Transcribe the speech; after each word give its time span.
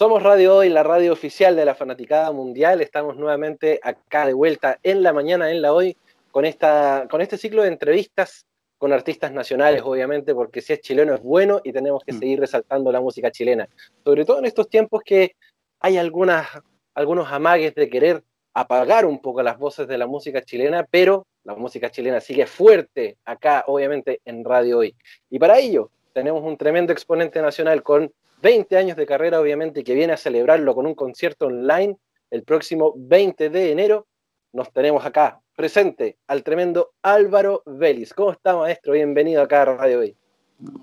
Somos 0.00 0.22
Radio 0.22 0.56
Hoy, 0.56 0.70
la 0.70 0.82
radio 0.82 1.12
oficial 1.12 1.54
de 1.54 1.66
la 1.66 1.74
Fanaticada 1.74 2.32
Mundial. 2.32 2.80
Estamos 2.80 3.18
nuevamente 3.18 3.80
acá 3.82 4.24
de 4.24 4.32
vuelta 4.32 4.78
en 4.82 5.02
la 5.02 5.12
mañana, 5.12 5.50
en 5.50 5.60
la 5.60 5.74
hoy, 5.74 5.94
con, 6.30 6.46
esta, 6.46 7.06
con 7.10 7.20
este 7.20 7.36
ciclo 7.36 7.60
de 7.60 7.68
entrevistas 7.68 8.46
con 8.78 8.94
artistas 8.94 9.30
nacionales, 9.30 9.82
obviamente, 9.84 10.34
porque 10.34 10.62
si 10.62 10.72
es 10.72 10.80
chileno 10.80 11.12
es 11.12 11.22
bueno 11.22 11.60
y 11.64 11.72
tenemos 11.72 12.02
que 12.02 12.14
mm. 12.14 12.18
seguir 12.18 12.40
resaltando 12.40 12.90
la 12.90 13.02
música 13.02 13.30
chilena. 13.30 13.68
Sobre 14.02 14.24
todo 14.24 14.38
en 14.38 14.46
estos 14.46 14.70
tiempos 14.70 15.02
que 15.04 15.36
hay 15.80 15.98
algunas, 15.98 16.48
algunos 16.94 17.30
amagues 17.30 17.74
de 17.74 17.90
querer 17.90 18.24
apagar 18.54 19.04
un 19.04 19.20
poco 19.20 19.42
las 19.42 19.58
voces 19.58 19.86
de 19.86 19.98
la 19.98 20.06
música 20.06 20.40
chilena, 20.40 20.86
pero 20.90 21.26
la 21.44 21.56
música 21.56 21.90
chilena 21.90 22.22
sigue 22.22 22.46
fuerte 22.46 23.18
acá, 23.26 23.64
obviamente, 23.66 24.22
en 24.24 24.46
Radio 24.46 24.78
Hoy. 24.78 24.96
Y 25.28 25.38
para 25.38 25.58
ello 25.58 25.90
tenemos 26.14 26.42
un 26.42 26.56
tremendo 26.56 26.90
exponente 26.90 27.42
nacional 27.42 27.82
con 27.82 28.10
20 28.42 28.76
años 28.76 28.96
de 28.96 29.06
carrera, 29.06 29.40
obviamente, 29.40 29.80
y 29.80 29.84
que 29.84 29.94
viene 29.94 30.12
a 30.12 30.16
celebrarlo 30.16 30.74
con 30.74 30.86
un 30.86 30.94
concierto 30.94 31.46
online 31.46 31.98
el 32.30 32.42
próximo 32.42 32.94
20 32.96 33.50
de 33.50 33.72
enero. 33.72 34.06
Nos 34.52 34.72
tenemos 34.72 35.04
acá 35.04 35.40
presente 35.54 36.16
al 36.26 36.42
tremendo 36.42 36.92
Álvaro 37.02 37.62
Vélez. 37.66 38.14
¿Cómo 38.14 38.32
está, 38.32 38.56
maestro? 38.56 38.94
Bienvenido 38.94 39.42
acá 39.42 39.62
a 39.62 39.64
Radio 39.66 40.00
Hoy. 40.00 40.16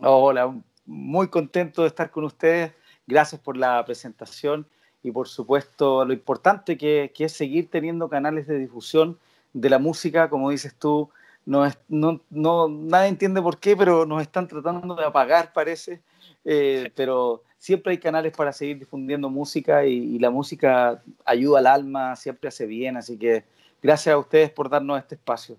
Hola, 0.01 0.55
muy 0.85 1.29
contento 1.29 1.81
de 1.81 1.87
estar 1.87 2.11
con 2.11 2.25
ustedes. 2.25 2.73
Gracias 3.07 3.41
por 3.41 3.57
la 3.57 3.83
presentación 3.85 4.67
y, 5.01 5.11
por 5.11 5.27
supuesto, 5.27 6.05
lo 6.05 6.13
importante 6.13 6.77
que, 6.77 7.11
es 7.17 7.31
seguir 7.31 7.71
teniendo 7.71 8.07
canales 8.07 8.45
de 8.45 8.59
difusión 8.59 9.17
de 9.53 9.69
la 9.69 9.79
música, 9.79 10.29
como 10.29 10.51
dices 10.51 10.75
tú. 10.75 11.09
No, 11.45 11.65
es, 11.65 11.79
no, 11.87 12.21
no, 12.29 12.67
nadie 12.67 13.07
entiende 13.07 13.41
por 13.41 13.57
qué, 13.59 13.75
pero 13.75 14.05
nos 14.05 14.21
están 14.21 14.47
tratando 14.47 14.95
de 14.95 15.05
apagar, 15.05 15.53
parece. 15.53 16.01
Eh, 16.43 16.91
pero 16.95 17.43
siempre 17.57 17.91
hay 17.91 17.97
canales 17.97 18.33
para 18.35 18.53
seguir 18.53 18.79
difundiendo 18.79 19.29
música 19.29 19.85
y, 19.85 20.19
la 20.19 20.29
música 20.29 21.01
ayuda 21.25 21.59
al 21.59 21.67
alma, 21.67 22.15
siempre 22.15 22.47
hace 22.47 22.65
bien, 22.65 22.97
así 22.97 23.17
que 23.17 23.45
gracias 23.81 24.13
a 24.13 24.17
ustedes 24.17 24.51
por 24.51 24.69
darnos 24.69 24.99
este 24.99 25.15
espacio. 25.15 25.57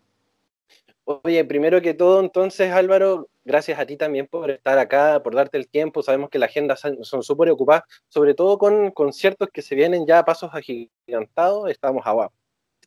Oye, 1.04 1.44
primero 1.44 1.80
que 1.80 1.94
todo, 1.94 2.20
entonces 2.20 2.70
Álvaro, 2.70 3.28
gracias 3.44 3.78
a 3.78 3.86
ti 3.86 3.96
también 3.96 4.26
por 4.26 4.50
estar 4.50 4.78
acá, 4.78 5.22
por 5.22 5.34
darte 5.34 5.56
el 5.56 5.66
tiempo. 5.66 6.02
Sabemos 6.02 6.28
que 6.28 6.38
la 6.38 6.46
agenda 6.46 6.76
son 6.76 7.22
súper 7.22 7.48
ocupadas, 7.50 7.84
sobre 8.08 8.34
todo 8.34 8.58
con 8.58 8.90
conciertos 8.90 9.48
que 9.50 9.62
se 9.62 9.74
vienen 9.74 10.06
ya 10.06 10.18
a 10.18 10.24
pasos 10.26 10.50
agigantados. 10.52 11.70
Estamos 11.70 12.02
a 12.04 12.30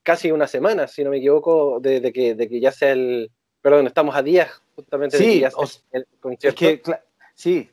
casi 0.03 0.31
una 0.31 0.47
semana, 0.47 0.87
si 0.87 1.03
no 1.03 1.09
me 1.09 1.17
equivoco, 1.17 1.79
de, 1.79 2.11
que, 2.13 2.35
de 2.35 2.47
que 2.47 2.59
ya 2.59 2.71
sea 2.71 2.91
el... 2.91 3.31
Perdón, 3.61 3.87
estamos 3.87 4.15
a 4.15 4.21
días 4.21 4.61
justamente 4.75 5.17
de 5.17 5.23
que 5.23 5.39
ya 5.39 5.51
sea 5.51 5.65
el 5.91 6.07
concierto. 6.19 6.93
sí, 7.33 7.69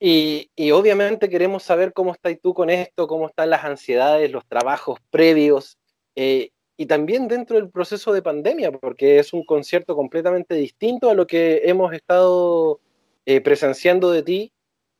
y, 0.00 0.70
obviamente 0.72 1.28
queremos 1.28 1.62
saber 1.62 1.92
cómo 1.92 2.12
estás 2.12 2.36
tú 2.42 2.52
con 2.54 2.70
esto, 2.70 3.06
cómo 3.06 3.28
están 3.28 3.50
las 3.50 3.64
ansiedades, 3.64 4.30
los 4.30 4.44
trabajos 4.46 4.98
previos 5.10 5.78
eh, 6.16 6.50
y 6.76 6.86
también 6.86 7.28
dentro 7.28 7.56
del 7.56 7.70
proceso 7.70 8.12
de 8.12 8.22
pandemia, 8.22 8.72
porque 8.72 9.18
es 9.18 9.32
un 9.32 9.44
concierto 9.44 9.94
completamente 9.94 10.54
distinto 10.54 11.08
a 11.08 11.14
lo 11.14 11.26
que 11.26 11.62
hemos 11.64 11.92
estado 11.92 12.80
eh, 13.26 13.40
presenciando 13.40 14.10
de 14.10 14.22
ti 14.22 14.52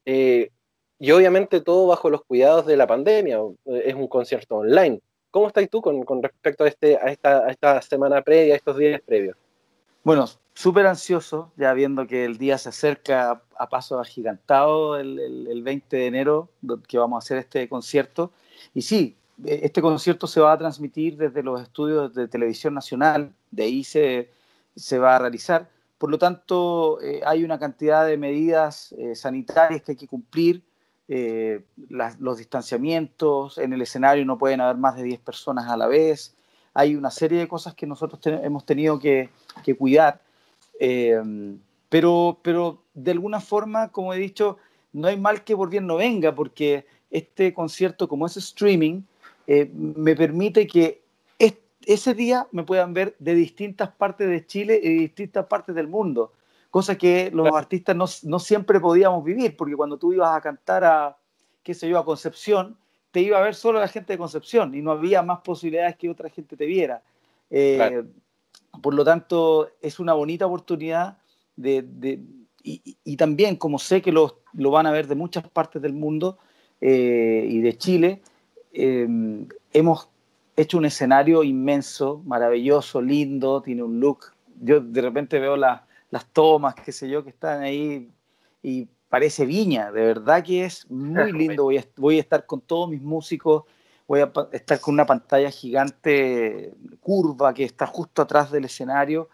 eh, 0.06 0.51
y 0.98 1.11
obviamente 1.11 1.61
todo 1.61 1.86
bajo 1.89 2.08
los 2.11 2.25
cuidados 2.25 2.67
de 2.67 2.77
la 2.77 2.86
pandemia. 2.86 3.41
Es 3.67 3.95
un 3.95 4.08
concierto 4.08 4.56
online. 4.58 5.01
¿Cómo 5.31 5.48
estás 5.48 5.69
tú 5.69 5.83
con, 5.83 6.23
respecto 6.23 6.64
a, 6.64 6.69
este, 6.69 6.97
a, 6.97 7.06
esta, 7.06 7.47
a 7.47 7.51
esta 7.51 7.83
semana 7.83 8.23
previa, 8.23 8.55
a 8.55 8.56
estos 8.56 8.79
días 8.79 9.01
previos? 9.05 9.36
Bueno, 10.05 10.27
súper 10.52 10.86
ansioso, 10.86 11.50
ya 11.56 11.72
viendo 11.72 12.06
que 12.06 12.27
el 12.27 12.36
día 12.36 12.58
se 12.58 12.69
acerca 12.69 13.42
a, 13.56 13.69
paso 13.70 13.98
agigantado 13.98 14.98
el, 14.98 15.19
el, 15.19 15.62
20 15.62 15.96
de 15.96 16.06
enero, 16.06 16.50
que 16.86 16.98
vamos 16.98 17.16
a 17.16 17.24
hacer 17.24 17.38
este 17.38 17.66
concierto. 17.70 18.30
Y 18.74 18.83
sí, 18.83 19.16
e, 19.42 19.61
este 19.62 19.80
concierto 19.80 20.27
se 20.27 20.41
va 20.41 20.52
a 20.52 20.58
transmitir 20.58 21.16
desde 21.16 21.42
los 21.42 21.62
estudios 21.62 22.14
de 22.14 22.28
televisión 22.28 22.74
nacional, 22.74 23.33
de 23.51 23.62
ahí 23.64 23.83
se, 23.83 24.30
se 24.77 24.98
va 24.98 25.17
a 25.17 25.18
realizar. 25.18 25.70
Por 25.96 26.11
lo 26.11 26.18
tanto, 26.18 27.00
eh, 27.00 27.23
hay 27.24 27.42
una 27.42 27.58
cantidad 27.58 28.06
de 28.06 28.18
medidas 28.18 28.92
eh, 28.98 29.14
sanitarias 29.14 29.80
que 29.83 29.92
hay 29.92 29.96
que 29.96 30.08
cumplir, 30.08 30.62
eh, 31.08 31.64
los 31.89 32.39
distanciamientos, 32.39 33.56
en 33.56 33.73
el 33.73 33.80
escenario 33.80 34.24
no 34.27 34.36
pueden 34.36 34.61
haber 34.61 34.77
más 34.77 34.96
de 34.96 35.02
10 35.02 35.20
personas 35.20 35.70
a 35.70 35.77
la 35.79 35.86
vez, 35.86 36.36
hay 36.74 36.96
una 36.96 37.11
serie 37.11 37.39
de 37.39 37.48
cosas 37.48 37.74
que 37.74 37.86
nosotros 37.86 38.20
hemos 38.27 38.67
tenido 38.67 38.98
que, 38.98 39.30
cuidar, 39.79 40.20
eh, 40.80 41.23
pero, 41.89 42.39
pero 42.42 42.83
de 42.92 43.12
alguna 43.12 43.40
forma, 43.40 43.89
como 43.89 44.12
he 44.12 44.18
dicho, 44.18 44.58
no 44.92 45.08
hay 45.08 45.17
mal 45.17 45.45
que 45.45 45.57
por 45.57 45.70
bien 45.70 45.86
no 45.86 45.96
venga, 45.96 46.35
porque 46.35 46.86
este 47.11 47.55
concierto, 47.55 48.08
como 48.08 48.27
es 48.27 48.36
streaming, 48.36 49.02
eh, 49.46 49.70
me 49.73 50.17
permite 50.17 50.67
que 50.67 51.05
ese 51.86 52.14
día 52.14 52.46
me 52.51 52.62
puedan 52.62 52.95
ver 52.95 53.14
de 53.18 53.35
distintas 53.35 53.91
partes 53.91 54.29
de 54.29 54.46
Chile 54.46 54.80
y 54.83 54.89
de 54.89 55.01
distintas 55.01 55.46
partes 55.46 55.74
del 55.74 55.89
mundo, 55.89 56.33
cosa 56.70 56.96
que 56.96 57.30
los 57.33 57.55
artistas 57.55 57.95
no, 57.95 58.06
no 58.23 58.39
siempre 58.39 58.80
podíamos 58.80 59.24
vivir, 59.24 59.56
porque 59.56 59.77
cuando 59.77 59.98
tú 59.98 60.12
ibas 60.12 60.36
a 60.36 60.41
cantar 60.41 60.85
a, 60.85 61.17
qué 61.62 61.74
sé 61.74 61.89
yo, 61.89 61.98
a 61.98 62.05
Concepción, 62.05 62.77
te 63.14 63.20
iba 63.20 63.39
a 63.39 63.42
ver 63.42 63.55
solo 63.55 63.79
la 63.79 63.86
gente 63.86 64.13
de 64.13 64.19
Concepción 64.19 64.75
y 64.75 64.83
no 64.83 64.91
había 64.91 65.23
más 65.23 65.39
posibilidades 65.42 65.95
que 65.95 66.11
otra 66.11 66.29
gente 66.30 66.57
te 66.57 66.67
viera. 66.67 67.01
Eh, 67.48 68.02
por 68.83 68.92
lo 68.92 69.05
tanto, 69.05 69.70
es 69.80 70.01
una 70.01 70.14
bonita 70.14 70.47
oportunidad 70.47 71.19
de, 71.55 72.20
y, 72.64 73.17
también, 73.17 73.55
como 73.55 73.79
sé 73.79 74.03
que 74.03 74.11
lo, 74.11 74.41
lo, 74.53 74.73
van 74.73 74.86
a 74.86 74.91
ver 74.91 75.07
de 75.07 75.14
muchas 75.14 75.48
partes 75.48 75.80
del 75.80 75.92
mundo 75.92 76.39
eh, 76.80 77.47
y 77.48 77.61
de 77.61 77.79
Chile, 77.79 78.20
eh, 78.73 79.07
hemos 79.73 80.08
hecho 80.57 80.79
un 80.79 80.86
escenario 80.86 81.45
inmenso, 81.45 82.20
maravilloso, 82.27 83.01
lindo, 83.01 83.63
tiene 83.63 83.85
un 83.85 84.01
look. 84.01 84.33
Yo 84.61 84.80
de 84.80 85.01
repente 85.01 85.39
veo 85.39 85.57
las 85.57 86.27
tomas, 86.33 86.74
qué 86.74 86.91
sé 86.91 87.08
yo, 87.08 87.23
que 87.23 87.30
están 87.30 87.63
ahí 87.63 88.11
y 88.61 88.89
parece 89.14 89.47
viña, 89.47 89.92
de 89.92 90.07
verdad 90.07 90.42
que 90.42 90.64
es 90.64 90.85
muy 90.91 91.30
lindo. 91.30 91.63
Voy 91.63 91.79
a, 91.79 91.85
voy 91.97 92.17
a 92.17 92.20
estar 92.20 92.47
con 92.47 92.61
todos 92.61 92.91
mis 92.91 93.01
músicos, 93.01 93.63
voy 94.08 94.23
a 94.23 94.33
estar 94.51 94.80
con 94.80 94.95
una 94.95 95.07
pantalla 95.07 95.52
gigante 95.52 96.75
curva 97.01 97.55
que 97.55 97.63
está 97.63 97.86
justo 97.86 98.23
atrás 98.23 98.51
del 98.51 98.64
escenario 98.64 99.29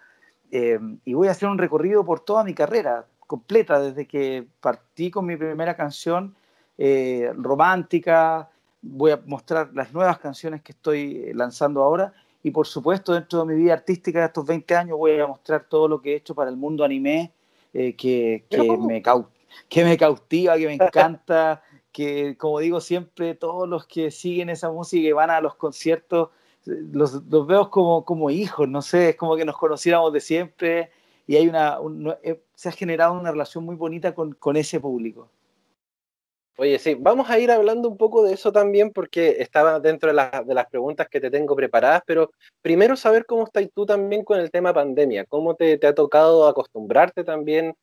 eh, 0.51 0.79
y 1.07 1.15
voy 1.15 1.29
a 1.29 1.31
hacer 1.31 1.49
un 1.49 1.57
recorrido 1.57 2.05
por 2.05 2.21
toda 2.21 2.45
mi 2.45 2.53
carrera 2.53 3.07
completa, 3.21 3.81
desde 3.81 4.07
que 4.07 4.47
partí 4.61 5.11
con 5.11 5.25
mi 5.25 5.39
primera 5.39 5.75
canción 5.75 6.35
eh, 6.77 7.33
romántica, 7.35 8.51
voy 8.83 9.13
a 9.13 9.21
mostrar 9.25 9.71
las 9.73 9.95
nuevas 9.95 10.19
canciones 10.19 10.61
que 10.61 10.73
estoy 10.73 11.33
lanzando 11.33 11.83
ahora 11.83 12.13
y 12.43 12.51
por 12.51 12.67
supuesto 12.67 13.15
dentro 13.15 13.47
de 13.47 13.55
mi 13.55 13.63
vida 13.63 13.73
artística 13.73 14.19
de 14.21 14.27
estos 14.27 14.45
20 14.45 14.77
años 14.77 14.99
voy 14.99 15.19
a 15.19 15.27
mostrar 15.27 15.65
todo 15.71 15.89
lo 15.89 16.03
que 16.03 16.13
he 16.13 16.17
hecho 16.17 16.35
para 16.35 16.51
el 16.51 16.59
mundo 16.59 16.85
anime 16.85 17.33
eh, 17.73 17.97
que, 17.97 18.45
que 18.51 18.77
me 18.77 19.01
causa 19.01 19.40
que 19.69 19.85
me 19.85 19.97
cautiva, 19.97 20.57
que 20.57 20.67
me 20.67 20.75
encanta, 20.75 21.63
que 21.93 22.37
como 22.37 22.61
digo 22.61 22.81
siempre, 22.81 23.35
todos 23.35 23.69
los 23.69 23.87
que 23.87 24.11
siguen 24.11 24.51
esa 24.51 24.71
música 24.71 25.09
y 25.09 25.13
van 25.13 25.31
a 25.31 25.41
los 25.41 25.55
conciertos, 25.57 26.31
los, 26.65 27.29
veo 27.47 27.71
como, 27.71 28.05
como 28.05 28.31
hijos, 28.31 28.69
no 28.69 28.83
sé, 28.83 29.11
es 29.11 29.17
como 29.17 29.37
que 29.37 29.45
nos 29.45 29.57
conociéramos 29.57 30.13
de 30.13 30.21
siempre 30.21 30.91
y 31.27 31.37
hay 31.37 31.49
una, 31.49 31.79
eh, 32.23 32.43
se 32.55 32.69
ha 32.69 32.73
generado 32.73 33.15
una 33.15 33.31
relación 33.31 33.65
muy 33.65 33.77
bonita 33.77 34.15
con, 34.15 34.33
con 34.33 34.57
ese 34.57 34.81
público. 34.81 35.31
Oye, 36.59 36.79
sí, 36.79 36.95
vamos 36.95 37.31
a 37.31 37.39
ir 37.39 37.51
hablando 37.51 37.89
un 37.89 37.97
poco 37.97 38.23
de 38.23 38.35
eso 38.35 38.53
también 38.53 38.93
porque 38.93 39.37
estaba 39.39 39.81
dentro 39.81 40.13
de, 40.13 40.45
de, 40.45 40.55
las 40.55 40.67
preguntas 40.67 41.09
que 41.09 41.19
te 41.19 41.31
tengo 41.31 41.57
preparadas, 41.57 42.03
pero 42.05 42.33
primero 42.61 42.97
saber 42.97 43.25
cómo 43.25 43.45
estás 43.45 43.67
tú 43.75 43.87
también 43.87 44.25
con 44.25 44.39
el 44.39 44.51
tema 44.51 44.75
pandemia, 44.75 45.25
cómo 45.25 45.55
te, 45.55 45.79
te 45.79 45.87
ha 45.87 45.95
tocado 45.95 46.47
acostumbrarte 46.47 47.25
también 47.25 47.75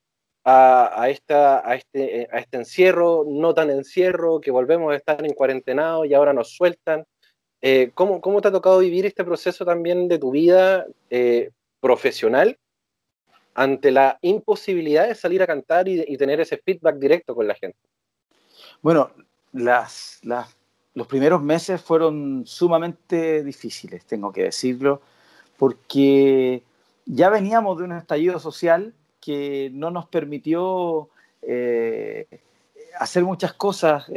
a, 0.50 1.10
esta, 1.10 1.70
a, 1.70 1.76
este, 1.76 2.22
eh, 2.22 2.28
a 2.32 2.40
este 2.40 2.56
encierro, 2.56 3.26
no 3.28 3.54
tan 3.54 3.70
encierro, 3.70 4.40
que 4.40 4.50
volvemos 4.50 4.94
a 4.94 4.96
estar 4.96 5.26
en 5.26 5.34
cuarentenado 5.34 6.06
y 6.06 6.14
ahora 6.14 6.32
nos 6.32 6.56
sueltan. 6.56 7.04
Eh, 7.62 7.92
¿cómo, 7.94 8.22
¿cómo, 8.22 8.40
te 8.40 8.48
ha 8.48 8.52
tocado 8.52 8.80
vivir 8.80 9.06
este 9.06 9.26
proceso 9.26 9.66
también 9.66 10.08
de 10.08 10.20
tu 10.20 10.32
vida 10.32 10.86
eh, 11.10 11.52
profesional 11.82 12.58
ante 13.56 13.92
la 13.92 14.20
imposibilidad 14.22 15.10
de 15.10 15.16
salir 15.16 15.44
a 15.44 15.48
cantar 15.48 15.90
y, 15.90 16.16
tener 16.16 16.40
ese 16.40 16.58
feedback 16.58 16.96
directo 16.96 17.36
con 17.36 17.46
la 17.46 17.56
gente? 17.56 17.80
Bueno, 18.82 19.12
las, 19.52 20.20
las, 20.24 20.56
los 20.94 21.08
primeros 21.08 21.42
meses 21.42 21.82
fueron 21.82 22.46
sumamente 22.46 23.44
difíciles, 23.44 24.06
tengo 24.06 24.32
que 24.32 24.44
decirlo, 24.44 25.02
porque 25.58 26.64
ya 27.06 27.30
veníamos 27.30 27.80
de 27.80 27.84
un 27.84 27.92
estallido 27.94 28.40
social 28.40 28.94
que 29.28 29.70
no 29.74 29.92
nos 29.92 30.08
permitió 30.08 31.10
eh, 31.42 32.28
hacer 32.98 33.26
muchas 33.26 33.52
cosas. 33.52 34.10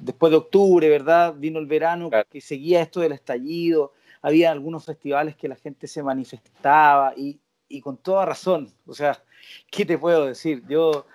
después 0.00 0.32
de 0.32 0.36
octubre, 0.36 0.88
¿verdad? 0.88 1.32
Vino 1.36 1.60
el 1.60 1.66
verano 1.66 2.10
que 2.28 2.40
seguía 2.40 2.82
esto 2.82 2.98
del 2.98 3.12
estallido, 3.12 3.92
había 4.22 4.50
algunos 4.50 4.84
festivales 4.84 5.36
que 5.36 5.46
la 5.46 5.54
gente 5.54 5.86
se 5.86 6.02
manifestaba 6.02 7.14
y, 7.16 7.38
y 7.68 7.80
con 7.80 7.98
toda 7.98 8.26
razón. 8.26 8.68
O 8.84 8.94
sea, 8.94 9.22
¿qué 9.70 9.86
te 9.86 9.96
puedo 9.96 10.26
decir? 10.26 10.64
Yo 10.68 11.06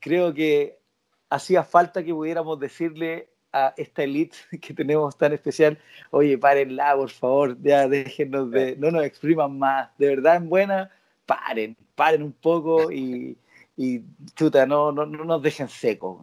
creo 0.00 0.34
que 0.34 0.80
hacía 1.28 1.62
falta 1.62 2.02
que 2.02 2.12
pudiéramos 2.12 2.58
decirle 2.58 3.28
a 3.52 3.74
esta 3.76 4.02
elite 4.02 4.36
que 4.60 4.74
tenemos 4.74 5.16
tan 5.16 5.32
especial, 5.34 5.78
oye, 6.10 6.36
párenla, 6.36 6.96
por 6.96 7.10
favor, 7.10 7.56
ya 7.62 7.86
déjenos 7.86 8.50
de, 8.50 8.74
no 8.74 8.90
nos 8.90 9.04
expriman 9.04 9.56
más, 9.56 9.96
de 9.98 10.08
verdad 10.08 10.34
en 10.34 10.48
buena, 10.48 10.90
paren, 11.26 11.76
paren 12.00 12.22
un 12.22 12.32
poco 12.32 12.90
y, 12.90 13.36
y 13.76 14.00
chuta, 14.34 14.64
no, 14.64 14.90
no, 14.90 15.04
no 15.04 15.22
nos 15.22 15.42
dejen 15.42 15.68
secos. 15.68 16.16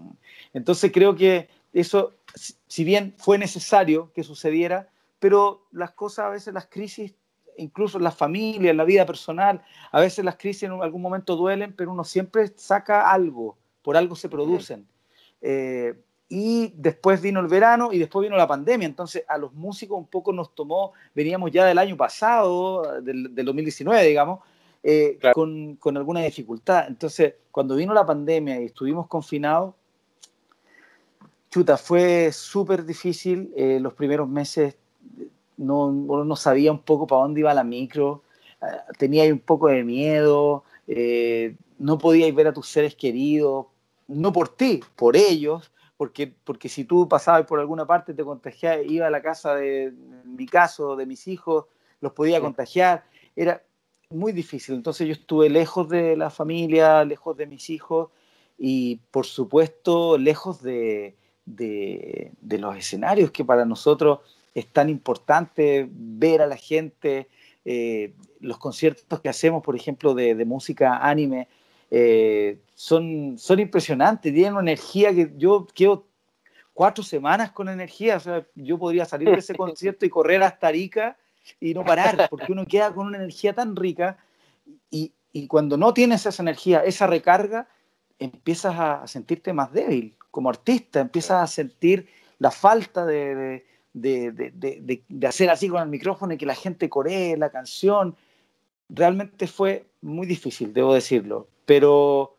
Entonces 0.51 0.91
creo 0.91 1.15
que 1.15 1.50
eso, 1.71 2.15
si 2.65 2.83
bien 2.83 3.13
fue 3.15 3.38
necesario 3.38 4.12
que 4.12 4.24
sucediera, 4.24 4.89
pero 5.19 5.68
las 5.71 5.91
cosas, 5.91 6.25
a 6.25 6.29
veces 6.29 6.51
las 6.51 6.65
crisis, 6.65 7.13
incluso 7.57 8.00
en 8.00 8.06
la 8.06 8.12
familia, 8.12 8.71
en 8.71 8.77
la 8.77 8.85
vida 8.85 9.06
personal, 9.06 9.63
a 9.91 10.00
veces 10.00 10.25
las 10.25 10.38
crisis 10.38 10.63
en 10.63 10.71
algún 10.81 11.03
momento 11.03 11.35
duelen, 11.35 11.75
pero 11.77 11.91
uno 11.91 12.03
siempre 12.03 12.51
saca 12.56 13.12
algo, 13.12 13.56
por 13.83 13.97
algo 13.97 14.15
se 14.15 14.30
producen. 14.30 14.88
Eh, 15.41 15.94
y 16.27 16.73
después 16.75 17.21
vino 17.21 17.39
el 17.39 17.47
verano 17.47 17.89
y 17.94 18.00
después 18.00 18.23
vino 18.23 18.35
la 18.35 18.47
pandemia. 18.47 18.88
Entonces 18.88 19.23
a 19.27 19.38
los 19.38 19.53
músicos 19.53 19.95
un 19.95 20.07
poco 20.07 20.33
nos 20.33 20.56
tomó, 20.56 20.94
veníamos 21.13 21.51
ya 21.51 21.65
del 21.65 21.77
año 21.77 21.95
pasado, 21.95 23.00
del, 23.03 23.45
2019, 23.45 24.07
digamos, 24.07 24.39
eh, 24.89 25.19
con, 25.34 25.75
con, 25.75 25.98
alguna 25.98 26.22
dificultad. 26.22 26.88
Entonces 26.88 27.34
cuando 27.51 27.75
vino 27.75 27.94
la 27.94 28.06
pandemia 28.06 28.62
y 28.62 28.66
estuvimos 28.68 29.07
confinados, 29.07 29.75
chuta, 31.50 31.75
fue 31.78 32.31
súper 32.31 32.86
difícil. 32.86 33.51
Eh, 33.57 33.80
los 33.81 33.94
primeros 33.94 34.30
meses 34.30 34.78
no, 35.57 35.92
no 35.92 36.36
sabía 36.38 36.72
un 36.72 36.80
poco 36.80 37.06
para 37.06 37.24
dónde 37.24 37.42
iba 37.42 37.54
la 37.54 37.66
micro, 37.66 38.24
eh, 38.62 38.66
tenía 38.98 39.25
un 39.25 39.39
poco 39.39 39.68
de 39.68 39.84
miedo, 39.84 40.63
no 41.78 41.98
podías 41.98 42.33
ver 42.33 42.48
a 42.48 42.54
tus 42.54 42.69
seres 42.69 42.95
queridos, 42.95 43.66
no 44.07 44.31
por 44.31 44.48
ti, 44.48 44.80
por 44.95 45.18
ellos 45.18 45.69
porque, 45.98 46.31
porque 46.45 46.69
si 46.69 46.86
tú 46.86 47.10
pasabas 47.10 47.45
por 47.45 47.60
alguna 47.60 47.86
parte, 47.86 48.13
te 48.13 48.24
contagiabas, 48.24 48.86
iba 48.88 49.07
a 49.07 49.10
la 49.10 49.22
casa 49.22 49.56
de, 49.56 49.86
en 49.86 50.36
mi 50.38 50.45
caso, 50.45 50.95
de 50.95 51.07
mis 51.07 51.28
hijos, 51.28 51.66
los 52.00 52.13
podía 52.13 52.40
contagiar, 52.40 53.04
era 53.36 53.63
muy 54.09 54.31
difícil. 54.31 54.75
Entonces 54.75 55.07
yo 55.07 55.13
estuve 55.13 55.50
lejos 55.50 55.89
de 55.89 56.15
la 56.15 56.30
familia, 56.30 57.04
lejos 57.04 57.36
de 57.38 57.45
mis 57.45 57.69
hijos 57.69 58.09
y 58.57 58.98
por 59.12 59.25
supuesto 59.25 60.18
lejos 60.18 60.62
de, 60.62 61.15
de, 61.45 62.31
los 62.57 62.75
escenarios, 62.77 63.31
que 63.31 63.45
para 63.45 63.65
nosotros 63.65 64.19
es 64.54 64.68
tan 64.68 64.89
importante 64.89 65.88
ver 65.92 66.42
a 66.42 66.48
la 66.48 66.57
gente, 66.57 67.27
eh, 67.65 68.13
los 68.39 68.57
conciertos 68.57 69.19
que 69.19 69.30
hacemos, 69.30 69.62
por 69.63 69.75
ejemplo, 69.75 70.13
de, 70.13 70.33
de 70.33 70.45
música 70.45 70.98
anime, 70.98 71.48
eh, 71.92 72.59
son, 72.74 73.38
son 73.38 73.59
impresionantes, 73.59 74.33
tienen 74.33 74.54
una 74.54 74.62
energía 74.62 75.13
que 75.13 75.31
yo 75.38 75.68
quedo 75.74 76.06
cuatro 76.74 77.04
semanas 77.04 77.51
con 77.51 77.69
energía, 77.69 78.18
o 78.18 78.19
sea, 78.19 78.48
yo 78.56 78.77
podría 78.77 79.06
salir 79.06 79.30
de 79.30 79.38
ese 79.38 79.56
concierto 79.56 80.06
y 80.06 80.09
correr 80.09 80.42
hasta 80.44 80.68
Arica 80.68 81.18
y 81.59 81.73
no 81.73 81.83
parar, 81.83 82.27
porque 82.29 82.51
uno 82.51 82.65
queda 82.65 82.94
con 82.94 83.07
una 83.07 83.17
energía 83.17 83.53
tan 83.53 83.75
rica 83.75 84.17
y, 84.89 85.13
y 85.31 85.47
cuando 85.47 85.77
no 85.77 85.94
tienes 85.94 86.25
esa 86.25 86.44
energía, 86.44 86.83
esa 86.83 87.07
recarga, 87.07 87.67
empiezas 88.19 88.75
a 88.77 89.07
sentirte 89.07 89.53
más 89.53 89.71
débil 89.71 90.15
como 90.31 90.49
artista, 90.49 90.99
empiezas 90.99 91.44
a 91.44 91.47
sentir 91.47 92.07
la 92.39 92.51
falta 92.51 93.05
de, 93.05 93.65
de, 93.94 94.31
de, 94.31 95.03
de, 95.07 95.27
hacer 95.27 95.49
así 95.49 95.69
con 95.69 95.81
el 95.81 95.89
micrófono 95.89 96.33
y 96.33 96.38
que 96.38 96.45
la 96.45 96.55
gente 96.55 96.89
coree 96.89 97.38
la 97.38 97.49
canción. 97.49 98.15
Realmente 98.89 99.47
fue 99.47 99.88
muy 100.01 100.27
difícil, 100.27 100.73
debo 100.73 100.94
decirlo 100.94 101.47
pero 101.67 102.38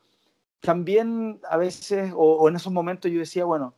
también 0.60 1.38
a 1.50 1.58
veces, 1.58 2.12
o, 2.16 2.48
en 2.48 2.56
esos 2.56 2.72
momentos 2.72 3.10
yo 3.12 3.18
decía, 3.20 3.44
bueno, 3.44 3.74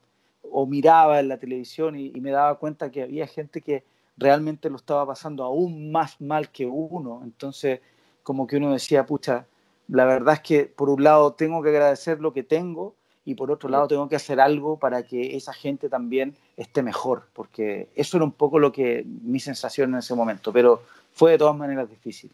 o 0.48 0.64
miraba 0.64 1.18
en 1.18 1.26
la 1.26 1.38
televisión 1.38 1.98
y, 1.98 2.12
me 2.20 2.30
daba 2.30 2.56
cuenta 2.60 2.92
que 2.92 3.02
había 3.02 3.26
gente 3.26 3.60
que 3.60 3.84
realmente 4.20 4.70
lo 4.70 4.76
estaba 4.76 5.06
pasando 5.06 5.43
aún 5.43 5.90
más 5.90 6.20
mal 6.20 6.50
que 6.50 6.67
uno. 6.67 7.22
Entonces, 7.25 7.81
como 8.22 8.46
que 8.46 8.58
uno 8.58 8.72
decía, 8.72 9.06
pucha, 9.06 9.46
la 9.88 10.05
verdad 10.05 10.34
es 10.34 10.40
que 10.40 10.67
por 10.67 10.90
un 10.90 11.02
lado 11.02 11.32
tengo 11.32 11.62
que 11.62 11.70
agradecer 11.70 12.20
lo 12.20 12.32
que 12.32 12.43
tengo 12.43 12.94
y 13.25 13.34
por 13.34 13.50
otro 13.50 13.69
lado 13.69 13.88
tengo 13.88 14.08
que 14.08 14.17
hacer 14.17 14.40
algo 14.40 14.78
para 14.78 15.02
que 15.02 15.37
esa 15.37 15.52
gente 15.52 15.88
también 15.88 16.37
esté 16.56 16.82
mejor, 16.82 17.25
porque 17.32 17.88
eso 17.94 18.17
era 18.17 18.25
un 18.25 18.32
poco 18.32 18.58
lo 18.58 18.72
que 18.72 19.05
mi 19.05 19.40
sensación 19.40 19.93
en 19.93 19.99
ese 19.99 20.14
momento, 20.14 20.52
pero 20.52 20.82
fue 21.12 21.32
de 21.32 21.38
todas 21.38 21.56
maneras 21.56 21.88
difícil. 21.88 22.31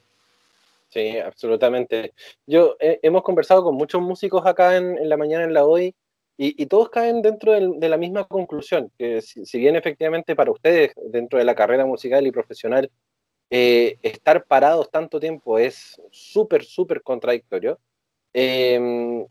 Sí, 0.88 1.18
absolutamente. 1.18 2.12
Yo 2.46 2.76
eh, 2.78 3.00
hemos 3.02 3.22
conversado 3.22 3.64
con 3.64 3.74
muchos 3.74 4.00
músicos 4.00 4.46
acá 4.46 4.76
en, 4.76 5.08
la 5.08 5.16
mañana 5.16 5.44
en 5.44 5.54
la 5.54 5.64
hoy 5.64 5.94
y, 6.38 6.66
todos 6.66 6.90
caen 6.90 7.22
dentro 7.22 7.52
de 7.52 7.88
la 7.88 7.96
misma 7.96 8.24
conclusión, 8.24 8.90
que 8.98 9.22
si, 9.22 9.58
bien 9.58 9.74
efectivamente 9.74 10.36
para 10.36 10.50
ustedes 10.50 10.92
dentro 11.06 11.38
de 11.38 11.44
la 11.46 11.54
carrera 11.54 11.86
musical 11.86 12.26
y 12.26 12.30
profesional 12.30 12.90
eh, 13.48 13.98
estar 14.02 14.44
parados 14.44 14.90
tanto 14.90 15.18
tiempo 15.18 15.58
es 15.58 16.00
súper, 16.10 16.64
súper 16.64 17.02
contradictorio, 17.02 17.78
em, 18.34 19.24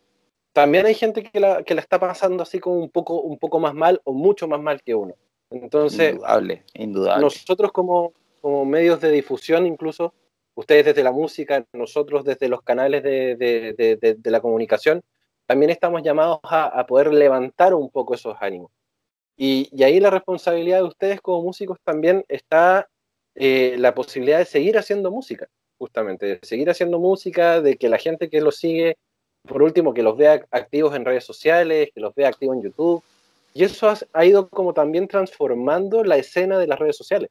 también 0.52 0.86
hay 0.86 0.96
gente 0.96 1.22
que 1.22 1.40
la, 1.40 1.64
que 1.64 1.76
la, 1.76 1.82
está 1.82 2.00
pasando 2.00 2.42
así 2.42 2.60
como 2.60 2.78
un 2.78 2.90
poco, 2.90 3.22
un 3.22 3.38
poco 3.38 3.60
más 3.60 3.74
mal 3.74 4.02
o 4.06 4.14
mucho 4.14 4.48
más 4.48 4.62
mal 4.62 4.82
que 4.82 4.96
uno. 4.96 5.14
Entonces, 5.52 6.14
indudable, 6.14 6.64
indudable. 6.74 7.22
nosotros 7.22 7.72
como, 7.72 8.14
como 8.42 8.66
medios 8.66 9.00
de 9.02 9.12
difusión 9.12 9.68
incluso, 9.68 10.14
ustedes 10.56 10.86
desde 10.86 11.04
la 11.04 11.12
música, 11.12 11.66
nosotros 11.74 12.24
desde 12.24 12.48
los 12.48 12.62
canales 12.62 13.04
de, 13.04 14.18
la 14.24 14.40
comunicación, 14.40 15.04
también 15.46 15.70
estamos 15.70 16.02
llamados 16.04 16.40
a, 16.44 16.86
poder 16.88 17.14
levantar 17.14 17.74
un 17.74 17.90
poco 17.90 18.14
esos 18.16 18.36
ánimos. 18.40 18.72
Y, 19.38 19.84
ahí 19.84 20.00
la 20.00 20.10
responsabilidad 20.10 20.78
de 20.80 20.84
ustedes 20.84 21.22
como 21.22 21.44
músicos 21.44 21.78
también 21.84 22.24
está 22.28 22.88
eh, 23.36 23.76
la 23.78 23.94
posibilidad 23.94 24.40
de 24.40 24.46
seguir 24.46 24.78
haciendo 24.78 25.12
música, 25.12 25.48
justamente, 25.78 26.26
de 26.26 26.40
seguir 26.44 26.70
haciendo 26.70 27.00
música, 27.00 27.62
de 27.62 27.78
que 27.78 27.90
la 27.90 27.98
gente 27.98 28.30
que 28.30 28.42
los 28.42 28.58
sigue, 28.58 28.98
por 29.48 29.62
último, 29.62 29.94
que 29.94 30.04
los 30.04 30.18
vea 30.18 30.46
activos 30.52 30.96
en 30.96 31.06
redes 31.06 31.26
sociales, 31.26 31.90
que 31.94 32.02
los 32.02 32.16
vea 32.16 32.30
activos 32.30 32.58
en 32.58 32.64
YouTube. 32.64 33.04
Y 33.54 33.64
eso 33.64 33.94
ha 34.14 34.26
ido 34.26 34.50
como 34.50 34.74
también 34.74 35.08
transformando 35.08 36.04
la 36.04 36.18
escena 36.18 36.58
de 36.58 36.68
las 36.68 36.80
redes 36.80 36.98
sociales 36.98 37.30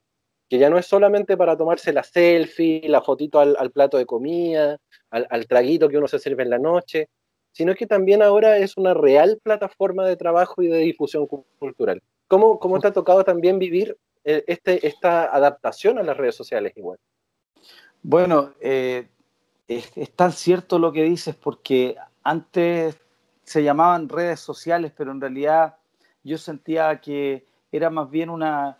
que 0.48 0.58
ya 0.58 0.70
no 0.70 0.78
es 0.78 0.86
solamente 0.86 1.36
para 1.36 1.56
tomarse 1.56 1.92
la 1.92 2.02
selfie, 2.02 2.82
la 2.88 3.02
fotito 3.02 3.40
al, 3.40 3.70
plato 3.70 3.98
de 3.98 4.06
comida, 4.06 4.78
al, 5.10 5.46
traguito 5.46 5.88
que 5.88 5.98
uno 5.98 6.08
se 6.08 6.18
sirve 6.18 6.42
en 6.42 6.50
la 6.50 6.58
noche, 6.58 7.08
sino 7.54 7.74
que 7.76 7.86
también 7.86 8.20
ahora 8.20 8.58
es 8.58 8.76
una 8.76 8.94
real 8.94 9.38
plataforma 9.40 10.04
de 10.04 10.16
trabajo 10.16 10.60
y 10.60 10.66
de 10.66 10.78
difusión 10.78 11.28
cultural. 11.58 12.02
¿Cómo, 12.26 12.58
cómo 12.58 12.80
te 12.80 12.88
ha 12.88 12.92
tocado 12.92 13.22
también 13.22 13.60
vivir 13.60 13.96
eh, 14.24 14.42
este, 14.48 14.84
esta 14.84 15.32
adaptación 15.32 15.98
a 15.98 16.02
las 16.02 16.16
redes 16.16 16.34
sociales 16.34 16.72
igual? 16.76 16.98
Bueno, 18.02 18.54
eh, 18.60 19.06
es, 19.68 19.92
tan 20.16 20.32
cierto 20.32 20.80
lo 20.80 20.92
que 20.92 21.04
dices 21.04 21.36
porque 21.36 21.96
antes 22.24 22.98
se 23.44 23.62
llamaban 23.62 24.08
redes 24.08 24.40
sociales, 24.40 24.92
pero 24.96 25.12
en 25.12 25.20
realidad 25.20 25.76
yo 26.24 26.38
sentía 26.38 27.00
que 27.00 27.46
era 27.70 27.88
más 27.88 28.10
bien 28.10 28.30
una, 28.30 28.78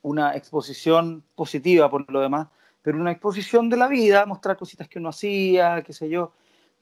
una 0.00 0.34
exposición 0.34 1.22
positiva 1.34 1.90
por 1.90 2.10
lo 2.10 2.20
demás, 2.20 2.48
pero 2.80 2.98
una 2.98 3.12
exposición 3.12 3.68
de 3.68 3.76
la 3.76 3.88
vida, 3.88 4.24
mostrar 4.24 4.56
cositas 4.56 4.88
que 4.88 4.98
uno 4.98 5.10
hacía, 5.10 5.82
qué 5.82 5.92
sé 5.92 6.08
yo, 6.08 6.32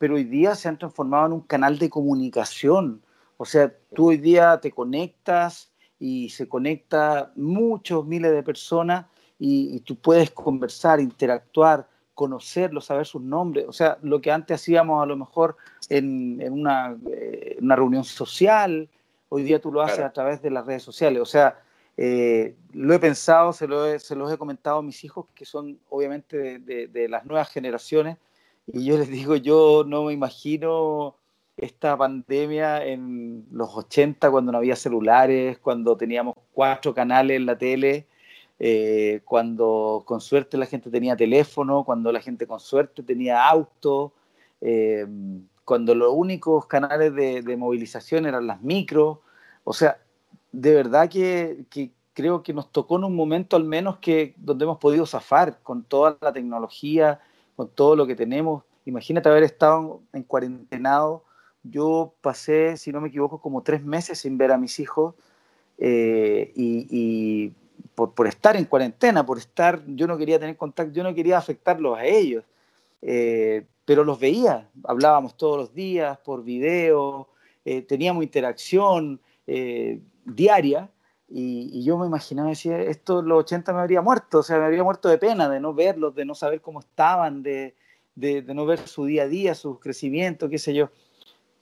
pero 0.02 0.16
hoy 0.16 0.24
día 0.24 0.56
se 0.56 0.68
han 0.68 0.76
transformado 0.76 1.26
en 1.26 1.32
un 1.34 1.42
canal 1.42 1.78
de 1.78 1.88
comunicación. 1.88 3.00
O 3.36 3.44
sea, 3.44 3.72
tú 3.94 4.08
hoy 4.08 4.16
día 4.16 4.58
te 4.60 4.72
conectas 4.72 5.70
y 6.00 6.28
se 6.30 6.48
conecta 6.48 7.30
muchos 7.36 8.04
miles 8.04 8.32
de 8.32 8.42
personas 8.42 9.06
y, 9.38 9.78
tú 9.82 9.94
puedes 9.94 10.32
conversar, 10.32 10.98
interactuar, 10.98 11.86
conocerlos, 12.14 12.86
saber 12.86 13.06
sus 13.06 13.22
nombres. 13.22 13.64
O 13.68 13.72
sea, 13.72 13.96
lo 14.02 14.20
que 14.20 14.32
antes 14.32 14.60
hacíamos 14.60 15.00
a 15.00 15.06
lo 15.06 15.16
mejor 15.16 15.56
en, 15.88 16.42
una, 16.50 16.98
eh, 17.08 17.58
una, 17.60 17.76
reunión 17.76 18.02
social, 18.02 18.88
hoy 19.28 19.44
día 19.44 19.60
tú 19.60 19.70
lo 19.70 19.82
haces 19.82 20.00
a 20.00 20.12
través 20.12 20.42
de 20.42 20.50
las 20.50 20.66
redes 20.66 20.82
sociales. 20.82 21.22
O 21.22 21.26
sea, 21.26 21.60
eh, 21.96 22.56
lo 22.72 22.92
he 22.92 22.98
pensado, 22.98 23.52
se, 23.52 23.68
lo 23.68 23.96
se 24.00 24.16
los 24.16 24.32
he 24.32 24.36
comentado 24.36 24.78
a 24.78 24.82
mis 24.82 25.04
hijos, 25.04 25.26
que 25.32 25.44
son 25.44 25.78
obviamente 25.90 26.58
de, 26.58 27.08
las 27.08 27.24
nuevas 27.24 27.50
generaciones, 27.50 28.18
y 28.66 28.84
yo 28.84 28.98
les 28.98 29.08
digo, 29.08 29.36
yo 29.36 29.84
no 29.86 30.04
me 30.04 30.12
imagino 30.12 31.16
esta 31.56 31.96
pandemia 31.96 32.84
en 32.84 33.46
los 33.50 33.74
80, 33.74 34.30
cuando 34.30 34.52
no 34.52 34.58
había 34.58 34.76
celulares, 34.76 35.58
cuando 35.58 35.96
teníamos 35.96 36.34
cuatro 36.52 36.94
canales 36.94 37.36
en 37.36 37.46
la 37.46 37.58
tele, 37.58 38.06
eh, 38.58 39.20
cuando 39.24 40.02
con 40.06 40.20
suerte 40.20 40.56
la 40.56 40.66
gente 40.66 40.90
tenía 40.90 41.16
teléfono, 41.16 41.84
cuando 41.84 42.12
la 42.12 42.20
gente 42.20 42.46
con 42.46 42.60
suerte 42.60 43.02
tenía 43.02 43.46
auto, 43.46 44.12
eh, 44.60 45.06
cuando 45.64 45.94
los 45.94 46.12
únicos 46.14 46.66
canales 46.66 47.14
de, 47.14 47.42
de 47.42 47.56
movilización 47.56 48.26
eran 48.26 48.46
las 48.46 48.62
micros. 48.62 49.18
O 49.64 49.72
sea, 49.72 49.98
de 50.52 50.74
verdad 50.74 51.08
que, 51.08 51.64
creo 52.12 52.42
que 52.42 52.52
nos 52.52 52.70
tocó 52.70 52.96
en 52.96 53.04
un 53.04 53.16
momento 53.16 53.56
al 53.56 53.64
menos 53.64 53.98
que 53.98 54.34
donde 54.36 54.64
hemos 54.64 54.78
podido 54.78 55.06
zafar 55.06 55.60
con 55.62 55.82
toda 55.82 56.18
la 56.20 56.32
tecnología, 56.32 57.20
con 57.56 57.68
todo 57.68 57.96
lo 57.96 58.06
que 58.06 58.14
tenemos. 58.14 58.64
Imagínate 58.84 59.28
haber 59.28 59.44
estado 59.44 60.00
en 60.12 60.22
cuarentenado 60.22 61.24
yo 61.62 62.14
pasé, 62.20 62.76
si 62.76 62.90
no 62.92 63.00
me 63.00 63.08
equivoco, 63.08 63.40
como 63.40 63.62
tres 63.62 63.84
meses 63.84 64.18
sin 64.18 64.36
ver 64.36 64.50
a 64.52 64.58
mis 64.58 64.80
hijos 64.80 65.14
eh, 65.78 66.52
y, 66.56 67.52
por, 67.94 68.26
estar 68.26 68.56
en 68.56 68.64
cuarentena, 68.64 69.24
por 69.24 69.38
estar, 69.38 69.82
yo 69.86 70.06
no 70.06 70.18
quería 70.18 70.40
tener 70.40 70.56
contacto, 70.56 70.92
yo 70.92 71.02
no 71.02 71.14
quería 71.14 71.38
afectarlos 71.38 71.98
a 71.98 72.04
ellos, 72.04 72.44
eh, 73.00 73.64
pero 73.84 74.02
los 74.02 74.18
veía, 74.18 74.68
hablábamos 74.84 75.36
todos 75.36 75.56
los 75.56 75.74
días 75.74 76.18
por 76.18 76.42
video, 76.42 77.28
eh, 77.64 77.82
teníamos 77.82 78.24
interacción 78.24 79.20
diaria 80.24 80.88
y, 81.34 81.82
yo 81.82 81.96
me 81.96 82.06
imaginaba, 82.06 82.50
decía, 82.50 82.78
esto 82.78 83.22
los 83.22 83.40
80 83.40 83.72
me 83.72 83.80
habría 83.80 84.02
muerto, 84.02 84.40
o 84.40 84.42
sea, 84.42 84.58
me 84.58 84.66
habría 84.66 84.84
muerto 84.84 85.08
de 85.08 85.16
pena 85.16 85.48
de 85.48 85.60
no 85.60 85.72
verlos, 85.72 86.14
de 86.14 86.26
no 86.26 86.34
saber 86.34 86.60
cómo 86.60 86.80
estaban, 86.80 87.42
de, 87.42 87.74
de, 88.14 88.42
no 88.54 88.66
ver 88.66 88.86
su 88.86 89.06
día 89.06 89.22
a 89.22 89.28
día, 89.28 89.54
su 89.54 89.78
crecimiento, 89.78 90.50
qué 90.50 90.58
sé 90.58 90.74
yo. 90.74 90.90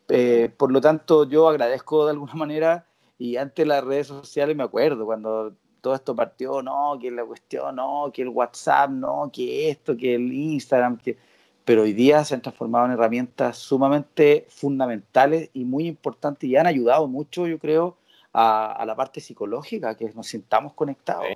Eh, 0.08 0.50
por 0.56 0.72
lo 0.72 0.80
tanto, 0.80 1.24
yo 1.28 1.48
agradezco 1.48 2.04
de 2.04 2.12
alguna 2.12 2.34
manera 2.34 2.86
y 3.16 3.36
antes 3.36 3.66
las 3.66 3.84
redes 3.84 4.08
sociales 4.08 4.56
me 4.56 4.64
acuerdo 4.64 5.06
cuando 5.06 5.54
todo 5.80 5.94
esto 5.94 6.16
partió, 6.16 6.62
no, 6.62 6.98
que 7.00 7.10
la 7.12 7.24
cuestión, 7.24 7.76
no, 7.76 8.10
que 8.12 8.22
el 8.22 8.28
WhatsApp, 8.28 8.90
no, 8.90 9.30
que 9.32 9.70
esto, 9.70 9.96
que 9.96 10.16
el 10.16 10.32
Instagram, 10.32 10.98
que... 10.98 11.16
pero 11.64 11.82
hoy 11.82 11.92
día 11.92 12.24
se 12.24 12.34
han 12.34 12.42
transformado 12.42 12.86
en 12.86 12.92
herramientas 12.92 13.58
sumamente 13.58 14.46
fundamentales 14.48 15.50
y 15.54 15.64
muy 15.64 15.86
importantes 15.86 16.50
y 16.50 16.56
han 16.56 16.66
ayudado 16.66 17.06
mucho, 17.06 17.46
yo 17.46 17.58
creo, 17.58 17.96
a, 18.32 18.84
la 18.86 18.96
parte 18.96 19.20
psicológica, 19.20 19.96
que 19.96 20.10
nos 20.10 20.26
sintamos 20.26 20.74
conectados. 20.74 21.26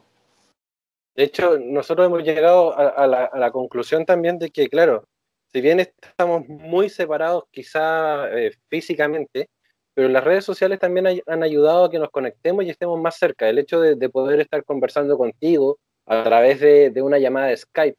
De 1.17 1.25
hecho, 1.25 1.59
nosotros 1.59 2.07
hemos 2.07 2.23
llegado 2.25 2.77
a, 2.77 3.07
la, 3.07 3.51
conclusión 3.53 4.05
también 4.05 4.39
de 4.39 4.51
que, 4.51 4.69
claro, 4.69 5.05
si 5.53 5.61
bien 5.61 5.81
estamos 5.81 6.49
muy 6.49 6.89
separados 6.89 7.45
quizá 7.53 8.29
eh, 8.37 8.53
físicamente, 8.69 9.49
pero 9.95 10.09
las 10.09 10.25
redes 10.25 10.45
sociales 10.45 10.81
también 10.81 11.23
han 11.25 11.43
ayudado 11.45 11.85
a 11.85 11.91
que 11.91 12.01
nos 12.01 12.11
conectemos 12.11 12.65
y 12.65 12.71
estemos 12.71 13.01
más 13.01 13.17
cerca. 13.17 13.49
El 13.49 13.59
hecho 13.59 13.81
de, 13.81 14.09
poder 14.09 14.41
estar 14.41 14.65
conversando 14.65 15.17
contigo 15.17 15.79
a 16.07 16.25
través 16.25 16.59
de, 16.59 16.93
una 17.01 17.19
llamada 17.19 17.47
de 17.47 17.57
Skype, 17.57 17.97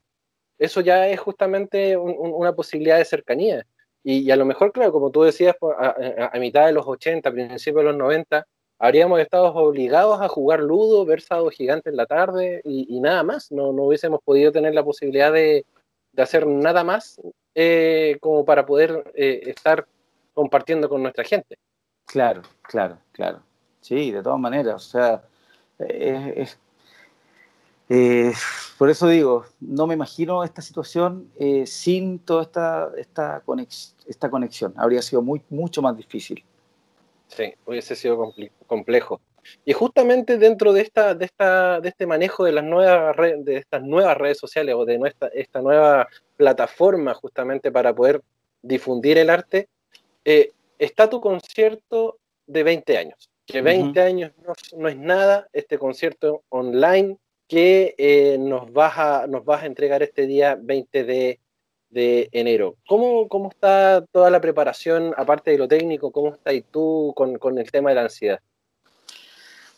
eso 0.60 0.82
ya 0.82 1.08
es 1.08 1.20
justamente 1.20 1.96
una 1.96 2.54
posibilidad 2.54 2.98
de 2.98 3.06
cercanía. 3.06 3.66
Y, 4.04 4.30
a 4.30 4.36
lo 4.36 4.46
mejor, 4.46 4.74
claro, 4.74 4.92
como 4.92 5.10
tú 5.10 5.24
decías, 5.24 5.56
a, 5.80 6.30
a 6.34 6.40
mitad 6.40 6.66
de 6.66 6.74
los 6.74 6.86
80, 6.86 7.32
principios 7.32 7.84
de 7.84 7.92
los 7.92 7.98
90, 7.98 8.46
habríamos 8.86 9.20
estado 9.20 9.54
obligados 9.54 10.22
a 10.22 10.28
jugar 10.28 10.60
ludo, 10.60 11.06
ver 11.06 11.22
Sábado 11.22 11.50
Gigante 11.50 11.90
en 11.90 11.98
la 11.98 12.06
tarde 12.06 12.62
y, 12.64 13.00
nada 13.00 13.24
más. 13.24 13.52
No, 13.52 13.74
no, 13.74 13.84
hubiésemos 13.84 14.22
podido 14.24 14.52
tener 14.52 14.74
la 14.74 14.84
posibilidad 14.84 15.32
de, 15.32 15.66
hacer 16.18 16.48
nada 16.48 16.84
más 16.84 17.20
eh, 17.56 18.18
como 18.22 18.46
para 18.46 18.66
poder 18.66 19.12
eh, 19.16 19.42
estar 19.48 19.86
compartiendo 20.34 20.88
con 20.88 21.02
nuestra 21.02 21.24
gente. 21.24 21.58
Claro, 22.06 22.44
claro, 22.62 22.98
claro. 23.12 23.42
Sí, 23.82 24.12
de 24.12 24.24
todas 24.24 24.40
maneras. 24.40 24.76
O 24.76 24.80
sea, 24.80 25.24
por 28.78 28.90
eso 28.90 29.08
digo, 29.08 29.46
no 29.60 29.88
me 29.88 29.94
imagino 29.94 30.44
esta 30.44 30.62
situación 30.62 31.30
eh, 31.38 31.66
sin 31.68 32.20
toda 32.20 32.44
esta, 32.44 32.92
esta, 32.98 33.44
esta 34.08 34.30
conexión. 34.30 34.74
Habría 34.78 35.02
sido 35.02 35.22
mucho 35.22 35.82
más 35.82 35.98
difícil. 35.98 36.44
Sí, 37.28 37.54
hubiese 37.66 37.96
sido 37.96 38.34
complejo. 38.68 39.22
Y 39.64 39.74
justamente 39.74 40.38
dentro 40.38 40.74
de, 40.74 40.82
esta, 40.82 41.14
de, 41.14 41.26
esta, 41.26 41.80
de 41.80 41.90
este 41.90 42.08
manejo 42.08 42.46
de, 42.46 42.52
las 42.52 42.64
nuevas 42.64 43.16
de 43.18 43.58
estas 43.58 43.84
nuevas 43.84 44.18
redes 44.18 44.38
sociales 44.38 44.76
o 44.76 44.86
de 44.86 44.98
nuestra, 44.98 45.28
esta 45.30 45.62
nueva 45.62 46.08
plataforma 46.36 47.14
justamente 47.14 47.72
para 47.72 47.94
poder 47.94 48.22
difundir 48.62 49.18
el 49.18 49.30
arte, 49.30 49.68
eh, 50.24 50.52
está 50.80 51.10
tu 51.10 51.22
concierto 51.22 52.18
de 52.48 52.64
20 52.64 52.98
años. 52.98 53.30
Que 53.46 53.62
20 53.62 54.02
años 54.02 54.32
no, 54.76 54.88
es 54.88 54.98
nada, 54.98 55.48
este 55.54 55.78
concierto 55.78 56.44
online 56.50 57.18
que 57.48 57.94
eh, 58.00 58.38
nos, 58.40 58.74
vas 58.74 58.98
a, 58.98 59.28
nos 59.28 59.46
vas 59.46 59.62
a 59.62 59.68
entregar 59.68 60.02
este 60.02 60.26
día 60.26 60.58
20 60.60 61.04
de 61.04 61.40
de 61.96 62.28
enero. 62.34 62.76
¿Cómo, 62.90 63.30
¿Cómo 63.30 63.48
está 63.48 64.06
toda 64.12 64.30
la 64.30 64.42
preparación, 64.42 65.14
aparte 65.16 65.52
de 65.52 65.58
lo 65.58 65.66
técnico, 65.66 66.12
cómo 66.12 66.34
estás 66.34 66.54
tú 66.70 67.14
con, 67.16 67.38
con 67.38 67.58
el 67.58 67.72
tema 67.72 67.90
de 67.90 67.96
la 67.96 68.02
ansiedad? 68.02 68.42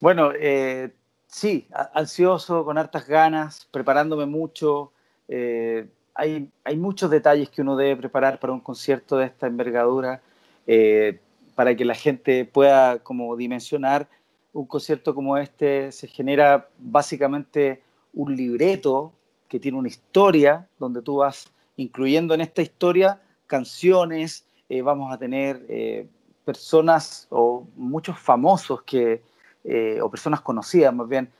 Bueno, 0.02 0.32
eh, 0.36 0.90
sí, 1.28 1.68
ansioso, 1.94 2.66
con 2.66 2.80
hartas 2.80 3.08
ganas, 3.08 3.68
preparándome 3.70 4.26
mucho. 4.26 4.92
Eh, 5.28 5.88
hay, 6.16 6.50
hay, 6.64 6.76
muchos 6.76 7.12
detalles 7.12 7.52
que 7.52 7.62
uno 7.62 7.76
debe 7.76 7.96
preparar 7.96 8.40
para 8.40 8.52
un 8.52 8.62
concierto 8.62 9.18
de 9.18 9.28
esta 9.28 9.46
envergadura, 9.46 10.20
eh, 10.66 11.20
para 11.54 11.76
que 11.76 11.86
la 11.86 11.94
gente 11.94 12.46
pueda 12.46 12.98
como 12.98 13.36
dimensionar. 13.36 14.08
Un 14.54 14.66
concierto 14.66 15.14
como 15.14 15.38
este 15.38 15.92
se 15.92 16.08
genera 16.08 16.68
básicamente 16.80 17.84
un 18.12 18.36
libreto 18.36 19.14
que 19.48 19.60
tiene 19.60 19.78
una 19.78 19.88
historia 19.88 20.68
donde 20.80 21.04
tú 21.04 21.18
vas 21.18 21.52
incluyendo 21.78 22.34
en 22.34 22.42
esta 22.42 22.62
historia 22.62 23.22
canciones, 23.46 24.46
eh, 24.68 24.82
vamos 24.82 25.14
a 25.14 25.18
tener 25.18 25.66
eh, 25.70 26.08
personas 26.44 27.28
o 27.30 27.66
muchos 27.76 28.20
famosos 28.20 28.84
que, 28.84 29.24
eh, 29.64 30.00
o 30.02 30.10
personas 30.12 30.42
conocidas 30.42 30.94
más 30.94 31.08
bien, 31.08 31.32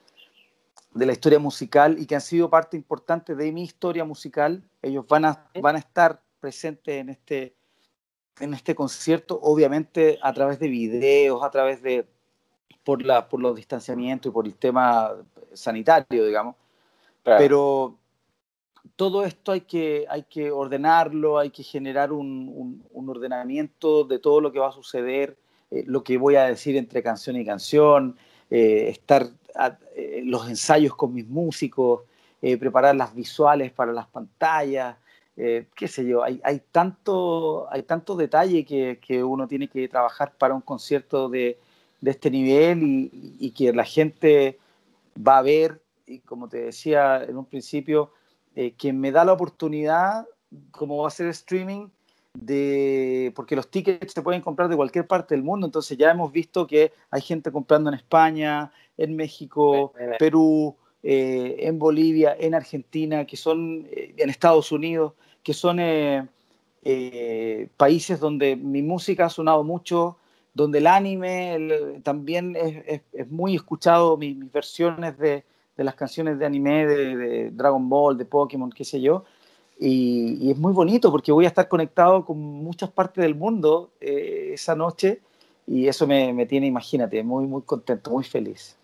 de 0.94 1.06
la 1.06 1.12
historia 1.12 1.38
musical 1.38 2.00
y 2.00 2.06
que 2.06 2.15
han 2.15 2.22
sido 2.22 2.50
parte 2.50 2.77
importante 2.77 3.36
de 3.36 3.51
mi 3.51 3.63
historia 3.63 4.06
musical. 4.06 4.63
Ellos 4.82 5.06
van 5.08 5.25
a, 5.25 5.50
van 5.62 5.75
a 5.75 5.79
estar 5.79 6.22
presentes 6.39 6.96
en 6.96 7.10
este, 7.10 7.56
en 8.39 8.53
este 8.53 8.74
concierto, 8.74 9.39
obviamente 9.41 10.17
a 10.22 10.34
través 10.34 10.60
de 10.60 10.70
videos, 10.70 11.44
a 11.44 11.51
través 11.51 11.82
de, 11.82 12.08
por, 12.84 13.03
la, 13.03 13.27
por 13.27 13.41
los 13.41 13.56
distanciamientos 13.56 14.29
y 14.29 14.34
por 14.34 14.46
el 14.46 14.56
tema 14.56 15.13
sanitario, 15.53 16.25
digamos. 16.25 16.56
Pero 17.24 17.98
todo 18.96 19.25
esto 19.25 19.51
hay 19.51 19.62
que, 19.62 20.06
hay 20.10 20.24
que 20.24 20.51
ordenarlo, 20.51 21.38
hay 21.39 21.50
que 21.50 21.63
generar 21.63 22.12
un, 22.12 22.84
ordenamiento 22.94 24.03
de 24.03 24.20
todo 24.20 24.41
lo 24.41 24.51
que 24.51 24.60
va 24.60 24.70
a 24.70 24.74
suceder, 24.74 25.38
eh, 25.72 25.84
lo 25.88 26.03
que 26.03 26.17
voy 26.17 26.36
a 26.36 26.46
decir 26.46 26.75
entre 26.75 27.01
canción 27.01 27.36
y 27.38 27.46
canción, 27.46 28.17
eh, 28.50 28.89
estar 28.89 29.27
eh, 29.96 30.22
los 30.25 30.48
ensayos 30.48 30.96
con 30.96 31.13
mis 31.13 31.27
músicos, 31.27 32.01
preparar 32.39 32.96
las 32.96 33.15
visuales 33.15 33.72
para 33.72 33.91
las 33.91 34.08
pantallas, 34.08 34.96
qué 35.36 35.88
sé 35.88 36.06
yo, 36.06 36.24
hay, 36.24 36.39
hay, 36.44 36.62
tanto, 36.72 37.67
hay 37.72 37.82
tanto 37.82 38.15
detalle 38.15 38.63
que, 38.63 39.24
uno 39.24 39.48
tiene 39.48 39.67
que 39.67 39.88
trabajar 39.88 40.34
para 40.38 40.53
un 40.53 40.62
concierto 40.62 41.29
de, 41.29 41.58
este 42.03 42.29
nivel 42.29 43.10
y 43.12 43.51
que 43.51 43.74
la 43.74 43.84
gente 43.84 44.60
va 45.17 45.39
a 45.39 45.41
ver, 45.41 45.82
y 46.06 46.20
como 46.20 46.48
te 46.48 46.62
decía 46.62 47.24
en 47.24 47.38
un 47.38 47.46
principio, 47.46 48.12
eh, 48.59 48.73
que 48.75 48.91
me 48.91 49.11
da 49.11 49.23
la 49.23 49.33
oportunidad, 49.33 50.25
como 50.71 50.97
va 50.97 51.09
a 51.09 51.11
ser 51.11 51.27
streaming, 51.27 51.89
de, 52.33 53.31
porque 53.35 53.55
los 53.55 53.69
tickets 53.69 54.11
se 54.11 54.23
pueden 54.23 54.41
comprar 54.41 54.67
de 54.67 54.75
cualquier 54.75 55.05
parte 55.05 55.35
del 55.35 55.43
mundo, 55.43 55.67
entonces 55.67 55.95
ya 55.95 56.09
hemos 56.09 56.31
visto 56.31 56.65
que 56.65 56.91
hay 57.11 57.21
gente 57.21 57.51
comprando 57.51 57.91
en 57.91 57.93
España, 57.93 58.71
en 58.97 59.15
México, 59.15 59.93
Perú, 60.17 60.75
eh, 61.03 61.57
en 61.59 61.77
Bolivia, 61.77 62.35
en 62.39 62.55
Argentina, 62.55 63.25
que 63.25 63.37
son 63.37 63.87
eh, 63.91 64.15
en 64.17 64.27
Estados 64.27 64.71
Unidos, 64.71 65.13
que 65.43 65.53
son 65.53 65.77
países 67.77 68.19
donde 68.19 68.55
mi 68.55 68.81
música 68.81 69.25
ha 69.25 69.29
sonado 69.29 69.63
mucho, 69.63 70.17
donde 70.55 70.79
el 70.79 70.87
anime 70.87 72.01
también 72.01 72.55
es, 72.55 73.03
es, 73.13 73.29
muy 73.29 73.53
escuchado, 73.53 74.17
mis 74.17 74.51
versiones 74.51 75.15
de, 75.19 75.43
de 75.77 75.84
las 75.84 75.96
canciones 75.96 76.39
de 76.39 76.46
anime, 76.46 76.88
de, 76.88 77.51
Dragon 77.51 77.88
Ball, 77.88 78.17
de 78.17 78.25
Pokémon, 78.25 78.72
qué 78.72 78.84
sé 78.84 79.00
yo. 79.00 79.24
Y, 79.79 80.50
es 80.51 80.57
muy 80.57 80.74
bonito 80.74 81.12
porque 81.12 81.31
voy 81.31 81.46
a 81.46 81.50
estar 81.50 81.67
conectado 81.67 82.25
con 82.25 82.39
muchas 82.39 82.89
partes 82.89 83.22
del 83.22 83.36
mundo 83.36 83.91
eh, 84.01 84.50
esa 84.53 84.75
noche 84.75 85.22
y 85.67 85.88
eso 85.88 86.07
me, 86.07 86.46
tiene, 86.48 86.65
imagínate, 86.65 87.22
muy, 87.24 87.46
muy 87.46 87.62
contento, 87.62 88.10
muy 88.10 88.24
feliz. 88.24 88.75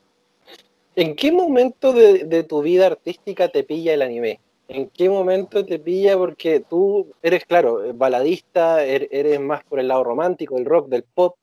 ¿En 0.95 1.15
qué 1.15 1.31
momento 1.31 1.93
de, 1.93 2.43
tu 2.43 2.61
vida 2.61 2.85
artística 2.85 3.49
te 3.49 3.63
pilla 3.63 3.95
el 3.95 4.03
anime? 4.03 4.39
¿En 4.67 4.89
qué 4.89 5.09
momento 5.09 5.65
te 5.65 5.79
pilla? 5.79 6.15
Porque 6.15 6.59
tú 6.59 7.07
eres, 7.23 7.45
claro, 7.45 7.81
baladista, 7.95 8.85
er, 8.85 9.07
eres 9.11 9.39
más 9.39 9.63
por 9.63 9.79
el 9.79 9.87
lado 9.87 10.03
romántico, 10.03 10.57
el 10.57 10.65
rock, 10.65 10.89
del 10.89 11.03
pop, 11.03 11.35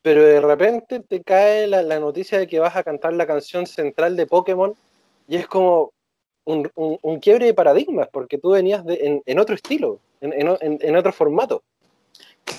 pero 0.00 0.22
de 0.22 0.40
repente 0.40 1.00
te 1.00 1.22
cae 1.22 1.66
la, 1.66 1.82
la 1.82 2.00
noticia 2.00 2.38
de 2.38 2.46
que 2.46 2.60
vas 2.60 2.76
a 2.76 2.82
cantar 2.82 3.12
la 3.12 3.26
canción 3.26 3.66
central 3.66 4.16
de 4.16 4.26
Pokémon 4.26 4.74
y 5.26 5.36
es 5.36 5.46
como 5.46 5.92
un, 6.44 6.70
un, 6.74 7.20
quiebre 7.20 7.46
de 7.46 7.54
paradigmas, 7.54 8.08
porque 8.12 8.38
tú 8.38 8.50
venías 8.50 8.84
de, 8.84 9.22
en, 9.24 9.38
otro 9.38 9.54
estilo, 9.54 10.00
en, 10.20 10.32
en, 10.60 10.96
otro 10.96 11.12
formato. 11.12 11.62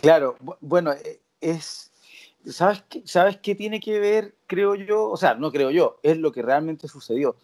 Claro, 0.01 0.36
bueno, 0.62 0.91
e, 0.93 1.22
es, 1.39 1.91
¿sabes 2.45 2.84
qué, 2.89 3.03
¿sabes 3.05 3.38
qué 3.38 3.53
tiene 3.53 3.79
que 3.79 4.00
ver, 4.00 4.36
creo 4.48 4.75
yo? 4.75 5.10
O 5.10 5.17
sea, 5.17 5.36
no 5.36 5.51
creo 5.51 5.69
yo, 5.69 6.00
es 6.01 6.17
lo 6.17 6.31
que 6.31 6.41
realmente 6.41 6.88
sucedió. 6.88 7.36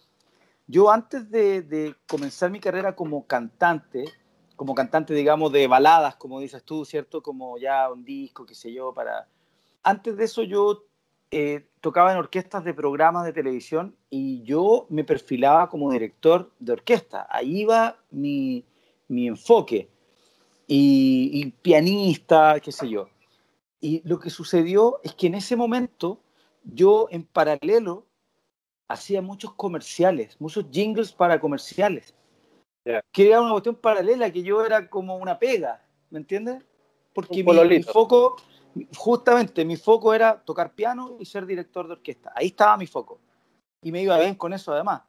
Yo 0.66 0.90
antes 0.90 1.30
de, 1.30 1.62
de 1.62 1.94
comenzar 2.08 2.50
mi 2.50 2.58
carrera 2.58 2.96
como 2.96 3.26
cantante, 3.26 4.04
como 4.56 4.74
cantante, 4.74 5.14
digamos, 5.14 5.52
de 5.52 5.66
baladas, 5.66 6.16
como 6.16 6.40
dices 6.40 6.62
tú, 6.64 6.84
¿cierto? 6.84 7.22
Como 7.22 7.58
ya 7.58 7.90
un 7.90 8.04
disco, 8.04 8.46
qué 8.46 8.54
sé 8.54 8.72
yo, 8.72 8.92
para... 8.92 9.28
Antes 9.82 10.16
de 10.16 10.24
eso 10.24 10.42
yo 10.44 10.84
eh, 11.34 11.66
tocaba 11.80 12.12
en 12.12 12.18
orquestas 12.18 12.62
de 12.62 12.74
programas 12.74 13.24
de 13.24 13.32
televisión 13.32 13.96
y 14.10 14.42
yo 14.42 14.86
me 14.90 15.02
perfilaba 15.02 15.70
como 15.70 15.90
director 15.90 16.52
de 16.58 16.74
orquesta. 16.74 17.26
Ahí 17.30 17.62
iba 17.62 17.96
mi, 18.10 18.66
mi 19.08 19.28
enfoque. 19.28 19.88
Y, 20.66 21.30
y, 21.32 21.50
pianista, 21.50 22.60
qué 22.60 22.70
sé 22.70 22.90
yo. 22.90 23.08
Y 23.80 24.06
lo 24.06 24.20
que 24.20 24.28
sucedió 24.28 25.00
es 25.02 25.14
que 25.14 25.26
en 25.26 25.34
ese 25.34 25.56
momento 25.56 26.20
yo 26.64 27.08
en 27.10 27.24
paralelo 27.24 28.06
hacía 28.88 29.22
muchos 29.22 29.54
comerciales, 29.54 30.36
muchos 30.38 30.66
jingles 30.70 31.12
para 31.12 31.40
comerciales. 31.40 32.14
Que 33.10 33.28
era 33.28 33.40
una 33.40 33.52
cuestión 33.52 33.76
paralela, 33.76 34.30
que 34.30 34.42
yo 34.42 34.64
era 34.66 34.90
como 34.90 35.16
una 35.16 35.38
pega, 35.38 35.82
¿me 36.10 36.18
entiendes? 36.18 36.62
Porque 37.14 37.42
mi, 37.42 37.82
foco, 37.82 38.36
justamente 38.96 39.64
mi 39.64 39.76
foco 39.76 40.14
era 40.14 40.40
tocar 40.42 40.74
piano 40.74 41.16
y 41.20 41.24
ser 41.24 41.46
director 41.46 41.86
de 41.86 41.94
orquesta. 41.94 42.32
Ahí 42.34 42.48
estaba 42.48 42.76
mi 42.76 42.86
foco. 42.86 43.20
Y 43.82 43.92
me 43.92 44.02
iba 44.02 44.18
bien 44.18 44.34
con 44.34 44.52
eso 44.52 44.72
además. 44.72 45.02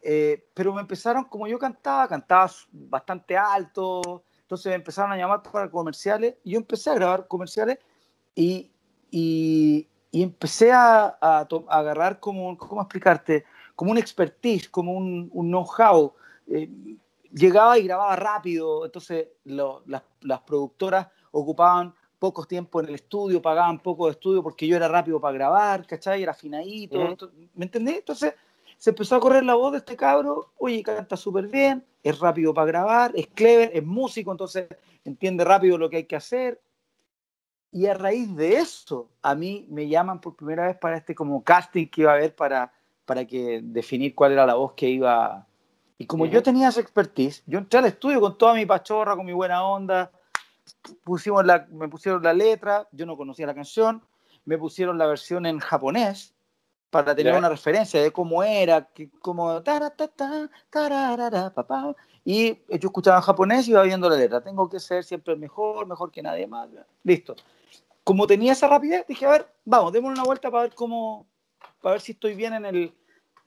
Eh, 0.00 0.48
pero 0.52 0.74
me 0.74 0.80
empezaron, 0.80 1.24
como 1.24 1.46
yo 1.46 1.58
cantaba, 1.58 2.06
cantaba 2.08 2.50
bastante 2.70 3.36
alto, 3.36 4.22
entonces 4.42 4.66
me 4.66 4.74
empezaron 4.74 5.12
a 5.12 5.16
llamar 5.16 5.42
para 5.42 5.70
comerciales 5.70 6.36
y 6.44 6.52
yo 6.52 6.58
empecé 6.58 6.90
a 6.90 6.94
grabar 6.94 7.26
comerciales 7.26 7.78
y, 8.34 8.70
y, 9.10 9.88
y 10.10 10.22
empecé 10.22 10.72
a, 10.72 11.16
a, 11.20 11.48
agarrar 11.70 12.20
como, 12.20 12.56
¿cómo 12.58 12.82
explicarte? 12.82 13.46
Como 13.74 13.92
un 13.92 13.98
expertise, 13.98 14.68
como 14.68 14.92
un, 14.92 15.30
un 15.32 15.48
know-how. 15.48 16.12
Eh, 16.48 16.70
llegaba 17.32 17.78
y 17.78 17.84
grababa 17.84 18.14
rápido, 18.14 18.84
entonces 18.84 19.28
lo, 19.44 19.82
las, 19.86 20.02
las, 20.20 20.40
productoras 20.42 21.08
ocupaban 21.32 21.94
pocos 22.18 22.48
tiempo 22.48 22.80
en 22.80 22.88
el 22.88 22.94
estudio, 22.94 23.42
pagaban 23.42 23.80
poco 23.80 24.06
de 24.06 24.12
estudio 24.12 24.42
porque 24.42 24.66
yo 24.66 24.76
era 24.76 24.88
rápido 24.88 25.20
para 25.20 25.34
grabar, 25.34 25.86
¿cachai? 25.86 26.22
Era 26.22 26.32
afinadito, 26.32 26.98
uh 26.98 27.08
-huh. 27.08 27.30
¿me 27.54 27.64
entendés? 27.64 27.98
Entonces 27.98 28.34
se 28.76 28.90
empezó 28.90 29.16
a 29.16 29.20
correr 29.20 29.44
la 29.44 29.54
voz 29.54 29.72
de 29.72 29.78
este 29.78 29.96
cabro, 29.96 30.52
oye, 30.58 30.82
canta 30.82 31.16
súper 31.16 31.48
bien, 31.48 31.84
es 32.02 32.18
rápido 32.18 32.52
para 32.52 32.66
grabar, 32.66 33.12
es 33.14 33.26
clever, 33.28 33.70
es 33.72 33.84
músico, 33.84 34.30
entonces 34.30 34.68
entiende 35.04 35.44
rápido 35.44 35.78
lo 35.78 35.88
que 35.88 35.98
hay 35.98 36.04
que 36.04 36.16
hacer. 36.16 36.60
Y 37.72 37.86
a 37.86 37.94
raíz 37.94 38.34
de 38.36 38.56
eso, 38.56 39.08
a 39.20 39.34
mí 39.34 39.66
me 39.68 39.88
llaman 39.88 40.20
por 40.20 40.36
primera 40.36 40.66
vez 40.66 40.76
para 40.76 40.96
este 40.96 41.14
como 41.14 41.42
casting 41.42 41.86
que 41.88 42.02
iba 42.02 42.12
a 42.12 42.14
haber 42.14 42.34
para, 42.34 42.72
para 43.04 43.24
que 43.26 43.60
definir 43.62 44.14
cuál 44.14 44.32
era 44.32 44.46
la 44.46 44.54
voz 44.54 44.74
que 44.74 44.88
iba 44.88 45.46
y 45.98 46.06
como 46.06 46.24
uh 46.24 46.26
-huh. 46.26 46.30
yo 46.30 46.42
tenía 46.42 46.68
esa 46.68 46.80
expertise, 46.80 47.42
yo 47.46 47.58
entré 47.58 47.78
al 47.78 47.86
estudio 47.86 48.20
con 48.20 48.36
toda 48.36 48.54
mi 48.54 48.66
pachorra, 48.66 49.16
con 49.16 49.26
mi 49.26 49.32
buena 49.32 49.64
onda, 49.64 50.10
pusimos 51.04 51.44
la, 51.44 51.66
me 51.70 51.88
pusieron 51.88 52.22
la 52.22 52.32
letra, 52.32 52.88
yo 52.92 53.06
no 53.06 53.16
conocía 53.16 53.46
la 53.46 53.54
canción, 53.54 54.02
me 54.44 54.58
pusieron 54.58 54.98
la 54.98 55.06
versión 55.06 55.46
en 55.46 55.58
japonés 55.58 56.34
para 56.90 57.14
tener 57.14 57.32
yeah. 57.32 57.38
una 57.38 57.48
referencia 57.48 58.00
de 58.00 58.12
cómo 58.12 58.42
era, 58.44 58.86
que, 58.92 59.10
como 59.20 59.62
y 62.24 62.54
yo 62.78 62.88
escuchaba 62.88 63.16
en 63.16 63.22
japonés 63.22 63.66
y 63.66 63.72
iba 63.72 63.82
viendo 63.82 64.08
la 64.08 64.16
letra, 64.16 64.40
tengo 64.40 64.68
que 64.70 64.80
ser 64.80 65.04
siempre 65.04 65.34
el 65.34 65.40
mejor, 65.40 65.86
mejor 65.86 66.10
que 66.10 66.22
nadie 66.22 66.46
más, 66.46 66.68
listo. 67.02 67.34
Como 68.02 68.26
tenía 68.26 68.52
esa 68.52 68.68
rapidez, 68.68 69.04
dije, 69.08 69.26
a 69.26 69.30
ver, 69.30 69.48
vamos, 69.64 69.92
démosle 69.92 70.14
una 70.14 70.24
vuelta 70.24 70.50
para 70.50 70.64
ver 70.64 70.74
cómo, 70.74 71.26
para 71.82 71.94
ver 71.94 72.00
si 72.00 72.12
estoy 72.12 72.34
bien 72.34 72.54
en 72.54 72.64
el, 72.64 72.94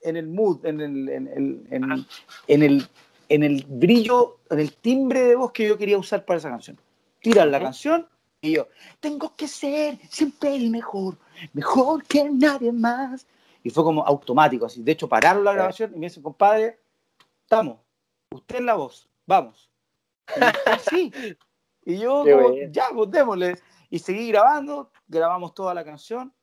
en 0.02 0.18
el 0.18 0.28
mood, 0.28 0.66
en 0.66 0.82
el, 0.82 1.10
en, 1.10 1.28
el, 1.28 1.68
en, 1.72 2.06
en, 2.48 2.64
el, 2.64 2.88
en 3.30 3.44
el 3.44 3.66
brillo, 3.68 4.40
en 4.50 4.60
el 4.60 4.74
timbre 4.74 5.22
de 5.22 5.36
voz 5.36 5.52
que 5.52 5.68
yo 5.68 5.78
quería 5.78 5.98
usar 5.98 6.26
para 6.26 6.38
esa 6.38 6.50
canción. 6.50 6.78
Tiran 7.22 7.52
la 7.52 7.60
canción 7.60 8.08
y 8.42 8.54
yo, 8.54 8.68
tengo 9.00 9.36
que 9.36 9.48
ser 9.48 9.98
siempre 10.10 10.56
el 10.56 10.70
mejor, 10.70 11.18
mejor 11.54 12.04
que 12.04 12.30
nadie 12.30 12.72
más. 12.72 13.26
Y 13.64 13.70
fue 13.70 13.84
como 13.84 14.06
automático, 14.06 14.66
así. 14.66 14.82
De 14.82 14.94
hecho, 14.94 15.10
pararon 15.10 15.44
la 15.44 15.54
grabación 15.54 15.92
y 15.94 16.00
me 16.00 16.06
dicen, 16.06 16.24
compadre, 16.24 16.80
estamos, 17.42 17.80
usted 18.32 18.58
es 18.58 18.62
la 18.62 18.76
voz, 18.76 19.10
vamos. 19.26 19.70
Y 20.36 20.90
sí. 20.90 21.12
Y 21.84 22.00
yo, 22.00 22.24
como, 22.24 22.54
ya, 22.70 22.90
pues 22.94 23.10
démosle. 23.12 23.56
Y 23.90 24.00
seguí 24.00 24.30
grabando, 24.30 24.92
grabamos 25.08 25.54
toda 25.54 25.74
la 25.74 25.84
canción, 25.84 26.34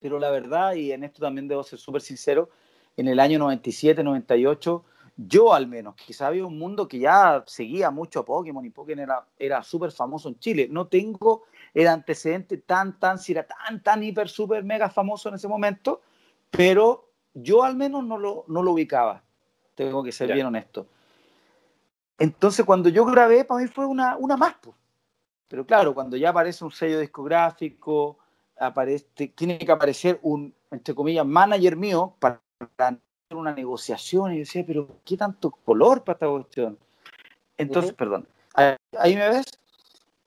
pero 0.00 0.18
la 0.18 0.30
verdad, 0.30 0.74
y 0.74 0.92
en 0.92 1.04
esto 1.04 1.20
también 1.20 1.48
debo 1.48 1.62
ser 1.62 1.78
súper 1.78 2.02
sincero, 2.02 2.50
en 2.96 3.08
el 3.08 3.20
año 3.20 3.38
97, 3.38 4.02
98, 4.02 4.84
yo 5.16 5.52
al 5.52 5.66
menos, 5.66 5.94
quizá 5.94 6.28
había 6.28 6.46
un 6.46 6.58
mundo 6.58 6.88
que 6.88 6.98
ya 6.98 7.44
seguía 7.46 7.90
mucho 7.90 8.20
a 8.20 8.24
Pokémon 8.24 8.64
y 8.64 8.70
Pokémon 8.70 9.04
era, 9.04 9.26
era 9.38 9.62
súper 9.62 9.92
famoso 9.92 10.28
en 10.28 10.38
Chile. 10.38 10.68
No 10.70 10.86
tengo 10.86 11.44
el 11.74 11.86
antecedente 11.88 12.58
tan, 12.58 12.98
tan, 12.98 13.18
si 13.18 13.32
era 13.32 13.46
tan, 13.46 13.82
tan, 13.82 14.02
hiper, 14.02 14.28
súper, 14.28 14.64
mega 14.64 14.88
famoso 14.88 15.28
en 15.28 15.34
ese 15.34 15.48
momento, 15.48 16.00
pero 16.50 17.10
yo 17.34 17.62
al 17.62 17.76
menos 17.76 18.04
no 18.04 18.18
lo, 18.18 18.44
no 18.48 18.62
lo 18.62 18.72
ubicaba. 18.72 19.22
Tengo 19.74 20.02
que 20.02 20.12
ser 20.12 20.32
bien 20.32 20.46
honesto. 20.46 20.86
Entonces, 22.18 22.64
cuando 22.64 22.88
yo 22.88 23.04
grabé, 23.04 23.44
para 23.44 23.62
mí 23.62 23.68
fue 23.68 23.86
una, 23.86 24.16
una 24.16 24.36
más. 24.36 24.54
Pues. 24.60 24.76
Pero 25.48 25.66
claro, 25.66 25.94
cuando 25.94 26.16
ya 26.16 26.30
aparece 26.30 26.64
un 26.64 26.70
sello 26.70 27.00
discográfico, 27.00 28.18
aparece, 28.58 29.06
tiene 29.34 29.58
que 29.58 29.72
aparecer 29.72 30.18
un, 30.22 30.54
entre 30.70 30.94
comillas, 30.94 31.26
manager 31.26 31.76
mío 31.76 32.16
para 32.18 32.40
una 33.34 33.54
negociación 33.54 34.32
y 34.34 34.40
decía, 34.40 34.64
pero 34.66 34.88
¿qué 35.04 35.16
tanto 35.16 35.50
color 35.50 36.04
para 36.04 36.16
esta 36.16 36.28
cuestión? 36.28 36.78
Entonces, 37.56 37.92
uh 37.92 37.94
-huh. 37.94 37.98
perdón, 37.98 38.28
ahí, 38.54 38.74
ahí, 38.98 39.16
me 39.16 39.28
ves. 39.28 39.46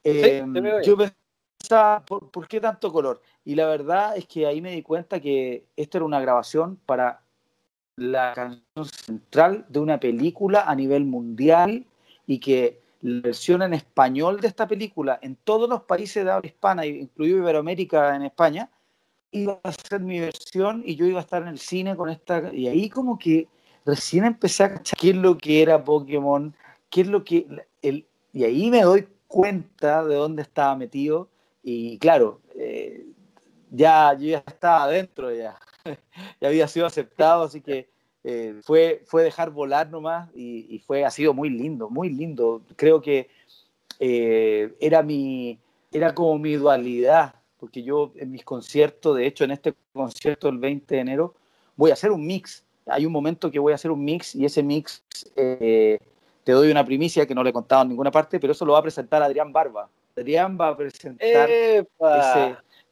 Eh, 0.04 0.44
sí, 0.44 0.62
yo 0.88 0.98
pensaba, 0.98 2.06
¿por, 2.06 2.30
¿por, 2.30 2.48
qué 2.48 2.60
tanto 2.60 2.92
color? 2.92 3.22
Y 3.44 3.56
la 3.56 3.66
verdad 3.68 4.16
es 4.16 4.26
que 4.28 4.46
ahí 4.46 4.62
me 4.62 4.72
di 4.72 4.84
cuenta 4.84 5.20
que 5.20 5.66
esto 5.76 5.98
era 5.98 6.06
una 6.06 6.20
grabación 6.20 6.80
para 6.86 7.22
la 7.96 8.34
canción 8.34 8.86
central 8.86 9.66
de 9.70 9.80
una 9.80 10.00
película 10.00 10.64
a 10.68 10.76
nivel 10.76 11.06
mundial 11.06 11.86
y 12.28 12.40
que 12.40 12.82
la 13.02 13.22
versión 13.22 13.62
en 13.62 13.74
español 13.74 14.42
de 14.42 14.48
esta 14.48 14.68
película 14.68 15.20
en 15.22 15.36
todos 15.36 15.70
los 15.70 15.84
países 15.84 16.26
de 16.26 16.32
habla 16.32 16.48
hispana, 16.48 16.86
incluido 16.86 17.38
Iberoamérica 17.38 18.16
en 18.16 18.24
España, 18.24 18.70
iba 19.36 19.60
a 19.64 19.72
ser 19.72 20.02
mi 20.02 20.20
versión 20.20 20.84
y 20.86 20.96
yo 20.96 21.06
iba 21.06 21.20
a 21.20 21.24
estar 21.24 21.42
en 21.42 21.50
el 21.50 21.60
cine 21.60 21.96
con 21.96 22.10
esta. 22.10 22.54
Y 22.54 22.68
ahí, 22.68 22.90
como 22.90 23.18
que 23.20 23.48
recién 23.86 24.26
empecé 24.26 24.64
a 24.64 24.74
cachar 24.74 24.98
qué 24.98 25.10
es 25.12 25.16
lo 25.16 25.38
que 25.38 25.62
era 25.62 25.84
Pokémon, 25.84 26.56
qué 26.90 27.02
es 27.02 27.08
lo 27.08 27.24
que. 27.24 27.48
El, 27.82 28.06
y 28.34 28.44
ahí 28.44 28.70
me 28.70 28.82
doy 28.82 29.08
cuenta 29.28 30.04
de 30.06 30.16
dónde 30.16 30.42
estaba 30.42 30.76
metido. 30.76 31.30
Y 31.64 31.98
claro, 31.98 32.42
eh, 32.56 33.06
ya 33.72 34.14
yo 34.14 34.28
ya 34.28 34.44
estaba 34.46 34.84
adentro, 34.84 35.34
ya, 35.34 35.58
ya 36.42 36.48
había 36.48 36.68
sido 36.68 36.86
aceptado, 36.86 37.44
así 37.44 37.62
que 37.62 37.90
eh, 38.24 38.60
fue, 38.64 39.04
fue 39.06 39.24
dejar 39.24 39.52
volar 39.52 39.90
nomás 39.90 40.30
y, 40.34 40.66
y, 40.70 40.80
fue, 40.80 41.06
ha 41.06 41.12
sido 41.12 41.34
muy 41.34 41.50
lindo, 41.50 41.90
muy 41.90 42.10
lindo. 42.10 42.62
Creo 42.76 43.02
que 43.02 43.30
eh, 44.00 44.74
era, 44.80 45.04
mi, 45.04 45.60
era 45.92 46.14
como 46.16 46.38
mi 46.40 46.54
dualidad 46.54 47.36
porque 47.66 47.82
yo 47.82 48.12
en 48.18 48.30
mis 48.30 48.44
conciertos, 48.44 49.18
de 49.18 49.26
hecho 49.26 49.44
en 49.44 49.50
este 49.50 49.74
concierto 49.92 50.50
el 50.50 50.60
20 50.60 50.94
de 50.94 51.02
enero, 51.02 51.34
voy 51.76 51.90
a 51.90 51.94
hacer 51.94 52.12
un 52.12 52.24
mix. 52.24 52.64
Hay 52.86 53.08
un 53.08 53.12
momento 53.12 53.50
que 53.50 53.58
voy 53.58 53.72
a 53.72 53.76
hacer 53.76 53.90
un 53.90 54.06
mix 54.06 54.36
y 54.36 54.46
ese 54.46 54.62
mix 54.62 55.04
eh, 55.36 55.98
te 56.44 56.52
doy 56.52 56.70
una 56.70 56.86
primicia 56.86 57.26
que 57.26 57.34
no 57.34 57.44
le 57.44 57.50
he 57.50 57.54
contado 57.54 57.82
en 57.82 57.90
ninguna 57.90 58.12
parte, 58.12 58.40
pero 58.40 58.54
eso 58.54 58.66
lo 58.66 58.74
va 58.74 58.80
a 58.80 58.84
presentar 58.84 59.24
Adrián 59.24 59.52
Barba. 59.52 59.90
Adrián 60.16 60.56
va 60.62 60.68
a 60.68 60.78
presentar 60.78 61.50
ese, 61.50 61.88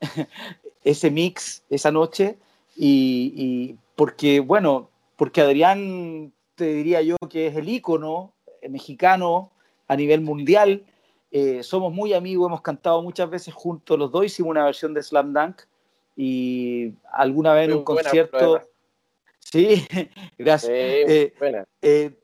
ese, 0.83 1.11
mix 1.11 1.63
esa 1.69 1.91
noche 1.91 2.39
y, 2.75 3.31
y, 3.35 3.77
porque, 3.95 4.39
bueno, 4.39 4.89
porque 5.17 5.41
Adrián 5.41 6.33
te 6.55 6.65
diría 6.65 7.03
yo 7.03 7.15
que 7.29 7.45
es 7.45 7.55
el 7.55 7.69
ícono 7.69 8.33
mexicano 8.67 9.51
a 9.87 9.95
nivel 9.95 10.21
mundial 10.21 10.83
eh, 11.35 11.63
somos 11.63 11.91
muy 11.91 12.13
amigos, 12.13 12.47
hemos 12.47 12.61
cantado 12.61 13.01
muchas 13.01 13.27
veces 13.27 13.55
juntos, 13.55 13.97
los 13.97 14.11
dos 14.11 14.23
hicimos 14.23 14.51
una 14.51 14.65
versión 14.65 14.93
de 14.93 15.01
Slam 15.01 15.33
Dunk 15.33 15.63
y 16.15 16.93
alguna 17.11 17.55
vez 17.55 17.69
en 17.69 17.77
un 17.77 17.83
concierto... 17.83 18.61
Sí, 19.39 19.83
gracias. 20.37 20.71
Eh, 20.71 21.33
eh, 21.81 22.19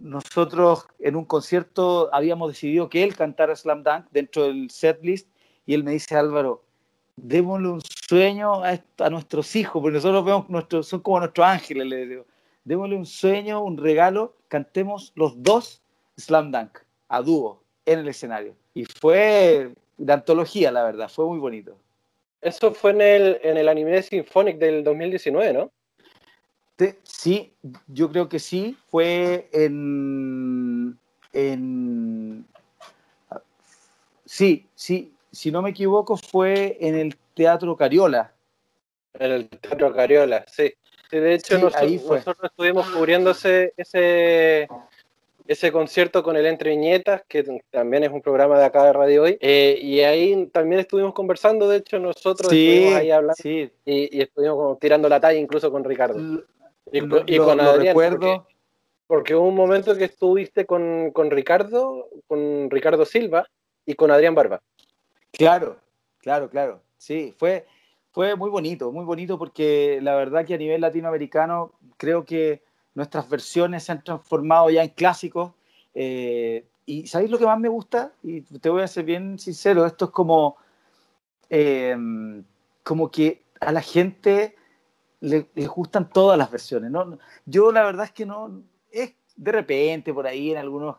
nosotros 0.00 0.88
en 0.98 1.14
un 1.14 1.24
concierto 1.24 2.12
habíamos 2.12 2.50
decidido 2.50 2.88
que 2.88 3.04
él 3.04 3.14
cantara 3.14 3.54
Slam 3.54 3.84
Dunk 3.84 4.06
dentro 4.10 4.42
del 4.42 4.68
setlist 4.68 5.28
y 5.64 5.74
él 5.74 5.84
me 5.84 5.92
dice, 5.92 6.16
Álvaro, 6.16 6.64
démosle 7.14 7.68
un 7.68 7.82
sueño 8.08 8.64
a, 8.64 8.82
a 8.98 9.10
nuestros 9.10 9.54
hijos, 9.54 9.80
porque 9.80 9.94
nosotros 9.94 10.24
vemos, 10.24 10.50
nuestros, 10.50 10.88
son 10.88 10.98
como 11.02 11.20
nuestros 11.20 11.46
ángeles, 11.46 11.86
le 11.86 12.06
digo, 12.08 12.26
démosle 12.64 12.96
un 12.96 13.06
sueño, 13.06 13.62
un 13.62 13.76
regalo, 13.76 14.34
cantemos 14.48 15.12
los 15.14 15.40
dos 15.40 15.84
Slam 16.16 16.50
Dunk 16.50 16.80
a 17.08 17.22
dúo 17.22 17.63
en 17.86 17.98
el 18.00 18.08
escenario. 18.08 18.54
Y 18.74 18.84
fue 18.84 19.72
de 19.96 20.12
antología, 20.12 20.72
la 20.72 20.82
verdad, 20.82 21.08
fue 21.08 21.26
muy 21.26 21.38
bonito. 21.38 21.76
Eso 22.40 22.72
fue 22.72 22.90
en 22.90 23.00
el, 23.00 23.40
en 23.42 23.56
el 23.56 23.68
anime 23.68 24.02
Symphonic 24.02 24.58
del 24.58 24.84
2019, 24.84 25.52
¿no? 25.52 25.70
Sí, 27.04 27.54
yo 27.86 28.10
creo 28.10 28.28
que 28.28 28.38
sí. 28.38 28.76
Fue 28.90 29.48
en, 29.52 30.98
en... 31.32 32.44
Sí, 34.24 34.66
sí, 34.74 35.14
si 35.30 35.50
no 35.50 35.62
me 35.62 35.70
equivoco 35.70 36.16
fue 36.16 36.76
en 36.80 36.96
el 36.96 37.16
Teatro 37.34 37.76
Cariola. 37.76 38.32
En 39.14 39.32
el 39.32 39.48
Teatro 39.48 39.94
Cariola, 39.94 40.44
sí. 40.48 40.74
de 41.10 41.34
hecho, 41.34 41.58
nosotros, 41.58 42.36
estuvimos 42.42 42.88
cubriendo 42.90 43.30
ese, 43.30 43.72
ese, 43.76 44.68
concierto 45.72 46.22
con 46.22 46.36
el 46.36 46.46
Entre 46.46 46.70
Viñetas, 46.70 47.22
que 47.28 47.44
también 47.70 48.04
es 48.04 48.10
un 48.10 48.22
programa 48.22 48.58
de 48.58 48.64
acá 48.64 48.84
de 48.84 48.92
Radio 48.92 49.22
Hoy. 49.22 49.38
Eh, 49.40 49.78
y 49.80 50.00
ahí 50.00 50.46
también 50.46 50.80
estuvimos 50.80 51.12
conversando, 51.12 51.68
de 51.68 51.78
hecho, 51.78 51.98
nosotros 51.98 52.52
estuvimos 52.52 52.94
ahí 52.94 53.10
hablando 53.10 53.34
y, 53.44 54.20
estuvimos 54.20 54.78
tirando 54.78 55.08
la 55.08 55.20
talla 55.20 55.38
incluso 55.38 55.70
con 55.70 55.84
Ricardo. 55.84 56.44
y, 56.90 57.38
con 57.38 57.60
Adrián. 57.60 57.88
Recuerdo. 57.88 58.46
Porque, 59.06 59.34
hubo 59.34 59.46
un 59.46 59.54
momento 59.54 59.94
que 59.96 60.04
estuviste 60.04 60.64
con, 60.64 61.10
con 61.12 61.30
Ricardo, 61.30 62.08
con 62.26 62.70
Ricardo 62.70 63.04
Silva 63.04 63.46
y 63.84 63.94
con 63.94 64.10
Adrián 64.10 64.34
Barba. 64.34 64.62
Claro, 65.30 65.76
claro, 66.18 66.48
claro. 66.48 66.80
Sí, 66.96 67.34
fue, 67.36 67.66
fue 68.12 68.34
muy 68.34 68.48
bonito, 68.48 68.90
muy 68.92 69.04
bonito 69.04 69.38
porque 69.38 69.98
la 70.00 70.14
verdad 70.14 70.46
que 70.46 70.54
a 70.54 70.58
nivel 70.58 70.80
latinoamericano 70.80 71.72
creo 71.98 72.24
que 72.24 72.62
nuestras 72.94 73.28
versiones 73.28 73.84
se 73.84 73.92
han 73.92 74.02
transformado 74.02 74.70
ya 74.70 74.82
en 74.82 74.90
clásicos. 74.90 75.52
Eh, 75.94 76.66
y 76.86 77.06
¿sabéis 77.06 77.30
lo 77.30 77.38
que 77.38 77.46
más 77.46 77.58
me 77.58 77.68
gusta? 77.68 78.12
Y 78.22 78.42
te 78.42 78.68
voy 78.68 78.82
a 78.82 78.88
ser 78.88 79.04
bien 79.04 79.38
sincero, 79.38 79.86
esto 79.86 80.06
es 80.06 80.10
como, 80.10 80.56
eh, 81.50 81.96
como 82.82 83.10
que 83.10 83.42
a 83.60 83.72
la 83.72 83.80
gente 83.80 84.56
le, 85.20 85.48
gustan 85.66 86.10
todas 86.10 86.38
las 86.38 86.50
versiones. 86.50 86.90
¿no? 86.90 87.18
Yo 87.46 87.72
la 87.72 87.84
verdad 87.84 88.06
es 88.06 88.12
que 88.12 88.26
no, 88.26 88.62
es 88.90 89.14
de 89.36 89.52
repente 89.52 90.12
por 90.12 90.26
ahí 90.26 90.52
en 90.52 90.58
algunos, 90.58 90.96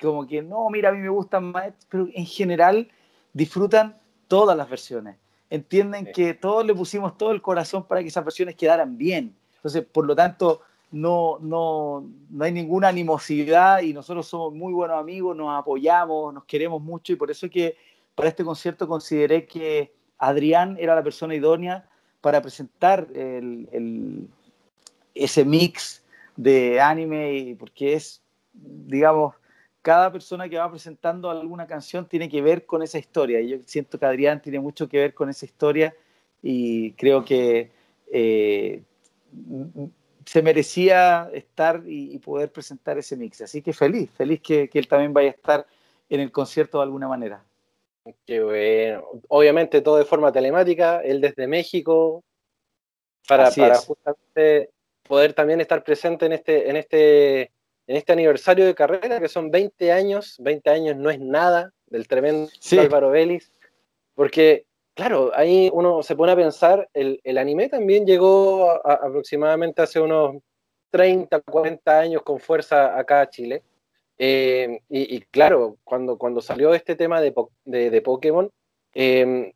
como 0.00 0.26
que 0.26 0.42
no, 0.42 0.68
mira, 0.70 0.88
a 0.88 0.92
mí 0.92 0.98
me 0.98 1.08
gustan 1.08 1.52
más, 1.52 1.72
pero 1.88 2.08
en 2.12 2.26
general 2.26 2.90
disfrutan 3.32 3.98
todas 4.26 4.56
las 4.56 4.68
versiones 4.68 5.16
entienden 5.50 6.12
que 6.12 6.32
todos 6.32 6.64
le 6.64 6.74
pusimos 6.74 7.18
todo 7.18 7.32
el 7.32 7.42
corazón 7.42 7.84
para 7.84 8.00
que 8.00 8.08
esas 8.08 8.24
versiones 8.24 8.54
quedaran 8.54 8.96
bien. 8.96 9.36
Entonces, 9.56 9.84
por 9.84 10.06
lo 10.06 10.14
tanto, 10.14 10.62
no, 10.90 11.38
no, 11.40 12.08
no 12.30 12.44
hay 12.44 12.52
ninguna 12.52 12.88
animosidad 12.88 13.80
y 13.82 13.92
nosotros 13.92 14.26
somos 14.26 14.52
muy 14.52 14.72
buenos 14.72 14.98
amigos, 14.98 15.36
nos 15.36 15.56
apoyamos, 15.56 16.34
nos 16.34 16.44
queremos 16.44 16.82
mucho 16.82 17.12
y 17.12 17.16
por 17.16 17.30
eso 17.30 17.46
es 17.46 17.52
que 17.52 17.76
para 18.14 18.28
este 18.28 18.44
concierto 18.44 18.88
consideré 18.88 19.46
que 19.46 19.92
Adrián 20.18 20.76
era 20.78 20.94
la 20.94 21.02
persona 21.02 21.34
idónea 21.34 21.88
para 22.20 22.42
presentar 22.42 23.08
el, 23.14 24.28
ese 25.14 25.44
mix 25.44 26.04
de 26.36 26.80
anime, 26.80 27.56
porque 27.58 27.94
es, 27.94 28.22
digamos, 28.52 29.34
cada 29.82 30.12
persona 30.12 30.48
que 30.48 30.58
va 30.58 30.70
presentando 30.70 31.30
alguna 31.30 31.66
canción 31.66 32.06
tiene 32.06 32.28
que 32.28 32.42
ver 32.42 32.66
con 32.66 32.82
esa 32.82 32.98
historia. 32.98 33.40
Y 33.40 33.48
yo 33.48 33.56
siento 33.64 33.98
que 33.98 34.06
Adrián 34.06 34.42
tiene 34.42 34.60
mucho 34.60 34.88
que 34.88 34.98
ver 34.98 35.14
con 35.14 35.30
esa 35.30 35.46
historia 35.46 35.94
y 36.42 36.92
creo 36.92 37.24
que 37.24 37.70
eh, 38.12 38.82
se 40.30 40.42
merecía 40.42 41.28
estar 41.32 41.82
y, 41.84 42.16
poder 42.20 42.52
presentar 42.52 42.96
ese 42.96 43.16
mix. 43.16 43.40
Así 43.40 43.62
que 43.62 43.72
feliz, 43.72 44.08
feliz 44.12 44.40
que, 44.40 44.70
él 44.72 44.86
también 44.86 45.12
vaya 45.12 45.30
a 45.30 45.32
estar 45.32 45.66
en 46.08 46.20
el 46.20 46.30
concierto 46.30 46.78
de 46.78 46.84
alguna 46.84 47.08
manera. 47.08 47.44
Qué 48.24 48.40
bueno. 48.40 49.08
Obviamente 49.26 49.80
todo 49.80 49.96
de 49.96 50.04
forma 50.04 50.30
telemática, 50.30 51.00
él 51.00 51.20
desde 51.20 51.48
México, 51.48 52.22
para, 53.26 53.50
para 53.50 53.74
justamente 53.78 54.70
poder 55.02 55.32
también 55.32 55.60
estar 55.60 55.82
presente 55.82 56.26
en 56.26 56.32
este, 56.34 56.70
en 56.70 56.76
este 56.76 57.50
en 57.88 57.96
este 57.96 58.12
aniversario 58.12 58.66
de 58.66 58.74
carrera, 58.76 59.18
que 59.18 59.28
son 59.28 59.50
20 59.50 59.90
años, 59.90 60.36
20 60.38 60.70
años 60.70 60.96
no 60.96 61.10
es 61.10 61.18
nada 61.18 61.72
del 61.86 62.06
tremendo 62.06 62.48
Álvaro 62.78 63.10
Vélez, 63.10 63.50
porque, 64.14 64.64
claro, 65.00 65.30
ahí 65.34 65.70
uno 65.72 66.02
se 66.02 66.14
pone 66.14 66.32
a 66.32 66.36
pensar, 66.36 66.86
el, 66.92 67.38
anime 67.38 67.70
también 67.70 68.04
llegó 68.04 68.70
aproximadamente 68.86 69.80
hace 69.80 69.98
unos 69.98 70.42
30, 70.90 71.40
40 71.40 71.98
años 71.98 72.22
con 72.22 72.38
fuerza 72.38 72.98
acá 72.98 73.22
a 73.22 73.30
Chile. 73.30 73.62
Eh, 74.18 74.80
y, 74.90 75.20
claro, 75.22 75.78
cuando, 75.84 76.18
cuando 76.18 76.42
salió 76.42 76.74
este 76.74 76.96
tema 76.96 77.22
de, 77.22 77.32
de, 77.64 78.02
Pokémon, 78.02 78.50
eh, 78.92 79.54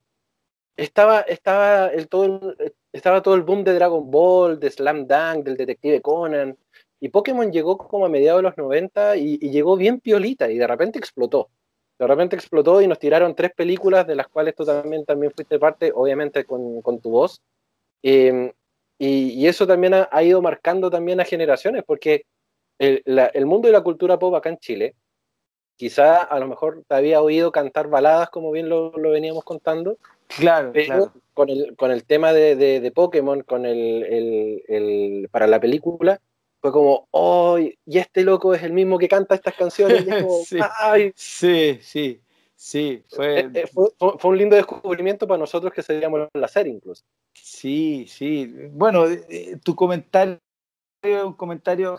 estaba, 0.79 1.21
estaba, 1.21 1.91
todo 2.09 2.55
estaba 2.91 3.21
todo 3.21 3.35
el 3.35 3.43
boom 3.43 3.65
de 3.65 3.75
Dragon 3.75 4.11
Ball, 4.11 4.59
de 4.59 4.71
Slam 4.71 5.07
Dunk, 5.07 5.45
del 5.45 5.59
Detective 5.59 6.01
Conan, 6.01 6.57
y 7.01 7.11
Pokémon 7.11 7.53
llegó 7.53 7.77
como 7.77 8.07
a 8.07 8.09
mediados 8.09 8.39
de 8.39 8.49
los 8.49 8.57
90 8.57 9.19
y, 9.19 9.37
llegó 9.51 9.77
bien 9.77 10.01
piolita 10.01 10.51
y 10.51 10.57
de 10.57 10.67
repente 10.67 10.99
explotó. 10.99 11.51
De 11.99 12.07
repente 12.07 12.37
explotó 12.37 12.81
y 12.81 12.89
nos 12.89 12.99
tiraron 12.99 13.35
tres 13.35 13.53
películas 13.55 14.07
de 14.07 14.17
las 14.17 14.29
cuales 14.29 14.55
tú 14.55 14.65
también, 14.65 15.05
también 15.05 15.33
fuiste 15.33 15.59
parte, 15.59 15.93
obviamente 15.95 16.45
con, 16.45 16.83
con 16.83 17.01
tu 17.01 17.11
voz. 17.11 17.41
Em, 18.03 18.53
y, 18.99 19.47
eso 19.47 19.67
también 19.67 19.95
ha, 19.95 20.23
ido 20.23 20.41
marcando 20.43 20.91
también 20.91 21.21
a 21.21 21.25
generaciones, 21.25 21.85
porque 21.87 22.27
el, 22.79 23.03
el, 23.05 23.47
mundo 23.47 23.69
de 23.69 23.73
la 23.73 23.83
cultura 23.83 24.19
pop 24.19 24.35
acá 24.35 24.49
en 24.49 24.59
Chile, 24.59 24.95
quizá 25.77 26.23
a 26.23 26.39
lo 26.39 26.47
mejor 26.47 26.85
te 26.87 26.95
había 26.95 27.21
oído 27.21 27.53
cantar 27.53 27.89
baladas, 27.89 28.31
como 28.31 28.51
bien 28.51 28.69
lo, 28.69 28.93
lo 28.93 29.11
veníamos 29.11 29.45
contando. 29.45 29.99
Claro, 30.29 30.71
pero 30.73 31.13
Con, 31.35 31.51
el, 31.51 31.77
con 31.77 31.91
el 31.91 32.05
tema 32.05 32.33
de, 32.33 32.57
de, 32.57 32.81
de 32.81 32.91
Pokémon, 32.91 33.43
con 33.43 33.67
el, 33.67 34.05
el, 34.69 35.29
para 35.31 35.47
la 35.47 35.61
película, 35.61 36.21
fue 36.64 36.72
como, 36.72 37.09
oh, 37.11 37.59
y 37.59 37.77
este 37.98 38.22
loco 38.22 38.55
es 38.55 38.62
el 38.62 38.72
mismo 38.72 38.96
que 38.96 39.07
canta 39.07 39.35
estas 39.35 39.53
canciones. 39.53 40.07
sí, 40.48 40.59
sí, 41.14 41.79
sí, 41.83 42.22
sí, 42.57 43.05
eh, 43.18 43.50
eh, 43.53 43.66
fue... 43.66 43.90
Fue, 43.98 44.31
un 44.31 44.38
lindo 44.38 44.57
descubrimiento 44.57 45.29
para 45.29 45.37
nosotros 45.37 45.74
que 45.74 45.83
seguíamos 45.83 46.27
la 46.33 46.48
serie 46.48 46.72
incluso. 46.72 47.05
Sí, 47.35 48.07
sí. 48.09 48.50
Bueno, 48.70 49.05
eh, 49.07 49.59
tu 49.62 49.74
comentario 49.77 50.38
un 51.03 51.35
comentario 51.35 51.98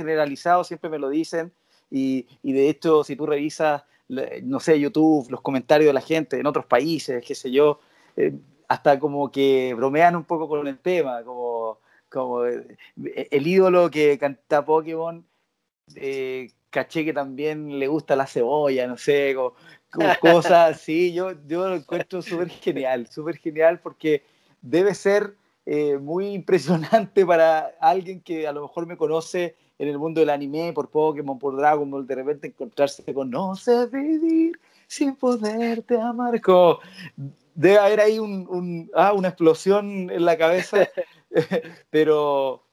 generalizado, 0.00 0.64
siempre 0.64 0.88
me 0.88 0.98
lo 0.98 1.10
dicen, 1.10 1.52
y, 1.90 2.26
y, 2.42 2.54
de 2.54 2.70
hecho, 2.70 3.04
si 3.04 3.14
tú 3.14 3.26
revisas, 3.26 3.84
no 4.08 4.58
sé, 4.58 4.80
YouTube, 4.80 5.30
los 5.30 5.42
comentarios 5.42 5.88
de 5.88 5.92
la 5.92 6.00
gente 6.00 6.40
en 6.40 6.46
otros 6.46 6.64
países, 6.64 7.22
qué 7.22 7.34
sé 7.34 7.50
yo, 7.50 7.80
hasta 8.68 8.98
como 8.98 9.30
que 9.30 9.74
bromean 9.74 10.16
un 10.16 10.24
poco 10.24 10.48
con 10.48 10.66
el 10.66 10.78
tema, 10.78 11.22
como 11.24 11.55
como 12.16 12.46
eh, 12.46 12.78
el 13.30 13.46
ídolo 13.46 13.90
que 13.90 14.16
canta 14.18 14.64
Pokémon, 14.64 15.22
eh, 15.96 16.50
caché 16.70 17.04
que 17.04 17.12
también 17.12 17.78
le 17.78 17.88
gusta 17.88 18.16
la 18.16 18.26
cebolla, 18.26 18.86
no 18.86 18.96
sé, 18.96 19.34
como, 19.34 19.54
cosas 20.22 20.76
así. 20.76 21.12
Yo, 21.12 21.32
yo 21.46 21.68
lo 21.68 21.76
encuentro 21.76 22.22
súper 22.22 22.48
genial, 22.48 23.06
súper 23.08 23.36
genial 23.36 23.80
porque 23.80 24.22
debe 24.62 24.94
ser 24.94 25.34
eh, 25.66 25.98
muy 25.98 26.28
impresionante 26.28 27.26
para 27.26 27.74
alguien 27.82 28.22
que 28.22 28.46
a 28.46 28.52
lo 28.52 28.62
mejor 28.62 28.86
me 28.86 28.96
conoce 28.96 29.54
en 29.78 29.88
el 29.88 29.98
mundo 29.98 30.20
del 30.20 30.30
anime, 30.30 30.72
por 30.72 30.88
Pokémon, 30.88 31.38
por 31.38 31.54
Dragon 31.54 31.90
Ball, 31.90 32.06
de 32.06 32.14
repente 32.14 32.46
encontrarse 32.46 33.12
con 33.12 33.28
no 33.28 33.54
sé 33.56 33.86
vivir 33.88 34.58
sin 34.86 35.14
poderte 35.16 36.00
amar. 36.00 36.40
Como, 36.40 36.78
debe 37.54 37.78
haber 37.78 38.00
ahí 38.00 38.18
un, 38.18 38.90
ah, 38.94 39.12
una 39.12 39.28
explosión 39.28 40.10
en 40.10 40.24
la 40.24 40.38
cabeza 40.38 40.88
pero, 41.90 42.64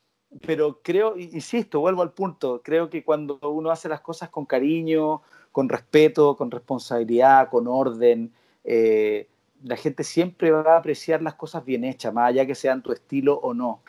pero 0.45 0.81
creo, 0.81 1.17
insisto, 1.17 1.79
vuelvo 1.79 2.01
al 2.01 2.13
punto, 2.13 2.61
creo 2.63 2.89
que 2.89 3.03
cuando 3.03 3.39
uno 3.41 3.71
hace 3.71 3.89
las 3.89 4.01
cosas 4.01 4.29
con 4.29 4.45
cariño, 4.45 5.21
con 5.51 5.69
respeto, 5.69 6.35
con 6.35 6.51
responsabilidad, 6.51 7.49
con 7.49 7.67
orden, 7.67 8.33
eh, 8.63 9.27
la 9.63 9.77
gente 9.77 10.03
siempre 10.03 10.51
va 10.51 10.73
a 10.73 10.77
apreciar 10.77 11.21
las 11.21 11.35
cosas 11.35 11.63
bien 11.63 11.83
hechas, 11.83 12.13
más 12.13 12.29
allá 12.29 12.45
que 12.45 12.55
sean 12.55 12.81
tu 12.81 12.91
estilo 12.91 13.35
o 13.35 13.53
no. 13.53 13.81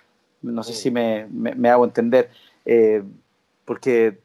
No 0.42 0.62
sé 0.62 0.74
si 0.74 0.90
me, 0.90 1.26
me, 1.30 1.70
hago 1.70 1.84
entender, 1.84 2.30
eh, 2.66 3.02
porque 3.64 4.20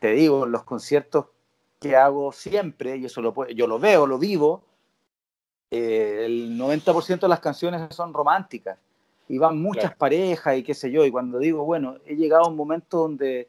te 0.00 0.12
digo, 0.12 0.46
los 0.46 0.64
conciertos 0.64 1.26
que 1.78 1.94
hago 1.94 2.32
siempre, 2.32 2.96
y 2.96 3.04
eso 3.04 3.20
lo, 3.20 3.48
yo 3.48 3.66
lo 3.66 3.78
veo, 3.78 4.06
lo 4.06 4.18
vivo, 4.18 4.62
eh, 5.70 6.22
el 6.24 6.58
90% 6.58 7.20
de 7.20 7.28
las 7.28 7.40
canciones 7.40 7.94
son 7.94 8.14
románticas 8.14 8.78
y 9.28 9.38
van 9.38 9.60
muchas 9.60 9.94
parejas 9.94 10.56
y 10.56 10.62
qué 10.62 10.74
sé 10.74 10.90
yo, 10.90 11.04
y 11.04 11.10
cuando 11.10 11.38
digo, 11.38 11.64
bueno, 11.64 11.96
he 12.06 12.16
llegado 12.16 12.44
a 12.44 12.48
un 12.48 12.56
momento 12.56 12.98
donde 12.98 13.48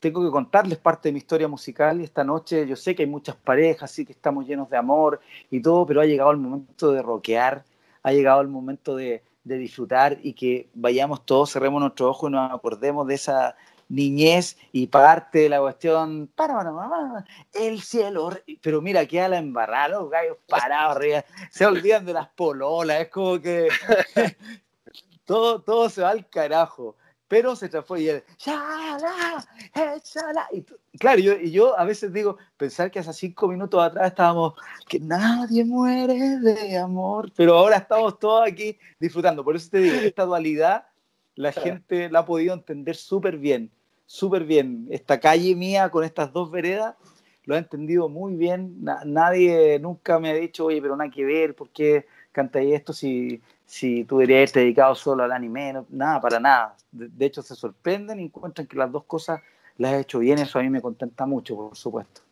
tengo 0.00 0.24
que 0.24 0.30
contarles 0.30 0.78
parte 0.78 1.08
de 1.08 1.12
mi 1.12 1.18
historia 1.18 1.48
musical 1.48 2.00
y 2.00 2.04
esta 2.04 2.24
noche 2.24 2.66
yo 2.66 2.76
sé 2.76 2.94
que 2.94 3.02
hay 3.02 3.08
muchas 3.08 3.36
parejas, 3.36 3.90
sí 3.90 4.04
que 4.04 4.12
estamos 4.12 4.46
llenos 4.46 4.70
de 4.70 4.76
amor 4.76 5.20
y 5.50 5.60
todo, 5.60 5.84
pero 5.86 6.00
ha 6.00 6.06
llegado 6.06 6.30
el 6.30 6.36
momento 6.36 6.92
de 6.92 7.02
rockear, 7.02 7.64
ha 8.02 8.12
llegado 8.12 8.40
el 8.40 8.48
momento 8.48 8.96
de, 8.96 9.22
de 9.44 9.58
disfrutar 9.58 10.18
y 10.22 10.34
que 10.34 10.68
vayamos 10.74 11.26
todos, 11.26 11.52
cerremos 11.52 11.80
nuestros 11.80 12.10
ojos 12.10 12.30
y 12.30 12.32
nos 12.32 12.52
acordemos 12.52 13.06
de 13.06 13.14
esa 13.14 13.56
niñez 13.88 14.56
y 14.70 14.86
parte 14.86 15.40
de 15.40 15.48
la 15.48 15.60
cuestión, 15.60 16.30
para, 16.34 16.54
para, 16.54 16.72
para, 16.72 17.24
el 17.54 17.80
cielo, 17.80 18.30
pero 18.60 18.82
mira, 18.82 19.06
queda 19.06 19.28
la 19.28 19.38
embarrada, 19.38 19.88
los 19.88 20.10
gallos 20.10 20.36
parados 20.46 20.96
arriba, 20.96 21.24
se 21.50 21.66
olvidan 21.66 22.04
de 22.04 22.12
las 22.12 22.28
pololas, 22.28 23.00
es 23.00 23.08
como 23.08 23.40
que 23.40 23.68
todo, 25.28 25.60
todo 25.60 25.90
se 25.90 26.00
va 26.00 26.08
al 26.08 26.26
carajo. 26.28 26.96
pero 27.28 27.54
se 27.54 27.68
transformó 27.68 28.02
y 28.02 28.08
él, 28.08 28.24
y 30.50 30.64
claro, 30.98 31.20
yo, 31.20 31.34
y 31.34 31.50
yo 31.50 31.78
a 31.78 31.84
veces 31.84 32.10
digo, 32.10 32.38
pensar 32.56 32.90
que 32.90 32.98
hace 32.98 33.12
cinco 33.12 33.46
minutos 33.48 33.82
atrás 33.82 34.08
estábamos, 34.08 34.54
que 34.88 34.98
nadie 34.98 35.66
muere 35.66 36.38
de 36.38 36.78
amor, 36.78 37.30
pero 37.36 37.58
ahora 37.58 37.76
estamos 37.76 38.18
todos 38.18 38.48
aquí 38.48 38.78
disfrutando. 38.98 39.44
Por 39.44 39.54
eso 39.54 39.68
te 39.70 39.78
digo, 39.78 39.96
esta 39.96 40.24
dualidad 40.24 40.86
la 41.34 41.52
gente 41.52 42.08
la 42.08 42.20
ha 42.20 42.24
podido 42.24 42.54
entender 42.54 42.96
súper 42.96 43.36
bien, 43.36 43.70
súper 44.06 44.44
bien. 44.44 44.88
Esta 44.90 45.20
calle 45.20 45.54
mía 45.54 45.90
con 45.90 46.04
estas 46.04 46.32
dos 46.32 46.50
veredas 46.50 46.96
lo 47.44 47.54
ha 47.54 47.58
entendido 47.58 48.08
muy 48.08 48.34
bien. 48.34 48.76
nadie 49.04 49.78
nunca 49.78 50.18
me 50.18 50.30
ha 50.30 50.34
dicho, 50.34 50.64
oye, 50.64 50.80
pero 50.80 50.96
nada 50.96 51.10
que 51.10 51.26
ver, 51.26 51.54
¿por 51.54 51.68
qué 51.68 52.06
cantáis 52.32 52.74
esto 52.74 52.92
si, 52.94 53.42
si 53.68 54.04
tú 54.04 54.16
deberías 54.16 54.38
haberte 54.38 54.60
dedicado 54.60 54.94
solo 54.94 55.24
al 55.24 55.32
anime? 55.32 55.84
nada, 55.90 56.20
para 56.22 56.40
nada. 56.40 56.74
De, 56.90 57.26
hecho, 57.26 57.42
se 57.42 57.54
sorprenden 57.54 58.18
y 58.18 58.24
encuentran 58.24 58.66
que 58.66 58.78
las 58.78 58.90
dos 58.90 59.04
cosas 59.04 59.42
las 59.76 59.92
he 59.92 60.00
hecho 60.00 60.20
bien. 60.20 60.38
Eso 60.38 60.58
a 60.58 60.62
mí 60.62 60.70
me 60.70 60.80
contenta 60.80 61.26
mucho, 61.26 61.54
por 61.54 61.76
supuesto. 61.76 62.22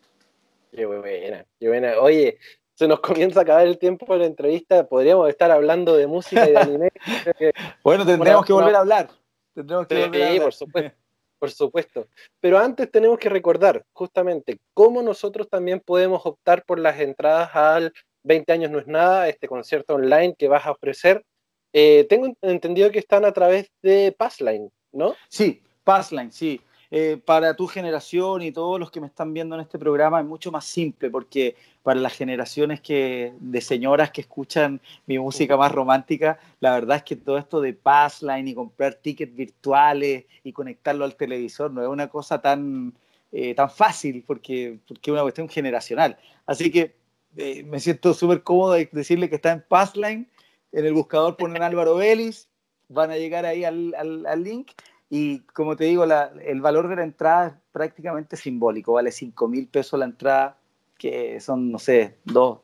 Qué 0.73 0.87
buena, 0.87 1.45
qué 1.61 1.69
buena. 1.69 1.99
Oye, 2.01 2.39
se 2.73 2.89
nos 2.89 3.01
comienza 3.01 3.41
a 3.41 3.43
acabar 3.43 3.67
el 3.67 3.79
tiempo 3.79 4.11
de 4.15 4.21
la 4.21 4.27
entrevista. 4.27 4.89
Podríamos 4.89 5.29
estar 5.29 5.51
hablando 5.51 5.95
de 5.95 6.07
música 6.07 6.49
y 6.49 6.53
de 6.53 6.59
anime. 6.59 6.91
bueno, 7.85 8.07
tendremos 8.07 8.47
que 8.47 8.55
volver 8.55 8.75
a 8.75 8.79
hablar. 8.79 9.11
Tendremos 9.55 9.87
que 9.87 10.07
volver 10.07 10.23
a 10.23 10.27
hablar. 10.29 10.43
por 10.43 10.55
supuesto. 10.55 10.99
Por 11.39 11.51
supuesto. 11.51 12.09
Pero 12.41 12.59
antes 12.59 12.91
tenemos 12.91 13.19
que 13.19 13.29
recordar 13.29 13.85
justamente 13.93 14.59
cómo 14.73 15.03
nosotros 15.03 15.51
también 15.51 15.81
podemos 15.81 16.25
optar 16.25 16.65
por 16.65 16.79
las 16.79 16.99
entradas 16.99 17.51
al 17.55 17.93
20 18.27 18.53
años 18.53 18.71
no 18.71 18.79
es 18.79 18.87
nada, 18.87 19.29
este 19.29 19.49
concierto 19.49 19.95
online 19.95 20.35
que 20.37 20.49
vas 20.49 20.67
a 20.67 20.73
ofrecer. 20.73 21.25
Eh, 21.73 22.07
tengo 22.09 22.35
entendido 22.43 22.91
que 22.91 22.99
están 22.99 23.25
a 23.25 23.33
través 23.33 23.71
de 23.83 24.15
Passline, 24.17 24.71
¿no? 24.93 25.15
Sí, 25.29 25.63
Passline, 25.85 26.33
sí. 26.33 26.61
Eh, 26.91 27.21
para 27.25 27.55
tu 27.55 27.67
generación 27.67 28.43
y 28.43 28.53
todos 28.53 28.79
los 28.79 28.93
que 28.93 29.01
me 29.01 29.09
están 29.09 29.33
viendo 29.35 29.57
en 29.57 29.61
este 29.61 29.77
programa 29.77 30.21
es 30.21 30.27
mucho 30.27 30.53
más 30.53 30.65
simple 30.65 31.11
porque 31.11 31.57
para 31.83 31.99
las 31.99 32.15
generaciones 32.17 32.81
que, 32.81 33.35
de 33.41 33.61
señoras 33.61 34.13
que 34.13 34.21
escuchan 34.21 34.81
mi 35.05 35.19
música 35.19 35.57
más 35.57 35.73
romántica, 35.73 36.39
la 36.61 36.75
verdad 36.75 36.99
es 36.99 37.03
que 37.03 37.17
todo 37.17 37.39
esto 37.39 37.61
de 37.61 37.73
Passline 37.73 38.49
y 38.49 38.55
comprar 38.55 38.95
tickets 38.95 39.35
virtuales 39.35 40.27
y 40.45 40.53
conectarlo 40.53 41.05
al 41.05 41.17
televisor 41.17 41.73
no 41.73 41.83
es 41.83 41.89
una 41.89 42.09
cosa 42.09 42.41
tan, 42.41 42.95
eh, 43.33 43.55
tan 43.55 43.69
fácil 43.69 44.23
porque, 44.25 44.79
porque 44.87 45.11
es 45.11 45.13
una 45.13 45.23
cuestión 45.23 45.49
generacional. 45.49 46.17
Así 46.47 46.71
que 46.71 46.95
eh, 47.37 47.63
me 47.65 47.81
siento 47.81 48.15
súper 48.15 48.43
cómodo 48.43 48.73
de 48.73 48.89
decirle 48.93 49.29
que 49.29 49.37
está 49.37 49.53
en 49.53 49.65
Passline, 49.67 50.29
en 50.73 50.85
el 50.87 50.93
buscador 50.93 51.37
ponen 51.37 51.63
Álvaro 51.63 51.97
Vélez, 51.97 52.49
van 52.89 53.11
a 53.11 53.17
llegar 53.17 53.47
ahí 53.47 53.65
al, 53.65 53.95
al, 53.95 54.27
al 54.27 54.43
link 54.43 54.71
y 55.09 55.41
como 55.41 55.77
te 55.77 55.85
digo, 55.85 56.05
el 56.05 56.61
valor 56.61 56.89
de 56.89 56.97
la 56.97 57.05
entrada 57.05 57.47
es 57.49 57.55
prácticamente 57.73 58.37
simbólico, 58.37 58.95
vale 58.95 59.13
5 59.13 59.49
mil 59.49 59.69
pesos 59.69 59.99
la 59.99 60.07
entrada, 60.07 60.59
que 60.99 61.41
son, 61.41 61.71
no 61.71 61.79
sé, 61.79 62.17
dos, 62.25 62.61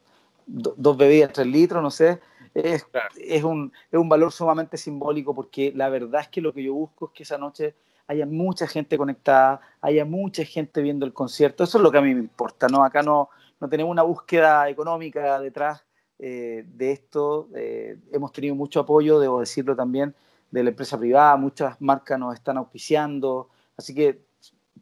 dos 0.46 0.96
bebidas, 0.96 1.32
tres 1.32 1.46
litros, 1.46 1.82
no 1.82 1.90
sé. 1.90 2.20
Es, 2.54 2.86
es, 3.16 3.44
un, 3.44 3.72
es 3.90 3.98
un 3.98 4.08
valor 4.08 4.32
sumamente 4.32 4.76
simbólico 4.76 5.34
porque 5.34 5.72
la 5.74 5.88
verdad 5.88 6.22
es 6.22 6.28
que 6.28 6.40
lo 6.40 6.52
que 6.52 6.62
yo 6.62 6.74
busco 6.74 7.06
es 7.06 7.12
que 7.12 7.22
esa 7.22 7.38
noche 7.38 7.74
haya 8.08 8.26
mucha 8.26 8.66
gente 8.66 8.98
conectada, 8.98 9.60
haya 9.80 10.04
mucha 10.04 10.44
gente 10.44 10.82
viendo 10.82 11.06
el 11.06 11.12
concierto. 11.12 11.64
Eso 11.64 11.78
es 11.78 11.84
lo 11.84 11.92
que 11.92 11.98
a 11.98 12.02
mí 12.02 12.12
me 12.12 12.20
importa, 12.20 12.66
¿no? 12.68 12.84
Acá 12.84 13.02
no, 13.02 13.30
no 13.62 13.68
tenemos 13.68 13.92
una 13.92 14.02
búsqueda 14.02 14.68
económica 14.68 15.38
detrás 15.38 15.84
eh, 16.18 16.64
de 16.66 16.90
esto. 16.90 17.48
Eh, 17.54 17.96
hemos 18.10 18.32
tenido 18.32 18.56
mucho 18.56 18.80
apoyo, 18.80 19.20
debo 19.20 19.38
decirlo 19.38 19.76
también, 19.76 20.16
de 20.50 20.64
la 20.64 20.70
empresa 20.70 20.98
privada, 20.98 21.36
muchas 21.36 21.80
marcas 21.80 22.18
nos 22.18 22.34
están 22.34 22.56
auspiciando, 22.56 23.50
así 23.76 23.94
que 23.94 24.20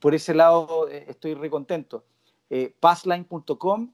por 0.00 0.14
ese 0.14 0.32
lado 0.32 0.88
eh, 0.88 1.04
estoy 1.08 1.34
re 1.34 1.50
contento. 1.50 2.04
Eh, 2.48 2.74
passline.com, 2.80 3.92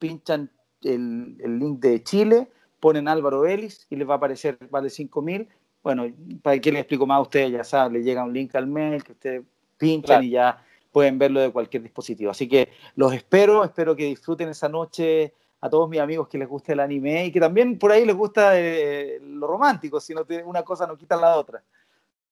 pinchan 0.00 0.50
el, 0.82 1.36
el, 1.38 1.58
link 1.60 1.78
de 1.78 2.02
Chile, 2.02 2.50
ponen 2.80 3.06
Álvaro 3.06 3.42
Vélez 3.42 3.86
y 3.88 3.94
les 3.94 4.08
va 4.08 4.14
a 4.14 4.16
aparecer, 4.16 4.58
vale 4.68 4.90
5 4.90 5.22
mil. 5.22 5.48
Bueno, 5.80 6.06
para 6.42 6.58
que 6.58 6.72
les 6.72 6.80
explico 6.80 7.06
más 7.06 7.18
a 7.18 7.22
ustedes, 7.22 7.52
ya 7.52 7.62
saben, 7.62 7.92
les 7.92 8.04
llega 8.04 8.24
un 8.24 8.32
link 8.32 8.52
al 8.56 8.66
mail 8.66 9.04
que 9.04 9.12
ustedes 9.12 9.44
pinchan 9.78 10.24
y 10.24 10.30
ya 10.30 10.60
pueden 10.94 11.18
verlo 11.18 11.40
de 11.40 11.50
cualquier 11.50 11.82
dispositivo. 11.82 12.30
Así 12.30 12.48
que 12.48 12.68
los 12.94 13.12
espero, 13.12 13.64
espero 13.64 13.96
que 13.96 14.04
disfruten 14.04 14.48
esa 14.48 14.68
noche 14.68 15.34
a 15.60 15.68
todos 15.68 15.88
mis 15.88 15.98
amigos 15.98 16.28
que 16.28 16.38
les 16.38 16.48
guste 16.48 16.72
el 16.72 16.78
anime 16.78 17.26
y 17.26 17.32
que 17.32 17.40
también 17.40 17.80
por 17.80 17.90
ahí 17.90 18.04
les 18.04 18.14
gusta 18.14 18.52
eh, 18.56 19.18
lo 19.20 19.48
romántico, 19.48 19.98
si 19.98 20.14
no 20.14 20.24
una 20.44 20.62
cosa 20.62 20.86
no 20.86 20.96
quita 20.96 21.16
la 21.16 21.36
otra. 21.36 21.64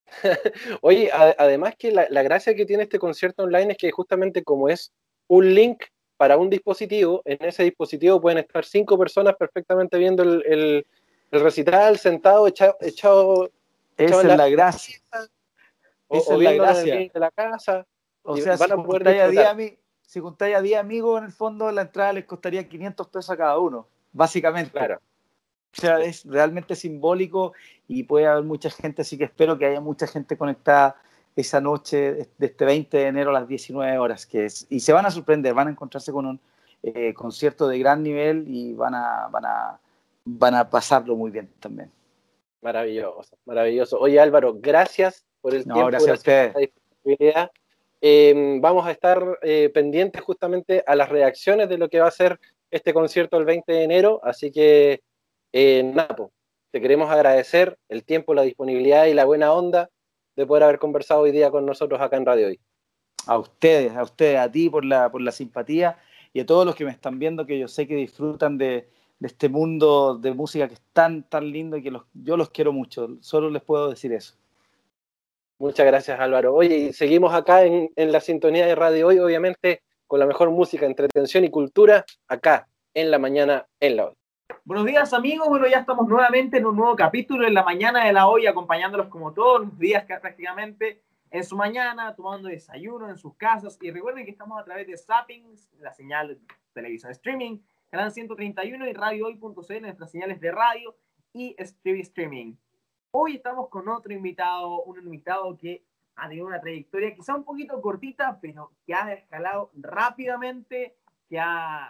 Oye, 0.81 1.11
además 1.13 1.75
que 1.77 1.91
la, 1.91 2.23
gracia 2.23 2.55
que 2.55 2.65
tiene 2.65 2.85
este 2.85 3.01
concierto 3.01 3.43
online 3.43 3.73
es 3.73 3.79
que 3.79 3.91
justamente 3.91 4.45
como 4.45 4.69
es 4.69 4.93
un 5.27 5.53
link 5.53 5.83
para 6.17 6.37
un 6.37 6.49
dispositivo, 6.49 7.21
en 7.25 7.45
ese 7.45 7.65
dispositivo 7.65 8.21
pueden 8.21 8.39
estar 8.39 8.65
cinco 8.65 8.97
personas 8.97 9.35
perfectamente 9.35 9.99
viendo 9.99 10.23
el, 10.23 10.87
recital, 11.33 11.99
sentado, 11.99 12.47
echado... 12.47 12.77
echado 12.81 13.51
Esa 13.97 14.21
es 14.21 14.25
la, 14.25 14.49
gracia. 14.49 15.01
Esa 16.11 16.35
es 16.35 16.41
la 16.41 16.53
gracia. 16.53 16.95
de 16.95 17.11
la 17.19 17.31
casa. 17.33 17.87
O 18.23 18.37
sea, 18.37 18.55
a 18.55 19.57
si 20.13 20.21
juntáis 20.21 20.55
a 20.55 20.61
10 20.61 20.79
amigos, 20.79 21.19
en 21.19 21.25
el 21.25 21.33
fondo 21.33 21.73
la 21.73 21.83
entrada 21.83 22.13
les 22.13 22.27
costaría 22.27 22.69
500 22.69 23.09
pesos 23.09 23.31
a 23.31 23.37
cada 23.37 23.59
uno, 23.59 23.87
básicamente. 24.13 24.73
Claro. 24.73 24.97
O 24.97 25.81
sea, 25.81 26.01
es 26.01 26.27
realmente 26.27 26.77
simbólico 26.77 27.55
y 27.89 28.03
puede 28.03 28.27
haber 28.27 28.45
mucha 28.45 28.69
gente, 28.69 29.03
así 29.03 29.17
que 29.17 29.25
espero 29.25 29.57
que 29.57 29.65
haya 29.65 29.81
mucha 29.81 30.07
gente 30.07 30.37
conectada 30.37 30.97
esa 31.35 31.63
noche 31.63 32.29
de 32.37 32.47
este 32.47 32.65
20 32.67 32.95
de 32.95 33.07
enero 33.07 33.31
a 33.31 33.33
las 33.33 33.49
19 33.49 33.97
horas, 33.97 34.27
que 34.27 34.45
es, 34.45 34.67
y 34.69 34.81
se 34.81 34.93
van 34.93 35.07
a 35.07 35.11
sorprender, 35.11 35.55
van 35.55 35.69
a 35.69 35.71
encontrarse 35.71 36.13
con 36.13 36.27
un 36.27 36.41
eh, 36.83 37.15
concierto 37.15 37.67
de 37.67 37.79
gran 37.79 38.03
nivel 38.03 38.45
y 38.49 38.75
van 38.75 38.95
a, 38.95 39.29
van, 39.31 39.47
a, 39.47 39.81
van 40.27 40.55
a 40.57 40.69
pasarlo 40.69 41.17
muy 41.17 41.31
bien 41.31 41.49
también. 41.59 41.91
Maravilloso, 42.61 43.39
maravilloso. 43.47 43.99
Oye 43.99 44.21
Álvaro, 44.21 44.55
gracias 44.61 45.25
por 45.41 45.55
el 45.55 45.65
tiempo, 45.65 45.87
gracias 45.87 46.11
a 46.11 46.15
ustedes. 46.15 46.71
Em, 48.05 48.61
vamos 48.61 48.85
a 48.85 48.91
estar 48.91 49.39
eh, 49.43 49.71
pendientes 49.73 50.21
justamente 50.23 50.83
a 50.89 50.97
las 50.97 51.09
reacciones 51.09 51.69
de 51.69 51.79
lo 51.79 51.89
que 51.89 52.01
va 52.01 52.09
a 52.09 52.11
ser 52.11 52.41
este 52.69 52.93
concierto 52.93 53.39
el 53.39 53.45
20 53.45 53.73
de 53.73 53.85
enero, 53.85 54.21
así 54.25 54.51
que 54.51 55.05
eh, 55.53 55.85
Napo, 55.85 56.33
te 56.73 56.81
queremos 56.81 57.09
agradecer 57.11 57.79
el 57.89 58.05
tiempo, 58.05 58.35
la 58.35 58.43
disponibilidad 58.43 59.07
y 59.07 59.15
la 59.15 59.25
buena 59.25 59.53
onda 59.53 59.89
de 60.35 60.45
poder 60.45 60.65
haber 60.65 60.81
conversado 60.81 61.21
hoy 61.21 61.31
día 61.31 61.53
con 61.53 61.65
nosotros 61.65 62.01
acá 62.01 62.17
en 62.17 62.27
Radio 62.27 62.49
Hoy. 62.49 62.61
A 63.27 63.39
ustedes, 63.39 63.95
a 63.95 64.03
ustedes, 64.03 64.41
a 64.41 64.51
ti 64.51 64.69
por 64.69 64.85
la, 64.85 65.13
por 65.13 65.21
la 65.21 65.31
simpatía 65.31 65.97
y 66.33 66.41
a 66.41 66.47
todos 66.47 66.67
los 66.67 66.75
que 66.75 66.85
me 66.85 66.91
están 66.91 67.21
viendo, 67.21 67.47
que 67.47 67.57
yo 67.57 67.69
sé 67.69 67.87
que 67.87 67.95
disfrutan 67.95 68.59
de, 68.59 68.89
este 69.21 69.49
mundo 69.49 70.17
de 70.17 70.33
música 70.33 70.67
que 70.67 70.75
es 70.75 70.83
tan, 70.93 71.23
tan 71.29 71.53
lindo 71.53 71.77
y 71.77 71.85
que 71.85 71.93
yo 72.15 72.37
los 72.37 72.51
quiero 72.51 72.73
mucho. 72.73 73.17
Solo 73.21 73.49
les 73.49 73.63
puedo 73.63 73.91
decir 73.91 74.13
eso. 74.13 74.35
Muchas 75.63 75.87
gracias 75.87 76.19
Álvaro. 76.19 76.57
Oye, 76.57 76.93
seguimos 76.93 77.33
acá 77.33 77.63
en, 77.63 77.93
la 77.95 78.19
sintonía 78.19 78.67
de 78.67 78.75
Radio 78.75 79.07
Hoy, 79.07 79.21
obviamente, 79.21 79.85
con 80.09 80.19
la 80.19 80.27
mejor 80.27 80.51
música, 80.51 80.87
entretención 80.87 81.45
y 81.45 81.51
cultura, 81.51 82.05
acá 82.27 82.67
en 82.95 83.13
la 83.13 83.21
mañana 83.21 83.69
en 83.79 83.97
la 83.97 84.07
hoy. 84.07 84.15
Buenos 84.65 84.85
días 84.87 85.13
amigos, 85.13 85.49
bueno 85.49 85.69
ya 85.69 85.79
estamos 85.79 86.09
nuevamente 86.09 86.57
en 86.57 86.67
un 86.67 86.75
nuevo 86.75 86.97
capítulo 86.97 87.47
en 87.47 87.55
la 87.55 87.63
mañana 87.63 88.05
de 88.05 88.13
la 88.13 88.27
hoy, 88.27 88.49
acompañándolos 88.49 89.07
como 89.07 89.33
todos 89.33 89.61
los 89.61 89.79
días 89.79 90.05
prácticamente 90.05 91.05
en 91.31 91.45
su 91.45 91.57
mañana, 91.57 92.13
tomando 92.17 92.49
desayuno 92.49 93.09
en 93.09 93.17
sus 93.17 93.37
casas 93.37 93.79
y 93.81 93.93
recuerden 93.93 94.25
que 94.25 94.33
estamos 94.33 94.61
a 94.61 94.65
través 94.65 94.89
de 94.89 94.97
Zappings, 94.97 95.71
la 95.79 95.93
señal 95.93 96.27
de 96.27 96.39
televisión 96.73 97.13
streaming, 97.13 97.61
canal 97.89 98.11
131 98.11 98.89
y 98.89 98.93
radiohoy.cl, 98.95 99.81
nuestras 99.81 100.11
señales 100.11 100.41
de 100.41 100.51
radio 100.51 100.97
y 101.33 101.55
streaming. 101.57 102.57
Hoy 103.15 103.37
estamos 103.37 103.69
con 103.69 103.91
otro 103.91 104.11
invitado, 104.11 104.85
un 104.85 104.99
invitado 104.99 105.55
que 105.59 105.85
ha 106.17 106.29
tenido 106.29 106.47
una 106.47 106.63
trayectoria 106.63 107.15
quizá 107.15 107.35
un 107.35 107.45
poquito 107.45 107.79
cortita, 107.83 108.39
pero 108.41 108.73
que 108.87 108.95
ha 108.95 109.13
escalado 109.13 109.71
rápidamente, 109.75 110.97
que 111.29 111.39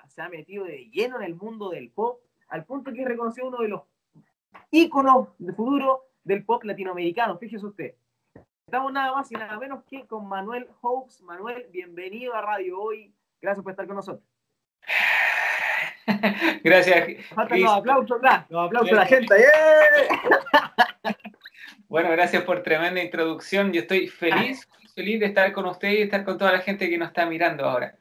se 0.09 0.21
ha 0.21 0.29
metido 0.29 0.65
de 0.65 0.91
lleno 0.91 1.19
en 1.19 1.23
el 1.23 1.37
mundo 1.37 1.71
del 1.71 1.91
pop, 1.91 2.19
al 2.49 2.65
punto 2.65 2.93
que 2.93 3.03
es 3.03 3.07
reconocido 3.07 3.47
uno 3.47 3.59
de 3.59 3.69
los 3.69 3.83
íconos 4.73 5.29
de 5.39 5.53
futuro 5.53 6.07
del 6.25 6.45
pop 6.45 6.65
latinoamericano. 6.65 7.39
Fíjese 7.39 7.67
usted. 7.67 7.95
Estamos 8.67 8.93
nada 8.93 9.13
más 9.13 9.31
y 9.31 9.37
nada 9.37 9.57
menos 9.61 9.85
que 9.85 10.05
con 10.09 10.27
Manuel 10.27 10.67
Hawks. 10.83 11.23
Manuel, 11.23 11.69
bienvenido 11.71 12.35
a 12.35 12.43
Radio 12.43 12.81
Hoy. 12.81 13.15
Gracias 13.41 13.63
por 13.63 13.71
estar 13.71 13.87
con 13.87 13.95
nosotros. 13.95 14.27
Gracias. 16.65 17.27
Faltan 17.27 17.63
los 17.63 17.71
aplausos, 17.71 18.21
los 18.49 18.67
aplausos 18.67 18.93
a 18.93 18.97
la 18.97 19.07
gente. 19.07 19.37
¡Eh! 19.37 20.09
Bueno, 21.93 22.11
gracias 22.11 22.45
por 22.45 22.63
tremenda 22.63 23.03
introducción. 23.03 23.71
Yo 23.71 23.83
estoy 23.83 24.09
feliz, 24.09 24.67
feliz 24.95 25.21
de 25.21 25.27
estar 25.27 25.53
con 25.53 25.67
usted 25.67 25.91
y 25.91 26.01
estar 26.01 26.25
con 26.25 26.39
toda 26.39 26.51
la 26.51 26.61
gente 26.61 26.89
que 26.89 26.97
nos 26.97 27.09
está 27.09 27.27
mirando 27.27 27.67
ahora. 27.67 27.99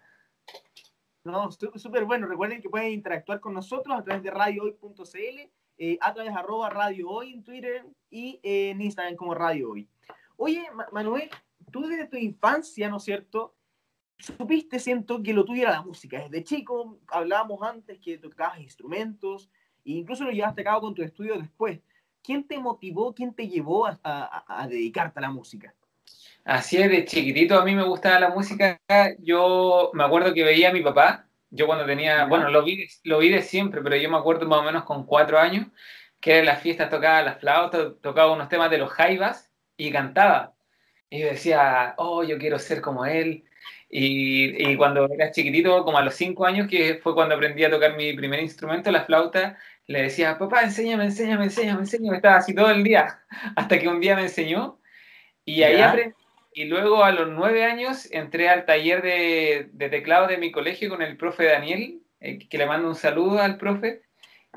No, 1.25 1.51
súper 1.51 2.05
bueno. 2.05 2.25
Recuerden 2.25 2.61
que 2.61 2.69
pueden 2.69 2.93
interactuar 2.93 3.41
con 3.41 3.53
nosotros 3.53 3.99
a 3.99 4.01
través 4.01 4.23
de 4.23 4.31
radiohoy.cl, 4.31 5.51
eh, 5.77 5.97
a 5.99 6.13
través 6.13 6.33
de 6.33 6.39
arroba 6.39 6.69
radio 6.69 7.09
hoy 7.09 7.33
en 7.33 7.43
Twitter 7.43 7.85
y 8.09 8.39
en 8.43 8.79
Instagram 8.81 9.17
como 9.17 9.35
Radio 9.35 9.71
Hoy. 9.71 9.89
Oye, 10.37 10.65
Manuel, 10.93 11.29
tú 11.69 11.85
desde 11.85 12.07
tu 12.07 12.15
infancia, 12.15 12.87
¿no 12.87 12.95
es 12.95 13.03
cierto? 13.03 13.57
Supiste, 14.19 14.79
siento, 14.79 15.21
que 15.21 15.33
lo 15.33 15.43
tuyo 15.43 15.63
era 15.63 15.71
la 15.71 15.81
música. 15.81 16.17
Desde 16.29 16.45
chico, 16.45 16.97
hablábamos 17.07 17.61
antes 17.61 17.99
que 17.99 18.17
tocabas 18.17 18.61
instrumentos, 18.61 19.49
e 19.83 19.91
incluso 19.91 20.23
lo 20.23 20.31
llevaste 20.31 20.61
a 20.61 20.63
cabo 20.63 20.79
con 20.79 20.95
tu 20.95 21.03
estudio 21.03 21.37
después. 21.37 21.81
¿Quién 22.23 22.47
te 22.47 22.59
motivó, 22.59 23.13
quién 23.13 23.33
te 23.33 23.47
llevó 23.47 23.87
a, 23.87 23.97
a 24.47 24.67
dedicarte 24.67 25.19
a 25.19 25.21
la 25.23 25.31
música? 25.31 25.73
Así 26.43 26.77
es, 26.77 26.89
de 26.89 27.05
chiquitito 27.05 27.59
a 27.59 27.63
mí 27.65 27.75
me 27.75 27.83
gustaba 27.83 28.19
la 28.19 28.29
música. 28.29 28.79
Yo 29.19 29.91
me 29.93 30.03
acuerdo 30.03 30.33
que 30.33 30.43
veía 30.43 30.69
a 30.69 30.73
mi 30.73 30.81
papá, 30.81 31.27
yo 31.51 31.67
cuando 31.67 31.85
tenía, 31.85 32.25
bueno, 32.25 32.49
lo 32.49 32.63
vi, 32.63 32.87
lo 33.03 33.19
vi 33.19 33.29
de 33.29 33.41
siempre, 33.41 33.81
pero 33.81 33.95
yo 33.97 34.09
me 34.09 34.17
acuerdo 34.17 34.47
más 34.47 34.59
o 34.59 34.63
menos 34.63 34.83
con 34.83 35.05
cuatro 35.05 35.37
años, 35.39 35.67
que 36.19 36.39
en 36.39 36.45
las 36.45 36.61
fiestas 36.61 36.89
tocaba 36.89 37.21
las 37.21 37.39
flautas, 37.39 37.93
tocaba 38.01 38.31
unos 38.33 38.49
temas 38.49 38.71
de 38.71 38.77
los 38.79 38.89
jaivas 38.91 39.51
y 39.77 39.91
cantaba. 39.91 40.55
Y 41.09 41.19
yo 41.21 41.27
decía, 41.27 41.95
oh, 41.97 42.23
yo 42.23 42.37
quiero 42.37 42.57
ser 42.59 42.81
como 42.81 43.05
él. 43.05 43.43
Y, 43.89 44.71
y, 44.71 44.77
cuando 44.77 45.07
era 45.13 45.31
chiquitito, 45.31 45.83
como 45.83 45.97
a 45.97 46.03
los 46.03 46.15
cinco 46.15 46.45
años, 46.45 46.67
que 46.69 46.95
fue 47.03 47.13
cuando 47.13 47.35
aprendí 47.35 47.63
a 47.65 47.69
tocar 47.69 47.97
mi 47.97 48.13
primer 48.13 48.39
instrumento, 48.39 48.89
la 48.91 49.03
flauta, 49.05 49.57
le 49.87 50.03
decía, 50.03 50.37
papá, 50.37 50.63
enséñame, 50.63 51.05
enséñame, 51.05 51.45
enséñame, 51.45 51.81
enséñame. 51.81 52.17
Estaba 52.17 52.37
así 52.37 52.53
todo 52.53 52.69
el 52.71 52.83
día, 52.83 53.21
hasta 53.55 53.79
que 53.79 53.87
un 53.87 53.99
día 53.99 54.15
me 54.15 54.23
enseñó. 54.23 54.79
Y 55.45 55.63
ahí 55.63 55.81
aprendí 55.81 56.15
y 56.53 56.65
luego 56.65 57.03
a 57.03 57.11
los 57.11 57.29
nueve 57.29 57.63
años 57.63 58.09
entré 58.11 58.49
al 58.49 58.65
taller 58.65 59.01
de, 59.01 59.69
teclado 59.89 60.27
de 60.27 60.37
mi 60.37 60.51
colegio 60.51 60.89
con 60.89 61.01
el 61.01 61.15
profe 61.15 61.45
Daniel, 61.45 62.01
eh, 62.19 62.39
que 62.49 62.57
le 62.57 62.65
mando 62.65 62.89
un 62.89 62.95
saludo 62.95 63.41
al 63.41 63.57
profe. 63.57 64.01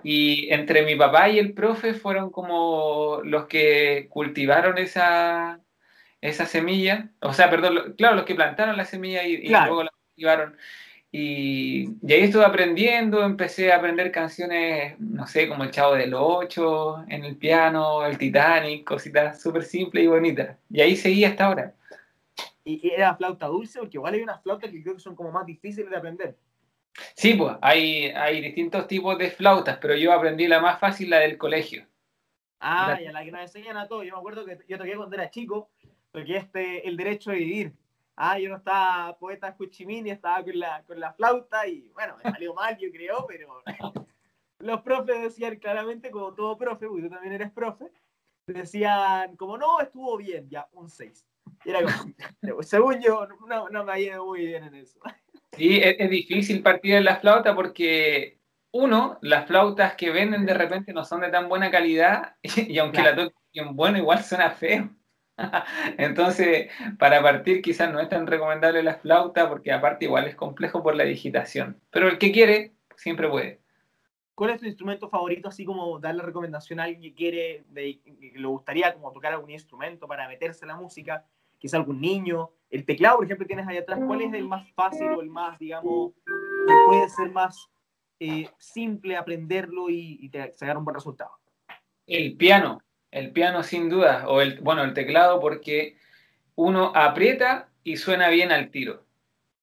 Y 0.03 0.53
entre 0.53 0.85
mi 0.85 0.97
papá 0.97 1.29
y 1.29 1.39
el 1.39 1.55
profe 1.55 1.95
fueron 1.95 2.31
como 2.31 3.21
los 3.23 3.47
que 3.47 4.09
cultivaron 4.11 4.77
esa, 4.77 5.61
esa 6.21 6.47
semilla, 6.47 7.11
o 7.21 7.33
sea, 7.33 7.49
perdón, 7.49 7.95
claro, 7.97 8.17
los 8.17 8.25
que 8.25 8.35
plantaron 8.35 8.77
la 8.77 8.85
semilla 8.85 9.23
y, 9.23 9.49
luego 9.49 9.85
la 9.85 9.93
cultivaron. 9.93 10.57
Y, 11.17 11.97
y, 12.03 12.13
ahí 12.13 12.23
estuve 12.23 12.45
aprendiendo, 12.45 13.23
empecé 13.23 13.73
a 13.73 13.77
aprender 13.77 14.11
canciones, 14.11 14.99
no 14.99 15.29
sé, 15.29 15.49
como 15.49 15.63
El 15.63 15.71
Chavo 15.71 15.95
del 15.95 16.13
Ocho, 16.13 17.05
en 17.07 17.25
el 17.25 17.37
piano, 17.37 18.05
el 18.05 18.19
Titanic, 18.19 18.83
cositas 18.85 19.41
súper 19.41 19.63
simples 19.63 20.03
y 20.03 20.09
bonitas. 20.09 20.59
Y 20.69 20.81
ahí 20.81 20.97
seguí 20.97 21.25
hasta 21.25 21.47
ahora. 21.47 21.73
¿Y 22.65 22.91
era 22.91 23.15
flauta 23.15 23.47
dulce? 23.47 23.79
Porque 23.79 23.97
igual 23.97 24.15
hay 24.15 24.23
unas 24.23 24.43
flautas 24.43 24.69
que 24.73 24.83
creo 24.83 24.95
que 24.97 25.01
son 25.01 25.15
como 25.15 25.31
más 25.31 25.47
difíciles 25.47 25.89
de 25.89 25.97
aprender. 25.97 26.37
Sí, 27.15 27.35
pues 27.35 27.55
hay, 27.61 28.07
hay 28.07 28.41
distintos 28.41 28.89
tipos 28.89 29.17
de 29.17 29.31
flautas, 29.31 29.79
pero 29.81 29.95
yo 29.95 30.13
aprendí 30.13 30.49
la 30.49 30.59
más 30.59 30.81
fácil, 30.81 31.11
la 31.11 31.21
del 31.21 31.39
colegio. 31.39 31.87
Ah, 32.59 32.99
y 33.01 33.07
a 33.07 33.13
la 33.13 33.25
que 33.25 33.31
nos 33.31 33.43
enseñan 33.43 33.77
a 33.77 33.87
todos. 33.87 34.05
Yo 34.05 34.15
me 34.15 34.19
acuerdo 34.19 34.45
que 34.45 34.59
yo 34.67 34.77
toqué 34.77 34.97
cuando 34.97 35.15
era 35.15 35.31
chico, 35.31 35.71
porque 36.11 36.39
este, 36.39 36.89
el 36.89 36.97
derecho 36.97 37.31
de 37.31 37.37
vivir. 37.37 37.73
Ah, 38.17 38.39
yo 38.39 38.49
no 38.49 38.57
estaba 38.57 39.17
poeta 39.19 39.55
Cuchimini, 39.57 40.11
estaba 40.11 40.43
con 40.45 40.59
la, 40.59 40.83
con 40.85 41.01
la 41.01 41.13
flauta 41.13 41.67
y 41.67 41.89
bueno, 41.95 42.17
me 42.23 42.31
salió 42.31 42.55
mal, 42.55 42.77
yo 42.79 42.91
creo, 42.93 43.27
pero 43.27 43.63
los 44.59 44.83
profes 44.83 45.23
decían 45.23 45.57
claramente, 45.57 46.11
como 46.11 46.33
todo 46.33 46.57
profe, 46.57 46.87
porque 46.87 47.03
tú 47.03 47.11
también 47.11 47.35
eres 47.35 47.51
profe, 47.51 47.91
decían 48.47 49.37
como 49.37 49.59
no, 49.59 49.81
estuvo 49.81 50.17
bien, 50.17 50.49
ya, 50.49 50.69
un 50.73 50.89
6 50.89 51.27
era 51.65 51.81
como, 51.83 52.15
según 52.63 53.01
yo, 53.01 53.27
no, 53.49 53.69
no 53.69 53.85
me 53.85 53.93
ha 53.93 53.99
ido 53.99 54.25
muy 54.25 54.47
bien 54.47 54.65
en 54.65 54.75
eso. 54.75 55.01
Sí, 55.57 55.81
es, 55.83 56.11
difícil 56.11 56.63
partir 56.63 56.95
en 56.95 57.05
la 57.05 57.17
flauta 57.17 57.55
porque, 57.55 58.41
uno, 58.73 59.19
las 59.23 59.47
flautas 59.47 59.95
que 59.95 60.11
venden 60.11 60.47
de 60.47 60.55
repente 60.55 60.93
no 60.93 61.05
son 61.05 61.21
de 61.21 61.31
tan 61.31 61.49
buena 61.49 61.71
calidad 61.71 62.37
y, 62.43 62.79
aunque 62.79 63.03
la 63.03 63.15
toquen 63.15 63.77
bueno, 63.77 63.99
igual 63.99 64.23
suena 64.23 64.51
feo. 64.51 64.91
Entonces, 65.99 66.71
para 66.99 67.23
partir 67.23 67.63
quizás 67.63 67.93
no 67.93 68.01
es 68.01 68.09
tan 68.09 68.27
recomendable 68.27 68.83
la 68.83 68.97
flauta 68.97 69.49
porque 69.49 69.73
aparte 69.73 70.05
igual 70.05 70.27
es 70.27 70.37
complejo 70.37 70.83
por 70.83 70.95
la 70.95 71.05
digitación. 71.05 71.81
Pero 71.91 72.09
el 72.09 72.19
que 72.19 72.33
quiere, 72.33 72.73
siempre 72.97 73.29
puede. 73.29 73.61
¿Cuál 74.35 74.51
es 74.51 74.61
tu 74.61 74.67
instrumento 74.67 75.09
favorito? 75.09 75.49
Así 75.49 75.65
como 75.65 75.99
dar 76.01 76.15
la 76.15 76.25
recomendación 76.25 76.81
a 76.81 76.85
alguien 76.85 77.03
que 77.03 77.15
quiere, 77.15 77.65
que 77.73 78.33
le 78.35 78.47
gustaría 78.47 78.93
como 78.93 79.13
tocar 79.13 79.33
algún 79.33 79.51
instrumento 79.51 80.09
para 80.09 80.27
meterse 80.29 80.65
en 80.65 80.69
la 80.69 80.77
música 80.77 81.25
quizá 81.65 81.79
algún 81.79 82.01
niño. 82.01 82.51
El 82.69 82.85
teclado, 82.85 83.17
por 83.17 83.25
ejemplo, 83.25 83.47
tienes 83.47 83.67
ahí 83.67 83.79
atrás, 83.79 84.01
¿cuál 84.07 84.21
es 84.21 84.35
el 84.35 84.47
más 84.47 84.71
fácil 84.73 85.07
o 85.09 85.23
el 85.23 85.31
más, 85.31 85.59
digamos, 85.59 86.13
que 86.67 86.75
puede 86.87 87.09
ser 87.09 87.31
más 87.31 87.71
eh, 88.21 88.49
simple 88.59 89.17
aprenderlo 89.17 89.89
y, 89.89 90.31
sacar 90.57 90.77
un 90.77 90.85
buen 90.85 90.95
resultado? 90.95 91.31
El 92.07 92.37
piano, 92.37 92.83
el 93.15 93.31
piano 93.31 93.63
sin 93.63 93.89
duda, 93.89 94.25
o 94.27 94.41
el, 94.41 94.59
bueno, 94.61 94.83
el 94.83 94.93
teclado 94.93 95.41
porque 95.41 95.97
uno 96.57 96.91
aprieta 96.97 97.69
y 97.85 97.97
suena 97.97 98.29
bien 98.29 98.51
al 98.51 98.71
tiro. 98.71 99.05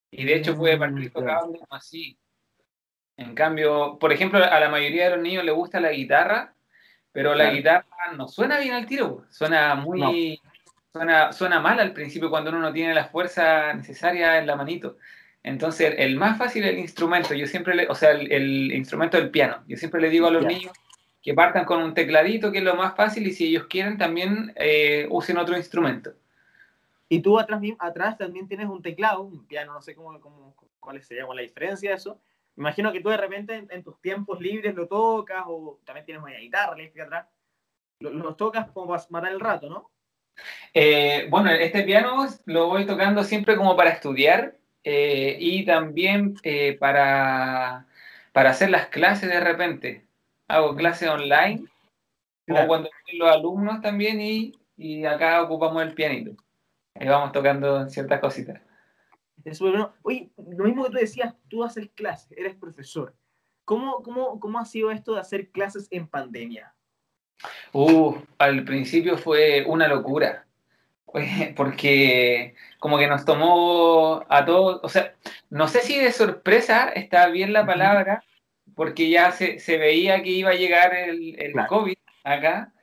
Y 0.09 0.23
de 0.23 0.35
hecho 0.35 0.55
puede 0.55 0.77
partir 0.77 1.09
mm, 1.09 1.13
tocando 1.13 1.67
así. 1.69 2.17
En 3.17 3.35
cambio, 3.35 3.97
por 3.99 4.13
ejemplo, 4.13 4.41
a 4.41 4.59
la 4.59 4.69
mayoría 4.69 5.09
de 5.09 5.17
los 5.17 5.21
niños 5.21 5.43
les 5.43 5.53
gusta 5.53 5.81
la 5.81 5.91
guitarra, 5.91 6.53
pero 7.11 7.35
la 7.35 7.51
guitarra 7.51 7.85
no 8.15 8.29
suena 8.29 8.57
bien 8.57 8.73
al 8.73 8.85
tiro, 8.85 9.25
suena 9.29 9.75
muy, 9.75 10.41
Suena, 10.93 11.31
suena 11.31 11.59
mal 11.59 11.79
al 11.79 11.93
principio 11.93 12.29
cuando 12.29 12.49
uno 12.51 12.59
no 12.59 12.73
tiene 12.73 12.93
la 12.93 13.05
fuerza 13.05 13.73
necesaria 13.73 14.37
en 14.37 14.47
la 14.47 14.57
manito. 14.57 14.97
Entonces, 15.43 15.95
el 15.97 16.17
más 16.17 16.37
fácil 16.37 16.63
es 16.63 16.71
el 16.71 16.79
instrumento. 16.79 17.33
Yo 17.33 17.47
siempre 17.47 17.75
le, 17.75 17.87
o 17.87 17.95
sea, 17.95 18.11
el, 18.11 18.71
instrumento 18.73 19.17
del 19.17 19.29
piano. 19.29 19.63
Yo 19.67 19.77
siempre 19.77 20.01
le 20.01 20.09
digo 20.09 20.27
a 20.27 20.31
los 20.31 20.45
niños 20.45 20.73
que 21.21 21.33
partan 21.33 21.65
con 21.65 21.81
un 21.81 21.93
tecladito, 21.93 22.51
que 22.51 22.59
es 22.59 22.63
lo 22.63 22.75
más 22.75 22.95
fácil, 22.95 23.27
y 23.27 23.33
si 23.33 23.47
ellos 23.47 23.67
quieren 23.67 23.97
también 23.97 24.53
eh, 24.55 25.07
usen 25.09 25.37
otro 25.37 25.55
instrumento. 25.55 26.13
Y 27.09 27.21
tú 27.21 27.37
atrás, 27.37 27.61
atrás 27.77 28.17
también 28.17 28.47
tienes 28.47 28.67
un 28.67 28.81
teclado, 28.81 29.21
un 29.21 29.45
piano, 29.45 29.73
no 29.73 29.81
sé 29.81 29.93
cómo, 29.95 30.19
cómo 30.19 30.55
cuál 30.79 31.01
sería 31.01 31.25
la 31.25 31.41
diferencia 31.41 31.91
de 31.91 31.95
eso. 31.95 32.19
Imagino 32.57 32.91
que 32.91 32.99
tú 32.99 33.09
de 33.09 33.17
repente 33.17 33.65
en, 33.69 33.83
tus 33.83 33.99
tiempos 34.01 34.39
libres 34.41 34.75
lo 34.75 34.87
tocas, 34.87 35.43
o 35.47 35.79
también 35.85 36.05
tienes 36.05 36.23
una 36.23 36.37
guitarra 36.37 36.73
eléctrica 36.73 37.05
atrás. 37.05 37.27
Los 37.99 38.35
tocas 38.35 38.69
como 38.71 38.87
para 38.87 39.03
matar 39.09 39.31
el 39.31 39.39
rato, 39.39 39.69
¿no? 39.69 39.91
Eh, 40.73 41.27
bueno, 41.29 41.51
este 41.51 41.83
piano 41.83 42.27
lo 42.45 42.67
voy 42.67 42.85
tocando 42.85 43.23
siempre 43.23 43.55
como 43.55 43.75
para 43.75 43.91
estudiar 43.91 44.55
eh, 44.83 45.37
y 45.39 45.65
también 45.65 46.35
eh, 46.43 46.77
para, 46.79 47.87
para 48.31 48.49
hacer 48.49 48.69
las 48.69 48.87
clases 48.87 49.29
de 49.29 49.39
repente. 49.39 50.05
Hago 50.51 50.75
clases 50.75 51.07
online, 51.07 51.63
como 52.45 52.67
cuando 52.67 52.89
los 53.13 53.31
alumnos 53.31 53.81
también 53.81 54.19
y, 54.19 54.53
y, 54.75 55.05
acá 55.05 55.41
ocupamos 55.41 55.81
el 55.81 55.93
pianito. 55.93 56.31
Y 56.99 57.07
vamos 57.07 57.31
tocando 57.31 57.87
ciertas 57.87 58.19
cositas. 58.19 58.61
Oye, 60.03 60.29
lo 60.37 60.65
mismo 60.65 60.83
que 60.83 60.91
tú 60.91 60.97
decías, 60.97 61.33
tú 61.47 61.63
haces 61.63 61.89
clases, 61.95 62.37
eres 62.37 62.55
profesor. 62.55 63.15
¿Cómo, 63.63 64.03
cómo, 64.03 64.39
cómo 64.39 64.59
ha 64.59 64.65
sido 64.65 64.91
esto 64.91 65.13
de 65.13 65.21
hacer 65.21 65.51
clases 65.51 65.87
en 65.89 66.07
pandemia? 66.07 66.73
Uh, 67.71 68.17
al 68.37 68.65
principio 68.65 69.17
fue 69.17 69.63
una 69.65 69.87
locura, 69.87 70.45
porque 71.55 72.55
como 72.79 72.97
que 72.97 73.07
nos 73.07 73.23
tomó 73.23 74.25
a 74.27 74.45
todos, 74.45 74.81
o 74.83 74.89
sea, 74.89 75.15
no 75.49 75.69
sé 75.69 75.79
si 75.79 75.97
de 75.97 76.11
sorpresa 76.11 76.89
está 76.89 77.27
bien 77.27 77.53
la 77.53 77.65
palabra, 77.65 78.23
porque 78.75 79.09
ya 79.09 79.31
se, 79.31 79.57
veía 79.77 80.21
que 80.23 80.29
iba 80.29 80.51
a 80.51 80.55
llegar 80.55 80.93
el, 80.93 81.39
el 81.39 81.53
COVID 81.67 81.97
acá, 82.23 82.73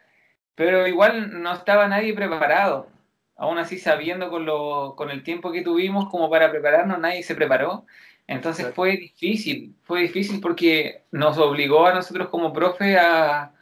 pero 0.55 0.87
igual 0.87 1.42
no 1.42 1.55
estaba 1.55 1.88
nadie 1.88 2.14
preparado. 2.14 2.88
Aún 3.37 3.59
así, 3.59 3.79
sabiendo 3.79 4.31
con, 4.31 4.44
lo, 4.46 4.94
con 4.96 5.11
el 5.11 5.22
tiempo 5.22 5.53
que 5.53 5.62
tuvimos 5.62 6.09
como 6.11 6.29
para 6.29 6.51
prepararnos, 6.51 6.98
nadie 6.98 7.22
se 7.22 7.37
preparó. 7.37 7.87
Entonces 8.27 8.74
fue 8.74 8.96
difícil, 8.96 9.77
fue 9.85 10.03
difícil 10.03 10.40
porque 10.40 11.03
nos 11.12 11.38
obligó 11.38 11.87
a 11.87 11.94
nosotros 11.94 12.29
como 12.29 12.53
profe 12.53 12.98
a, 12.98 13.53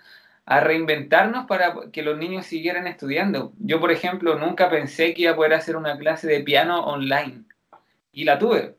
a 0.47 0.61
reinventarnos 0.61 1.47
para 1.47 1.75
que 1.93 2.03
los 2.03 2.17
niños 2.19 2.47
siguieran 2.47 2.87
estudiando. 2.87 3.53
Yo, 3.59 3.81
por 3.81 3.93
ejemplo, 3.93 4.37
nunca 4.37 4.71
pensé 4.71 5.13
que 5.15 5.23
iba 5.23 5.33
a 5.33 5.37
poder 5.37 5.55
hacer 5.55 5.77
una 5.77 5.99
clase 5.99 6.27
de 6.29 6.41
piano 6.41 6.81
online 6.85 7.45
y 8.13 8.25
la 8.25 8.39
tuve. 8.39 8.77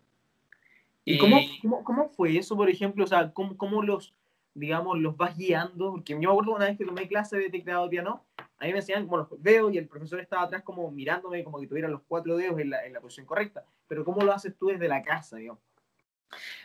¿Y, 1.10 1.18
cómo, 1.20 1.84
cómo, 1.86 2.10
fue 2.10 2.38
eso, 2.38 2.58
por 2.58 2.70
ejemplo? 2.70 3.06
O 3.06 3.08
sea, 3.08 3.32
¿cómo, 3.32 3.56
¿cómo, 3.56 3.82
los, 3.82 4.14
digamos, 4.54 5.00
los 5.00 5.16
vas 5.16 5.38
guiando? 5.38 5.92
Porque 5.92 6.12
yo 6.12 6.20
me 6.20 6.26
acuerdo 6.26 6.54
una 6.54 6.66
vez 6.66 6.78
que 6.78 6.84
tomé 6.84 7.08
clase 7.08 7.38
de 7.38 7.50
teclado 7.50 7.90
piano, 7.90 8.26
a 8.60 8.66
mí 8.66 8.74
me 8.74 8.80
enseñaban 8.80 9.06
como 9.06 9.20
los 9.20 9.42
dedos 9.42 9.74
y 9.74 9.78
el 9.78 9.88
profesor 9.88 10.20
estaba 10.20 10.44
atrás 10.44 10.64
como 10.64 10.92
mirándome 10.92 11.46
como 11.46 11.62
que 11.62 11.68
tuviera 11.68 11.88
los 11.88 12.02
cuatro 12.10 12.36
dedos 12.36 12.60
en 12.60 12.72
la, 12.72 12.86
en 12.86 12.92
la 12.92 13.00
posición 13.00 13.26
correcta. 13.26 13.64
Pero 13.88 14.04
¿cómo 14.04 14.22
lo 14.22 14.34
haces 14.34 14.58
tú 14.58 14.68
desde 14.68 14.90
la 14.90 15.02
casa, 15.02 15.38
digamos? 15.38 15.62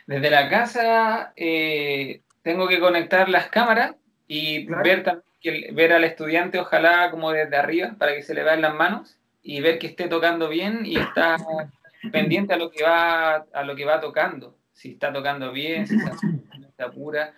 Desde 0.07 0.29
la 0.29 0.49
casa 0.49 1.31
eh, 1.37 2.21
tengo 2.41 2.67
que 2.67 2.81
conectar 2.81 3.29
las 3.29 3.47
cámaras 3.47 3.95
y 4.27 4.65
ver, 4.65 5.03
también, 5.03 5.73
ver 5.73 5.93
al 5.93 6.03
estudiante, 6.03 6.59
ojalá 6.59 7.11
como 7.11 7.31
desde 7.31 7.55
arriba, 7.55 7.95
para 7.97 8.13
que 8.13 8.23
se 8.23 8.33
le 8.33 8.43
vean 8.43 8.61
las 8.61 8.75
manos 8.75 9.17
y 9.41 9.61
ver 9.61 9.79
que 9.79 9.87
esté 9.87 10.09
tocando 10.09 10.49
bien 10.49 10.85
y 10.85 10.97
está 10.97 11.37
pendiente 12.11 12.53
a 12.53 12.57
lo 12.57 12.69
que 12.69 12.83
va, 12.83 13.45
a 13.53 13.63
lo 13.63 13.75
que 13.75 13.85
va 13.85 13.99
tocando. 13.99 14.57
Si 14.71 14.91
está 14.91 15.13
tocando 15.13 15.51
bien, 15.51 15.87
si 15.87 15.95
está, 15.95 16.91
pura. 16.93 17.33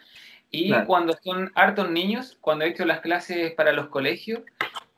Y 0.51 0.72
cuando 0.86 1.13
son 1.22 1.51
hartos 1.55 1.89
niños, 1.91 2.38
cuando 2.39 2.66
he 2.66 2.70
hecho 2.70 2.86
las 2.86 3.01
clases 3.01 3.51
para 3.53 3.74
los 3.74 3.88
colegios, 3.88 4.41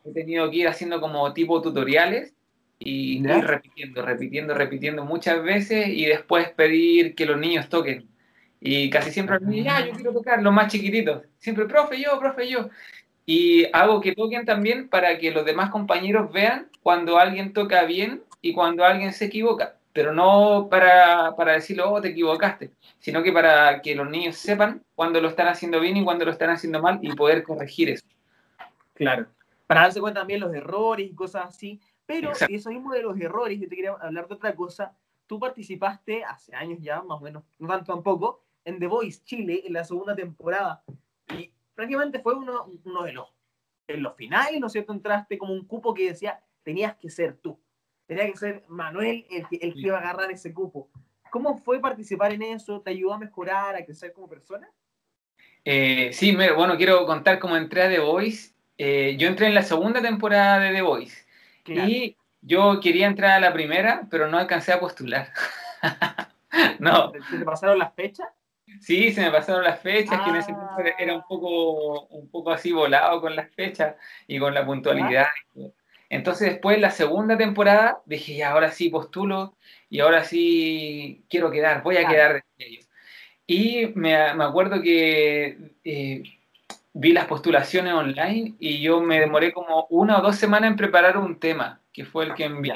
he 0.05 0.11
tenido 0.11 0.49
que 0.49 0.57
ir 0.57 0.67
haciendo 0.67 1.01
como 1.01 1.33
tipo 1.33 1.61
tutoriales 1.61 2.33
y 2.79 3.23
repitiendo, 3.25 4.05
repitiendo, 4.05 4.53
repitiendo 4.53 5.05
muchas 5.05 5.41
veces 5.43 5.87
y 5.87 6.05
después 6.05 6.49
pedir 6.51 7.15
que 7.15 7.25
los 7.25 7.39
niños 7.39 7.69
toquen. 7.69 8.07
Y 8.59 8.89
casi 8.89 9.11
siempre 9.11 9.39
los 9.39 9.49
niños, 9.49 9.65
ya, 9.65 9.85
yo 9.85 9.93
quiero 9.93 10.13
tocar, 10.13 10.41
los 10.41 10.53
más 10.53 10.71
chiquititos. 10.71 11.23
Siempre, 11.39 11.65
profe, 11.65 11.99
yo, 12.01 12.19
profe, 12.19 12.47
yo. 12.47 12.69
Y 13.25 13.65
hago 13.73 13.99
que 13.99 14.15
toquen 14.15 14.45
también 14.45 14.89
para 14.89 15.17
que 15.17 15.31
los 15.31 15.45
demás 15.45 15.69
compañeros 15.69 16.31
vean 16.31 16.69
cuando 16.81 17.17
alguien 17.17 17.53
toca 17.53 17.83
bien 17.83 18.23
y 18.41 18.53
cuando 18.53 18.83
alguien 18.83 19.13
se 19.13 19.25
equivoca. 19.25 19.77
Pero 19.93 20.13
no 20.13 20.67
para, 20.69 21.35
para 21.35 21.53
decirle, 21.53 21.83
oh, 21.83 21.99
te 21.99 22.09
equivocaste, 22.09 22.71
sino 22.99 23.23
que 23.23 23.31
para 23.31 23.81
que 23.81 23.95
los 23.95 24.07
niños 24.07 24.35
sepan 24.35 24.83
cuando 24.93 25.19
lo 25.19 25.29
están 25.29 25.47
haciendo 25.47 25.79
bien 25.79 25.97
y 25.97 26.03
cuando 26.03 26.23
lo 26.23 26.31
están 26.31 26.51
haciendo 26.51 26.81
mal 26.81 26.99
y 27.01 27.15
poder 27.15 27.41
corregir 27.41 27.89
eso. 27.89 28.05
Claro. 28.93 29.25
Para 29.65 29.81
darse 29.81 29.99
cuenta 29.99 30.21
también 30.21 30.39
los 30.39 30.53
errores 30.53 31.09
y 31.09 31.15
cosas 31.15 31.47
así. 31.47 31.81
Pero 32.05 32.29
Exacto. 32.29 32.53
eso 32.53 32.69
mismo 32.69 32.93
de 32.93 33.01
los 33.01 33.19
errores, 33.19 33.59
yo 33.59 33.67
te 33.67 33.75
quería 33.75 33.91
hablar 33.91 34.27
de 34.27 34.35
otra 34.35 34.55
cosa. 34.55 34.95
Tú 35.25 35.39
participaste 35.39 36.23
hace 36.23 36.55
años 36.55 36.79
ya, 36.81 37.01
más 37.01 37.19
o 37.19 37.21
menos, 37.21 37.43
no 37.59 37.67
tanto 37.67 37.91
tampoco, 37.91 38.43
en 38.63 38.79
The 38.79 38.87
Voice 38.87 39.23
Chile 39.25 39.63
en 39.65 39.73
la 39.73 39.83
segunda 39.83 40.15
temporada. 40.15 40.83
Y 41.37 41.51
prácticamente 41.75 42.19
fue 42.19 42.35
uno, 42.35 42.71
uno 42.85 43.03
de 43.03 43.13
los, 43.13 43.27
en 43.87 44.03
los 44.03 44.15
finales, 44.15 44.59
¿no 44.59 44.67
es 44.67 44.73
cierto? 44.73 44.93
Entraste 44.93 45.37
como 45.37 45.53
un 45.53 45.65
cupo 45.65 45.93
que 45.93 46.09
decía, 46.09 46.41
tenías 46.63 46.95
que 46.95 47.09
ser 47.09 47.37
tú. 47.37 47.59
Tenía 48.07 48.25
que 48.31 48.37
ser 48.37 48.63
Manuel 48.67 49.25
el 49.29 49.47
que, 49.47 49.57
el 49.57 49.73
que 49.73 49.79
iba 49.81 49.97
a 49.97 50.01
agarrar 50.01 50.31
ese 50.31 50.53
cupo. 50.53 50.89
¿Cómo 51.29 51.57
fue 51.57 51.79
participar 51.81 52.31
en 52.33 52.41
eso? 52.41 52.81
¿Te 52.81 52.91
ayudó 52.91 53.13
a 53.13 53.19
mejorar, 53.19 53.75
a 53.75 53.83
crecer 53.85 54.13
como 54.13 54.29
persona? 54.29 54.69
Eh, 55.65 56.11
sí, 56.13 56.33
bueno, 56.35 56.77
quiero 56.77 57.05
contar 57.05 57.37
cómo 57.39 57.57
entré 57.57 57.83
a 57.83 57.89
The 57.89 57.99
Voice. 57.99 58.53
Eh, 58.77 59.17
yo 59.19 59.27
entré 59.27 59.47
en 59.47 59.55
la 59.55 59.63
segunda 59.63 60.01
temporada 60.01 60.59
de 60.59 60.71
The 60.73 60.81
Voice 60.81 61.25
y 61.65 62.15
yo 62.41 62.79
quería 62.79 63.07
entrar 63.07 63.31
a 63.31 63.39
la 63.41 63.51
primera, 63.51 64.07
pero 64.09 64.27
no 64.29 64.37
alcancé 64.37 64.71
a 64.71 64.79
postular. 64.79 65.33
no, 66.79 67.11
¿Se 67.11 67.37
te 67.39 67.43
pasaron 67.43 67.77
las 67.79 67.93
fechas? 67.93 68.27
sí, 68.79 69.11
se 69.11 69.21
me 69.21 69.31
pasaron 69.31 69.63
las 69.63 69.81
fechas, 69.81 70.21
que 70.21 70.29
en 70.29 70.35
ese 70.37 70.51
momento 70.53 70.79
era- 70.79 70.95
era 70.99 71.13
un 71.15 71.21
Ah. 71.21 71.25
poco, 71.27 72.05
un 72.07 72.29
poco 72.29 72.51
así 72.51 72.71
volado 72.71 73.19
con 73.19 73.35
las 73.35 73.49
fechas 73.53 73.95
y 74.27 74.39
con 74.39 74.53
la 74.53 74.65
puntualidad. 74.65 75.25
Entonces 76.09 76.51
después, 76.51 76.79
la 76.79 76.91
segunda 76.91 77.37
temporada, 77.37 78.01
dije, 78.05 78.35
ya, 78.35 78.51
ahora 78.51 78.71
sí 78.71 78.89
postulo 78.89 79.55
y 79.89 79.99
ahora 79.99 80.23
sí 80.23 81.23
quiero 81.29 81.51
quedar, 81.51 81.83
voy 81.83 81.97
a 81.97 81.99
Claro. 82.01 82.13
quedar 82.13 82.33
de 82.57 82.65
ellos. 82.65 82.89
Y 83.45 83.87
me, 83.95 84.33
me 84.33 84.43
acuerdo 84.43 84.81
que 84.81 85.57
eh, 85.83 86.23
vi 86.93 87.13
las 87.13 87.25
postulaciones 87.25 87.93
online 87.93 88.55
y 88.59 88.81
yo 88.81 89.01
me 89.01 89.19
demoré 89.19 89.51
como 89.53 89.85
una 89.89 90.19
o 90.19 90.21
dos 90.21 90.35
semanas 90.35 90.71
en 90.71 90.77
preparar 90.77 91.17
un 91.17 91.39
tema, 91.39 91.81
que 91.93 92.05
fue 92.05 92.25
el 92.25 92.33
que 92.33 92.45
envié. 92.45 92.75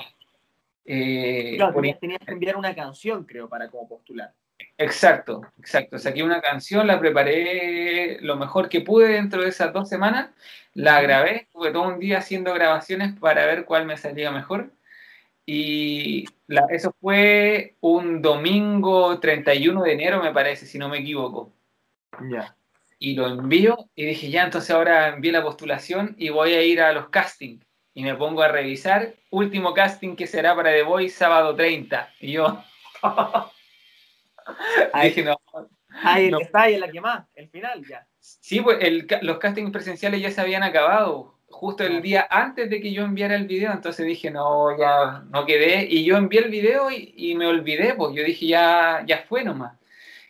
Eh, 0.86 1.54
Claro, 1.56 1.74
por 1.74 1.82
tenías, 1.82 2.00
tenías 2.00 2.22
que 2.26 2.32
enviar 2.32 2.56
una 2.56 2.76
canción, 2.76 3.26
creo, 3.26 3.48
para 3.50 3.70
como 3.70 3.88
postular. 3.88 4.34
Exacto, 4.82 5.42
exacto. 5.60 6.00
Saqué 6.00 6.24
una 6.24 6.42
canción, 6.42 6.88
la 6.88 7.00
preparé 7.00 8.18
lo 8.22 8.36
mejor 8.36 8.68
que 8.68 8.82
pude 8.82 9.10
dentro 9.10 9.44
de 9.44 9.50
esas 9.50 9.72
dos 9.74 9.88
semanas, 9.88 10.30
la 10.74 11.02
grabé, 11.02 11.44
estuve 11.44 11.72
todo 11.72 11.84
un 11.84 12.00
día 12.00 12.18
haciendo 12.18 12.54
grabaciones 12.54 13.14
para 13.20 13.46
ver 13.46 13.66
cuál 13.66 13.86
me 13.86 13.98
salía 13.98 14.32
mejor. 14.32 14.72
Y 15.46 16.26
la- 16.48 16.66
eso 16.70 16.96
fue 17.00 17.76
un 17.82 18.22
domingo 18.22 19.20
31 19.20 19.84
de 19.84 19.94
enero, 19.94 20.22
me 20.24 20.32
parece, 20.34 20.66
si 20.66 20.78
no 20.80 20.90
me 20.90 21.00
equivoco. 21.00 21.52
Ya. 22.30 22.56
Y 23.00 23.16
lo 23.16 23.28
envío 23.28 23.90
y 23.96 24.06
dije, 24.06 24.30
ya, 24.30 24.44
entonces 24.44 24.72
ahora 24.72 25.10
envié 25.10 25.32
la 25.32 25.44
postulación 25.44 26.16
y 26.18 26.30
voy 26.30 26.54
a 26.54 26.64
ir 26.64 26.82
a 26.82 26.94
los 26.94 27.10
castings. 27.10 27.66
Y 27.94 28.04
me 28.04 28.16
pongo 28.16 28.42
a 28.42 28.48
revisar, 28.48 29.14
último 29.32 29.74
casting 29.74 30.16
que 30.16 30.26
será 30.28 30.56
para 30.56 30.72
The 30.72 30.84
Voice 30.84 31.16
sábado 31.18 31.56
30. 31.56 32.14
Y 32.20 32.32
yo 32.34 32.64
Ahí, 34.94 35.10
dije, 35.10 35.24
no, 35.24 35.38
ahí 36.04 36.32
no. 36.32 36.40
está 36.40 36.64
ahí 36.64 36.76
en 36.76 36.80
la 36.82 36.92
que 36.92 37.02
más, 37.02 37.28
el 37.36 37.50
final 37.50 37.84
ya. 37.88 38.08
Sí, 38.20 38.62
pues 38.62 38.78
el 38.82 39.08
los 39.22 39.38
castings 39.40 39.72
presenciales 39.72 40.22
ya 40.22 40.32
se 40.32 40.42
habían 40.42 40.64
acabado, 40.64 41.40
justo 41.48 41.84
el 41.84 42.02
día 42.02 42.28
antes 42.30 42.70
de 42.70 42.82
que 42.82 42.94
yo 42.94 43.04
enviara 43.04 43.36
el 43.36 43.48
video, 43.48 43.72
entonces 43.72 44.06
dije, 44.06 44.32
no, 44.32 44.78
ya 44.78 45.24
no 45.30 45.46
quedé, 45.46 45.86
y 45.90 46.04
yo 46.04 46.18
envié 46.18 46.42
el 46.42 46.50
video 46.50 46.92
y, 46.92 47.14
y 47.16 47.36
me 47.36 47.48
olvidé, 47.48 47.94
pues 47.96 48.16
yo 48.16 48.24
dije, 48.24 48.48
ya, 48.48 49.04
ya 49.06 49.24
fue 49.28 49.44
nomás. 49.44 49.78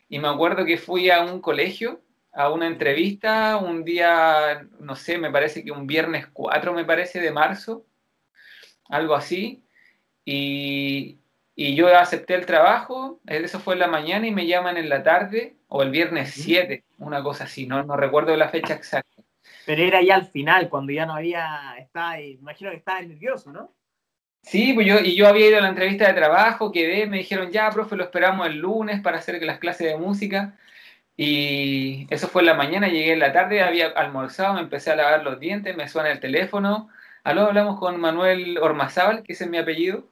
Y 0.09 0.20
me 0.20 0.28
acuerdo 0.28 0.66
que 0.66 0.78
fui 0.78 1.09
a 1.09 1.22
un 1.22 1.39
colegio, 1.39 2.01
a 2.34 2.49
una 2.51 2.68
entrevista, 2.68 3.57
un 3.57 3.84
día, 3.84 4.68
no 4.80 4.95
sé, 4.95 5.18
me 5.18 5.32
parece 5.32 5.64
que 5.64 5.72
un 5.72 5.88
viernes 5.88 6.28
4, 6.28 6.74
me 6.74 6.86
parece, 6.86 7.20
de 7.20 7.32
marzo, 7.32 7.86
algo 8.89 9.16
así, 9.16 9.64
y, 10.26 11.20
y 11.68 11.76
yo 11.76 11.95
acepté 11.95 12.36
el 12.36 12.45
trabajo, 12.45 13.20
eso 13.26 13.59
fue 13.59 13.76
en 13.76 13.82
la 13.82 13.88
mañana 13.88 14.28
y 14.28 14.32
me 14.32 14.47
llaman 14.47 14.78
en 14.78 14.89
la 14.89 15.03
tarde, 15.03 15.55
o 15.68 15.84
el 15.84 15.91
viernes 15.91 16.32
7, 16.34 16.84
una 16.97 17.22
cosa 17.24 17.43
así, 17.45 17.68
no, 17.68 17.84
no 17.84 17.95
recuerdo 17.97 18.36
la 18.36 18.49
fecha 18.49 18.74
exacta. 18.74 19.22
Pero 19.66 19.84
era 19.84 20.01
ya 20.01 20.16
al 20.16 20.28
final, 20.28 20.70
cuando 20.70 20.91
ya 20.91 21.05
no 21.05 21.16
había. 21.16 21.76
Estaba, 21.78 22.20
imagino 22.20 22.72
que 22.72 22.78
estaba 22.78 23.01
nervioso, 23.01 23.51
¿no? 23.51 23.74
Sí, 24.41 24.74
pues 24.74 24.88
yo, 24.88 24.99
y 24.99 25.16
yo 25.16 25.28
había 25.28 25.49
ido 25.49 25.59
a 25.59 25.62
la 25.62 25.70
entrevista 25.70 26.07
de 26.07 26.14
trabajo, 26.14 26.72
quedé, 26.72 27.05
me 27.05 27.20
dijeron, 27.20 27.51
ya, 27.51 27.70
profe, 27.70 27.95
lo 27.95 28.03
esperamos 28.03 28.47
el 28.47 28.57
lunes 28.57 28.99
para 29.01 29.20
hacer 29.20 29.41
las 29.43 29.59
clases 29.59 29.88
de 29.88 29.97
música. 29.97 30.57
Y 31.16 32.07
eso 32.09 32.28
fue 32.28 32.41
en 32.41 32.47
la 32.47 32.55
mañana, 32.55 32.88
llegué 32.88 33.14
en 33.14 33.20
la 33.20 33.34
tarde, 33.34 33.62
había 33.62 33.88
almorzado, 33.89 34.55
me 34.55 34.62
empecé 34.62 34.91
a 34.91 34.95
lavar 34.95 35.24
los 35.24 35.39
dientes, 35.39 35.76
me 35.78 35.88
suena 35.88 36.12
el 36.12 36.20
teléfono. 36.20 36.89
Aló, 37.24 37.45
hablamos 37.45 37.80
con 37.80 37.99
Manuel 37.99 38.57
Ormazábal, 38.57 39.22
que 39.22 39.34
ese 39.34 39.43
es 39.43 39.49
mi 39.49 39.59
apellido. 39.59 40.11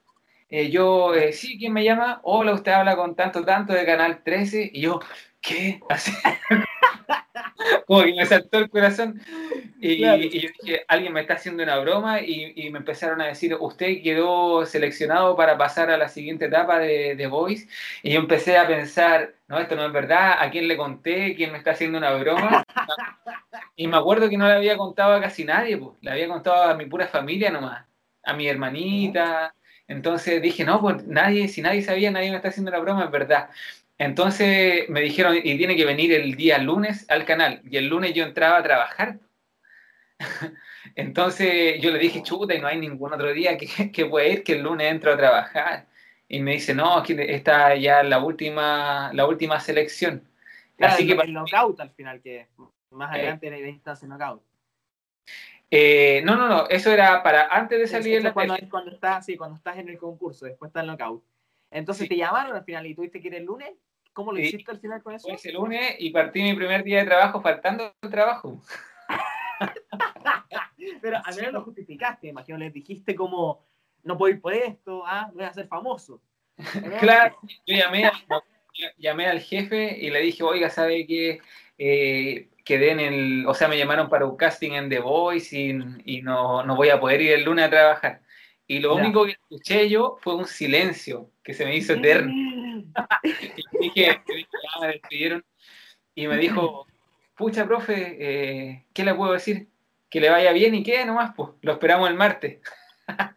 Eh, 0.50 0.70
yo, 0.70 1.14
eh, 1.14 1.32
sí, 1.32 1.56
¿quién 1.58 1.72
me 1.72 1.84
llama? 1.84 2.20
Hola, 2.24 2.52
usted 2.54 2.72
habla 2.72 2.96
con 2.96 3.14
tanto, 3.14 3.44
tanto 3.44 3.72
de 3.72 3.86
Canal 3.86 4.22
13. 4.24 4.70
Y 4.72 4.80
yo, 4.82 5.00
¿qué? 5.40 5.80
Así, 5.88 6.12
como 7.86 8.02
que 8.02 8.14
me 8.14 8.26
saltó 8.26 8.58
el 8.58 8.70
corazón. 8.70 9.20
Y, 9.80 9.98
Claro. 9.98 10.22
y 10.22 10.40
yo 10.40 10.48
dije, 10.62 10.84
alguien 10.88 11.12
me 11.12 11.20
está 11.22 11.34
haciendo 11.34 11.62
una 11.62 11.78
broma 11.78 12.20
y, 12.20 12.52
y 12.56 12.70
me 12.70 12.78
empezaron 12.78 13.20
a 13.20 13.26
decir, 13.26 13.56
usted 13.60 14.02
quedó 14.02 14.66
seleccionado 14.66 15.36
para 15.36 15.56
pasar 15.58 15.90
a 15.90 15.96
la 15.96 16.08
siguiente 16.08 16.46
etapa 16.46 16.78
de, 16.78 17.14
de 17.16 17.26
Voice. 17.26 17.68
Y 18.02 18.12
yo 18.12 18.20
empecé 18.20 18.58
a 18.58 18.66
pensar, 18.66 19.34
no, 19.48 19.58
esto 19.58 19.76
no 19.76 19.86
es 19.86 19.92
verdad, 19.92 20.36
¿a 20.40 20.50
quién 20.50 20.68
le 20.68 20.76
conté? 20.76 21.34
¿Quién 21.36 21.52
me 21.52 21.58
está 21.58 21.72
haciendo 21.72 21.98
una 21.98 22.12
broma? 22.12 22.64
Y 23.76 23.86
me 23.88 23.96
acuerdo 23.96 24.28
que 24.28 24.36
no 24.36 24.46
le 24.46 24.54
había 24.54 24.76
contado 24.76 25.14
a 25.14 25.20
casi 25.20 25.44
nadie, 25.44 25.76
pues, 25.78 25.96
le 26.02 26.10
había 26.10 26.28
contado 26.28 26.64
a 26.64 26.74
mi 26.74 26.86
pura 26.86 27.08
familia 27.08 27.50
nomás, 27.50 27.86
a 28.24 28.32
mi 28.34 28.46
hermanita. 28.48 29.54
Entonces 29.90 30.40
dije, 30.40 30.64
no, 30.64 30.80
pues 30.80 31.04
nadie, 31.08 31.48
si 31.48 31.62
nadie 31.62 31.82
sabía, 31.82 32.12
nadie 32.12 32.30
me 32.30 32.36
está 32.36 32.48
haciendo 32.48 32.70
la 32.70 32.78
broma, 32.78 33.04
es 33.06 33.10
verdad. 33.10 33.50
Entonces 33.98 34.88
me 34.88 35.00
dijeron, 35.00 35.36
y 35.36 35.58
tiene 35.58 35.74
que 35.74 35.84
venir 35.84 36.12
el 36.12 36.36
día 36.36 36.58
lunes 36.58 37.04
al 37.10 37.24
canal. 37.24 37.60
Y 37.68 37.76
el 37.76 37.88
lunes 37.88 38.14
yo 38.14 38.22
entraba 38.24 38.58
a 38.58 38.62
trabajar. 38.62 39.18
Entonces 40.94 41.80
yo 41.80 41.90
le 41.90 41.98
dije, 41.98 42.22
chuta, 42.22 42.54
y 42.54 42.60
no 42.60 42.68
hay 42.68 42.78
ningún 42.78 43.12
otro 43.12 43.32
día 43.32 43.58
que, 43.58 43.66
que 43.92 44.06
pueda 44.06 44.28
ir, 44.28 44.44
que 44.44 44.52
el 44.52 44.62
lunes 44.62 44.90
entro 44.90 45.12
a 45.12 45.16
trabajar. 45.16 45.86
Y 46.28 46.38
me 46.38 46.52
dice, 46.52 46.72
no, 46.72 46.96
aquí 46.96 47.16
está 47.18 47.74
ya 47.74 48.04
la 48.04 48.20
última, 48.20 49.10
la 49.12 49.26
última 49.26 49.58
selección. 49.58 50.22
Claro, 50.76 50.94
Así 50.94 51.10
el, 51.10 51.18
que 51.18 51.24
el 51.24 51.32
knockout 51.32 51.80
al 51.80 51.90
final, 51.90 52.20
que 52.22 52.46
más 52.92 53.10
Eh. 53.16 53.18
adelante 53.18 53.48
era 53.48 53.58
la 53.58 53.68
instancia 53.68 54.06
knockout. 54.06 54.40
Eh, 55.70 56.20
no, 56.24 56.36
no, 56.36 56.48
no, 56.48 56.68
eso 56.68 56.90
era 56.90 57.22
para 57.22 57.46
antes 57.46 57.78
de 57.78 57.86
salir 57.86 58.16
en 58.16 58.24
la 58.24 58.32
cuando, 58.32 58.56
tele. 58.56 58.68
cuando 58.68 58.90
estás, 58.90 59.24
sí, 59.24 59.36
cuando 59.36 59.56
estás 59.56 59.78
en 59.78 59.88
el 59.88 59.98
concurso, 59.98 60.44
después 60.46 60.70
está 60.70 60.80
el 60.80 60.88
knockout. 60.88 61.22
Entonces 61.70 62.04
Sí. 62.04 62.08
te 62.08 62.16
llamaron 62.16 62.56
al 62.56 62.64
final 62.64 62.86
y 62.86 62.94
tuviste 62.94 63.20
que 63.20 63.28
ir 63.28 63.34
el 63.36 63.44
lunes. 63.44 63.70
¿Cómo 64.12 64.32
lo 64.32 64.38
Sí. 64.38 64.46
hiciste 64.48 64.72
al 64.72 64.80
final 64.80 65.00
con 65.02 65.14
eso? 65.14 65.28
Fue 65.28 65.36
ese 65.36 65.52
lunes 65.52 65.94
y 66.00 66.10
partí 66.10 66.42
mi 66.42 66.54
primer 66.54 66.82
día 66.82 66.98
de 66.98 67.04
trabajo 67.06 67.40
faltando 67.40 67.92
el 68.02 68.10
trabajo. 68.10 68.60
Pero 71.00 71.18
al 71.24 71.36
menos 71.36 71.52
lo 71.52 71.62
justificaste, 71.62 72.28
imagino, 72.28 72.58
les 72.58 72.72
dijiste 72.72 73.14
como, 73.14 73.64
no 74.02 74.18
puedo 74.18 74.34
ir 74.34 74.40
por 74.40 74.52
esto, 74.54 75.04
ah, 75.06 75.30
voy 75.32 75.44
a 75.44 75.52
ser 75.52 75.68
famoso. 75.68 76.20
Claro, 77.00 77.38
yo 77.66 77.76
llamé, 77.76 78.06
a- 78.06 78.12
llamé 78.98 79.26
al 79.26 79.40
jefe 79.40 79.96
y 79.98 80.10
le 80.10 80.20
dije, 80.20 80.42
oiga, 80.42 80.68
¿sabe 80.70 81.06
qué? 81.06 81.40
Eh, 81.78 82.48
quedé 82.70 82.92
en 82.92 83.00
el, 83.00 83.46
o 83.48 83.54
sea, 83.54 83.66
me 83.66 83.76
llamaron 83.76 84.08
para 84.08 84.26
un 84.26 84.36
casting 84.36 84.70
en 84.72 84.88
The 84.88 85.00
Voice 85.00 85.58
y, 85.58 85.76
y 86.04 86.22
no, 86.22 86.62
no 86.62 86.76
voy 86.76 86.90
a 86.90 87.00
poder 87.00 87.20
ir 87.20 87.32
el 87.32 87.42
lunes 87.44 87.64
a 87.64 87.70
trabajar. 87.70 88.20
Y 88.68 88.78
lo 88.78 88.94
Ya. 88.96 89.02
único 89.02 89.24
que 89.24 89.32
escuché 89.32 89.88
yo 89.88 90.16
fue 90.20 90.36
un 90.36 90.46
silencio 90.46 91.32
que 91.42 91.52
se 91.52 91.64
me 91.64 91.74
hizo 91.76 91.94
eterno. 91.94 92.32
Y 93.24 93.78
dije, 93.88 94.20
me 94.80 94.86
despidieron. 94.86 95.44
Y 96.14 96.28
me 96.28 96.36
dijo, 96.38 96.86
pucha, 97.36 97.66
profe, 97.66 98.16
eh, 98.20 98.86
¿qué 98.94 99.04
le 99.04 99.14
puedo 99.14 99.32
decir? 99.32 99.68
Que 100.08 100.20
le 100.20 100.30
vaya 100.30 100.52
bien 100.52 100.74
y 100.76 100.82
qué 100.84 101.04
nomás, 101.04 101.32
pues, 101.36 101.50
lo 101.62 101.72
esperamos 101.72 102.08
el 102.08 102.14
martes. 102.16 102.60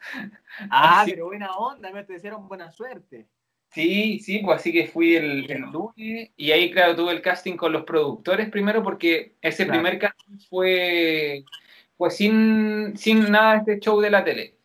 Ah, 0.69 1.01
Así- 1.01 1.11
pero 1.11 1.25
buena 1.25 1.51
onda, 1.55 1.91
me 1.91 2.03
te 2.03 2.13
desearon 2.13 2.47
buena 2.47 2.69
suerte. 2.71 3.25
Sí, 3.74 4.19
sí, 4.19 4.39
pues 4.39 4.59
así 4.59 4.71
que 4.71 4.88
fui 4.88 5.15
el, 5.15 5.49
el 5.49 5.61
lunes 5.61 6.32
y 6.38 6.51
ahí, 6.51 6.69
claro, 6.71 6.95
tuve 6.95 7.11
el 7.11 7.21
casting 7.21 7.55
con 7.55 7.71
los 7.71 7.84
productores 7.84 8.49
primero 8.49 8.84
porque 8.84 9.36
ese 9.41 9.65
Claro. 9.65 9.82
primer 9.82 9.99
casting 9.99 10.38
fue, 10.47 11.43
fue 11.97 12.11
sin, 12.11 12.95
sin 12.95 13.32
nada 13.32 13.53
de 13.53 13.57
este 13.59 13.80
show 13.80 13.99
de 13.99 14.11
la 14.11 14.24
tele. 14.24 14.55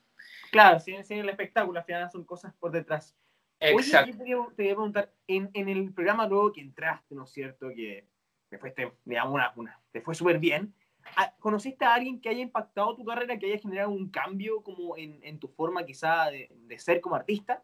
Claro, 0.50 0.78
sin, 0.78 1.02
sin 1.04 1.18
el 1.18 1.28
espectáculo, 1.28 1.78
al 1.78 1.86
final 1.86 2.11
son 2.11 2.24
cosas 2.24 2.52
por 2.61 2.70
detrás. 2.70 3.16
Exacto. 3.61 4.11
Oye, 4.22 4.30
yo 4.30 4.46
te, 4.50 4.54
te 4.56 4.62
voy 4.62 4.70
a 4.70 4.74
preguntar, 4.74 5.12
en, 5.26 5.50
en 5.54 5.68
el 5.68 5.92
programa 5.92 6.26
luego 6.28 6.52
que 6.52 6.61
entraste, 6.61 7.14
¿no 7.14 7.24
es 7.24 7.30
cierto? 7.30 7.70
Que 7.70 8.06
te 8.50 8.59
fuiste, 8.59 8.92
digamos, 9.04 9.34
una, 9.34 9.52
una, 9.56 9.80
te 9.90 10.00
fue 10.00 10.14
súper 10.14 10.38
bien. 10.38 10.74
Ah, 11.16 11.34
¿Conociste 11.38 11.86
a 11.86 11.94
alguien 11.94 12.20
que 12.20 12.28
haya 12.28 12.42
impactado 12.42 12.94
tu 12.94 13.04
carrera, 13.04 13.38
que 13.38 13.46
haya 13.46 13.59
generado 13.59 13.88
un 13.90 14.11
cambio 14.11 14.62
como 14.62 14.96
en, 14.98 15.18
en 15.22 15.38
tu 15.38 15.48
forma 15.48 15.86
quizá 15.86 16.26
de, 16.30 16.50
de 16.52 16.78
ser 16.78 17.00
como 17.00 17.14
artista? 17.16 17.62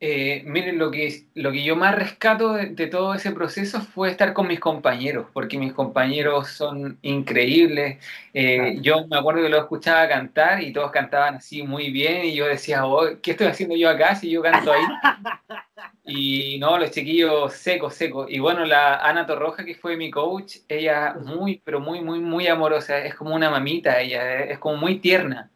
Eh, 0.00 0.42
miren, 0.44 0.78
lo 0.78 0.90
que, 0.90 1.26
lo 1.34 1.52
que 1.52 1.62
yo 1.64 1.76
más 1.76 1.94
rescato 1.94 2.52
de, 2.52 2.66
de, 2.66 2.88
todo 2.88 3.14
ese 3.14 3.30
proceso 3.32 3.80
fue 3.80 4.10
estar 4.10 4.34
con 4.34 4.48
mis 4.48 4.60
compañeros, 4.60 5.28
porque 5.32 5.56
mis 5.56 5.72
compañeros 5.72 6.48
son 6.48 6.98
increíbles. 7.02 8.04
Eh. 8.34 8.78
Yo 8.82 9.06
me 9.06 9.16
acuerdo 9.16 9.42
que 9.42 9.48
los 9.48 9.62
escuchaba 9.62 10.06
cantar 10.08 10.62
y 10.62 10.72
todos 10.72 10.90
cantaban 10.90 11.36
así 11.36 11.62
muy 11.62 11.90
bien 11.90 12.26
y 12.26 12.34
yo 12.34 12.46
decía, 12.46 12.86
oh, 12.86 13.20
¿qué 13.22 13.30
estoy 13.30 13.46
haciendo 13.46 13.76
yo 13.76 13.88
acá 13.88 14.14
si 14.16 14.30
yo 14.30 14.42
canto 14.42 14.72
ahí? 14.72 14.82
y 16.04 16.58
no, 16.58 16.76
los 16.78 16.90
chiquillos 16.90 17.54
secos, 17.54 17.94
secos. 17.94 18.26
Y 18.30 18.40
bueno, 18.40 18.64
la 18.64 18.96
Ana 18.96 19.26
Torroja, 19.26 19.64
que 19.64 19.74
fue 19.74 19.96
mi 19.96 20.10
coach, 20.10 20.56
ella 20.68 21.14
muy, 21.24 21.62
pero 21.64 21.80
muy, 21.80 22.00
muy, 22.02 22.20
muy 22.20 22.46
amorosa, 22.48 22.98
es 22.98 23.14
como 23.14 23.34
una 23.34 23.50
mamita, 23.50 24.00
ella 24.00 24.40
es 24.40 24.58
como 24.58 24.76
muy 24.76 24.98
tierna. 24.98 25.50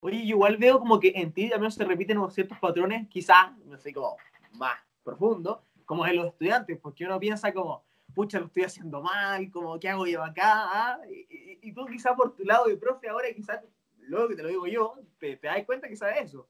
Oye, 0.00 0.18
igual 0.18 0.56
veo 0.56 0.78
como 0.78 1.00
que 1.00 1.12
en 1.14 1.32
ti 1.32 1.52
al 1.52 1.58
menos 1.58 1.74
se 1.74 1.84
repiten 1.84 2.18
ciertos 2.30 2.58
patrones, 2.58 3.08
quizás, 3.08 3.56
no 3.64 3.76
sé, 3.78 3.92
como 3.92 4.16
más 4.52 4.78
profundo, 5.02 5.64
como 5.84 6.06
en 6.06 6.16
los 6.16 6.26
estudiantes, 6.26 6.78
porque 6.78 7.04
uno 7.04 7.18
piensa 7.18 7.52
como, 7.52 7.84
pucha, 8.14 8.38
lo 8.38 8.46
estoy 8.46 8.64
haciendo 8.64 9.02
mal, 9.02 9.50
como, 9.50 9.78
¿qué 9.80 9.88
hago 9.88 10.06
yo 10.06 10.22
acá? 10.22 10.66
¿Ah? 10.68 11.00
Y, 11.08 11.72
tú 11.72 11.86
quizás 11.86 12.14
por 12.14 12.34
tu 12.34 12.44
lado 12.44 12.66
de 12.66 12.76
profe 12.76 13.08
ahora, 13.08 13.28
quizás, 13.34 13.60
luego 13.98 14.28
que 14.28 14.36
te 14.36 14.42
lo 14.42 14.48
digo 14.48 14.66
yo, 14.66 14.94
te, 15.18 15.36
te 15.36 15.48
das 15.48 15.64
cuenta 15.64 15.88
que 15.88 15.96
sabes 15.96 16.22
eso, 16.22 16.48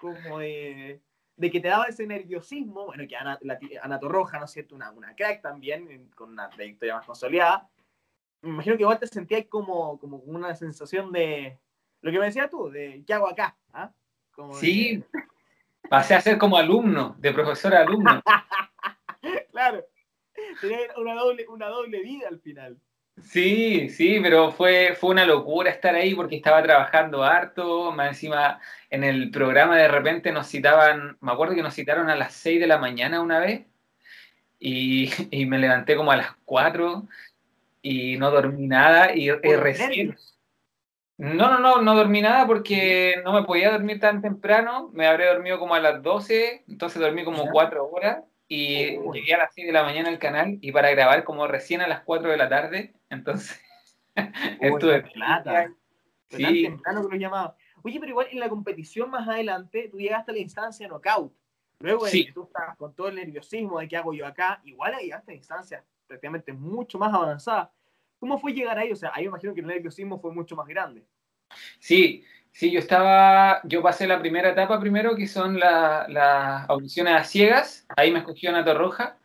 como 0.00 0.40
de, 0.40 1.00
de, 1.36 1.50
que 1.50 1.60
te 1.60 1.68
daba 1.68 1.84
ese 1.84 2.06
nerviosismo, 2.06 2.86
bueno, 2.86 3.06
que 3.06 3.16
Ana, 3.16 3.38
la, 3.42 3.58
Ana 3.82 4.00
Torroja, 4.00 4.38
¿no 4.38 4.46
es 4.46 4.50
cierto?, 4.50 4.74
una, 4.74 4.90
una 4.90 5.14
crack 5.14 5.42
también, 5.42 6.10
con 6.16 6.30
una 6.30 6.50
trayectoria 6.50 6.96
más 6.96 7.06
consolidada, 7.06 7.70
me 8.42 8.50
imagino 8.50 8.76
que 8.76 8.82
igual 8.82 8.98
te 8.98 9.06
sentías 9.06 9.46
como, 9.46 9.98
como 9.98 10.16
una 10.18 10.54
sensación 10.54 11.12
de 11.12 11.58
lo 12.02 12.10
que 12.10 12.18
me 12.18 12.26
decías 12.26 12.50
tú, 12.50 12.70
de 12.70 13.02
¿qué 13.06 13.14
hago 13.14 13.28
acá? 13.28 13.56
¿Ah? 13.72 13.90
Como 14.32 14.54
sí, 14.54 14.96
de... 14.96 15.04
pasé 15.88 16.14
a 16.14 16.20
ser 16.20 16.38
como 16.38 16.56
alumno, 16.56 17.16
de 17.18 17.32
profesor 17.32 17.74
a 17.74 17.80
alumno. 17.80 18.22
claro, 19.52 19.84
tenía 20.60 20.78
una 20.96 21.14
doble, 21.14 21.46
una 21.48 21.68
doble 21.68 22.00
vida 22.02 22.28
al 22.28 22.40
final. 22.40 22.78
Sí, 23.22 23.90
sí, 23.90 24.18
pero 24.22 24.50
fue, 24.50 24.96
fue 24.98 25.10
una 25.10 25.26
locura 25.26 25.70
estar 25.70 25.94
ahí 25.94 26.14
porque 26.14 26.36
estaba 26.36 26.62
trabajando 26.62 27.22
harto, 27.22 27.92
más 27.92 28.08
encima 28.08 28.60
en 28.88 29.04
el 29.04 29.30
programa 29.30 29.76
de 29.76 29.88
repente 29.88 30.32
nos 30.32 30.48
citaban, 30.48 31.18
me 31.20 31.32
acuerdo 31.32 31.54
que 31.54 31.62
nos 31.62 31.74
citaron 31.74 32.08
a 32.08 32.16
las 32.16 32.32
6 32.34 32.60
de 32.60 32.66
la 32.66 32.78
mañana 32.78 33.20
una 33.20 33.38
vez 33.38 33.66
y, 34.58 35.10
y 35.30 35.44
me 35.44 35.58
levanté 35.58 35.96
como 35.96 36.12
a 36.12 36.16
las 36.16 36.34
4 36.46 37.06
y 37.82 38.16
no 38.16 38.30
dormí 38.30 38.66
nada 38.66 39.14
y, 39.14 39.28
y 39.28 39.56
recién... 39.56 39.90
Nervios 39.90 40.29
no, 41.20 41.50
no, 41.50 41.58
no, 41.58 41.82
no 41.82 41.94
dormí 41.94 42.22
nada 42.22 42.46
porque 42.46 43.16
no 43.24 43.34
me 43.34 43.42
podía 43.42 43.70
dormir 43.70 44.00
tan 44.00 44.22
temprano. 44.22 44.90
Me 44.94 45.06
habré 45.06 45.26
dormido 45.26 45.58
como 45.58 45.74
a 45.74 45.80
las 45.80 46.02
12, 46.02 46.64
entonces 46.66 47.00
dormí 47.00 47.24
como 47.24 47.44
¿Ya? 47.44 47.50
4 47.52 47.90
horas 47.90 48.24
y 48.48 48.96
oh. 48.96 49.12
llegué 49.12 49.34
a 49.34 49.38
las 49.38 49.54
6 49.54 49.66
de 49.66 49.72
la 49.72 49.84
mañana 49.84 50.08
al 50.08 50.18
canal 50.18 50.56
y 50.62 50.72
para 50.72 50.90
grabar 50.90 51.24
como 51.24 51.46
recién 51.46 51.82
a 51.82 51.86
las 51.86 52.00
4 52.04 52.30
de 52.30 52.36
la 52.38 52.48
tarde. 52.48 52.94
Entonces, 53.10 53.60
estuve 54.60 55.02
plata. 55.02 55.70
Sí. 56.30 56.42
Tan 56.42 56.54
temprano 56.54 57.02
que 57.02 57.16
lo 57.16 57.20
llamaba. 57.20 57.56
Oye, 57.82 58.00
pero 58.00 58.10
igual 58.10 58.28
en 58.30 58.40
la 58.40 58.48
competición 58.48 59.10
más 59.10 59.28
adelante 59.28 59.88
tú 59.90 59.98
llegaste 59.98 60.30
a 60.30 60.34
la 60.34 60.40
instancia 60.40 60.88
knockout. 60.88 61.32
Luego 61.80 62.06
de 62.06 62.10
sí. 62.10 62.26
que 62.26 62.32
tú 62.32 62.44
estabas 62.44 62.76
con 62.78 62.94
todo 62.94 63.08
el 63.08 63.16
nerviosismo 63.16 63.78
de 63.78 63.88
qué 63.88 63.96
hago 63.98 64.14
yo 64.14 64.26
acá, 64.26 64.60
igual 64.64 64.94
llegaste 64.98 65.32
a 65.32 65.34
instancias 65.34 65.84
prácticamente 66.06 66.52
mucho 66.52 66.98
más 66.98 67.12
avanzadas. 67.12 67.68
¿Cómo 68.20 68.38
fue 68.38 68.52
llegar 68.52 68.78
ahí? 68.78 68.92
O 68.92 68.96
sea, 68.96 69.10
ahí 69.14 69.22
me 69.24 69.28
imagino 69.28 69.54
que 69.54 69.62
el 69.62 69.66
nerviosismo 69.66 70.20
fue 70.20 70.32
mucho 70.32 70.54
más 70.54 70.68
grande. 70.68 71.02
Sí, 71.78 72.22
sí, 72.52 72.70
yo 72.70 72.78
estaba, 72.78 73.62
yo 73.64 73.82
pasé 73.82 74.06
la 74.06 74.20
primera 74.20 74.50
etapa 74.50 74.78
primero, 74.78 75.16
que 75.16 75.26
son 75.26 75.58
las 75.58 76.08
la 76.10 76.64
audiciones 76.64 77.14
a 77.14 77.24
ciegas, 77.24 77.86
ahí 77.96 78.12
me 78.12 78.20
escogió 78.20 78.50
Ana 78.50 78.64
Torroja, 78.64 79.18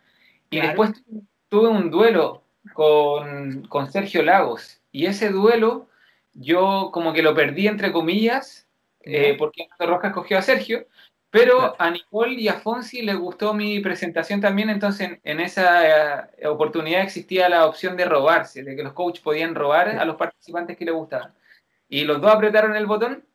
y 0.50 0.60
claro. 0.60 0.68
después 0.68 1.04
tuve 1.50 1.68
un 1.68 1.92
duelo 1.92 2.44
con, 2.74 3.68
con 3.68 3.92
Sergio 3.92 4.24
Lagos, 4.24 4.82
y 4.92 5.06
ese 5.06 5.30
duelo 5.30 5.90
yo 6.34 6.90
como 6.94 7.14
que 7.14 7.22
lo 7.22 7.36
perdí 7.36 7.68
entre 7.68 7.92
comillas, 7.92 8.68
eh, 9.02 9.36
porque 9.38 9.64
Ana 9.64 9.76
Torroja 9.78 10.08
escogió 10.08 10.38
a 10.38 10.42
Sergio, 10.42 10.88
pero 11.36 11.58
claro. 11.58 11.76
a 11.80 11.92
Nicole 11.92 12.34
y 12.36 12.48
a 12.48 12.54
Fonsi 12.54 13.02
les 13.02 13.18
gustó 13.18 13.54
mi 13.54 13.82
presentación 13.82 14.40
también, 14.40 14.70
entonces 14.70 15.20
en, 15.22 15.40
esa 15.42 16.24
eh, 16.30 16.48
oportunidad 16.48 17.02
existía 17.02 17.50
la 17.50 17.66
opción 17.66 17.98
de 17.98 18.06
robarse, 18.06 18.64
de 18.64 18.74
que 18.74 18.84
los 18.84 18.94
coaches 18.94 19.22
podían 19.22 19.54
robar 19.54 19.90
a 19.90 20.06
los 20.06 20.16
participantes 20.16 20.78
que 20.78 20.86
les 20.86 20.94
gustaban. 20.94 21.34
Y 21.90 22.06
los 22.06 22.22
dos 22.22 22.32
apretaron 22.32 22.74
el 22.78 22.86
botón 22.86 23.26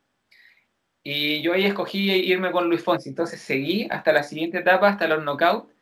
y 1.03 1.43
yo 1.43 1.53
ahí 1.53 1.67
escogí 1.67 2.11
irme 2.11 2.53
con 2.53 2.71
Luis 2.71 2.83
Fonsi. 2.83 3.11
Entonces 3.11 3.39
seguí 3.39 3.87
hasta 3.91 4.15
la 4.15 4.23
siguiente 4.23 4.59
etapa, 4.59 4.89
hasta 4.89 5.07
los 5.07 5.23
knockouts, 5.23 5.75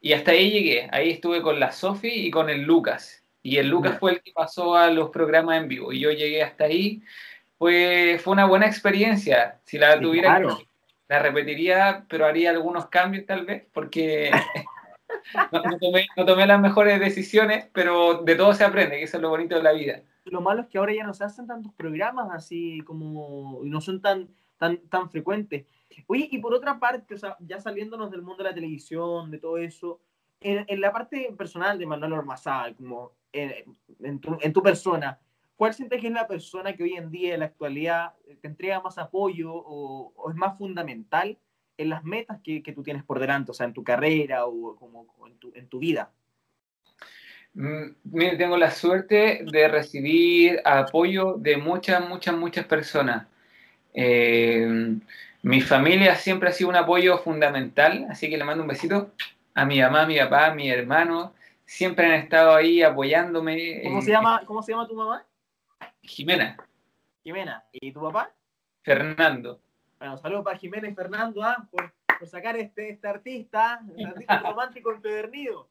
y 0.00 0.14
hasta 0.14 0.30
ahí 0.30 0.50
llegué. 0.50 0.88
Ahí 0.92 1.10
estuve 1.10 1.42
con 1.42 1.60
la 1.60 1.72
Sofi 1.72 2.08
y 2.08 2.30
con 2.30 2.48
el 2.48 2.62
Lucas. 2.62 3.22
Y 3.42 3.58
el 3.58 3.68
Lucas 3.68 3.98
fue 3.98 4.12
el 4.12 4.22
que 4.22 4.32
pasó 4.32 4.76
a 4.76 4.90
los 4.90 5.10
programas 5.10 5.58
en 5.58 5.68
vivo. 5.68 5.92
Y 5.92 6.00
yo 6.00 6.10
llegué 6.10 6.42
hasta 6.42 6.64
ahí. 6.64 7.02
Fue, 7.58 8.18
fue 8.22 8.32
una 8.32 8.46
buena 8.46 8.66
experiencia. 8.66 9.60
Si 9.64 9.78
la 9.78 10.00
tuviera, 10.00 10.36
claro 10.38 10.65
la 11.08 11.18
repetiría, 11.20 12.04
pero 12.08 12.26
haría 12.26 12.50
algunos 12.50 12.86
cambios 12.86 13.26
tal 13.26 13.44
vez, 13.44 13.66
porque 13.72 14.30
no, 15.52 15.62
no, 15.62 15.78
tomé, 15.78 16.06
no, 16.16 16.24
tomé, 16.24 16.46
las 16.46 16.60
mejores 16.60 16.98
decisiones, 17.00 17.68
pero 17.72 18.22
de 18.22 18.34
todo 18.34 18.52
se 18.54 18.64
aprende, 18.64 18.98
que 18.98 19.04
eso 19.04 19.16
es 19.16 19.22
lo 19.22 19.30
bonito 19.30 19.56
de 19.56 19.62
la 19.62 19.72
vida. 19.72 20.02
Lo 20.24 20.40
malo 20.40 20.62
es 20.62 20.68
que 20.68 20.78
ahora 20.78 20.92
ya 20.92 21.04
no 21.04 21.14
se 21.14 21.24
hacen 21.24 21.46
tantos 21.46 21.72
programas 21.74 22.28
así 22.32 22.80
como, 22.84 23.60
no 23.62 23.80
son 23.80 24.00
tan, 24.00 24.28
tan, 24.58 24.78
tan 24.88 25.08
frecuentes. 25.10 25.66
Oye, 26.08 26.28
y 26.30 26.38
por 26.38 26.52
otra 26.52 26.78
parte, 26.78 27.14
o 27.14 27.18
sea, 27.18 27.36
ya 27.40 27.60
saliéndonos 27.60 28.10
del 28.10 28.22
mundo 28.22 28.42
de 28.42 28.50
la 28.50 28.54
televisión, 28.54 29.30
de 29.30 29.38
todo 29.38 29.58
eso, 29.58 30.00
en, 30.40 30.64
en 30.66 30.80
la 30.80 30.92
parte 30.92 31.32
personal 31.38 31.78
de 31.78 31.86
Manuel 31.86 32.12
Ormazal, 32.12 32.74
como 32.74 33.12
en, 33.32 33.76
en, 34.00 34.20
tu, 34.20 34.36
en 34.40 34.52
tu 34.52 34.62
persona, 34.62 35.18
¿Cuál 35.56 35.74
sientes 35.74 36.00
que 36.00 36.08
es 36.08 36.12
la 36.12 36.28
persona 36.28 36.76
que 36.76 36.82
hoy 36.82 36.94
en 36.94 37.10
día, 37.10 37.34
en 37.34 37.40
la 37.40 37.46
actualidad, 37.46 38.12
te 38.40 38.46
entrega 38.46 38.80
más 38.80 38.98
apoyo 38.98 39.52
o, 39.54 40.12
o 40.14 40.30
es 40.30 40.36
más 40.36 40.56
fundamental 40.58 41.38
en 41.78 41.90
las 41.90 42.04
metas 42.04 42.40
que, 42.42 42.62
que, 42.62 42.72
tú 42.72 42.82
tienes 42.82 43.04
por 43.04 43.18
delante, 43.18 43.50
o 43.50 43.54
sea, 43.54 43.66
en 43.66 43.72
tu 43.72 43.84
carrera 43.84 44.46
o 44.46 44.76
como 44.76 45.06
en 45.26 45.38
tu, 45.38 45.52
en 45.54 45.68
tu 45.68 45.78
vida? 45.78 46.10
Mm, 47.54 47.94
mire, 48.04 48.36
tengo 48.36 48.56
la 48.58 48.70
suerte 48.70 49.44
de 49.50 49.68
recibir 49.68 50.60
apoyo 50.64 51.36
de 51.38 51.56
muchas, 51.56 52.06
muchas, 52.06 52.36
muchas 52.36 52.66
personas. 52.66 53.26
Eh, 53.94 54.98
mi 55.42 55.60
familia 55.62 56.16
siempre 56.16 56.50
ha 56.50 56.52
sido 56.52 56.68
un 56.68 56.76
apoyo 56.76 57.18
fundamental, 57.18 58.06
así 58.10 58.28
que 58.28 58.36
le 58.36 58.44
mando 58.44 58.62
un 58.62 58.68
besito 58.68 59.12
a 59.54 59.64
mi 59.64 59.80
mamá, 59.80 60.02
a 60.02 60.06
mi 60.06 60.18
papá, 60.18 60.46
a 60.46 60.54
mi 60.54 60.70
hermano. 60.70 61.34
Siempre 61.64 62.06
han 62.06 62.12
estado 62.12 62.54
ahí 62.54 62.82
apoyándome. 62.82 63.80
¿Cómo, 63.84 64.02
se, 64.02 64.10
llama, 64.10 64.42
¿cómo 64.44 64.62
se 64.62 64.72
llama 64.72 64.86
tu 64.86 64.94
mamá? 64.94 65.24
Jimena. 66.06 66.56
Jimena. 67.22 67.64
¿Y 67.72 67.92
tu 67.92 68.00
papá? 68.00 68.32
Fernando. 68.82 69.60
Bueno, 69.98 70.16
saludos 70.18 70.44
para 70.44 70.58
Jimena 70.58 70.88
y 70.88 70.94
Fernando 70.94 71.42
¿ah? 71.42 71.66
por, 71.70 71.92
por, 72.18 72.28
sacar 72.28 72.56
este, 72.56 72.90
este 72.90 73.08
artista, 73.08 73.80
este 73.90 74.04
artista 74.04 74.38
romántico 74.44 74.92
empedernido. 74.92 75.68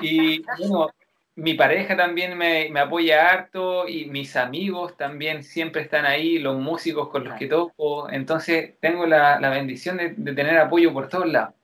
Y 0.00 0.42
bueno, 0.58 0.90
mi 1.34 1.54
pareja 1.54 1.96
también 1.96 2.36
me, 2.36 2.68
me, 2.70 2.80
apoya 2.80 3.30
harto 3.30 3.88
y 3.88 4.06
mis 4.06 4.36
amigos 4.36 4.96
también 4.96 5.42
siempre 5.42 5.82
están 5.82 6.04
ahí, 6.04 6.38
los 6.38 6.58
músicos 6.58 7.08
con 7.08 7.24
los 7.24 7.34
que 7.34 7.46
toco. 7.46 8.08
Entonces 8.10 8.78
tengo 8.80 9.06
la, 9.06 9.40
la 9.40 9.50
bendición 9.50 9.96
de, 9.96 10.14
de, 10.16 10.32
tener 10.34 10.56
apoyo 10.58 10.92
por 10.92 11.08
todos 11.08 11.26
lados. 11.26 11.54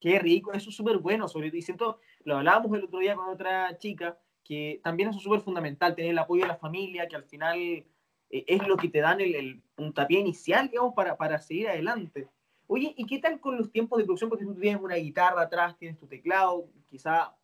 Qué 0.00 0.18
rico, 0.18 0.52
eso 0.52 0.70
es 0.70 0.76
súper 0.76 0.98
bueno. 0.98 1.26
Sobre, 1.26 1.48
y 1.48 1.62
siento, 1.62 2.00
lo 2.24 2.36
hablábamos 2.36 2.76
el 2.76 2.84
otro 2.84 2.98
día 2.98 3.14
con 3.14 3.28
otra 3.28 3.76
chica 3.78 4.18
que 4.46 4.80
también 4.82 5.08
es 5.08 5.16
súper 5.16 5.40
fundamental, 5.40 5.94
tener 5.94 6.12
el 6.12 6.18
apoyo 6.18 6.42
de 6.42 6.48
la 6.48 6.56
familia, 6.56 7.08
que 7.08 7.16
al 7.16 7.24
final 7.24 7.58
eh, 7.58 7.84
es 8.30 8.66
lo 8.66 8.76
que 8.76 8.88
te 8.88 9.00
dan 9.00 9.20
el, 9.20 9.34
el, 9.34 9.62
puntapié 9.74 10.20
inicial, 10.20 10.68
digamos, 10.70 10.94
para, 10.94 11.16
para 11.16 11.38
seguir 11.38 11.68
adelante. 11.68 12.28
Oye, 12.68 12.94
¿y 12.96 13.06
qué 13.06 13.18
tal 13.18 13.40
con 13.40 13.56
los 13.56 13.70
tiempos 13.70 13.98
de 13.98 14.04
producción? 14.04 14.30
Porque 14.30 14.44
tú 14.44 14.54
tienes 14.54 14.80
una 14.80 14.96
guitarra 14.96 15.42
atrás, 15.42 15.76
tienes 15.78 15.98
tu 15.98 16.06
teclado, 16.06 16.68
quizá 16.88 17.34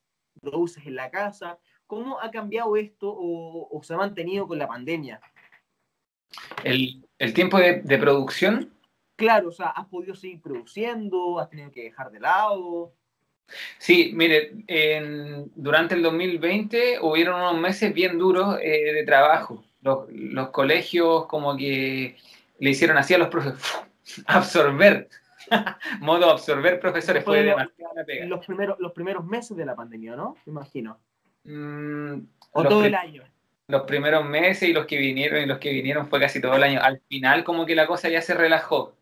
produces 0.41 0.85
en 0.87 0.97
la 0.97 1.11
casa. 1.11 1.59
¿Cómo 1.87 2.21
ha 2.21 2.31
cambiado 2.31 2.77
esto 2.77 3.09
o, 3.11 3.69
o 3.71 3.83
se 3.83 3.95
ha 3.95 3.97
mantenido 3.97 4.47
con 4.47 4.59
la 4.59 4.69
pandemia? 4.69 5.21
¿El, 6.65 7.07
el 7.19 7.35
tiempo 7.35 7.59
de, 7.59 7.83
de, 7.83 7.99
producción? 7.99 8.73
Claro, 9.17 9.49
o 9.49 9.53
sea, 9.53 9.69
¿has 9.69 9.87
podido 9.89 10.15
seguir 10.15 10.41
produciendo? 10.41 11.39
¿Has 11.39 11.51
tenido 11.51 11.71
que 11.71 11.85
dejar 11.85 12.11
de 12.11 12.21
lado? 12.21 12.95
Sí, 13.79 14.13
mire, 14.15 14.53
en, 14.67 15.51
durante 15.55 15.95
el 15.95 16.03
2020 16.03 16.99
hubieron 17.01 17.41
unos 17.41 17.59
meses 17.59 17.93
bien 17.93 18.19
duros 18.19 18.59
eh, 18.63 18.93
de 18.93 19.05
trabajo. 19.05 19.65
Los, 19.83 20.11
los, 20.11 20.51
colegios 20.51 21.27
como 21.27 21.57
que 21.57 22.17
le 22.59 22.71
hicieron 22.71 22.97
así 22.97 23.15
a 23.15 23.19
los 23.19 23.29
profes, 23.29 23.55
absorber, 24.27 25.09
modo 26.01 26.31
absorber 26.31 26.79
profesores. 26.79 27.25
Fue, 27.25 27.55
fue 27.95 28.27
Los 28.27 28.47
primeros, 28.47 28.79
los 28.79 28.93
primeros 28.93 29.25
meses 29.25 29.57
de 29.57 29.67
la 29.67 29.75
pandemia, 29.75 30.15
¿no? 30.15 30.37
Me 30.47 30.53
imagino. 30.53 30.99
Mm, 31.45 32.21
o 32.53 32.63
todo 32.63 32.85
el 32.85 32.95
año. 32.95 33.25
Los 33.67 33.83
primeros 33.83 34.25
meses 34.25 34.69
y 34.69 34.73
los 34.73 34.87
que 34.87 34.99
vinieron 34.99 35.43
y 35.43 35.47
los 35.47 35.59
que 35.59 35.73
vinieron 35.73 36.07
fue 36.09 36.21
casi 36.21 36.41
todo 36.41 36.55
el 36.55 36.63
año. 36.63 36.81
Al 36.83 37.01
final 37.09 37.43
como 37.43 37.67
que 37.67 37.75
la 37.75 37.87
cosa 37.87 38.09
ya 38.09 38.21
se 38.21 38.35
relajó. 38.35 38.95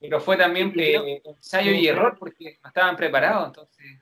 Pero 0.00 0.20
fue 0.20 0.36
también 0.36 0.72
eh, 0.76 1.22
ensayo 1.24 1.72
y 1.72 1.86
error 1.86 2.16
porque 2.18 2.58
no 2.62 2.68
estaban 2.68 2.96
preparados, 2.96 3.48
entonces. 3.48 4.00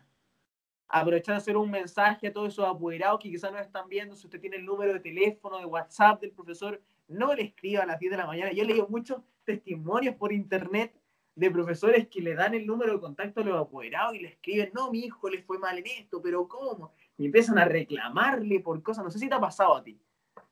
Aprovechar 0.89 1.35
de 1.35 1.39
hacer 1.39 1.57
un 1.57 1.71
mensaje 1.71 2.29
a 2.29 2.33
todos 2.33 2.55
esos 2.55 2.67
apoderados 2.67 3.21
que 3.21 3.29
quizás 3.29 3.53
no 3.53 3.59
están 3.59 3.89
viendo. 3.89 4.17
Si 4.17 4.27
usted 4.27 4.41
tiene 4.41 4.57
el 4.57 4.65
número 4.65 4.95
de 4.95 5.01
teléfono, 5.01 5.59
de 5.59 5.67
WhatsApp 5.67 6.21
del 6.21 6.33
profesor, 6.33 6.81
no 7.09 7.35
le 7.35 7.43
escriba 7.43 7.83
a 7.83 7.87
las 7.87 7.99
10 7.99 8.13
de 8.13 8.17
la 8.17 8.27
mañana. 8.27 8.53
Yo 8.53 8.63
he 8.63 8.67
leído 8.67 8.89
muchos 8.89 9.19
testimonios 9.45 10.15
por 10.15 10.33
internet 10.33 10.95
de 11.35 11.51
profesores 11.51 12.09
que 12.09 12.21
le 12.21 12.35
dan 12.35 12.55
el 12.55 12.67
número 12.67 12.95
de 12.95 13.01
contacto 13.01 13.41
a 13.41 13.45
los 13.45 13.61
apoderados 13.61 14.15
y 14.15 14.21
le 14.21 14.29
escriben, 14.29 14.71
no, 14.75 14.91
mi 14.91 15.01
hijo 15.01 15.29
le 15.29 15.43
fue 15.43 15.59
mal 15.59 15.79
en 15.79 15.87
esto, 15.87 16.21
pero 16.23 16.49
¿cómo? 16.49 16.93
Y 17.17 17.27
empiezan 17.27 17.59
a 17.59 17.65
reclamarle 17.65 18.61
por 18.61 18.83
cosas. 18.83 19.05
No 19.05 19.11
sé 19.11 19.19
si 19.19 19.29
te 19.29 19.35
ha 19.35 19.41
pasado 19.41 19.77
a 19.77 19.85
ti. 19.85 20.01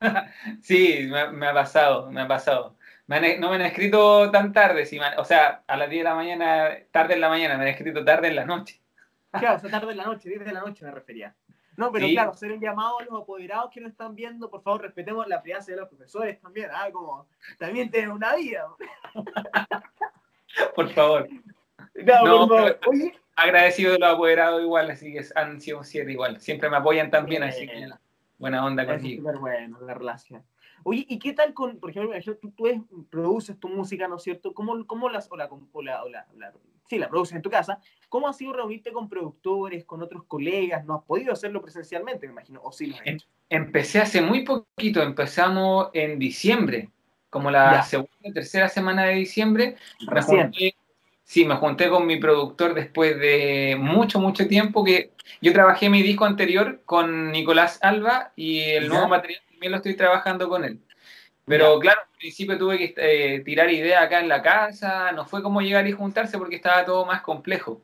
sí, 0.60 1.08
me 1.10 1.46
ha 1.46 1.54
pasado, 1.54 2.10
me 2.10 2.20
ha 2.20 2.28
pasado 2.28 2.76
no 3.08 3.50
me 3.50 3.56
han 3.56 3.62
escrito 3.62 4.30
tan 4.30 4.52
tarde, 4.52 4.84
si 4.84 4.98
o 4.98 5.24
sea, 5.24 5.62
a 5.66 5.76
las 5.76 5.88
10 5.88 6.00
de 6.00 6.04
la 6.08 6.14
mañana, 6.14 6.70
tarde 6.90 7.14
en 7.14 7.20
la 7.20 7.28
mañana, 7.28 7.56
me 7.56 7.62
han 7.62 7.68
escrito 7.68 8.04
tarde 8.04 8.28
en 8.28 8.36
la 8.36 8.44
noche. 8.44 8.80
Claro, 9.36 9.56
o 9.56 9.58
sea, 9.58 9.70
tarde 9.70 9.90
en 9.90 9.98
la 9.98 10.04
noche, 10.04 10.30
10 10.30 10.46
de 10.46 10.52
la 10.52 10.60
noche 10.60 10.82
me 10.82 10.90
refería. 10.90 11.34
No, 11.76 11.92
pero 11.92 12.06
claro, 12.08 12.30
hacer 12.30 12.52
un 12.52 12.60
llamado 12.60 13.00
a 13.00 13.04
los 13.04 13.22
apoderados 13.22 13.70
que 13.70 13.82
no 13.82 13.88
están 13.88 14.14
viendo, 14.14 14.48
por 14.48 14.62
favor, 14.62 14.80
respetemos 14.80 15.28
la 15.28 15.42
privacidad 15.42 15.76
de 15.76 15.80
los 15.82 15.90
profesores 15.90 16.40
también, 16.40 16.70
¿ah? 16.72 16.88
Como, 16.90 17.28
también 17.58 17.90
tienen 17.90 18.12
una 18.12 18.34
vida. 18.34 18.66
por 20.74 20.88
favor. 20.90 21.28
No, 21.94 22.48
Agradecido 23.38 23.92
de 23.92 23.98
los 23.98 24.14
apoderados 24.14 24.62
igual, 24.62 24.90
así 24.90 25.12
que 25.12 25.22
han 25.34 25.60
sido 25.60 25.84
siete 25.84 26.10
igual. 26.12 26.40
Siempre 26.40 26.70
me 26.70 26.78
apoyan 26.78 27.10
también, 27.10 27.42
así 27.42 27.66
que 27.66 27.86
buena 28.38 28.64
onda 28.64 28.86
contigo. 28.86 29.20
Súper 29.20 29.38
bueno 29.38 29.78
la 29.82 29.92
relación. 29.92 30.42
Oye, 30.88 31.04
¿y 31.08 31.18
qué 31.18 31.32
tal 31.32 31.52
con, 31.52 31.80
por 31.80 31.90
ejemplo, 31.90 32.14
tú, 32.40 32.52
tú 32.52 33.06
produces 33.10 33.58
tu 33.58 33.68
música, 33.68 34.06
¿no 34.06 34.18
es 34.18 34.22
cierto? 34.22 34.54
¿Cómo, 34.54 34.86
cómo 34.86 35.08
las, 35.08 35.26
o 35.32 35.36
la, 35.36 35.46
o 35.72 35.82
la, 35.82 36.04
o 36.04 36.08
la, 36.08 36.24
sí, 36.88 36.96
la 36.96 37.08
produces 37.08 37.34
en 37.34 37.42
tu 37.42 37.50
casa? 37.50 37.80
¿Cómo 38.08 38.28
ha 38.28 38.32
sido 38.32 38.52
reunirte 38.52 38.92
con 38.92 39.08
productores, 39.08 39.84
con 39.84 40.00
otros 40.00 40.22
colegas? 40.28 40.84
¿No 40.84 40.94
has 40.94 41.02
podido 41.02 41.32
hacerlo 41.32 41.60
presencialmente, 41.60 42.28
me 42.28 42.34
imagino? 42.34 42.60
¿O 42.62 42.70
sí 42.70 42.86
lo 42.86 42.94
has 42.94 43.02
em, 43.04 43.16
hecho? 43.16 43.26
Empecé 43.50 43.98
hace 43.98 44.20
muy 44.20 44.44
poquito, 44.44 45.02
empezamos 45.02 45.88
en 45.92 46.20
diciembre, 46.20 46.88
como 47.30 47.50
la 47.50 47.82
segunda 47.82 48.12
o 48.24 48.32
tercera 48.32 48.68
semana 48.68 49.06
de 49.06 49.14
diciembre. 49.14 49.74
Me 50.08 50.22
junté, 50.22 50.76
sí, 51.24 51.44
me 51.44 51.56
junté 51.56 51.88
con 51.88 52.06
mi 52.06 52.20
productor 52.20 52.74
después 52.74 53.18
de 53.18 53.76
mucho, 53.76 54.20
mucho 54.20 54.46
tiempo, 54.46 54.84
que 54.84 55.10
yo 55.42 55.52
trabajé 55.52 55.90
mi 55.90 56.02
disco 56.02 56.26
anterior 56.26 56.82
con 56.84 57.32
Nicolás 57.32 57.80
Alba 57.82 58.32
y 58.36 58.60
el 58.60 58.86
nuevo 58.86 59.08
material 59.08 59.42
también 59.66 59.72
lo 59.72 59.76
estoy 59.78 59.96
trabajando 59.96 60.48
con 60.48 60.64
él. 60.64 60.80
Pero 61.44 61.78
claro, 61.78 62.00
al 62.02 62.18
principio 62.18 62.58
tuve 62.58 62.78
que 62.78 62.94
eh, 62.96 63.40
tirar 63.40 63.70
ideas 63.70 64.02
acá 64.02 64.20
en 64.20 64.28
la 64.28 64.42
casa, 64.42 65.12
no 65.12 65.26
fue 65.26 65.42
como 65.42 65.60
llegar 65.60 65.86
y 65.86 65.92
juntarse 65.92 66.38
porque 66.38 66.56
estaba 66.56 66.84
todo 66.84 67.04
más 67.06 67.22
complejo. 67.22 67.82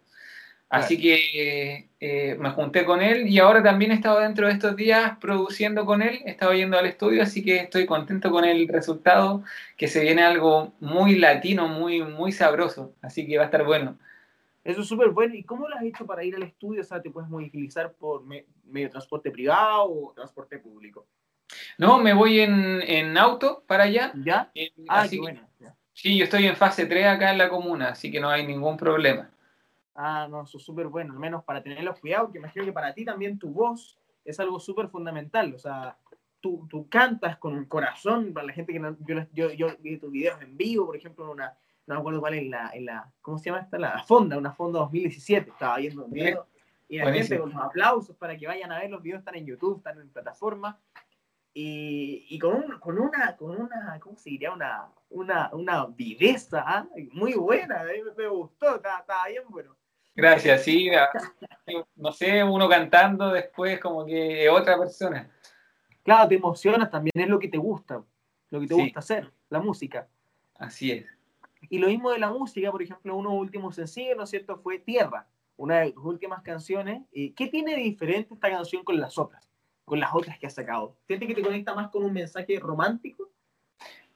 Así 0.68 0.98
que 0.98 1.90
eh, 2.00 2.36
me 2.38 2.50
junté 2.50 2.84
con 2.84 3.02
él 3.02 3.28
y 3.28 3.38
ahora 3.38 3.62
también 3.62 3.92
he 3.92 3.94
estado 3.94 4.20
dentro 4.20 4.46
de 4.46 4.54
estos 4.54 4.74
días 4.74 5.18
produciendo 5.20 5.84
con 5.84 6.00
él, 6.00 6.22
he 6.24 6.30
estado 6.30 6.54
yendo 6.54 6.78
al 6.78 6.86
estudio, 6.86 7.22
así 7.22 7.44
que 7.44 7.56
estoy 7.58 7.84
contento 7.84 8.30
con 8.30 8.44
el 8.44 8.66
resultado, 8.68 9.44
que 9.76 9.86
se 9.86 10.00
viene 10.00 10.22
algo 10.22 10.72
muy 10.80 11.16
latino, 11.16 11.68
muy, 11.68 12.02
muy 12.02 12.32
sabroso, 12.32 12.94
así 13.02 13.26
que 13.26 13.36
va 13.36 13.44
a 13.44 13.46
estar 13.46 13.64
bueno. 13.64 13.98
Eso 14.64 14.80
es 14.82 14.88
súper 14.88 15.10
bueno. 15.10 15.34
¿Y 15.34 15.42
cómo 15.42 15.68
lo 15.68 15.76
has 15.76 15.84
hecho 15.84 16.06
para 16.06 16.24
ir 16.24 16.36
al 16.36 16.44
estudio? 16.44 16.80
O 16.80 16.84
sea, 16.84 17.02
¿te 17.02 17.10
puedes 17.10 17.30
utilizar 17.30 17.92
por 17.92 18.24
medio 18.24 18.46
de 18.72 18.88
transporte 18.88 19.30
privado 19.30 19.84
o 19.84 20.12
transporte 20.14 20.58
público? 20.58 21.06
No, 21.78 21.98
me 21.98 22.14
voy 22.14 22.40
en, 22.40 23.16
auto 23.18 23.64
para 23.66 23.84
allá. 23.84 24.12
¿Ya? 24.24 24.50
ah, 24.88 25.06
qué 25.08 25.18
bueno. 25.18 25.40
Sí, 25.94 26.16
yo 26.16 26.24
estoy 26.24 26.46
en 26.46 26.56
fase 26.56 26.86
3 26.86 27.06
acá 27.06 27.32
en 27.32 27.38
la 27.38 27.48
comuna, 27.48 27.90
así 27.90 28.10
que 28.10 28.18
no 28.18 28.28
hay 28.30 28.46
ningún 28.46 28.76
problema. 28.76 29.30
Ah, 29.94 30.26
no, 30.28 30.42
eso 30.42 30.56
es 30.56 30.64
súper 30.64 30.86
bueno, 30.86 31.12
al 31.12 31.18
menos 31.18 31.44
para 31.44 31.62
tener 31.62 31.84
los 31.84 32.00
cuidados, 32.00 32.30
que 32.30 32.38
imagino 32.38 32.64
que 32.64 32.72
para 32.72 32.94
ti 32.94 33.04
también 33.04 33.38
tu 33.38 33.50
voz 33.50 33.98
es 34.24 34.40
algo 34.40 34.58
súper 34.58 34.88
fundamental, 34.88 35.52
o 35.54 35.58
sea, 35.58 35.98
tú, 36.40 36.66
tú, 36.68 36.88
cantas 36.88 37.36
con 37.36 37.54
un 37.54 37.66
corazón, 37.66 38.32
para 38.32 38.46
la 38.46 38.52
gente 38.54 38.72
que 38.72 38.78
no, 38.78 38.96
yo, 39.00 39.26
yo, 39.32 39.52
yo, 39.52 39.68
vi 39.80 39.98
tus 39.98 40.10
videos 40.10 40.40
en 40.40 40.56
vivo, 40.56 40.86
por 40.86 40.96
ejemplo, 40.96 41.24
en 41.26 41.30
una, 41.32 41.54
no 41.86 41.94
me 41.94 42.00
acuerdo 42.00 42.20
cuál 42.20 42.34
es 42.34 42.48
la, 42.48 42.70
en 42.72 42.86
la, 42.86 43.12
¿cómo 43.20 43.38
se 43.38 43.50
llama 43.50 43.60
esta? 43.60 43.78
La 43.78 44.02
Fonda, 44.02 44.38
una 44.38 44.52
Fonda 44.52 44.78
2017, 44.80 45.50
estaba 45.50 45.76
viendo 45.76 46.06
un 46.06 46.10
video, 46.10 46.46
y 46.88 46.98
la 46.98 47.12
gente 47.12 47.38
con 47.38 47.52
los 47.52 47.62
aplausos 47.62 48.16
para 48.16 48.36
que 48.36 48.46
vayan 48.46 48.72
a 48.72 48.78
ver 48.78 48.90
los 48.90 49.02
videos, 49.02 49.18
están 49.18 49.34
en 49.34 49.46
YouTube, 49.46 49.76
están 49.78 50.00
en 50.00 50.08
plataforma, 50.08 50.78
y, 51.54 52.26
y 52.30 52.38
con, 52.38 52.54
un, 52.54 52.78
con, 52.80 52.98
una, 52.98 53.36
con 53.36 53.60
una, 53.60 53.98
¿cómo 54.00 54.16
se 54.16 54.30
diría? 54.30 54.52
Una, 54.52 54.88
una, 55.10 55.50
una 55.52 55.86
viveza 55.86 56.64
¿ah? 56.66 56.86
muy 57.12 57.34
buena, 57.34 57.84
me, 57.84 58.12
me 58.16 58.28
gustó, 58.28 58.76
estaba, 58.76 59.04
bien 59.28 59.42
bueno. 59.48 59.76
Gracias, 60.14 60.62
sí, 60.64 60.90
no 61.96 62.12
sé, 62.12 62.44
uno 62.44 62.68
cantando 62.68 63.30
después 63.30 63.80
como 63.80 64.04
que 64.04 64.48
otra 64.48 64.78
persona. 64.78 65.30
Claro, 66.02 66.28
te 66.28 66.34
emocionas 66.34 66.90
también, 66.90 67.12
es 67.14 67.28
lo 67.28 67.38
que 67.38 67.48
te 67.48 67.58
gusta, 67.58 68.02
lo 68.50 68.60
que 68.60 68.66
te 68.66 68.74
gusta 68.74 68.98
hacer, 68.98 69.32
la 69.48 69.60
música. 69.60 70.08
Así 70.56 70.90
es. 70.90 71.06
Y 71.70 71.78
lo 71.78 71.86
mismo 71.86 72.10
de 72.10 72.18
la 72.18 72.30
música, 72.30 72.70
por 72.70 72.82
ejemplo, 72.82 73.16
uno 73.16 73.32
último 73.32 73.72
sencillo, 73.72 74.16
¿no 74.16 74.24
es 74.24 74.30
cierto?, 74.30 74.58
fue 74.58 74.78
Tierra, 74.78 75.28
una 75.56 75.80
de 75.80 75.92
tus 75.92 76.04
últimas 76.04 76.42
canciones. 76.42 77.02
¿Qué 77.12 77.48
tiene 77.50 77.76
de 77.76 77.82
diferente 77.82 78.34
esta 78.34 78.50
canción 78.50 78.82
con 78.84 79.00
las 79.00 79.16
otras? 79.16 79.51
Con 79.92 80.00
las 80.00 80.14
otras 80.14 80.38
que 80.38 80.46
has 80.46 80.54
sacado? 80.54 80.96
¿Sientes 81.06 81.28
que 81.28 81.34
te 81.34 81.42
conecta 81.42 81.74
más 81.74 81.90
con 81.90 82.02
un 82.02 82.14
mensaje 82.14 82.58
romántico? 82.58 83.28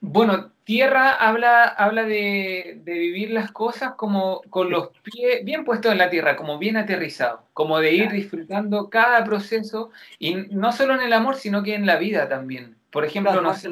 Bueno, 0.01 0.53
Tierra 0.65 1.13
habla, 1.13 1.65
habla 1.65 2.05
de, 2.05 2.81
vivir 2.83 3.31
las 3.31 3.53
cosas 3.53 3.93
como 3.95 4.41
con 4.49 4.71
los 4.71 4.89
pies 5.03 5.45
bien 5.45 5.67
puestos 5.67 5.93
en 5.93 5.99
la 5.99 6.09
tierra, 6.09 6.35
como 6.35 6.57
bien 6.57 6.79
aterrizados, 6.79 7.41
como 7.53 7.79
de 7.79 7.93
ir 7.93 8.11
disfrutando 8.11 8.89
cada 8.89 9.23
proceso, 9.23 9.91
y 10.19 10.37
no 10.49 10.73
solo 10.73 10.95
en 10.95 11.03
el 11.03 11.13
amor, 11.13 11.37
sino 11.37 11.63
que 11.63 11.75
en 11.75 11.85
la 11.85 11.97
vida 11.97 12.27
también. 12.27 12.79
Por 12.89 13.05
ejemplo, 13.05 13.35
tomarse, 13.35 13.69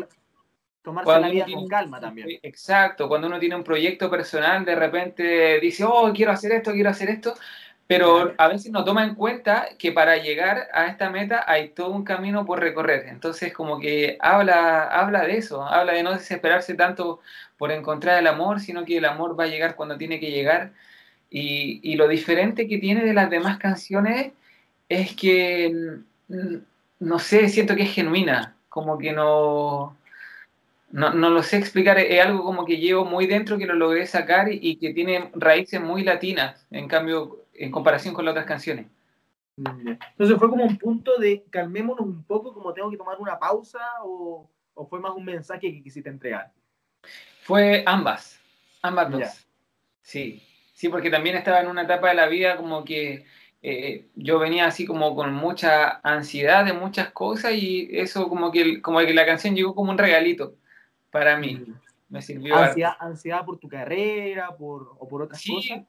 la 1.06 1.28
vida 1.30 1.46
con 1.50 1.66
calma 1.68 2.00
también. 2.00 2.28
Exacto, 2.42 3.08
cuando 3.08 3.28
uno 3.28 3.38
tiene 3.38 3.56
un 3.56 3.64
proyecto 3.64 4.10
personal, 4.10 4.62
de 4.62 4.74
repente 4.74 5.58
dice, 5.58 5.84
oh, 5.84 6.12
quiero 6.12 6.32
hacer 6.32 6.52
esto, 6.52 6.72
quiero 6.72 6.90
hacer 6.90 7.08
esto, 7.08 7.34
pero 7.86 8.34
a 8.38 8.48
veces 8.48 8.72
no 8.72 8.84
toma 8.84 9.04
en 9.04 9.14
cuenta 9.14 9.68
que 9.78 9.92
para 9.92 10.16
llegar 10.16 10.68
a 10.72 10.86
esta 10.86 11.10
meta 11.10 11.44
hay 11.46 11.68
todo 11.70 11.90
un 11.90 12.04
camino 12.04 12.46
por 12.46 12.60
recorrer. 12.60 13.06
Entonces, 13.08 13.52
como 13.52 13.78
que 13.78 14.16
habla, 14.20 14.84
habla 14.88 15.22
de 15.26 15.36
eso, 15.36 15.62
habla 15.62 15.92
de 15.92 16.02
no 16.02 16.12
desesperarse 16.12 16.74
tanto 16.74 17.20
por 17.58 17.72
encontrar 17.72 18.18
el 18.18 18.26
amor, 18.26 18.60
sino 18.60 18.84
que 18.84 18.98
el 18.98 19.04
amor 19.04 19.38
va 19.38 19.44
a 19.44 19.48
llegar 19.48 19.76
cuando 19.76 19.98
tiene 19.98 20.18
que 20.18 20.30
llegar. 20.30 20.72
Y, 21.30 21.80
y 21.82 21.96
lo 21.96 22.08
diferente 22.08 22.68
que 22.68 22.78
tiene 22.78 23.04
de 23.04 23.14
las 23.14 23.28
demás 23.30 23.58
canciones 23.58 24.32
es 24.88 25.14
que, 25.16 26.00
mm, 26.28 26.56
no 27.00 27.18
sé, 27.18 27.48
siento 27.48 27.76
que 27.76 27.82
es 27.84 27.92
genuina, 27.94 28.56
como 28.68 28.98
que 28.98 29.12
no, 29.12 29.96
no, 30.92 31.12
no, 31.12 31.30
lo 31.30 31.42
sé 31.42 31.58
explicar, 31.58 31.98
es 31.98 32.20
algo 32.24 32.44
como 32.44 32.64
que 32.64 32.78
llevo 32.78 33.04
muy 33.04 33.26
dentro, 33.26 33.58
que 33.58 33.66
lo 33.66 33.74
logré 33.74 34.06
sacar 34.06 34.52
y, 34.52 34.58
y 34.62 34.76
que 34.76 34.94
tiene 34.94 35.30
raíces 35.34 35.80
muy 35.80 36.04
latinas. 36.04 36.66
En 36.70 36.88
cambio, 36.88 37.43
en 37.54 37.70
comparación 37.70 38.14
con 38.14 38.24
las 38.24 38.32
otras 38.32 38.46
canciones. 38.46 38.86
Entonces 39.56 40.36
fue 40.36 40.50
como 40.50 40.64
un 40.64 40.76
punto 40.78 41.16
de 41.18 41.44
calmémonos 41.50 42.04
un 42.04 42.24
poco, 42.24 42.52
como 42.52 42.72
tengo 42.72 42.90
que 42.90 42.96
tomar 42.96 43.18
una 43.20 43.38
pausa, 43.38 43.80
o, 44.02 44.50
o 44.74 44.86
fue 44.86 45.00
más 45.00 45.12
un 45.14 45.24
mensaje 45.24 45.72
que 45.72 45.82
quisiste 45.82 46.10
entregar. 46.10 46.52
Fue 47.42 47.84
ambas, 47.86 48.40
ambas 48.82 49.10
dos. 49.10 49.46
Sí, 50.02 50.42
sí, 50.72 50.88
porque 50.88 51.10
también 51.10 51.36
estaba 51.36 51.60
en 51.60 51.68
una 51.68 51.82
etapa 51.82 52.08
de 52.08 52.14
la 52.14 52.26
vida 52.26 52.56
como 52.56 52.84
que 52.84 53.26
eh, 53.62 54.08
yo 54.14 54.38
venía 54.38 54.66
así 54.66 54.84
como 54.84 55.14
con 55.14 55.32
mucha 55.32 56.00
ansiedad 56.02 56.64
de 56.64 56.72
muchas 56.72 57.10
cosas 57.12 57.52
y 57.54 57.88
eso 57.92 58.28
como 58.28 58.50
que, 58.50 58.82
como 58.82 58.98
que 58.98 59.14
la 59.14 59.24
canción 59.24 59.54
llegó 59.54 59.74
como 59.74 59.92
un 59.92 59.98
regalito 59.98 60.56
para 61.10 61.36
mí. 61.36 61.64
Me 62.08 62.20
sirvió. 62.20 62.56
Ansiedad, 62.56 62.96
ansiedad 62.98 63.44
por 63.44 63.58
tu 63.58 63.68
carrera 63.68 64.54
por, 64.56 64.94
o 64.98 65.08
por 65.08 65.22
otras 65.22 65.42
cosas 65.46 65.82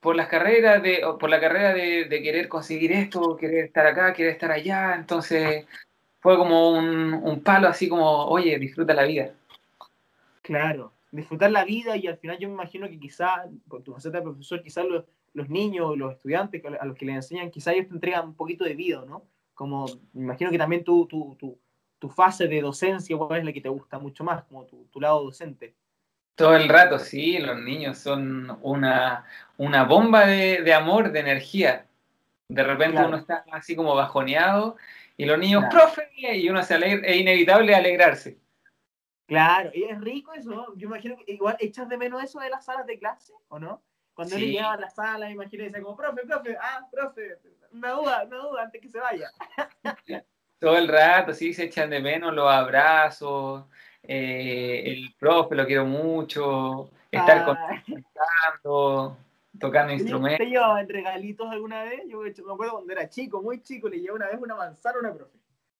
por 0.00 0.16
las 0.16 0.28
carreras 0.28 0.82
de, 0.82 1.02
por 1.18 1.30
la 1.30 1.40
carrera 1.40 1.72
de, 1.72 2.22
querer 2.22 2.48
conseguir 2.48 2.92
esto, 2.92 3.36
querer 3.36 3.66
estar 3.66 3.86
acá, 3.86 4.12
querer 4.12 4.32
estar 4.32 4.50
allá, 4.50 4.94
entonces 4.94 5.66
fue 6.20 6.36
como 6.36 6.72
un, 6.72 7.42
palo 7.42 7.68
así 7.68 7.88
como, 7.88 8.26
oye, 8.26 8.58
disfruta 8.58 8.94
la 8.94 9.04
vida. 9.04 9.32
Claro, 10.42 10.92
disfrutar 11.10 11.50
la 11.50 11.64
vida 11.64 11.96
y 11.96 12.06
al 12.06 12.18
final 12.18 12.38
yo 12.38 12.48
me 12.48 12.54
imagino 12.54 12.88
que 12.88 12.98
quizá, 12.98 13.46
con 13.68 13.82
tu 13.82 13.92
faceta 13.92 14.18
de 14.18 14.24
profesor, 14.24 14.62
quizás 14.62 14.84
lo, 14.84 15.06
los 15.34 15.48
niños, 15.48 15.96
los 15.96 16.12
estudiantes 16.14 16.62
a 16.64 16.84
los 16.84 16.96
que 16.96 17.06
les 17.06 17.16
enseñan, 17.16 17.50
quizá 17.50 17.72
ellos 17.72 17.88
te 17.88 17.94
entregan 17.94 18.26
un 18.26 18.34
poquito 18.34 18.64
de 18.64 18.74
vida, 18.74 19.04
¿no? 19.06 19.22
Como, 19.54 19.86
me 20.12 20.22
imagino 20.22 20.50
que 20.50 20.58
también 20.58 20.84
tu, 20.84 21.06
tu, 21.06 21.36
tu, 21.38 21.58
tu 21.98 22.08
fase 22.08 22.46
de 22.46 22.60
docencia, 22.60 23.16
¿cuál 23.16 23.40
es 23.40 23.44
la 23.44 23.52
que 23.52 23.60
te 23.60 23.68
gusta 23.68 23.98
mucho 23.98 24.22
más, 24.22 24.44
como 24.44 24.64
tu, 24.66 24.84
tu 24.86 25.00
lado 25.00 25.24
docente? 25.24 25.74
Todo 26.36 26.54
el 26.54 26.68
rato, 26.68 26.98
sí, 26.98 27.38
los 27.38 27.58
niños 27.58 27.98
son 27.98 28.58
una, 28.62 29.24
una 29.56 29.84
bomba 29.84 30.26
de, 30.26 30.62
de 30.62 30.72
amor, 30.74 31.10
de 31.10 31.20
energía. 31.20 31.86
De 32.48 32.62
repente 32.62 32.92
Claro. 32.96 33.08
uno 33.08 33.16
está 33.16 33.44
así 33.50 33.74
como 33.74 33.94
bajoneado 33.94 34.76
y 35.16 35.24
los 35.24 35.38
niños, 35.38 35.64
Claro. 35.68 35.86
profe, 35.86 36.10
y 36.14 36.48
uno 36.48 36.62
se 36.62 36.74
alegra, 36.74 37.08
es 37.08 37.16
inevitable 37.16 37.74
alegrarse. 37.74 38.38
Claro, 39.26 39.70
y 39.74 39.84
es 39.84 40.00
rico 40.00 40.32
eso, 40.34 40.50
¿no? 40.50 40.76
Yo 40.76 40.86
imagino 40.86 41.16
que 41.16 41.32
igual 41.32 41.56
echas 41.58 41.88
de 41.88 41.96
menos 41.96 42.22
eso 42.22 42.38
de 42.38 42.50
las 42.50 42.64
salas 42.66 42.86
de 42.86 42.98
clase, 42.98 43.32
¿o 43.48 43.58
no? 43.58 43.82
Cuando 44.14 44.36
él 44.36 44.42
Sí. 44.42 44.52
llegaba 44.52 44.74
a 44.74 44.80
la 44.80 44.90
sala, 44.90 45.30
imagino 45.30 45.64
y 45.64 45.66
decía 45.66 45.82
como, 45.82 45.96
profe, 45.96 46.22
profe, 46.26 46.56
ah, 46.60 46.86
profe, 46.92 47.38
una 47.72 47.90
duda, 47.92 48.24
una 48.24 48.36
duda 48.36 48.62
antes 48.62 48.80
que 48.80 48.88
se 48.88 49.00
vaya. 49.00 49.30
Todo 50.60 50.78
el 50.78 50.88
rato, 50.88 51.34
sí, 51.34 51.52
se 51.52 51.64
echan 51.64 51.90
de 51.90 52.00
menos 52.00 52.32
los 52.34 52.50
abrazos, 52.50 53.64
eh, 54.08 54.82
el 54.86 55.14
profe 55.18 55.54
lo 55.54 55.66
quiero 55.66 55.84
mucho, 55.84 56.90
estar 57.10 57.38
Ah, 57.48 57.82
contando, 57.84 59.16
tocando 59.58 59.88
¿Te 59.88 59.94
instrumentos. 59.94 60.38
te 60.38 60.46
llevaban 60.50 60.88
regalitos 60.88 61.50
alguna 61.50 61.82
vez? 61.84 62.02
Yo 62.08 62.20
me 62.20 62.30
acuerdo 62.52 62.74
cuando 62.74 62.92
era 62.92 63.08
chico, 63.08 63.42
muy 63.42 63.62
chico, 63.62 63.88
le 63.88 63.98
llevé 64.00 64.12
una 64.12 64.26
vez 64.26 64.38
una 64.40 64.54
manzana 64.54 64.96
a 64.96 65.00
una 65.00 65.14
profe. 65.14 65.36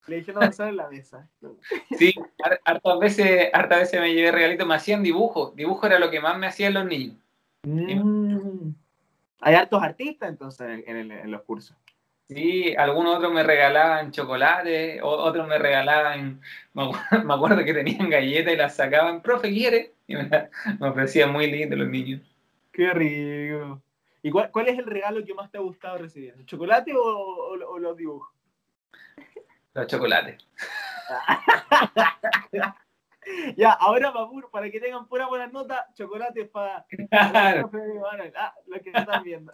Le 0.07 0.17
dije 0.17 0.31
una 0.31 0.41
manzana 0.41 0.71
en 0.71 0.77
la 0.77 0.89
mesa. 0.89 1.29
Sí, 1.99 2.15
har- 2.43 2.61
hartas 2.65 2.99
veces, 2.99 3.51
hartas 3.53 3.81
veces 3.81 4.01
me 4.01 4.15
llevé 4.15 4.31
regalitos, 4.33 4.67
me 4.67 4.75
hacían 4.75 5.03
dibujos, 5.03 5.55
dibujo 5.57 5.87
era 5.87 5.99
lo 5.99 6.11
que 6.11 6.21
más 6.21 6.39
me 6.39 6.47
hacían 6.47 6.75
los 6.75 6.85
niños. 6.87 7.17
Mm. 7.65 8.71
Hay 9.41 9.55
hartos 9.55 9.83
artistas 9.83 10.29
entonces 10.31 10.69
en, 10.69 10.85
en 10.87 10.97
el- 10.97 11.11
en 11.11 11.31
los 11.31 11.43
cursos. 11.43 11.77
Sí, 12.29 12.75
algunos 12.77 13.17
otros 13.17 13.33
me 13.33 13.45
regalaban 13.45 14.11
chocolate, 14.11 15.01
o- 15.01 15.09
otros 15.09 15.47
me 15.47 15.59
regalaban, 15.59 16.41
me 16.75 17.35
acuerdo, 17.35 17.65
que 17.65 17.73
tenían 17.73 18.11
galletas 18.11 18.53
y 18.53 18.57
las 18.57 18.75
sacaban, 18.75 19.23
profe, 19.23 19.49
¿quiere? 19.51 19.93
Y 20.09 20.15
me, 20.15 20.23
la- 20.29 20.49
me 20.79 20.89
ofrecían 20.89 21.33
muy 21.33 21.51
lindo 21.51 21.75
los 21.77 21.89
niños. 21.89 22.21
Qué 22.73 22.91
rico. 22.93 23.83
¿Y 24.23 24.31
cuál, 24.31 24.51
cuál 24.53 24.69
es 24.69 24.79
el 24.79 24.87
regalo 24.87 25.25
que 25.25 25.35
más 25.35 25.51
te 25.51 25.59
ha 25.59 25.61
gustado 25.61 25.99
recibir? 25.99 26.35
¿El 26.39 26.47
chocolate 26.47 26.95
o, 26.95 27.01
o- 27.01 27.69
o 27.69 27.79
los 27.79 27.97
dibujos? 27.97 28.29
Los 29.75 29.87
chocolates. 29.87 30.47
Ya, 33.57 33.73
ahora 33.73 34.13
para, 34.13 34.29
para 34.53 34.71
que 34.71 34.79
tengan 34.79 35.09
pura 35.09 35.27
buena 35.27 35.49
nota, 35.49 35.89
chocolate 35.95 36.45
para 36.45 36.87
Claro. 37.11 37.69
ah, 38.37 38.55
lo 38.69 38.81
que 38.81 38.91
están 38.91 39.23
viendo. 39.25 39.53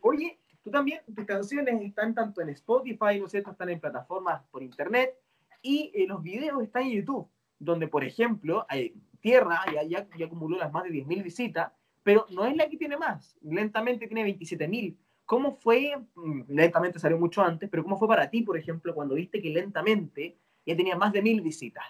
Oye, 0.00 0.39
tú 0.62 0.70
también, 0.70 1.00
tus 1.14 1.24
canciones 1.24 1.80
están 1.82 2.14
tanto 2.14 2.40
en 2.40 2.50
Spotify, 2.50 3.18
¿no 3.18 3.26
es 3.26 3.30
cierto? 3.32 3.50
Están 3.50 3.70
en 3.70 3.80
plataformas 3.80 4.42
por 4.50 4.62
internet 4.62 5.14
y 5.62 5.90
eh, 5.94 6.06
los 6.06 6.22
videos 6.22 6.62
están 6.62 6.82
en 6.84 6.90
YouTube, 6.92 7.28
donde, 7.58 7.88
por 7.88 8.04
ejemplo, 8.04 8.64
hay 8.68 8.94
Tierra 9.20 9.60
ya, 9.72 9.82
ya, 9.82 10.08
ya 10.16 10.26
acumuló 10.26 10.56
las 10.56 10.72
más 10.72 10.84
de 10.84 10.90
10.000 10.90 11.22
visitas, 11.22 11.70
pero 12.02 12.24
no 12.30 12.46
es 12.46 12.56
la 12.56 12.68
que 12.70 12.78
tiene 12.78 12.96
más, 12.96 13.36
lentamente 13.42 14.06
tiene 14.06 14.22
27.000. 14.24 14.96
¿Cómo 15.26 15.52
fue, 15.56 15.94
mm, 16.14 16.42
lentamente 16.48 16.98
salió 16.98 17.18
mucho 17.18 17.42
antes, 17.42 17.68
pero 17.70 17.82
cómo 17.82 17.98
fue 17.98 18.08
para 18.08 18.30
ti, 18.30 18.42
por 18.42 18.56
ejemplo, 18.56 18.94
cuando 18.94 19.14
viste 19.14 19.40
que 19.42 19.50
lentamente 19.50 20.38
ya 20.66 20.74
tenía 20.76 20.96
más 20.96 21.12
de 21.12 21.20
1.000 21.22 21.40
visitas? 21.42 21.84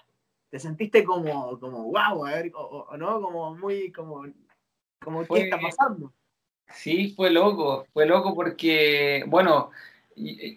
¿Te 0.49 0.59
sentiste 0.59 1.03
como, 1.05 1.57
como 1.59 1.85
wow, 1.85 2.25
a 2.25 2.31
ver, 2.31 2.51
o, 2.53 2.85
o- 2.89 2.97
no? 2.97 3.21
Como 3.21 3.55
muy, 3.55 3.91
como, 3.93 4.25
como 5.01 5.23
Fue- 5.25 5.39
¿qué 5.39 5.43
está 5.45 5.59
pasando? 5.61 6.13
Sí, 6.73 7.13
fue 7.15 7.29
loco, 7.29 7.85
fue 7.93 8.05
loco 8.05 8.33
porque, 8.35 9.23
bueno, 9.27 9.71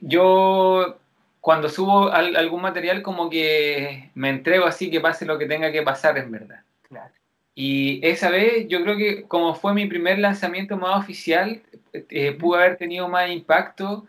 yo 0.00 0.98
cuando 1.40 1.68
subo 1.68 2.10
al- 2.10 2.36
algún 2.36 2.62
material 2.62 3.02
como 3.02 3.28
que 3.28 4.10
me 4.14 4.30
entrego 4.30 4.66
así 4.66 4.90
que 4.90 5.00
pase 5.00 5.26
lo 5.26 5.38
que 5.38 5.46
tenga 5.46 5.70
que 5.72 5.82
pasar 5.82 6.16
en 6.18 6.30
verdad. 6.30 6.60
Claro. 6.88 7.12
Y 7.54 8.00
esa 8.06 8.30
vez 8.30 8.66
yo 8.68 8.82
creo 8.82 8.96
que 8.96 9.24
como 9.24 9.54
fue 9.54 9.74
mi 9.74 9.86
primer 9.86 10.18
lanzamiento 10.18 10.76
más 10.76 10.98
oficial, 10.98 11.62
eh, 11.92 12.32
pudo 12.32 12.58
haber 12.58 12.76
tenido 12.76 13.08
más 13.08 13.30
impacto 13.30 14.06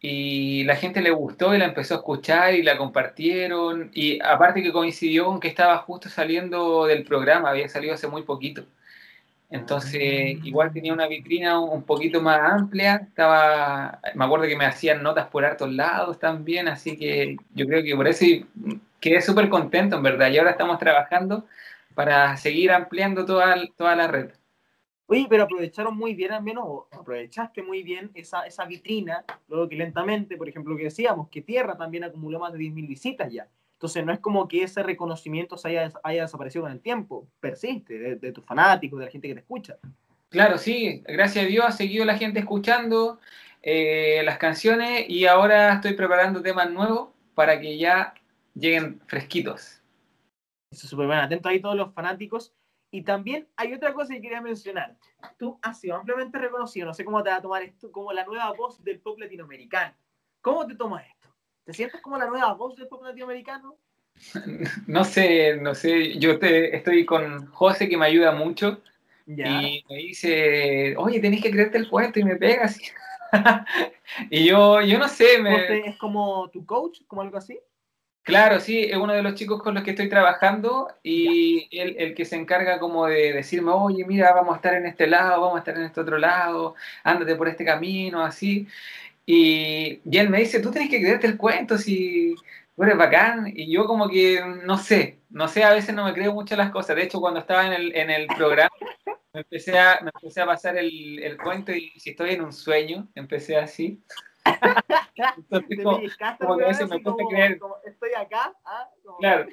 y 0.00 0.64
la 0.64 0.76
gente 0.76 1.00
le 1.00 1.10
gustó 1.10 1.54
y 1.54 1.58
la 1.58 1.66
empezó 1.66 1.94
a 1.94 1.98
escuchar 1.98 2.54
y 2.54 2.62
la 2.62 2.76
compartieron 2.76 3.90
y 3.94 4.20
aparte 4.20 4.62
que 4.62 4.72
coincidió 4.72 5.26
con 5.26 5.40
que 5.40 5.48
estaba 5.48 5.78
justo 5.78 6.08
saliendo 6.08 6.86
del 6.86 7.04
programa, 7.04 7.50
había 7.50 7.68
salido 7.68 7.94
hace 7.94 8.08
muy 8.08 8.22
poquito. 8.22 8.64
Entonces, 9.52 10.38
igual 10.44 10.72
tenía 10.72 10.94
una 10.94 11.06
vitrina 11.06 11.60
un 11.60 11.82
poquito 11.82 12.22
más 12.22 12.40
amplia, 12.40 12.96
estaba, 13.06 14.00
me 14.14 14.24
acuerdo 14.24 14.46
que 14.46 14.56
me 14.56 14.64
hacían 14.64 15.02
notas 15.02 15.26
por 15.26 15.44
hartos 15.44 15.70
lados 15.70 16.18
también, 16.18 16.68
así 16.68 16.96
que 16.96 17.36
yo 17.52 17.66
creo 17.66 17.82
que 17.82 17.94
por 17.94 18.08
eso 18.08 18.24
quedé 18.98 19.20
súper 19.20 19.50
contento 19.50 19.96
en 19.96 20.02
verdad 20.02 20.30
y 20.30 20.38
ahora 20.38 20.52
estamos 20.52 20.78
trabajando 20.78 21.44
para 21.94 22.34
seguir 22.38 22.72
ampliando 22.72 23.26
toda, 23.26 23.56
toda 23.76 23.94
la 23.94 24.06
red. 24.08 24.30
Oye, 25.04 25.26
pero 25.28 25.42
aprovecharon 25.42 25.98
muy 25.98 26.14
bien, 26.14 26.32
al 26.32 26.42
menos, 26.42 26.84
aprovechaste 26.90 27.62
muy 27.62 27.82
bien 27.82 28.10
esa, 28.14 28.46
esa 28.46 28.64
vitrina, 28.64 29.22
luego 29.48 29.68
que 29.68 29.76
lentamente, 29.76 30.38
por 30.38 30.48
ejemplo, 30.48 30.72
lo 30.72 30.78
que 30.78 30.84
decíamos, 30.84 31.28
que 31.28 31.42
Tierra 31.42 31.76
también 31.76 32.04
acumuló 32.04 32.38
más 32.38 32.54
de 32.54 32.58
10.000 32.58 32.88
visitas 32.88 33.30
ya. 33.30 33.46
Entonces, 33.82 34.06
no 34.06 34.12
es 34.12 34.20
como 34.20 34.46
que 34.46 34.62
ese 34.62 34.80
reconocimiento 34.84 35.56
se 35.56 35.70
haya, 35.70 35.92
haya 36.04 36.22
desaparecido 36.22 36.62
con 36.62 36.70
el 36.70 36.80
tiempo, 36.80 37.26
persiste, 37.40 37.98
de, 37.98 38.14
de 38.14 38.30
tus 38.30 38.44
fanáticos, 38.44 39.00
de 39.00 39.06
la 39.06 39.10
gente 39.10 39.26
que 39.26 39.34
te 39.34 39.40
escucha. 39.40 39.76
Claro, 40.28 40.56
sí, 40.56 41.02
gracias 41.04 41.44
a 41.44 41.48
Dios 41.48 41.64
ha 41.66 41.72
seguido 41.72 42.04
la 42.04 42.16
gente 42.16 42.38
escuchando 42.38 43.18
eh, 43.60 44.22
las 44.24 44.38
canciones 44.38 45.06
y 45.08 45.26
ahora 45.26 45.74
estoy 45.74 45.94
preparando 45.94 46.40
temas 46.42 46.70
nuevos 46.70 47.08
para 47.34 47.58
que 47.58 47.76
ya 47.76 48.14
lleguen 48.54 49.00
fresquitos. 49.08 49.82
Eso 50.70 50.86
es 50.86 50.88
súper 50.88 51.08
bueno. 51.08 51.22
Atento 51.22 51.48
ahí 51.48 51.60
todos 51.60 51.74
los 51.74 51.92
fanáticos. 51.92 52.54
Y 52.92 53.02
también 53.02 53.48
hay 53.56 53.74
otra 53.74 53.92
cosa 53.92 54.14
que 54.14 54.22
quería 54.22 54.40
mencionar. 54.40 54.96
Tú 55.38 55.58
has 55.60 55.80
sido 55.80 55.96
ampliamente 55.96 56.38
reconocido, 56.38 56.86
no 56.86 56.94
sé 56.94 57.04
cómo 57.04 57.20
te 57.24 57.30
va 57.30 57.36
a 57.36 57.42
tomar 57.42 57.62
esto, 57.64 57.90
como 57.90 58.12
la 58.12 58.24
nueva 58.24 58.52
voz 58.52 58.80
del 58.84 59.00
pop 59.00 59.18
latinoamericano. 59.18 59.92
¿Cómo 60.40 60.68
te 60.68 60.76
tomas 60.76 61.04
esto? 61.04 61.31
¿Te 61.64 61.72
sientes 61.72 62.00
como 62.00 62.18
la 62.18 62.26
nueva 62.26 62.52
voz 62.54 62.76
del 62.76 62.88
pop 62.88 63.02
latinoamericano? 63.02 63.76
No 64.86 65.04
sé, 65.04 65.56
no 65.56 65.74
sé, 65.74 66.18
yo 66.18 66.38
te, 66.38 66.76
estoy 66.76 67.04
con 67.04 67.46
José 67.46 67.88
que 67.88 67.96
me 67.96 68.06
ayuda 68.06 68.32
mucho 68.32 68.82
Ya. 69.26 69.62
y 69.62 69.84
me 69.88 69.96
dice, 69.96 70.94
oye, 70.96 71.20
tenés 71.20 71.42
que 71.42 71.50
creerte 71.50 71.78
el 71.78 71.88
cuento 71.88 72.18
y 72.18 72.24
me 72.24 72.36
pegas. 72.36 72.78
y 74.30 74.44
yo, 74.44 74.80
yo 74.82 74.98
no 74.98 75.08
sé, 75.08 75.38
me, 75.40 75.88
¿Es 75.88 75.96
como 75.96 76.50
tu 76.50 76.66
coach, 76.66 77.00
como 77.06 77.22
algo 77.22 77.38
así? 77.38 77.58
Claro, 78.24 78.60
sí, 78.60 78.84
es 78.84 78.96
uno 78.96 79.14
de 79.14 79.22
los 79.22 79.34
chicos 79.34 79.60
con 79.62 79.74
los 79.74 79.82
que 79.82 79.90
estoy 79.90 80.08
trabajando 80.08 80.88
y 81.02 81.68
él 81.76 81.96
el 81.98 82.14
que 82.14 82.24
se 82.24 82.36
encarga 82.36 82.78
como 82.78 83.06
de 83.06 83.32
decirme, 83.32 83.72
oye, 83.72 84.04
mira, 84.06 84.32
vamos 84.32 84.52
a 84.52 84.56
estar 84.56 84.74
en 84.74 84.86
este 84.86 85.08
lado, 85.08 85.40
vamos 85.40 85.56
a 85.56 85.58
estar 85.58 85.76
en 85.76 85.82
este 85.82 86.00
otro 86.00 86.18
lado, 86.18 86.76
ándate 87.02 87.34
por 87.34 87.48
este 87.48 87.64
camino, 87.64 88.22
así. 88.22 88.68
Y, 89.26 90.00
y 90.04 90.18
él 90.18 90.28
me 90.30 90.38
dice, 90.40 90.60
tú 90.60 90.70
tienes 90.70 90.90
que 90.90 91.00
creerte 91.00 91.26
el 91.26 91.36
cuento 91.36 91.78
si 91.78 92.34
tú 92.74 92.82
eres 92.82 92.96
bacán. 92.96 93.52
Y 93.54 93.72
yo 93.72 93.86
como 93.86 94.08
que, 94.08 94.40
no 94.64 94.78
sé, 94.78 95.20
no 95.30 95.48
sé, 95.48 95.64
a 95.64 95.72
veces 95.72 95.94
no 95.94 96.04
me 96.04 96.12
creo 96.12 96.32
mucho 96.32 96.56
las 96.56 96.70
cosas. 96.70 96.96
De 96.96 97.04
hecho, 97.04 97.20
cuando 97.20 97.40
estaba 97.40 97.66
en 97.66 97.72
el, 97.72 97.94
en 97.96 98.10
el 98.10 98.26
programa, 98.26 98.70
me 99.32 99.40
empecé 99.40 99.78
a, 99.78 100.00
me 100.02 100.10
empecé 100.14 100.40
a 100.40 100.46
pasar 100.46 100.76
el, 100.76 101.18
el 101.22 101.36
cuento 101.38 101.72
y 101.72 101.90
si 101.98 102.10
estoy 102.10 102.30
en 102.30 102.42
un 102.42 102.52
sueño, 102.52 103.08
empecé 103.14 103.56
así. 103.56 104.02
Entonces, 105.36 105.78
como- 105.84 106.00
que 106.58 106.64
a 106.64 106.68
veces 106.68 106.88
me 106.88 107.02
como- 107.02 107.28
creer. 107.28 107.58
como, 107.58 107.76
estoy 107.84 108.10
acá. 108.14 108.52
¿ah? 108.64 108.88
Como- 109.04 109.18
Claro. 109.18 109.46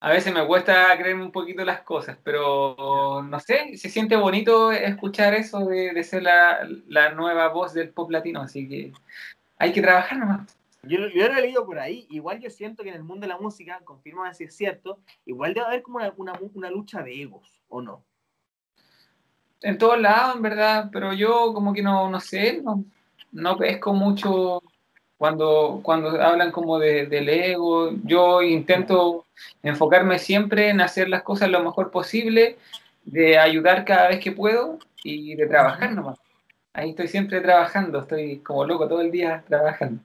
A 0.00 0.10
veces 0.10 0.32
me 0.32 0.46
cuesta 0.46 0.96
creerme 0.96 1.24
un 1.24 1.32
poquito 1.32 1.64
las 1.64 1.82
cosas, 1.82 2.18
pero 2.22 3.20
no 3.28 3.40
sé, 3.40 3.76
se 3.76 3.88
siente 3.88 4.16
bonito 4.16 4.70
escuchar 4.70 5.34
eso 5.34 5.66
de, 5.66 5.92
de 5.92 6.04
ser 6.04 6.22
la, 6.22 6.68
la 6.86 7.10
nueva 7.10 7.48
voz 7.48 7.74
del 7.74 7.90
pop 7.90 8.10
latino, 8.10 8.40
así 8.40 8.68
que 8.68 8.92
hay 9.58 9.72
que 9.72 9.82
trabajar 9.82 10.18
nomás. 10.18 10.56
Yo, 10.82 11.08
yo 11.08 11.28
lo 11.28 11.36
he 11.36 11.42
leído 11.42 11.66
por 11.66 11.78
ahí. 11.78 12.06
Igual 12.10 12.40
yo 12.40 12.50
siento 12.50 12.82
que 12.82 12.90
en 12.90 12.94
el 12.94 13.02
mundo 13.02 13.22
de 13.22 13.32
la 13.32 13.38
música, 13.38 13.80
confirma 13.84 14.32
si 14.34 14.44
es 14.44 14.56
cierto, 14.56 15.00
igual 15.26 15.52
debe 15.52 15.66
haber 15.66 15.82
como 15.82 15.98
una, 15.98 16.12
una, 16.16 16.32
una 16.54 16.70
lucha 16.70 17.02
de 17.02 17.22
egos, 17.22 17.60
¿o 17.68 17.82
no? 17.82 18.04
En 19.60 19.76
todos 19.76 20.00
lados, 20.00 20.36
en 20.36 20.42
verdad, 20.42 20.88
pero 20.92 21.12
yo 21.12 21.52
como 21.52 21.72
que 21.72 21.82
no, 21.82 22.08
no 22.08 22.20
sé, 22.20 22.62
no, 22.62 22.84
no 23.32 23.56
pesco 23.56 23.92
mucho 23.92 24.62
cuando, 25.18 25.80
cuando 25.82 26.22
hablan 26.22 26.52
como 26.52 26.78
de, 26.78 27.06
del 27.06 27.28
ego. 27.28 27.90
Yo 28.04 28.40
intento 28.40 29.26
enfocarme 29.62 30.18
siempre 30.18 30.70
en 30.70 30.80
hacer 30.80 31.08
las 31.08 31.22
cosas 31.22 31.50
lo 31.50 31.62
mejor 31.62 31.90
posible, 31.90 32.56
de 33.04 33.38
ayudar 33.38 33.84
cada 33.84 34.08
vez 34.08 34.20
que 34.20 34.32
puedo 34.32 34.78
y 35.02 35.34
de 35.34 35.46
trabajar 35.46 35.92
nomás. 35.92 36.18
Ahí 36.72 36.90
estoy 36.90 37.08
siempre 37.08 37.40
trabajando, 37.40 38.00
estoy 38.00 38.38
como 38.38 38.64
loco 38.64 38.88
todo 38.88 39.00
el 39.00 39.10
día 39.10 39.42
trabajando. 39.46 40.02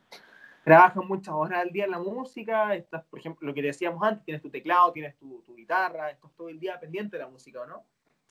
Trabajas 0.64 1.04
muchas 1.04 1.34
horas 1.34 1.60
al 1.60 1.72
día 1.72 1.86
en 1.86 1.92
la 1.92 2.00
música, 2.00 2.74
estás, 2.74 3.04
por 3.04 3.20
ejemplo, 3.20 3.46
lo 3.46 3.54
que 3.54 3.62
decíamos 3.62 4.02
antes, 4.02 4.24
tienes 4.24 4.42
tu 4.42 4.50
teclado, 4.50 4.94
tienes 4.94 5.16
tu, 5.18 5.44
tu 5.46 5.56
guitarra, 5.56 6.10
estás 6.10 6.32
todo 6.38 6.48
el 6.48 6.60
día 6.60 6.80
pendiente 6.80 7.18
de 7.18 7.24
la 7.24 7.30
música, 7.30 7.62
¿o 7.62 7.66
no? 7.66 7.84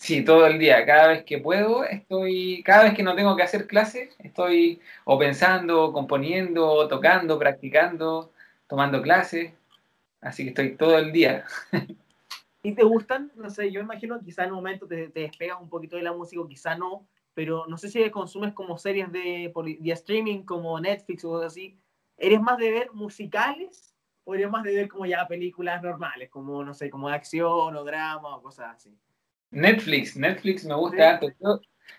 Sí, 0.03 0.25
todo 0.25 0.49
el 0.49 0.59
día. 0.59 0.85
Cada 0.85 1.07
vez 1.07 1.25
que 1.25 1.39
puedo, 1.39 1.85
estoy, 1.85 2.61
cada 2.65 2.83
vez 2.83 2.95
que 2.95 3.05
no 3.05 3.15
tengo 3.15 3.37
que 3.37 3.45
hacer 3.45 3.69
clases, 3.69 4.13
estoy 4.19 4.81
o 5.05 5.17
pensando, 5.17 5.93
componiendo, 5.93 6.89
tocando, 6.89 7.39
practicando, 7.39 8.33
tomando 8.67 9.01
clases. 9.01 9.53
Así 10.21 10.43
que 10.43 10.49
estoy 10.49 10.77
todo 10.77 10.99
el 10.99 11.13
día. 11.13 11.45
¿Y 12.65 12.75
te 12.75 12.83
gustan? 12.83 13.31
No 13.37 13.49
sé, 13.49 13.71
yo 13.71 13.81
imagino 13.81 14.19
quizá 14.19 14.43
en 14.43 14.51
un 14.51 14.57
momento 14.57 14.89
te, 14.89 15.09
te 15.09 15.21
despegas 15.21 15.61
un 15.61 15.69
poquito 15.69 15.95
de 15.95 16.03
la 16.03 16.13
música, 16.13 16.43
quizá 16.49 16.75
no, 16.75 17.07
pero 17.33 17.67
no 17.69 17.79
sé 17.79 17.89
si 17.89 18.11
consumes 18.11 18.55
como 18.55 18.79
series 18.79 19.13
de, 19.13 19.53
de 19.79 19.93
streaming 19.93 20.43
como 20.43 20.81
Netflix 20.81 21.25
o 21.25 21.31
cosas 21.31 21.53
así. 21.53 21.79
¿Eres 22.17 22.41
más 22.41 22.59
de 22.59 22.73
ver 22.73 22.93
musicales 22.93 23.95
o 24.25 24.35
eres 24.35 24.51
más 24.51 24.65
de 24.65 24.75
ver 24.75 24.89
como 24.89 25.07
ya 25.07 25.29
películas 25.29 25.81
normales, 25.81 26.29
como, 26.29 26.65
no 26.65 26.75
sé, 26.75 26.91
como 26.91 27.09
de 27.09 27.15
acción 27.15 27.77
o 27.77 27.85
drama 27.85 28.35
o 28.35 28.43
cosas 28.43 28.75
así? 28.75 28.99
Netflix, 29.53 30.17
Netflix 30.17 30.65
me 30.65 30.75
gusta 30.75 31.21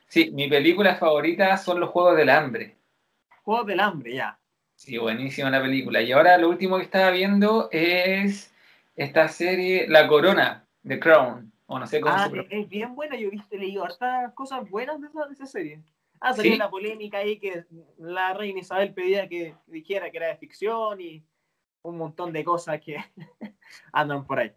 Sí, 0.07 0.31
mi 0.31 0.47
película 0.47 0.95
favorita 0.95 1.55
son 1.57 1.79
los 1.79 1.89
Juegos 1.89 2.17
del 2.17 2.29
Hambre. 2.29 2.77
Juegos 3.43 3.67
del 3.67 3.79
Hambre, 3.79 4.13
ya. 4.13 4.39
Sí, 4.75 4.97
buenísima 4.97 5.49
la 5.49 5.61
película. 5.61 6.01
Y 6.01 6.11
ahora 6.11 6.37
lo 6.37 6.49
último 6.49 6.77
que 6.77 6.83
estaba 6.83 7.11
viendo 7.11 7.69
es 7.71 8.53
esta 8.95 9.27
serie 9.27 9.87
La 9.87 10.07
Corona, 10.07 10.67
The 10.85 10.99
Crown. 10.99 11.51
O 11.65 11.79
no 11.79 11.87
sé 11.87 12.01
cómo 12.01 12.13
ah, 12.15 12.29
es 12.49 12.69
bien 12.69 12.93
buena, 12.93 13.15
yo 13.15 13.29
he 13.49 13.57
leído 13.57 13.85
hartas 13.85 14.33
cosas 14.33 14.69
buenas 14.69 14.99
de 14.99 15.07
esa, 15.31 15.45
serie. 15.45 15.81
Ah, 16.19 16.33
salió 16.33 16.55
la 16.57 16.69
polémica 16.69 17.19
ahí 17.19 17.39
que 17.39 17.65
la 17.97 18.33
reina 18.33 18.59
Isabel 18.59 18.93
pedía 18.93 19.27
que 19.27 19.55
dijera 19.67 20.11
que 20.11 20.17
era 20.17 20.27
de 20.27 20.37
ficción 20.37 20.99
y 20.99 21.23
un 21.81 21.97
montón 21.97 22.33
de 22.33 22.43
cosas 22.43 22.81
que 22.81 22.97
andan 23.93 24.25
por 24.25 24.39
ahí. 24.39 24.51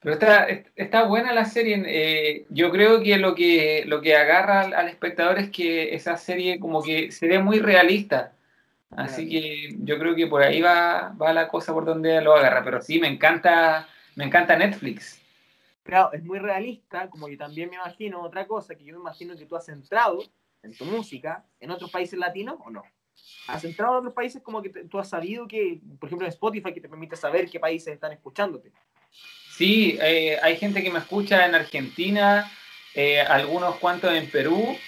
Pero 0.00 0.14
está, 0.14 0.46
está 0.76 1.04
buena 1.04 1.32
la 1.32 1.44
serie. 1.44 1.82
Eh, 1.86 2.46
yo 2.50 2.70
creo 2.70 3.02
que 3.02 3.18
lo 3.18 3.34
que 3.34 3.84
lo 3.86 4.00
que 4.00 4.16
agarra 4.16 4.60
al, 4.60 4.88
espectador 4.88 5.38
es 5.38 5.50
que 5.50 5.94
esa 5.94 6.16
serie 6.16 6.60
como 6.60 6.82
que 6.82 7.10
se 7.10 7.26
ve 7.26 7.40
muy 7.40 7.58
realista. 7.58 8.32
Así 8.90 9.28
que 9.28 9.76
yo 9.80 9.98
creo 9.98 10.14
que 10.14 10.26
por 10.26 10.42
ahí 10.42 10.62
va, 10.62 11.14
va 11.20 11.32
la 11.32 11.48
cosa 11.48 11.74
por 11.74 11.84
donde 11.84 12.22
lo 12.22 12.34
agarra. 12.34 12.64
Pero 12.64 12.80
sí, 12.80 12.98
me 12.98 13.08
encanta, 13.08 13.86
me 14.14 14.24
encanta 14.24 14.56
Netflix. 14.56 15.20
Claro, 15.82 16.12
es 16.12 16.22
muy 16.22 16.38
realista, 16.38 17.08
como 17.08 17.28
yo 17.28 17.38
también 17.38 17.70
me 17.70 17.76
imagino 17.76 18.22
otra 18.22 18.46
cosa, 18.46 18.74
que 18.74 18.84
yo 18.84 18.94
me 18.94 19.00
imagino 19.00 19.34
que 19.36 19.46
tú 19.46 19.56
has 19.56 19.68
entrado 19.68 20.18
en 20.62 20.76
tu 20.76 20.84
música 20.84 21.44
en 21.60 21.70
otros 21.70 21.90
países 21.90 22.18
latinos 22.18 22.58
o 22.64 22.70
no. 22.70 22.82
¿Has 23.46 23.64
entrado 23.64 23.94
en 23.94 23.98
otros 24.00 24.14
países 24.14 24.42
como 24.42 24.62
que 24.62 24.68
tú 24.68 24.98
has 24.98 25.08
sabido 25.08 25.48
que, 25.48 25.80
por 25.98 26.08
ejemplo, 26.08 26.26
en 26.26 26.32
Spotify, 26.32 26.72
que 26.72 26.80
te 26.80 26.88
permite 26.88 27.16
saber 27.16 27.48
qué 27.48 27.58
países 27.58 27.94
están 27.94 28.12
escuchándote? 28.12 28.70
Sí, 29.58 29.98
eh, 30.00 30.38
hay 30.40 30.56
gente 30.56 30.84
que 30.84 30.90
me 30.92 31.00
escucha 31.00 31.44
en 31.44 31.56
Argentina, 31.56 32.48
eh, 32.94 33.20
algunos 33.20 33.74
cuantos 33.76 34.14
en 34.14 34.30
Perú. 34.30 34.78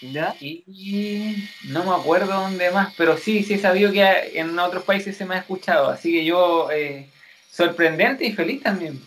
¿Ya? 0.00 0.34
Y 0.40 1.36
no 1.68 1.84
me 1.84 1.94
acuerdo 1.94 2.32
dónde 2.32 2.70
más, 2.70 2.94
pero 2.96 3.18
sí, 3.18 3.42
sí 3.42 3.54
he 3.54 3.58
sabido 3.58 3.92
que 3.92 4.38
en 4.38 4.58
otros 4.58 4.84
países 4.84 5.18
se 5.18 5.26
me 5.26 5.34
ha 5.34 5.38
escuchado. 5.40 5.90
Así 5.90 6.12
que 6.12 6.24
yo, 6.24 6.70
eh, 6.70 7.10
sorprendente 7.50 8.24
y 8.24 8.32
feliz 8.32 8.62
también. 8.62 8.98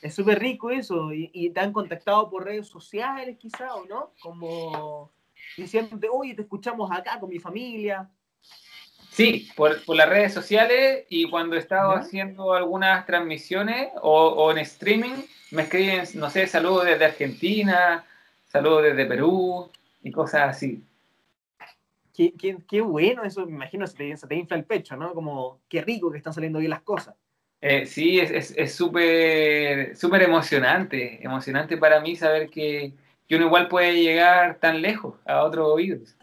Es 0.00 0.14
súper 0.14 0.38
rico 0.38 0.70
eso. 0.70 1.12
Y, 1.12 1.50
te 1.50 1.60
han 1.60 1.72
contactado 1.72 2.30
por 2.30 2.44
redes 2.44 2.66
sociales, 2.66 3.36
quizá, 3.38 3.74
¿o 3.74 3.84
no? 3.84 4.12
Como 4.20 5.12
diciéndote, 5.58 6.08
oye, 6.10 6.34
te 6.34 6.42
escuchamos 6.42 6.90
acá 6.90 7.20
con 7.20 7.28
mi 7.28 7.38
familia. 7.38 8.08
Sí, 9.14 9.48
por, 9.54 9.78
las 9.94 10.08
redes 10.08 10.34
sociales 10.34 11.04
y 11.08 11.30
cuando 11.30 11.54
he 11.54 11.60
estado 11.60 11.92
haciendo 11.92 12.52
algunas 12.52 13.06
transmisiones 13.06 13.90
o, 14.02 14.50
en 14.50 14.58
streaming, 14.58 15.22
me 15.52 15.62
escriben, 15.62 16.02
no 16.14 16.28
sé, 16.30 16.48
saludos 16.48 16.86
desde 16.86 17.04
Argentina, 17.04 18.04
saludos 18.44 18.82
desde 18.82 19.06
Perú 19.06 19.70
y 20.02 20.10
cosas 20.10 20.48
así. 20.50 20.82
Qué, 22.12 22.34
qué, 22.68 22.80
bueno 22.80 23.22
eso, 23.22 23.46
me 23.46 23.52
imagino, 23.52 23.86
se 23.86 23.96
te, 23.96 24.16
se 24.16 24.26
te, 24.26 24.34
infla 24.34 24.56
el 24.56 24.64
pecho, 24.64 24.96
¿no? 24.96 25.14
Como 25.14 25.60
qué 25.68 25.80
rico 25.80 26.10
que 26.10 26.18
están 26.18 26.32
saliendo 26.32 26.58
bien 26.58 26.70
las 26.70 26.82
cosas. 26.82 27.14
Eh, 27.60 27.86
sí, 27.86 28.18
es 28.18 28.74
súper 28.74 29.96
súper 29.96 30.22
emocionante, 30.22 31.24
emocionante 31.24 31.76
para 31.76 32.00
mí 32.00 32.16
saber 32.16 32.50
que, 32.50 32.92
que, 33.28 33.36
uno 33.36 33.46
igual 33.46 33.68
puede 33.68 33.94
llegar 33.94 34.58
tan 34.58 34.82
lejos 34.82 35.14
a 35.24 35.44
otros 35.44 35.68
oídos. 35.68 36.16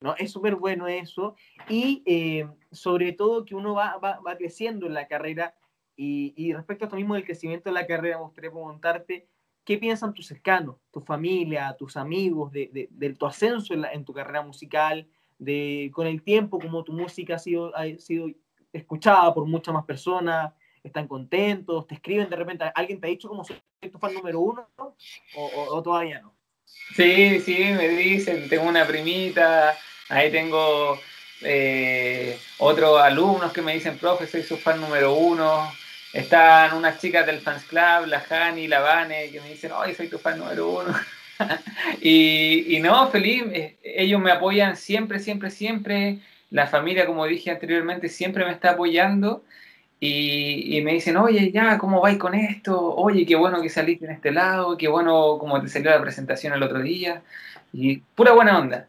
¿No? 0.00 0.14
Es 0.16 0.32
súper 0.32 0.56
bueno 0.56 0.86
eso. 0.88 1.34
Y 1.68 2.02
eh, 2.06 2.48
sobre 2.70 3.12
todo 3.12 3.44
que 3.44 3.54
uno 3.54 3.74
va, 3.74 3.96
va, 3.98 4.20
va, 4.20 4.36
creciendo 4.36 4.86
en 4.86 4.94
la 4.94 5.06
carrera. 5.06 5.54
Y, 5.96 6.32
y, 6.36 6.52
respecto 6.52 6.84
a 6.84 6.86
esto 6.86 6.96
mismo 6.96 7.14
del 7.14 7.24
crecimiento 7.24 7.68
de 7.68 7.74
la 7.74 7.86
carrera, 7.86 8.18
me 8.18 8.24
gustaría 8.24 8.50
preguntarte, 8.50 9.26
¿qué 9.64 9.78
piensan 9.78 10.14
tus 10.14 10.26
cercanos, 10.26 10.76
tu 10.92 11.00
familia, 11.00 11.74
tus 11.76 11.96
amigos 11.96 12.52
de, 12.52 12.88
de, 12.90 13.14
tu 13.14 13.26
ascenso 13.26 13.74
en, 13.74 13.84
en, 13.84 14.04
tu 14.04 14.12
carrera 14.12 14.42
musical? 14.42 15.08
De, 15.38 15.90
con 15.92 16.06
el 16.06 16.22
tiempo, 16.22 16.58
como 16.58 16.84
tu 16.84 16.92
música 16.92 17.36
ha 17.36 17.38
sido, 17.38 17.74
ha 17.76 17.84
sido 17.98 18.28
escuchada 18.72 19.32
por 19.34 19.46
muchas 19.46 19.74
más 19.74 19.84
personas, 19.84 20.52
están 20.82 21.08
contentos, 21.08 21.86
te 21.86 21.94
escriben 21.94 22.30
de 22.30 22.36
repente, 22.36 22.64
¿alguien 22.74 23.00
te 23.00 23.06
ha 23.06 23.10
dicho 23.10 23.28
como 23.28 23.44
soy 23.44 23.60
tu 23.90 23.98
fan 23.98 24.14
número 24.14 24.40
uno 24.40 24.68
o, 24.76 25.50
o, 25.70 25.82
todavía 25.82 26.20
no? 26.20 26.34
Sí, 26.64 27.40
sí, 27.40 27.58
me 27.76 27.88
dicen, 27.88 28.48
tengo 28.48 28.68
una 28.68 28.86
primita, 28.86 29.76
ahí 30.08 30.30
tengo 30.30 31.00
eh, 31.42 32.38
otros 32.58 33.00
alumnos 33.00 33.52
que 33.52 33.62
me 33.62 33.74
dicen, 33.74 33.98
profe, 33.98 34.26
soy 34.26 34.42
su 34.42 34.56
fan 34.56 34.80
número 34.80 35.14
uno. 35.14 35.70
Están 36.12 36.74
unas 36.76 36.98
chicas 37.00 37.26
del 37.26 37.40
fans 37.40 37.64
club, 37.64 38.06
la 38.06 38.24
Hani, 38.28 38.66
la 38.66 38.80
Vane, 38.80 39.30
que 39.30 39.40
me 39.40 39.50
dicen, 39.50 39.72
ay, 39.74 39.94
soy 39.94 40.08
tu 40.08 40.18
fan 40.18 40.38
número 40.38 40.68
uno. 40.70 40.94
y, 42.00 42.76
y 42.76 42.80
no, 42.80 43.10
feliz, 43.10 43.44
eh, 43.52 43.78
ellos 43.82 44.20
me 44.20 44.32
apoyan 44.32 44.76
siempre, 44.76 45.18
siempre, 45.20 45.50
siempre. 45.50 46.18
La 46.50 46.66
familia, 46.66 47.06
como 47.06 47.26
dije 47.26 47.50
anteriormente, 47.50 48.08
siempre 48.08 48.44
me 48.44 48.52
está 48.52 48.70
apoyando. 48.70 49.44
Y, 50.00 50.80
me 50.84 50.92
dicen, 50.92 51.16
oye, 51.16 51.50
ya, 51.52 51.76
¿cómo 51.78 52.00
vais 52.00 52.18
con 52.18 52.34
esto? 52.34 52.94
Oye, 52.96 53.26
qué 53.26 53.34
bueno 53.36 53.60
que 53.60 53.68
saliste 53.68 54.04
en 54.04 54.12
este 54.12 54.30
lado, 54.30 54.76
qué 54.76 54.86
bueno 54.88 55.38
como 55.38 55.60
te 55.60 55.68
salió 55.68 55.90
la 55.90 56.00
presentación 56.00 56.52
el 56.54 56.62
otro 56.62 56.80
día. 56.80 57.22
Y 57.72 57.98
pura 57.98 58.32
buena 58.32 58.58
onda. 58.58 58.86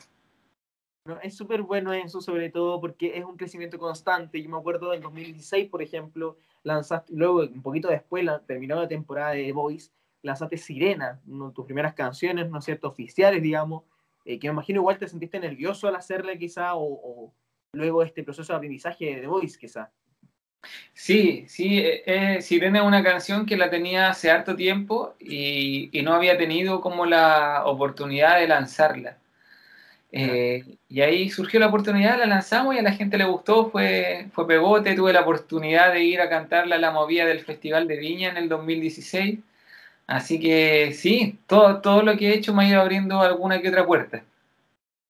No, 1.09 1.19
es 1.21 1.35
súper 1.35 1.63
bueno 1.63 1.91
eso, 1.93 2.21
sobre 2.21 2.49
todo 2.49 2.79
porque 2.79 3.17
es 3.17 3.25
un 3.25 3.35
crecimiento 3.35 3.77
constante. 3.77 4.41
Yo 4.41 4.49
me 4.49 4.57
acuerdo 4.57 4.93
en 4.93 5.01
2016, 5.01 5.69
por 5.69 5.81
ejemplo, 5.81 6.37
lanzaste, 6.63 7.11
luego, 7.15 7.39
un 7.39 7.61
poquito 7.61 7.89
después, 7.89 8.23
la, 8.23 8.39
terminó 8.39 8.75
la 8.75 8.87
temporada 8.87 9.31
de 9.31 9.51
Voice, 9.51 9.91
lanzaste 10.21 10.57
Sirena, 10.57 11.19
una 11.27 11.47
de 11.47 11.53
tus 11.53 11.65
primeras 11.65 11.93
canciones, 11.93 12.49
¿no 12.49 12.59
es 12.59 12.65
cierto?, 12.65 12.87
oficiales, 12.87 13.41
digamos, 13.41 13.83
eh, 14.23 14.39
que 14.39 14.47
me 14.47 14.53
imagino 14.53 14.81
igual 14.81 14.97
te 14.97 15.07
sentiste 15.07 15.39
nervioso 15.39 15.87
al 15.87 15.95
hacerla 15.95 16.37
quizá, 16.37 16.75
o, 16.75 16.83
o 16.83 17.33
luego 17.73 18.03
este 18.03 18.23
proceso 18.23 18.53
de 18.53 18.57
aprendizaje 18.57 19.15
de 19.15 19.21
The 19.21 19.27
Voice, 19.27 19.57
quizá. 19.57 19.91
Sí, 20.93 21.45
sí, 21.47 21.79
eh, 21.79 22.03
eh, 22.05 22.41
Sirena 22.41 22.79
es 22.79 22.85
una 22.85 23.03
canción 23.03 23.45
que 23.45 23.57
la 23.57 23.69
tenía 23.69 24.09
hace 24.09 24.29
harto 24.29 24.55
tiempo 24.55 25.15
y, 25.19 25.89
no 26.03 26.13
había 26.13 26.37
tenido 26.37 26.81
como 26.81 27.05
la 27.05 27.63
oportunidad 27.65 28.39
de 28.39 28.47
lanzarla. 28.47 29.17
Eh, 30.11 30.77
y 30.87 31.01
ahí 31.01 31.29
surgió 31.29 31.59
la 31.59 31.67
oportunidad, 31.67 32.17
la 32.17 32.25
lanzamos 32.25 32.75
y 32.75 32.79
a 32.79 32.81
la 32.81 32.93
gente 32.93 33.17
le 33.17 33.25
gustó, 33.25 33.69
fue, 33.69 34.27
fue 34.33 34.47
pegote, 34.47 34.95
tuve 34.95 35.13
la 35.13 35.21
oportunidad 35.21 35.93
de 35.93 36.03
ir 36.03 36.19
a 36.19 36.29
cantarla 36.29 36.77
a 36.77 36.79
la 36.79 36.91
movida 36.91 37.25
del 37.25 37.41
Festival 37.41 37.87
de 37.87 37.97
Viña 37.97 38.29
en 38.29 38.37
el 38.37 38.49
2016. 38.49 39.39
Así 40.07 40.39
que 40.39 40.93
sí, 40.93 41.37
todo, 41.45 41.81
todo 41.81 42.01
lo 42.01 42.17
que 42.17 42.29
he 42.29 42.33
hecho 42.33 42.53
me 42.53 42.65
ha 42.65 42.69
ido 42.69 42.81
abriendo 42.81 43.21
alguna 43.21 43.61
que 43.61 43.69
otra 43.69 43.85
puerta. 43.85 44.23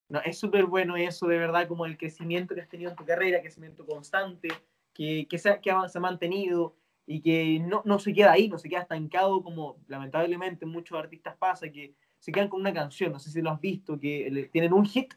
No, 0.10 0.20
es 0.22 0.38
súper 0.38 0.66
bueno 0.66 0.98
eso, 0.98 1.28
de 1.28 1.38
verdad, 1.38 1.68
como 1.68 1.86
el 1.86 1.98
crecimiento 1.98 2.54
que 2.54 2.62
has 2.62 2.68
tenido 2.68 2.90
en 2.90 2.98
tu 2.98 3.06
carrera, 3.06 3.40
crecimiento 3.40 3.86
constante, 3.86 4.50
que, 4.94 5.28
que, 5.30 5.38
se, 5.38 5.58
que 5.62 5.72
se 5.88 5.98
ha 5.98 6.02
mantenido 6.02 6.76
y 7.06 7.22
que 7.22 7.60
no, 7.60 7.82
no, 7.86 8.00
se 8.00 8.12
queda 8.12 8.34
ahí, 8.34 8.50
no 8.50 8.58
se 8.58 8.68
queda 8.68 8.82
estancado 8.82 9.42
como 9.42 9.78
lamentablemente 9.88 10.66
muchos 10.66 10.98
artistas 10.98 11.36
pasa, 11.38 11.72
que 11.72 11.94
se 12.20 12.32
quedan 12.32 12.50
con 12.50 12.62
una 12.62 12.74
canción, 12.74 13.12
no 13.12 13.20
sé 13.20 13.32
si 13.32 13.42
lo 13.42 13.50
has 13.50 13.62
visto, 13.62 14.00
que 14.00 14.50
tienen 14.52 14.74
un 14.74 14.86
hit 14.86 15.14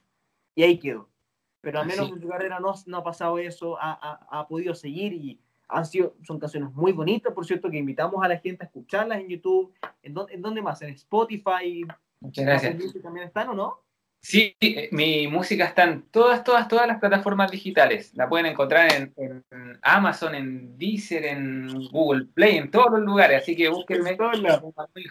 y 0.54 0.62
ahí 0.62 0.78
quedó. 0.78 1.08
Pero 1.60 1.80
al 1.80 1.86
menos 1.86 2.10
en 2.10 2.20
tu 2.20 2.28
carrera 2.28 2.58
no, 2.58 2.74
no, 2.86 2.96
ha 2.96 3.04
pasado 3.04 3.38
eso, 3.38 3.78
ha, 3.80 3.92
ha, 3.92 4.40
ha, 4.40 4.48
podido 4.48 4.74
seguir 4.74 5.12
y 5.12 5.40
han 5.68 5.86
sido, 5.86 6.16
son 6.22 6.38
canciones 6.38 6.72
muy 6.72 6.92
bonitas, 6.92 7.32
por 7.32 7.46
cierto, 7.46 7.70
que 7.70 7.78
invitamos 7.78 8.22
a 8.22 8.28
la 8.28 8.38
gente 8.38 8.64
a 8.64 8.66
escucharlas 8.66 9.20
en 9.20 9.28
YouTube. 9.28 9.72
¿En, 10.02 10.12
dónde, 10.12 10.34
en 10.34 10.42
dónde 10.42 10.60
más? 10.60 10.82
¿En 10.82 10.90
Spotify? 10.90 11.84
Muchas 12.20 12.44
gracias. 12.44 13.02
¿También 13.02 13.26
están 13.26 13.48
o 13.50 13.54
no? 13.54 13.81
Sí, 14.24 14.56
eh, 14.60 14.88
mi 14.92 15.26
música 15.26 15.64
está 15.64 15.82
en 15.82 16.02
todas, 16.02 16.44
todas, 16.44 16.68
todas 16.68 16.86
las 16.86 17.00
plataformas 17.00 17.50
digitales. 17.50 18.14
La 18.14 18.28
pueden 18.28 18.46
encontrar 18.46 18.88
en, 18.92 19.44
Amazon, 19.82 20.36
en 20.36 20.78
Deezer, 20.78 21.24
en 21.24 21.88
Google 21.90 22.26
Play, 22.26 22.56
en 22.56 22.70
todos 22.70 22.92
los 22.92 23.00
lugares. 23.00 23.42
Así 23.42 23.56
que 23.56 23.68
búsquenme 23.68 24.16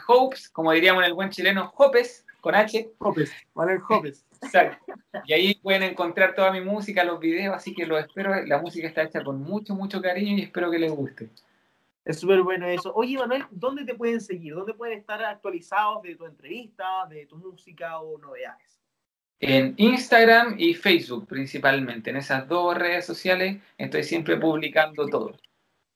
Hopes, 0.07 0.49
como 0.49 0.71
diríamos 0.71 1.03
en 1.03 1.09
el 1.09 1.13
buen 1.13 1.29
chileno, 1.29 1.73
Hopes, 1.75 2.25
con 2.39 2.55
H. 2.55 2.89
Hopes, 2.99 3.33
Manuel 3.53 3.81
Hopes. 3.89 4.25
Exacto. 4.41 4.93
Y 5.25 5.33
ahí 5.33 5.55
pueden 5.55 5.83
encontrar 5.83 6.33
toda 6.33 6.49
mi 6.49 6.61
música, 6.61 7.03
los 7.03 7.19
videos, 7.19 7.53
así 7.53 7.73
que 7.75 7.85
lo 7.85 7.99
espero. 7.99 8.33
La 8.45 8.61
música 8.61 8.87
está 8.87 9.03
hecha 9.03 9.21
con 9.25 9.41
mucho, 9.41 9.75
mucho 9.75 10.01
cariño 10.01 10.37
y 10.37 10.43
espero 10.43 10.71
que 10.71 10.79
les 10.79 10.91
guste. 10.91 11.29
Es 12.05 12.17
súper 12.17 12.41
bueno 12.43 12.65
eso. 12.65 12.93
Oye, 12.95 13.17
Manuel, 13.17 13.43
¿dónde 13.51 13.83
te 13.83 13.93
pueden 13.93 14.21
seguir? 14.21 14.55
¿Dónde 14.55 14.73
pueden 14.73 14.97
estar 14.97 15.21
actualizados 15.21 16.01
de 16.01 16.15
tu 16.15 16.25
entrevista, 16.25 17.05
de 17.09 17.25
tu 17.25 17.35
música 17.35 17.99
o 17.99 18.17
novedades? 18.17 18.81
En 19.41 19.73
Instagram 19.77 20.55
y 20.59 20.75
Facebook 20.75 21.27
principalmente. 21.27 22.11
En 22.11 22.17
esas 22.17 22.47
dos 22.47 22.77
redes 22.77 23.05
sociales 23.05 23.59
estoy 23.77 24.03
siempre 24.03 24.37
publicando 24.37 25.07
todo. 25.07 25.35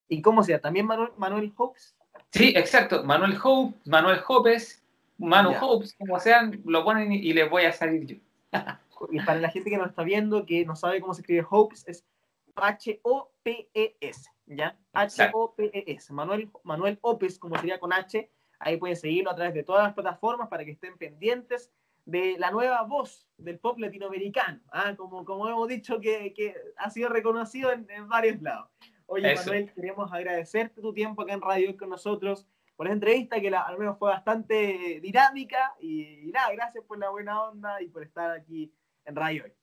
¿Y 0.10 0.22
cómo 0.22 0.43
sea? 0.43 0.60
¿También 0.60 0.88
Manuel, 0.88 1.12
Manuel 1.18 1.54
Hopes? 1.56 1.96
Sí, 2.32 2.54
exacto. 2.56 3.04
Manuel 3.04 3.38
Hope, 3.41 3.78
Manuel 3.86 4.20
Hopes, 4.28 4.84
Manu 5.18 5.54
Hopes, 5.62 5.96
como 5.98 6.20
sean, 6.20 6.62
lo 6.66 6.84
ponen 6.84 7.12
y 7.14 7.34
les 7.34 7.50
voy 7.50 7.66
a 7.66 7.72
salir 7.72 8.06
yo. 8.06 8.16
y 9.12 9.20
para 9.22 9.39
la 9.39 9.50
gente 9.50 9.70
que 9.70 9.78
nos 9.78 9.89
está 9.89 10.04
viendo, 10.04 10.46
que 10.46 10.66
no 10.66 10.76
sabe 10.76 11.00
cómo 11.00 11.14
se 11.14 11.22
escribe 11.22 11.46
Hopes, 11.50 11.88
es 11.88 12.04
H-O-P-E-S, 12.56 14.30
¿ya? 14.48 14.78
H-O-P-E-S. 14.93 16.14
Manuel, 16.14 16.50
Manuel 16.64 16.98
Opes, 17.02 17.38
como 17.38 17.56
sería 17.58 17.80
con 17.80 17.93
H, 17.93 18.30
ahí 18.60 18.78
pueden 18.78 18.96
seguirlo 18.96 19.32
a 19.32 19.36
través 19.36 19.54
de 19.54 19.64
todas 19.64 19.84
las 19.84 19.93
plataformas 19.93 20.50
para 20.50 20.66
que 20.66 20.72
estén 20.72 20.98
pendientes 20.98 21.72
de 22.06 22.36
la 22.38 22.51
nueva 22.51 22.84
voz 22.84 23.28
del 23.38 23.60
pop 23.60 23.80
latinoamericano, 23.80 24.62
¿ah? 24.72 24.95
como, 24.95 25.26
como 25.26 25.47
hemos 25.47 25.68
dicho 25.68 25.99
que, 25.99 26.34
que 26.34 26.56
ha 26.78 26.89
sido 26.89 27.10
reconocido 27.10 27.72
en, 27.72 27.89
en 27.89 28.08
varios 28.08 28.41
lados. 28.41 28.70
Oye, 29.08 29.36
Manuel, 29.36 29.72
queremos 29.74 30.12
agradecerte 30.12 30.82
tu 30.82 30.93
tiempo 30.93 31.22
acá 31.22 31.34
en 31.34 31.41
Radio 31.41 31.78
con 31.78 31.89
nosotros, 31.89 32.47
por 32.76 32.88
esa 32.88 32.93
entrevista 32.93 33.39
que 33.39 33.51
la, 33.51 33.62
al 33.62 33.78
menos 33.78 33.97
fue 33.97 34.10
bastante 34.10 34.99
dinámica 35.01 35.76
y, 35.80 36.32
nada, 36.34 36.51
gracias 36.53 36.84
por 36.86 36.97
la 36.97 37.10
buena 37.10 37.43
onda 37.43 37.82
y 37.82 37.88
por 37.88 38.03
estar 38.03 38.32
aquí 38.32 38.74
en 39.06 39.16
Radio 39.16 39.43
Hoy. 39.45 39.53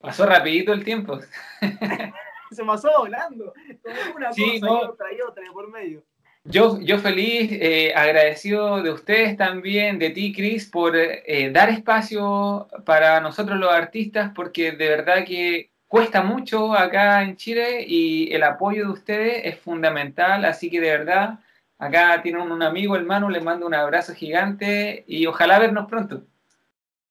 Pasó 0.00 0.26
rapidito 0.26 0.72
el 0.72 0.84
tiempo. 0.84 1.18
Se 2.50 2.64
pasó 2.64 2.90
volando, 2.98 3.52
como 3.82 4.16
una 4.16 4.28
cosa 4.28 4.40
y 4.40 4.60
otra 4.62 5.12
y 5.12 5.20
otra 5.20 5.44
por 5.52 5.70
medio. 5.70 6.04
Yo, 6.50 6.80
yo 6.80 6.98
feliz, 6.98 7.50
eh, 7.52 7.92
agradecido 7.94 8.82
de 8.82 8.90
ustedes 8.90 9.36
también, 9.36 9.98
de 9.98 10.08
ti, 10.08 10.32
Cris, 10.32 10.66
por 10.66 10.96
eh, 10.96 11.50
dar 11.52 11.68
espacio 11.68 12.68
para 12.86 13.20
nosotros 13.20 13.58
los 13.58 13.70
artistas, 13.70 14.32
porque 14.34 14.72
de 14.72 14.88
verdad 14.88 15.26
que 15.26 15.72
cuesta 15.86 16.22
mucho 16.22 16.72
acá 16.72 17.22
en 17.22 17.36
Chile 17.36 17.84
y 17.86 18.32
el 18.32 18.42
apoyo 18.44 18.86
de 18.86 18.92
ustedes 18.92 19.42
es 19.44 19.60
fundamental, 19.60 20.46
así 20.46 20.70
que 20.70 20.80
de 20.80 20.88
verdad, 20.88 21.38
acá 21.76 22.22
tienen 22.22 22.50
un 22.50 22.62
amigo, 22.62 22.96
hermano, 22.96 23.28
les 23.28 23.44
mando 23.44 23.66
un 23.66 23.74
abrazo 23.74 24.14
gigante 24.14 25.04
y 25.06 25.26
ojalá 25.26 25.58
vernos 25.58 25.86
pronto. 25.86 26.24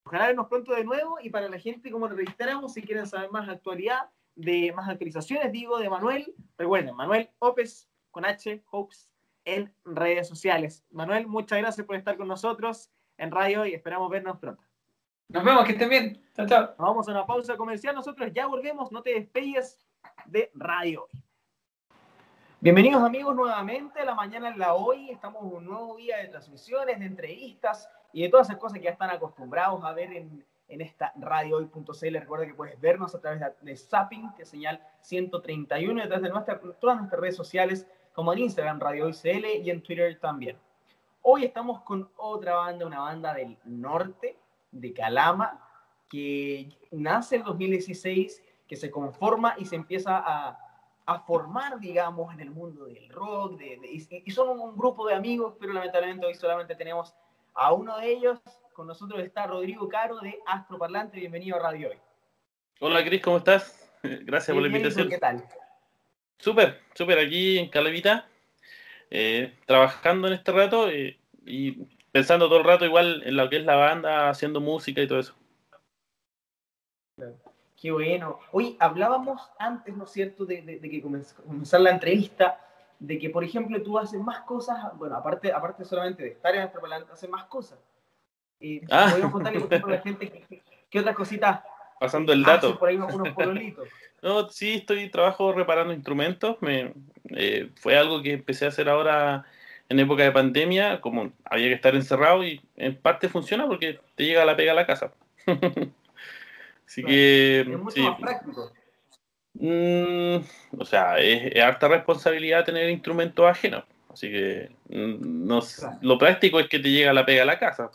Ojalá 0.06 0.28
vernos 0.28 0.48
pronto 0.48 0.74
de 0.74 0.84
nuevo 0.84 1.20
y 1.22 1.30
para 1.30 1.48
la 1.48 1.60
gente, 1.60 1.92
como 1.92 2.08
registramos, 2.08 2.74
si 2.74 2.82
quieren 2.82 3.06
saber 3.06 3.30
más 3.30 3.48
actualidad, 3.48 4.10
de 4.34 4.74
más 4.76 4.90
actualizaciones, 4.90 5.52
digo, 5.52 5.78
de 5.78 5.92
Manuel, 5.92 6.34
recuerden, 6.58 6.96
Manuel 6.96 7.30
Opes 7.38 7.88
con 8.10 8.26
H, 8.26 8.64
Hopes, 8.72 9.12
en 9.48 9.74
redes 9.86 10.28
sociales. 10.28 10.86
Manuel, 10.92 11.26
muchas 11.26 11.60
gracias 11.60 11.88
por 11.88 11.96
estar 11.96 12.18
con 12.18 12.28
nosotros 12.28 12.92
en 13.18 13.32
radio 13.32 13.66
y 13.66 13.74
esperamos 13.74 14.10
vernos 14.10 14.38
pronto. 14.38 14.62
Nos 15.30 15.44
vemos, 15.44 15.66
que 15.66 15.72
estén 15.72 15.90
bien. 15.90 16.22
Chao, 16.36 16.46
chao. 16.46 16.76
Vamos 16.78 17.08
a 17.08 17.12
una 17.12 17.26
pausa 17.26 17.56
comercial. 17.56 17.96
Nosotros 17.96 18.32
ya 18.34 18.46
volvemos. 18.46 18.92
No 18.92 19.02
te 19.02 19.14
despegues 19.14 19.80
de 20.26 20.52
Radio 20.54 21.08
Bienvenidos 22.60 23.04
amigos 23.04 23.36
nuevamente 23.36 24.00
a 24.00 24.06
la 24.06 24.16
mañana 24.16 24.50
en 24.50 24.58
la 24.58 24.74
hoy. 24.74 25.12
Estamos 25.12 25.44
en 25.44 25.58
un 25.58 25.66
nuevo 25.66 25.96
día 25.96 26.18
de 26.18 26.28
transmisiones, 26.28 27.00
de 27.00 27.06
entrevistas 27.06 27.88
y 28.12 28.24
de 28.24 28.30
todas 28.30 28.50
esas 28.50 28.60
cosas 28.60 28.80
que 28.80 28.86
ya 28.86 28.92
están 28.92 29.12
acostumbrados 29.12 29.84
a 29.84 29.94
ver 29.94 30.12
en, 30.12 30.44
en 30.68 30.82
esta 30.82 31.14
radiohoy.cl. 31.18 32.14
Recuerda 32.16 32.48
que 32.48 32.56
puedes 32.56 32.82
vernos 32.82 33.14
a 33.14 33.22
través 33.22 33.40
de, 33.40 33.54
de 33.62 33.78
Zapping, 33.78 34.34
que 34.34 34.42
es 34.42 34.50
señal 34.50 34.82
131, 35.02 36.00
y 36.00 36.04
a 36.04 36.08
través 36.08 36.24
de 36.24 36.30
nuestra, 36.30 36.60
todas 36.80 36.98
nuestras 36.98 37.22
redes 37.22 37.36
sociales, 37.36 37.88
como 38.18 38.34
en 38.34 38.40
Instagram, 38.40 38.80
Radio 38.80 39.06
Hoy 39.06 39.14
CL, 39.14 39.46
y 39.62 39.70
en 39.70 39.84
Twitter 39.84 40.20
también. 40.20 40.58
Hoy 41.22 41.46
estamos 41.46 41.84
con 41.84 42.10
otra 42.16 42.56
banda, 42.56 42.88
una 42.88 43.02
banda 43.02 43.32
del 43.36 43.60
norte, 43.64 44.40
de 44.72 44.92
Calama, 44.92 45.64
que 46.10 46.68
nace 46.90 47.36
en 47.36 47.44
2016, 47.44 48.44
que 48.68 48.76
se 48.76 48.90
conforma 48.90 49.54
y 49.60 49.66
se 49.66 49.76
empieza 49.76 50.18
a, 50.18 50.58
a 51.06 51.20
formar, 51.20 51.80
digamos, 51.80 52.34
en 52.34 52.40
el 52.40 52.50
mundo 52.50 52.86
del 52.86 53.08
rock, 53.10 53.60
de, 53.60 53.80
y, 53.86 54.32
son 54.32 54.60
un, 54.60 54.76
grupo 54.76 55.08
de 55.08 55.14
amigos, 55.14 55.54
pero 55.60 55.74
lamentablemente 55.74 56.26
hoy 56.26 56.34
solamente 56.34 56.74
tenemos 56.74 57.14
a 57.54 57.72
uno 57.72 58.00
de 58.00 58.14
ellos. 58.14 58.40
Con 58.74 58.88
nosotros 58.88 59.22
está 59.22 59.46
Rodrigo 59.46 59.88
Caro 59.88 60.18
de 60.22 60.40
Astro 60.48 60.80
Parlante. 60.80 61.20
Bienvenido 61.20 61.58
a 61.58 61.60
Radio 61.60 61.90
Hoy. 61.90 61.98
Hola 62.80 63.06
Cris, 63.06 63.22
¿cómo 63.22 63.38
estás? 63.38 63.94
Gracias 64.02 64.56
por 64.56 64.64
la 64.64 64.70
invitación. 64.70 65.08
¿Qué 65.08 65.20
tal? 65.20 65.48
Súper, 66.40 66.82
súper 66.94 67.20
aquí 67.20 67.58
en 67.58 67.70
Calavita, 67.70 68.28
eh, 69.10 69.54
trabajando 69.66 70.28
en 70.28 70.34
este 70.34 70.52
rato 70.52 70.90
eh, 70.90 71.18
y 71.46 71.72
pensando 72.12 72.48
todo 72.48 72.60
el 72.60 72.66
rato 72.66 72.86
igual 72.86 73.24
en 73.26 73.36
lo 73.36 73.50
que 73.50 73.58
es 73.58 73.66
la 73.66 73.76
banda, 73.76 74.30
haciendo 74.30 74.62
música 74.62 75.02
y 75.02 75.08
todo 75.08 75.20
eso. 75.20 75.36
Qué 77.80 77.92
bueno. 77.92 78.40
Hoy 78.52 78.76
hablábamos 78.80 79.52
antes, 79.60 79.96
¿no 79.96 80.06
es 80.06 80.12
cierto?, 80.12 80.46
de, 80.46 80.80
que 80.82 81.02
comenzar 81.02 81.82
la 81.82 81.92
entrevista, 81.92 82.60
de 83.00 83.20
que, 83.20 83.30
por 83.30 83.44
ejemplo, 83.44 83.82
tú 83.84 83.98
haces 83.98 84.20
más 84.20 84.42
cosas, 84.42 84.78
bueno, 84.98 85.16
aparte, 85.16 85.52
aparte 85.52 85.86
solamente 85.86 86.24
de 86.24 86.30
estar 86.30 86.54
en 86.54 86.62
nuestro 86.62 86.82
planeta, 86.82 87.14
haces 87.14 87.30
más 87.30 87.46
cosas. 87.46 87.80
Eh, 88.60 88.82
ah. 88.90 89.10
Podemos 89.12 89.32
contarle 89.32 89.68
a 89.84 89.88
la 89.88 90.02
gente 90.02 90.64
qué, 90.90 91.00
otras 91.00 91.16
cositas. 91.16 91.62
Pasando 92.00 92.34
el 92.34 92.44
dato. 92.44 92.78
por 92.78 92.90
ahí 92.90 92.98
unos 92.98 93.30
pololitos. 93.30 93.88
no, 94.22 94.50
sí, 94.50 94.76
estoy 94.76 95.10
trabajo 95.10 95.54
reparando 95.54 95.94
instrumentos. 95.94 96.58
Me, 96.62 96.94
eh, 97.32 97.70
fue 97.76 97.98
algo 97.98 98.22
que 98.22 98.34
empecé 98.34 98.66
a 98.66 98.70
hacer 98.70 98.90
ahora 98.90 99.46
en 99.90 100.00
época 100.00 100.24
de 100.24 100.32
pandemia, 100.32 101.02
como 101.02 101.32
había 101.46 101.68
que 101.68 101.74
estar 101.74 101.96
encerrado 101.96 102.44
y 102.44 102.62
en 102.76 102.96
parte 102.96 103.30
funciona 103.30 103.68
porque 103.68 104.00
te 104.16 104.26
llega 104.26 104.46
la 104.46 104.56
pega 104.56 104.74
a 104.74 104.76
la 104.76 104.86
casa. 104.86 105.14
Así 106.88 107.04
que... 107.04 107.62
Es 107.62 107.68
mucho 107.68 108.02
más 108.02 108.20
práctico. 108.20 108.72
Mm, 109.60 110.38
o 110.78 110.86
sea, 110.86 111.20
es, 111.20 111.56
harta 111.60 111.88
responsabilidad 111.88 112.66
tener 112.66 112.90
instrumentos 112.90 113.46
ajenos. 113.46 113.84
Así 114.12 114.32
que 114.32 114.72
mm, 114.90 115.48
no, 115.48 115.62
lo 116.02 116.18
práctico 116.18 116.60
es 116.60 116.68
que 116.68 116.80
te 116.80 116.92
llega 116.92 117.14
la 117.14 117.26
pega 117.26 117.44
a 117.44 117.46
la 117.46 117.60
casa. 117.60 117.92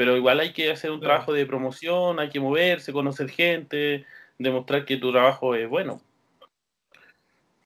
Pero 0.00 0.16
igual 0.16 0.40
hay 0.40 0.54
que 0.54 0.70
hacer 0.70 0.90
un 0.90 0.98
trabajo 0.98 1.34
de 1.34 1.44
promoción, 1.44 2.20
hay 2.20 2.30
que 2.30 2.40
moverse, 2.40 2.90
conocer 2.90 3.28
gente, 3.28 4.06
demostrar 4.38 4.86
que 4.86 4.96
tu 4.96 5.12
trabajo 5.12 5.54
es 5.54 5.68
bueno. 5.68 6.00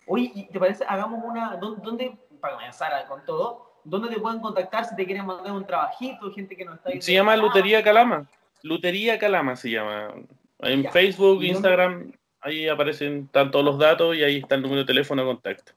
Oye, 0.04 0.48
¿te 0.52 0.58
parece? 0.58 0.84
Hagamos 0.88 1.22
una. 1.24 1.54
¿Dónde 1.58 2.18
para 2.40 2.54
comenzar 2.54 2.90
con 3.06 3.24
todo, 3.24 3.78
¿dónde 3.84 4.08
te 4.08 4.18
pueden 4.20 4.40
contactar 4.40 4.84
si 4.84 4.96
te 4.96 5.06
quieren 5.06 5.26
mandar 5.26 5.52
un 5.52 5.64
trabajito? 5.64 6.28
Gente 6.32 6.56
que 6.56 6.64
no 6.64 6.74
está 6.74 6.90
ahí. 6.90 7.00
Se 7.00 7.12
llama 7.12 7.36
Lutería 7.36 7.84
Calama. 7.84 8.28
Lutería 8.64 9.16
Calama 9.16 9.54
se 9.54 9.70
llama. 9.70 10.12
En 10.58 10.90
Facebook, 10.90 11.40
Instagram, 11.44 12.14
ahí 12.40 12.66
aparecen 12.66 13.28
todos 13.28 13.64
los 13.64 13.78
datos 13.78 14.16
y 14.16 14.24
ahí 14.24 14.38
está 14.38 14.56
el 14.56 14.62
número 14.62 14.80
de 14.80 14.86
teléfono 14.86 15.22
de 15.22 15.28
contacto. 15.28 15.72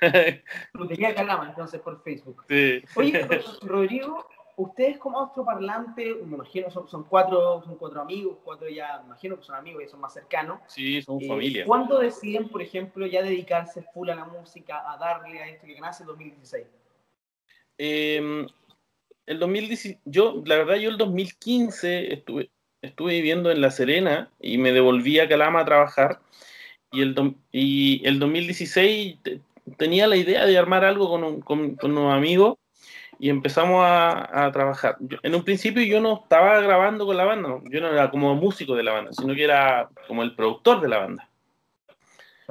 Lutería 0.72 1.14
Calama, 1.14 1.50
entonces, 1.50 1.80
por 1.80 2.02
Facebook. 2.02 2.42
Sí. 2.48 2.82
Oye, 2.96 3.24
Rodrigo, 3.62 4.26
ustedes 4.56 4.98
como 4.98 5.32
parlante, 5.44 6.14
me 6.24 6.34
imagino 6.34 6.70
son, 6.70 6.88
son, 6.88 7.04
cuatro, 7.04 7.62
son 7.64 7.76
cuatro 7.76 8.00
amigos, 8.00 8.38
cuatro 8.44 8.68
ya, 8.68 8.98
me 9.00 9.06
imagino 9.06 9.36
que 9.38 9.44
son 9.44 9.56
amigos 9.56 9.82
y 9.84 9.88
son 9.88 10.00
más 10.00 10.12
cercanos. 10.12 10.60
Sí, 10.66 11.02
son 11.02 11.20
eh, 11.20 11.28
familia. 11.28 11.64
¿Cuándo 11.66 11.98
deciden, 11.98 12.48
por 12.48 12.62
ejemplo, 12.62 13.06
ya 13.06 13.22
dedicarse 13.22 13.82
full 13.94 14.10
a 14.10 14.14
la 14.14 14.24
música, 14.24 14.90
a 14.90 14.96
darle 14.98 15.42
a 15.42 15.48
esto 15.48 15.66
que 15.66 15.80
nace 15.80 16.02
en 16.02 16.06
2016? 16.08 16.66
Eh, 17.78 18.46
el 19.26 19.38
2010, 19.38 19.98
yo, 20.04 20.42
la 20.44 20.56
verdad, 20.56 20.76
yo 20.76 20.90
el 20.90 20.98
2015 20.98 22.12
estuve, 22.12 22.50
estuve 22.82 23.14
viviendo 23.14 23.50
en 23.50 23.60
La 23.60 23.70
Serena 23.70 24.30
y 24.40 24.58
me 24.58 24.72
devolví 24.72 25.18
a 25.18 25.28
Calama 25.28 25.60
a 25.60 25.64
trabajar. 25.64 26.20
Y 26.90 27.00
el, 27.00 27.36
y 27.50 28.06
el 28.06 28.18
2016 28.18 29.18
tenía 29.78 30.06
la 30.06 30.16
idea 30.16 30.44
de 30.44 30.58
armar 30.58 30.84
algo 30.84 31.08
con, 31.08 31.40
con, 31.40 31.76
con 31.76 31.92
unos 31.92 32.12
amigos 32.12 32.58
y 33.22 33.30
empezamos 33.30 33.84
a, 33.86 34.50
trabajar. 34.52 34.96
en 35.22 35.34
un 35.36 35.44
principio 35.44 35.80
yo 35.84 36.00
no 36.00 36.22
estaba 36.24 36.58
grabando 36.58 37.06
con 37.06 37.16
la 37.16 37.24
banda, 37.24 37.50
yo 37.70 37.80
no 37.80 37.86
era 37.86 38.10
como 38.10 38.34
músico 38.34 38.74
de 38.74 38.82
la 38.82 38.94
banda, 38.94 39.12
sino 39.12 39.32
que 39.32 39.44
era 39.44 39.88
como 40.08 40.24
el 40.24 40.34
productor 40.34 40.80
de 40.80 40.88
la 40.88 40.98
banda. 40.98 41.28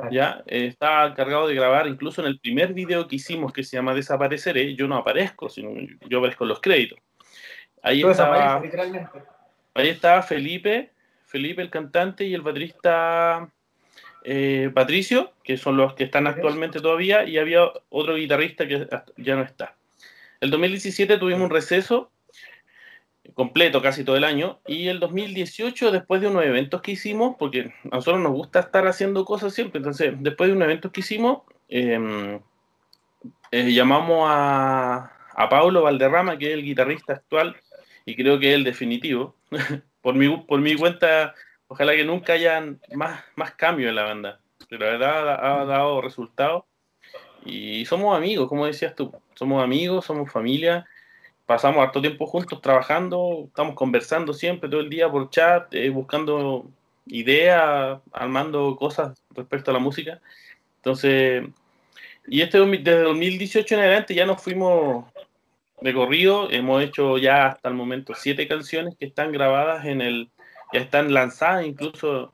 Ya 0.09 0.41
eh, 0.47 0.67
estaba 0.67 1.07
encargado 1.07 1.49
de 1.49 1.55
grabar, 1.55 1.87
incluso 1.87 2.21
en 2.21 2.27
el 2.27 2.39
primer 2.39 2.73
video 2.73 3.05
que 3.09 3.17
hicimos 3.17 3.51
que 3.51 3.65
se 3.65 3.75
llama 3.75 3.93
Desapareceré, 3.93 4.73
yo 4.73 4.87
no 4.87 4.95
aparezco, 4.95 5.49
sino 5.49 5.71
yo 6.07 6.19
aparezco 6.19 6.45
en 6.45 6.47
los 6.47 6.61
créditos. 6.61 6.99
Ahí 7.83 8.01
estaba, 8.03 8.63
ahí 9.73 9.89
estaba 9.89 10.21
Felipe, 10.21 10.91
Felipe 11.25 11.61
el 11.61 11.69
cantante 11.69 12.23
y 12.23 12.33
el 12.33 12.43
baterista 12.43 13.49
eh, 14.23 14.71
Patricio, 14.73 15.33
que 15.43 15.57
son 15.57 15.75
los 15.75 15.95
que 15.95 16.05
están 16.05 16.27
actualmente 16.27 16.79
todavía, 16.79 17.25
y 17.25 17.37
había 17.37 17.65
otro 17.89 18.15
guitarrista 18.15 18.65
que 18.65 18.87
ya 19.17 19.35
no 19.35 19.41
está. 19.41 19.75
El 20.41 20.51
2017 20.51 21.17
tuvimos 21.17 21.43
un 21.43 21.49
receso 21.49 22.11
completo 23.33 23.81
casi 23.81 24.03
todo 24.03 24.17
el 24.17 24.25
año 24.25 24.59
y 24.67 24.89
el 24.89 24.99
2018 24.99 25.91
después 25.91 26.19
de 26.19 26.27
unos 26.27 26.43
eventos 26.43 26.81
que 26.81 26.91
hicimos, 26.91 27.37
porque 27.39 27.73
a 27.85 27.95
nosotros 27.95 28.21
nos 28.21 28.33
gusta 28.33 28.59
estar 28.59 28.85
haciendo 28.87 29.23
cosas 29.23 29.53
siempre, 29.53 29.77
entonces 29.77 30.13
después 30.19 30.49
de 30.49 30.55
unos 30.55 30.65
eventos 30.65 30.91
que 30.91 30.99
hicimos, 30.99 31.43
em, 31.69 32.39
eh, 33.51 33.71
llamamos 33.71 34.25
a, 34.29 35.13
a 35.33 35.49
Paulo 35.49 35.83
Valderrama, 35.83 36.37
que 36.37 36.47
es 36.47 36.53
el 36.53 36.63
guitarrista 36.63 37.13
actual, 37.13 37.55
y 38.05 38.15
creo 38.15 38.39
que 38.39 38.49
es 38.49 38.55
el 38.55 38.63
definitivo. 38.63 39.35
por, 40.01 40.15
mi, 40.15 40.37
por 40.37 40.59
mi 40.59 40.75
cuenta, 40.75 41.33
ojalá 41.67 41.95
que 41.95 42.05
nunca 42.05 42.33
haya 42.33 42.63
más, 42.93 43.23
más 43.35 43.51
cambios 43.51 43.89
en 43.89 43.95
la 43.95 44.03
banda. 44.03 44.41
Pero 44.69 44.85
la 44.85 44.91
verdad 44.91 45.61
ha, 45.61 45.65
dado 45.65 46.01
resultados. 46.01 46.63
Y 47.45 47.85
somos 47.85 48.15
amigos, 48.15 48.47
como 48.47 48.65
decías 48.65 48.95
tú. 48.95 49.11
Somos 49.35 49.63
amigos, 49.63 50.05
somos 50.05 50.31
familia. 50.31 50.85
Pasamos 51.45 51.83
harto 51.83 52.01
tiempo 52.01 52.27
juntos 52.27 52.61
trabajando, 52.61 53.45
estamos 53.47 53.75
conversando 53.75 54.33
siempre, 54.33 54.69
todo 54.69 54.79
el 54.79 54.89
día 54.89 55.11
por 55.11 55.29
chat, 55.29 55.73
eh, 55.73 55.89
buscando 55.89 56.65
ideas, 57.07 57.99
armando 58.13 58.77
cosas 58.77 59.21
respecto 59.31 59.71
a 59.71 59.73
la 59.73 59.79
música. 59.79 60.21
Entonces, 60.77 61.43
y 62.27 62.41
este 62.41 62.59
desde 62.59 63.01
2018 63.01 63.75
en 63.75 63.81
adelante 63.81 64.15
ya 64.15 64.25
nos 64.25 64.41
fuimos 64.41 65.05
de 65.81 65.93
corrido. 65.93 66.49
Hemos 66.49 66.81
hecho 66.83 67.17
ya 67.17 67.47
hasta 67.47 67.69
el 67.69 67.75
momento 67.75 68.13
siete 68.15 68.47
canciones 68.47 68.95
que 68.97 69.05
están 69.05 69.31
grabadas 69.31 69.85
en 69.85 70.01
el, 70.01 70.29
ya 70.71 70.79
están 70.79 71.13
lanzadas, 71.13 71.65
incluso 71.65 72.33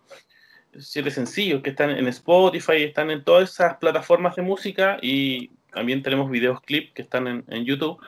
siete 0.79 1.11
sencillos 1.11 1.61
que 1.61 1.71
están 1.71 1.91
en 1.91 2.07
Spotify, 2.07 2.83
están 2.83 3.11
en 3.11 3.23
todas 3.23 3.51
esas 3.51 3.77
plataformas 3.77 4.35
de 4.35 4.41
música 4.41 4.97
y 5.01 5.49
también 5.73 6.01
tenemos 6.03 6.29
videos 6.29 6.61
clip 6.61 6.93
que 6.93 7.01
están 7.01 7.43
en, 7.47 7.65
YouTube. 7.65 7.99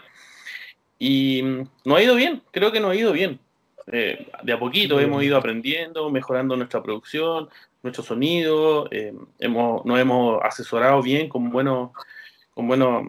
Y 0.98 1.42
mm, 1.44 1.70
no 1.86 1.96
ha 1.96 2.04
ido 2.04 2.16
bien, 2.16 2.42
creo 2.52 2.72
que 2.72 2.80
no 2.80 2.90
ha 2.90 2.96
ido 2.96 3.12
bien. 3.12 3.40
Eh, 3.92 4.28
de 4.44 4.54
a 4.54 4.60
poquito 4.60 5.00
hemos 5.00 5.24
ido 5.24 5.36
aprendiendo, 5.38 6.12
mejorando 6.12 6.56
nuestra 6.56 6.84
producción, 6.84 7.50
nuestro 7.82 8.04
sonido, 8.04 8.88
eh, 8.92 9.14
hemos, 9.40 9.86
nos 9.86 10.00
hemos 10.00 10.44
asesorado 10.44 11.02
bien 11.02 11.28
con 11.30 11.50
buenos, 11.50 11.92
con 12.54 12.68
buenos 12.68 13.08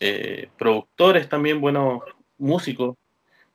eh, 0.00 0.48
productores 0.56 1.28
también, 1.28 1.60
buenos 1.60 2.02
músicos. 2.38 2.96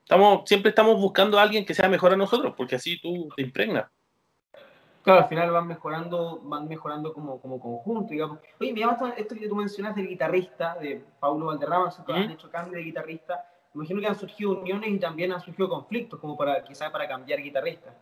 Estamos, 0.03 0.43
siempre 0.47 0.69
estamos 0.69 0.99
buscando 0.99 1.39
a 1.39 1.43
alguien 1.43 1.65
que 1.65 1.73
sea 1.73 1.87
mejor 1.89 2.13
a 2.13 2.17
nosotros, 2.17 2.53
porque 2.57 2.75
así 2.75 2.99
tú 2.99 3.29
te 3.35 3.41
impregnas. 3.41 3.85
Claro, 5.03 5.23
al 5.23 5.27
final 5.27 5.51
van 5.51 5.67
mejorando, 5.67 6.39
van 6.43 6.67
mejorando 6.67 7.13
como, 7.13 7.39
como 7.41 7.59
conjunto, 7.59 8.11
digamos. 8.11 8.39
Oye, 8.59 8.71
me 8.71 8.79
llama 8.79 9.13
esto 9.17 9.35
que 9.35 9.49
tú 9.49 9.55
mencionas 9.55 9.95
del 9.95 10.07
guitarrista, 10.07 10.75
de 10.75 11.03
Paulo 11.19 11.47
Valderrama, 11.47 11.93
han 12.07 12.31
hecho 12.31 12.49
cambio 12.49 12.77
de 12.77 12.83
guitarrista. 12.83 13.45
Me 13.73 13.79
imagino 13.79 13.99
que 13.99 14.07
han 14.07 14.17
surgido 14.17 14.51
uniones 14.51 14.89
y 14.89 14.99
también 14.99 15.33
han 15.33 15.41
surgido 15.41 15.67
conflictos, 15.67 16.19
como 16.19 16.37
para 16.37 16.63
quizás 16.63 16.89
para 16.89 17.07
cambiar 17.07 17.41
guitarrista. 17.41 17.93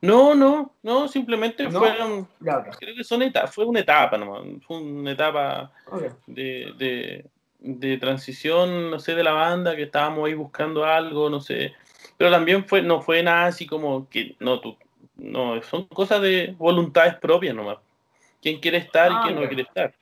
No, 0.00 0.34
no, 0.34 0.72
no, 0.82 1.08
simplemente 1.08 1.68
fueron, 1.70 2.28
creo 2.40 2.94
que 2.96 3.04
son 3.04 3.22
etapas, 3.22 3.54
fue 3.54 3.64
una 3.64 3.80
etapa 3.80 4.16
nomás, 4.16 4.42
fue 4.66 4.78
una 4.78 5.12
etapa 5.12 5.72
de, 6.26 7.24
de 7.58 7.96
transición, 7.98 8.90
no 8.90 8.98
sé, 8.98 9.14
de 9.14 9.22
la 9.22 9.32
banda, 9.32 9.76
que 9.76 9.84
estábamos 9.84 10.26
ahí 10.26 10.34
buscando 10.34 10.84
algo, 10.84 11.30
no 11.30 11.40
sé. 11.40 11.72
Pero 12.16 12.30
también 12.30 12.64
fue, 12.64 12.82
no 12.82 13.00
fue 13.00 13.22
nada 13.22 13.46
así 13.46 13.66
como 13.66 14.08
que, 14.08 14.36
no, 14.40 14.60
tú, 14.60 14.76
no, 15.22 15.62
son 15.62 15.86
cosas 15.86 16.20
de 16.20 16.54
voluntades 16.58 17.14
propias 17.14 17.54
nomás. 17.54 17.78
¿Quién 18.40 18.58
quiere 18.58 18.78
estar 18.78 19.10
y 19.10 19.14
ah, 19.14 19.20
quién 19.24 19.36
no 19.36 19.46
quiere 19.46 19.62
estar? 19.62 19.94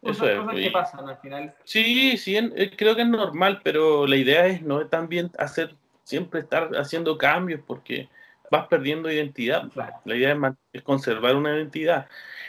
Eso 0.00 0.26
es. 0.26 0.38
Cosas 0.38 0.54
que 0.54 0.70
pasan 0.70 1.08
al 1.08 1.18
final. 1.18 1.54
Sí, 1.64 2.16
sí, 2.16 2.36
eh, 2.36 2.72
creo 2.74 2.96
que 2.96 3.02
es 3.02 3.08
normal, 3.08 3.60
pero 3.62 4.06
la 4.06 4.16
idea 4.16 4.46
es 4.46 4.62
no 4.62 4.86
también 4.86 5.30
hacer, 5.38 5.74
siempre 6.04 6.40
estar 6.40 6.70
haciendo 6.76 7.18
cambios 7.18 7.60
porque 7.66 8.08
vas 8.50 8.66
perdiendo 8.68 9.10
identidad. 9.10 9.70
La 10.04 10.16
idea 10.16 10.32
es, 10.32 10.38
es 10.72 10.82
conservar 10.82 11.36
una 11.36 11.54
identidad, 11.54 12.08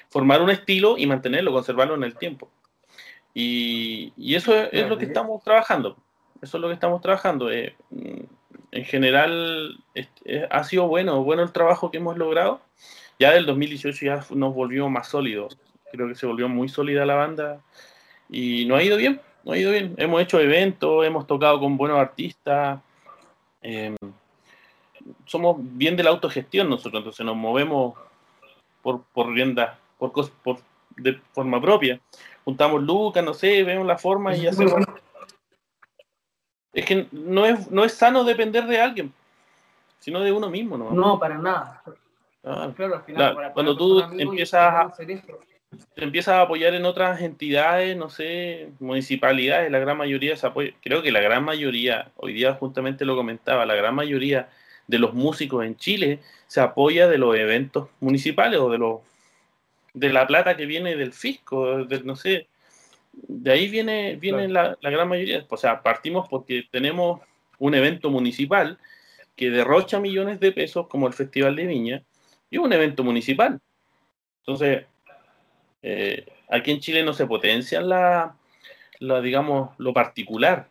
formar 0.10 0.42
un 0.42 0.52
estilo 0.52 0.98
y 0.98 1.08
mantenerlo, 1.08 1.52
conservarlo 1.52 1.96
en 1.96 2.04
el 2.04 2.16
tiempo. 2.16 2.50
Y, 3.34 4.14
eso 4.34 4.56
es, 4.56 4.88
lo 4.88 4.98
que 4.98 5.06
estamos 5.06 5.44
trabajando. 5.44 5.98
Eso 6.42 6.58
es 6.58 6.62
lo 6.62 6.68
que 6.70 6.74
estamos 6.74 7.02
trabajando. 7.02 7.52
Eh, 7.52 7.76
mm, 7.90 8.39
en 8.72 8.86
general 8.86 9.78
ha 10.50 10.64
sido 10.64 10.88
bueno, 10.88 11.24
bueno 11.24 11.44
el 11.44 11.52
trabajo 11.52 11.92
que 11.92 11.98
hemos 11.98 12.18
logrado. 12.18 12.62
Ya 13.20 13.32
del 13.32 13.46
2018 13.46 14.06
ya 14.06 14.26
nos 14.32 14.54
volvimos 14.54 14.90
más 14.90 15.08
sólidos. 15.08 15.58
Creo 15.92 16.08
que 16.08 16.16
se 16.16 16.26
volvió 16.26 16.48
muy 16.48 16.70
sólida 16.70 17.06
la 17.06 17.16
banda 17.16 17.62
y 18.30 18.66
no 18.66 18.76
ha 18.76 18.84
ido 18.84 18.98
bien, 18.98 19.20
no 19.44 19.54
ha 19.54 19.58
ido 19.58 19.72
bien. 19.72 19.96
Hemos 19.98 20.22
hecho 20.22 20.40
eventos, 20.40 21.06
hemos 21.06 21.28
tocado 21.28 21.60
con 21.60 21.78
buenos 21.78 22.00
artistas. 22.00 22.80
Em, 23.62 23.96
somos 25.26 25.58
bien 25.60 25.98
de 25.98 26.04
la 26.04 26.12
autogestión 26.12 26.70
nosotros, 26.70 27.02
entonces 27.02 27.26
nos 27.26 27.36
movemos 27.36 27.96
por, 28.82 29.04
por 29.14 29.30
rienda, 29.34 29.80
por, 29.98 30.14
por, 30.44 30.60
de 30.96 31.20
forma 31.34 31.60
propia 31.60 32.00
juntamos 32.50 32.82
lucas, 32.82 33.24
no 33.24 33.36
sé, 33.36 33.64
vemos 33.64 33.86
la 33.86 33.98
forma 33.98 34.36
y 34.36 34.48
hacemos. 34.48 34.74
Es 36.74 36.86
que 36.86 37.08
no 37.12 37.46
es, 37.46 37.70
no 37.72 37.84
es 37.84 37.94
sano 37.94 38.24
depender 38.24 38.66
de 38.66 38.80
alguien, 38.80 39.14
sino 40.00 40.22
de 40.22 40.32
uno 40.32 40.50
mismo, 40.50 40.78
¿no? 40.78 40.92
No, 40.92 41.20
para 41.20 41.38
nada. 41.38 41.82
cuando 43.54 43.76
tú 43.76 44.02
empiezas 44.18 44.74
a, 44.74 44.94
empiezas 45.96 46.36
a 46.36 46.42
apoyar 46.42 46.74
en 46.74 46.86
otras 46.86 47.22
entidades, 47.22 47.96
no 47.96 48.10
sé, 48.10 48.70
municipalidades, 48.80 49.72
la 49.72 49.80
gran 49.80 49.98
mayoría 49.98 50.36
se 50.36 50.48
apoya, 50.48 50.72
creo 50.82 51.02
que 51.02 51.12
la 51.12 51.22
gran 51.22 51.44
mayoría, 51.44 52.12
hoy 52.16 52.34
día 52.34 52.54
justamente 52.56 53.06
lo 53.06 53.16
comentaba, 53.16 53.66
la 53.66 53.76
gran 53.76 53.96
mayoría 53.96 54.50
de 54.88 55.00
los 55.00 55.14
músicos 55.14 55.66
en 55.66 55.76
Chile 55.76 56.20
se 56.48 56.62
apoya 56.62 57.08
de 57.08 57.20
los 57.20 57.36
eventos 57.36 57.90
municipales 58.00 58.60
o 58.60 58.70
de 58.70 58.78
los 58.80 59.00
de 59.94 60.14
la 60.14 60.26
plata 60.28 60.56
que 60.56 60.66
viene 60.66 60.96
del 60.96 61.14
fisco, 61.14 61.84
de, 61.86 62.02
no 62.04 62.16
sé, 62.16 62.48
de 63.28 63.52
ahí 63.52 63.68
viene, 63.70 64.16
viene 64.16 64.48
la, 64.48 64.78
gran 64.82 65.08
mayoría. 65.08 65.46
O 65.50 65.58
sea, 65.58 65.82
partimos 65.82 66.28
porque 66.30 66.64
tenemos 66.72 67.22
un 67.58 67.76
evento 67.76 68.10
municipal 68.10 68.78
que 69.36 69.50
derrocha 69.50 70.00
millones 70.00 70.40
de 70.40 70.52
pesos, 70.52 70.88
como 70.88 71.08
el 71.08 71.14
Festival 71.14 71.56
de 71.56 71.66
Viña, 71.66 72.04
y 72.50 72.58
un 72.58 72.74
evento 72.74 73.04
municipal. 73.04 73.60
Entonces, 74.40 74.86
eh, 75.82 76.26
aquí 76.50 76.72
en 76.72 76.80
Chile 76.80 77.04
no 77.04 77.14
se 77.14 77.26
potencia 77.26 77.82
la, 77.82 78.36
la, 79.00 79.22
digamos, 79.22 79.72
lo 79.78 79.94
particular. 79.94 80.70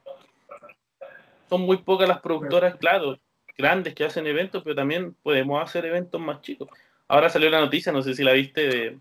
Son 1.49 1.63
muy 1.63 1.79
pocas 1.79 2.09
las 2.09 2.21
productoras, 2.21 2.77
claro, 2.77 3.19
grandes 3.57 3.95
que 3.95 4.05
hacen 4.05 4.27
eventos, 4.27 4.63
pero 4.63 4.77
también 4.77 5.15
podemos 5.23 5.63
hacer 5.63 5.87
eventos 5.87 6.21
más 6.21 6.43
chicos. 6.43 6.69
Ahora 7.09 7.31
salió 7.31 7.49
la 7.49 7.61
noticia, 7.61 7.91
no 7.91 8.03
sé 8.03 8.15
si 8.15 8.23
la 8.23 8.33
viste, 8.33 8.69
de 8.69 8.99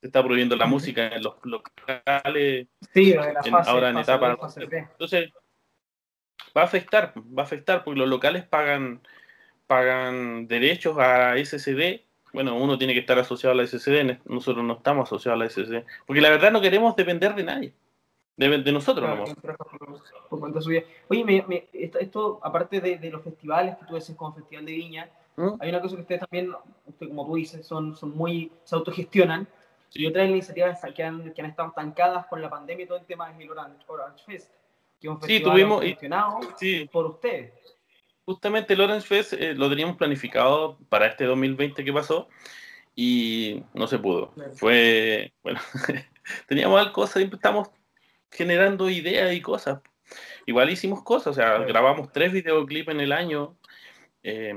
se 0.00 0.06
está 0.06 0.22
prohibiendo 0.22 0.56
la 0.56 0.66
música 0.66 1.08
en 1.08 1.22
los 1.22 1.34
locales. 1.44 2.66
Sí, 2.94 3.14
ahora 3.66 3.90
en 3.90 3.98
etapa. 3.98 4.38
Entonces, 4.58 5.30
va 6.56 6.62
a 6.62 6.64
afectar, 6.64 7.12
va 7.16 7.42
a 7.42 7.46
afectar 7.46 7.84
porque 7.84 8.00
los 8.00 8.08
locales 8.08 8.44
pagan 8.46 9.00
pagan 9.66 10.48
derechos 10.48 10.98
a 10.98 11.36
SCD. 11.36 12.00
Bueno, 12.32 12.56
uno 12.56 12.76
tiene 12.76 12.92
que 12.92 13.00
estar 13.00 13.18
asociado 13.18 13.52
a 13.52 13.56
la 13.56 13.66
SCD, 13.66 14.18
nosotros 14.24 14.64
no 14.64 14.74
estamos 14.74 15.08
asociados 15.08 15.40
a 15.40 15.44
la 15.44 15.50
SCD, 15.50 15.84
porque 16.06 16.20
la 16.20 16.30
verdad 16.30 16.52
no 16.52 16.60
queremos 16.60 16.94
depender 16.96 17.34
de 17.34 17.42
nadie, 17.42 17.72
de, 18.36 18.72
nosotros. 18.72 19.08
Oye, 21.08 21.66
esto, 21.72 22.40
aparte 22.42 22.80
de, 22.80 23.10
los 23.10 23.22
festivales 23.22 23.76
que 23.76 23.86
tú 23.86 23.94
dices 23.96 24.16
como 24.16 24.34
Festival 24.34 24.66
de 24.66 24.72
Viña, 24.72 25.10
¿Mm? 25.36 25.50
hay 25.60 25.68
una 25.70 25.80
cosa 25.80 25.96
que 25.96 26.02
ustedes 26.02 26.20
también, 26.20 26.52
como 26.98 27.26
tú 27.26 27.34
dices, 27.34 27.66
son, 27.66 27.96
son 27.96 28.16
muy, 28.16 28.50
se 28.64 28.74
autogestionan 28.74 29.46
y 29.92 30.06
otras 30.06 30.28
iniciativas 30.28 30.80
que 30.94 31.02
han, 31.02 31.32
que 31.32 31.40
han 31.40 31.48
estado 31.48 31.68
estancadas 31.68 32.26
con 32.26 32.40
la 32.40 32.48
pandemia 32.48 32.84
y 32.84 32.88
todo 32.88 32.98
el 32.98 33.06
tema 33.06 33.30
es 33.30 33.40
el 33.40 33.50
Orange, 33.50 34.24
Fest, 34.24 34.52
que 35.00 35.08
es 35.08 35.10
un 35.10 35.20
festival 35.20 35.42
sí, 35.42 35.50
tuvimos, 35.50 35.82
gestionado 35.82 36.40
sí. 36.56 36.88
por 36.92 37.06
ustedes. 37.06 37.52
Justamente 38.24 38.74
el 38.74 38.80
Orange 38.80 39.06
Fest 39.06 39.32
eh, 39.32 39.54
lo 39.54 39.68
teníamos 39.68 39.96
planificado 39.96 40.78
para 40.88 41.06
este 41.06 41.24
2020 41.24 41.84
que 41.84 41.92
pasó 41.92 42.28
y 42.94 43.62
no 43.74 43.86
se 43.86 43.98
pudo. 43.98 44.32
Fue, 44.54 45.32
bueno, 45.42 45.60
teníamos 46.46 46.90
cosas, 46.90 47.14
siempre 47.14 47.36
estamos 47.36 47.70
generando 48.30 48.88
ideas 48.88 49.32
y 49.34 49.40
cosas. 49.40 49.80
Igual 50.46 50.70
hicimos 50.70 51.02
cosas, 51.02 51.28
o 51.28 51.34
sea, 51.34 51.58
grabamos 51.58 52.12
tres 52.12 52.32
videoclips 52.32 52.88
en 52.88 53.00
el 53.00 53.12
año. 53.12 53.56
Eh, 54.22 54.54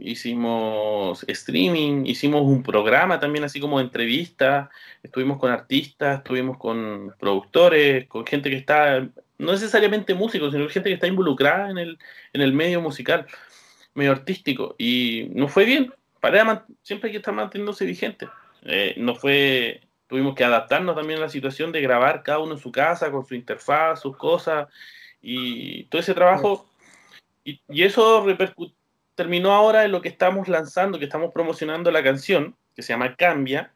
hicimos 0.00 1.24
streaming, 1.28 2.06
hicimos 2.06 2.42
un 2.42 2.62
programa 2.62 3.20
también 3.20 3.44
así 3.44 3.60
como 3.60 3.80
entrevistas, 3.80 4.68
estuvimos 5.02 5.38
con 5.38 5.50
artistas, 5.50 6.18
estuvimos 6.18 6.58
con 6.58 7.14
productores, 7.18 8.06
con 8.08 8.26
gente 8.26 8.50
que 8.50 8.56
está, 8.56 9.00
no 9.38 9.52
necesariamente 9.52 10.14
músicos, 10.14 10.52
sino 10.52 10.68
gente 10.68 10.88
que 10.88 10.94
está 10.94 11.06
involucrada 11.06 11.70
en 11.70 11.78
el, 11.78 11.98
en 12.32 12.40
el 12.40 12.52
medio 12.52 12.80
musical, 12.80 13.26
medio 13.94 14.12
artístico, 14.12 14.74
y 14.78 15.28
no 15.34 15.48
fue 15.48 15.64
bien, 15.64 15.92
para, 16.20 16.64
siempre 16.82 17.08
hay 17.08 17.12
que 17.12 17.18
estar 17.18 17.34
manteniéndose 17.34 17.84
vigente. 17.84 18.28
Eh, 18.64 18.94
no 18.96 19.14
fue, 19.16 19.80
tuvimos 20.06 20.34
que 20.34 20.44
adaptarnos 20.44 20.94
también 20.94 21.18
a 21.18 21.22
la 21.22 21.28
situación 21.28 21.72
de 21.72 21.80
grabar 21.80 22.22
cada 22.22 22.38
uno 22.38 22.52
en 22.52 22.60
su 22.60 22.70
casa, 22.70 23.10
con 23.10 23.26
su 23.26 23.34
interfaz, 23.34 24.00
sus 24.00 24.16
cosas, 24.16 24.68
y 25.20 25.84
todo 25.84 26.00
ese 26.00 26.14
trabajo, 26.14 26.66
y, 27.44 27.60
y 27.68 27.82
eso 27.82 28.24
repercutió 28.24 28.81
terminó 29.14 29.52
ahora 29.52 29.84
en 29.84 29.92
lo 29.92 30.00
que 30.00 30.08
estamos 30.08 30.48
lanzando, 30.48 30.98
que 30.98 31.04
estamos 31.04 31.32
promocionando 31.32 31.90
la 31.90 32.02
canción, 32.02 32.56
que 32.74 32.82
se 32.82 32.92
llama 32.92 33.14
Cambia. 33.16 33.72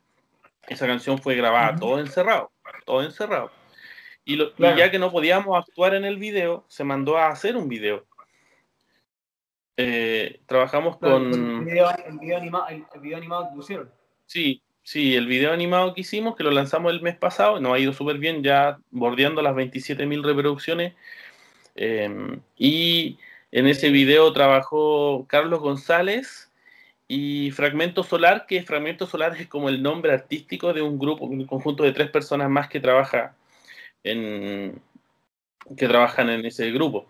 Esa 0.69 0.87
canción 0.87 1.19
fue 1.19 1.35
grabada 1.37 1.77
todo 1.77 2.01
encerrado, 2.01 2.51
todo 2.85 3.03
encerrado. 3.03 3.51
Y, 4.25 4.37
lo- 4.37 4.47
y 4.49 4.53
Claro. 4.55 4.77
ya 4.77 4.91
que 4.91 4.99
no 4.99 5.13
podíamos 5.13 5.57
actuar 5.57 5.95
en 5.95 6.05
el 6.05 6.17
video, 6.17 6.65
se 6.69 6.83
mandó 6.85 7.17
a 7.17 7.29
hacer 7.29 7.57
un 7.57 7.69
video. 7.69 8.05
Eh, 9.77 10.41
trabajamos 10.47 10.97
con... 10.97 11.65
video, 11.65 11.89
el 12.07 12.19
video 12.19 12.39
animado, 12.39 12.67
el, 12.69 12.85
el 12.95 13.01
video 13.01 13.19
animado 13.19 13.49
que 13.51 13.57
pusieron. 13.57 13.91
Sí, 14.25 14.63
sí, 14.83 15.15
el 15.15 15.27
video 15.27 15.53
animado 15.53 15.93
que 15.95 16.01
hicimos, 16.01 16.35
que 16.35 16.43
lo 16.45 16.51
lanzamos 16.51 16.93
el 16.93 17.03
mes 17.03 17.17
pasado, 17.17 17.61
nos 17.61 17.75
ha 17.75 17.79
ido 17.79 17.93
súper 17.93 18.19
bien, 18.19 18.43
ya 18.43 18.79
bordeando 18.91 19.43
las 19.43 19.55
27.000 19.55 20.25
reproducciones. 20.25 20.95
Eh, 21.75 22.39
y 22.57 23.19
en 23.53 23.67
ese 23.67 23.91
video 23.91 24.33
trabajó 24.33 25.27
Carlos 25.29 25.61
González 25.61 26.51
y 27.09 27.51
Fragmento 27.53 28.03
Solar, 28.03 28.47
que 28.47 28.63
Fragmento 28.63 29.07
Solar 29.07 29.37
es 29.41 29.49
como 29.49 29.69
el 29.69 29.83
nombre 29.83 30.13
artístico 30.13 30.73
de 30.73 30.83
un 30.83 30.99
grupo, 30.99 31.25
un 31.27 31.47
conjunto 31.47 31.85
de 31.85 31.93
tres 31.93 32.11
personas 32.11 32.51
más 32.51 32.69
que 32.69 32.81
trabaja 32.81 33.35
en 34.03 34.81
que 35.77 35.89
trabajan 35.89 36.31
en 36.31 36.45
ese 36.47 36.71
grupo. 36.71 37.07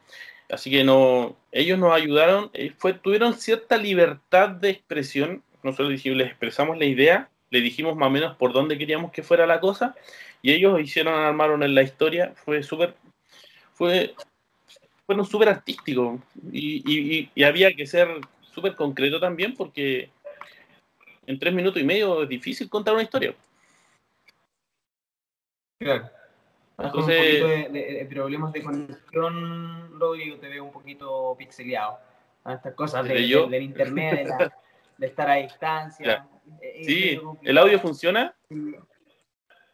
Así 0.49 0.71
que 0.71 0.85
no, 0.85 1.37
ellos 1.53 1.79
nos 1.79 1.93
ayudaron, 1.93 2.51
eh, 2.55 2.73
tuvieron 3.03 3.35
cierta 3.35 3.77
libertad 3.77 4.51
de 4.51 4.71
expresión. 4.71 5.43
Nosotros 5.63 6.05
les 6.05 6.29
expresamos 6.29 6.79
la 6.79 6.85
idea, 6.85 7.29
le 7.51 7.61
dijimos 7.61 7.97
más 7.97 8.07
o 8.09 8.11
menos 8.11 8.37
por 8.37 8.53
dónde 8.53 8.79
queríamos 8.79 9.11
que 9.11 9.23
fuera 9.23 9.47
la 9.47 9.61
cosa, 9.61 9.97
y 10.43 10.53
ellos 10.53 10.81
hicieron, 10.81 11.15
armaron 11.15 11.63
en 11.63 11.75
la 11.75 11.83
historia, 11.83 12.33
fue 12.37 12.63
súper, 12.63 12.95
fue, 13.75 14.15
fueron 15.07 15.25
súper 15.25 15.49
artísticos, 15.49 16.21
y, 16.53 16.83
y- 16.85 17.31
y- 17.35 17.43
había 17.45 17.73
que 17.75 17.87
ser 17.87 18.09
súper 18.53 18.75
concreto 18.75 19.21
también, 19.21 19.55
porque 19.55 20.11
en 21.27 21.39
tres 21.39 21.55
minutos 21.55 21.81
y 21.81 21.85
medio 21.85 22.23
es 22.25 22.29
difícil 22.29 22.69
contar 22.69 22.95
una 22.95 23.05
historia. 23.05 23.35
Claro. 25.79 26.11
Entonces- 26.79 27.43
un 27.43 27.49
de, 27.49 27.69
de- 27.81 27.93
de 27.95 28.07
problemas 28.07 28.53
de 28.53 28.63
conexión, 28.63 29.99
Rodrigo, 29.99 30.37
te 30.39 30.49
veo 30.49 30.65
un 30.65 30.73
poquito 30.73 31.35
pixeleado. 31.39 31.99
A 32.45 32.55
estas 32.55 32.75
cosas 32.75 33.07
de- 33.07 33.15
¿De 33.15 33.29
yo? 33.29 33.45
de- 33.47 33.51
del 33.53 33.63
internet, 33.63 34.19
de, 34.19 34.25
la- 34.25 34.53
de 34.99 35.07
estar 35.07 35.31
a 35.31 35.35
distancia. 35.37 36.05
Claro. 36.05 36.29
Eh, 36.63 36.73
es 36.81 36.87
Sí, 36.87 37.21
¿el 37.43 37.59
audio 37.59 37.79
funciona? 37.81 38.35
Sí, 38.49 38.55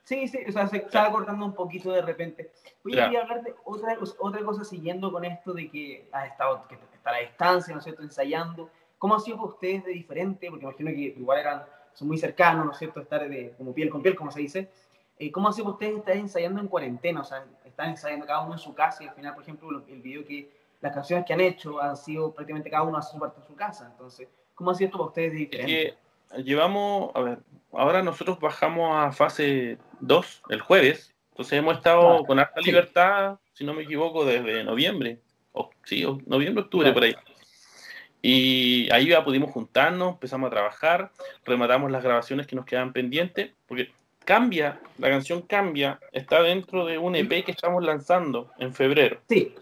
sí, 0.04 0.30
o 0.48 0.52
sea, 0.52 0.66
se 0.66 0.78
estaba 0.78 1.10
cortando 1.10 1.44
un 1.44 1.54
poquito 1.54 1.90
de 1.92 2.02
repente. 2.02 2.52
Oye, 2.84 2.94
Claro. 2.94 3.10
quería 3.10 3.22
hablar 3.22 3.42
de 3.42 3.54
otra, 3.64 3.96
otra 4.18 4.44
cosa 4.44 4.64
siguiendo 4.64 5.10
con 5.12 5.24
esto 5.24 5.52
de 5.52 5.70
que 5.70 6.08
has 6.12 6.28
estado, 6.30 6.66
que 6.68 6.74
está 6.74 7.10
a 7.10 7.12
la 7.14 7.18
distancia, 7.20 7.72
¿no 7.74 7.78
es 7.78 7.84
cierto?, 7.84 8.02
ensayando. 8.02 8.68
¿Cómo 8.98 9.14
ha 9.14 9.20
sido 9.20 9.36
para 9.36 9.48
ustedes 9.50 9.84
de 9.84 9.92
diferente? 9.92 10.48
Porque 10.50 10.64
imagino 10.64 10.90
que 10.90 11.14
igual 11.18 11.38
eran, 11.38 11.62
son 11.94 12.08
muy 12.08 12.18
cercanos, 12.18 12.64
¿no 12.66 12.72
es 12.72 12.78
cierto?, 12.78 13.00
estar 13.00 13.28
de, 13.28 13.54
como 13.56 13.72
piel 13.72 13.90
con 13.90 14.02
piel, 14.02 14.14
como 14.16 14.30
se 14.30 14.40
dice. 14.40 14.70
Eh, 15.18 15.30
¿Cómo 15.30 15.48
ha 15.48 15.52
sido 15.52 15.66
para 15.66 15.74
ustedes 15.74 15.96
estar 15.98 16.16
ensayando 16.16 16.60
en 16.60 16.68
cuarentena? 16.68 17.20
O 17.20 17.24
sea, 17.24 17.44
están 17.64 17.90
ensayando 17.90 18.26
cada 18.26 18.40
uno 18.40 18.54
en 18.54 18.58
su 18.58 18.74
casa 18.74 19.04
y 19.04 19.08
al 19.08 19.14
final, 19.14 19.34
por 19.34 19.42
ejemplo, 19.42 19.70
lo- 19.70 19.86
el 19.86 20.00
video 20.02 20.24
que, 20.24 20.50
las 20.80 20.92
canciones 20.92 21.24
que 21.24 21.32
han 21.32 21.40
hecho 21.40 21.80
han 21.80 21.96
sido 21.96 22.32
prácticamente 22.32 22.68
cada 22.68 22.82
uno 22.82 22.98
hace 22.98 23.12
su 23.12 23.18
parte 23.20 23.40
en 23.40 23.46
su 23.46 23.54
casa. 23.54 23.86
Entonces, 23.92 24.26
¿cómo 24.54 24.70
ha 24.72 24.74
sido 24.74 24.86
esto 24.86 24.98
para 24.98 25.08
ustedes 25.08 25.30
de 25.32 25.38
diferente? 25.38 25.96
llevamos, 26.38 27.10
a 27.14 27.20
ver, 27.20 27.38
ahora 27.72 28.02
nosotros 28.02 28.40
bajamos 28.40 28.96
a 28.96 29.12
fase 29.12 29.78
2 30.02 30.42
el 30.50 30.60
jueves, 30.60 31.14
entonces 31.30 31.58
hemos 31.58 31.76
estado 31.78 32.24
con 32.24 32.38
harta 32.38 32.60
sí. 32.60 32.66
libertad, 32.66 33.38
si 33.54 33.64
no 33.64 33.72
me 33.72 33.82
equivoco, 33.84 34.24
desde 34.24 34.64
noviembre, 34.64 35.18
o, 35.52 35.70
sí, 35.84 36.04
o- 36.04 36.20
noviembre, 36.26 36.64
octubre, 36.64 36.84
Claro. 36.86 36.94
por 36.94 37.04
ahí. 37.04 37.14
Y 38.20 38.88
ahí 38.92 39.08
ya 39.08 39.24
pudimos 39.24 39.50
juntarnos, 39.50 40.12
empezamos 40.14 40.46
a 40.48 40.50
trabajar, 40.50 41.10
rematamos 41.44 41.90
las 41.90 42.04
grabaciones 42.04 42.46
que 42.46 42.54
nos 42.54 42.64
quedaban 42.66 42.92
pendientes, 42.92 43.50
porque 43.66 43.90
cambia, 44.24 44.80
la 44.98 45.08
canción 45.10 45.42
cambia, 45.42 45.98
está 46.12 46.42
dentro 46.42 46.84
de 46.86 46.98
un 46.98 47.16
EP 47.16 47.42
que 47.44 47.50
estamos 47.50 47.82
lanzando 47.84 48.52
en 48.58 48.72
febrero. 48.74 49.20
Sí. 49.28 49.54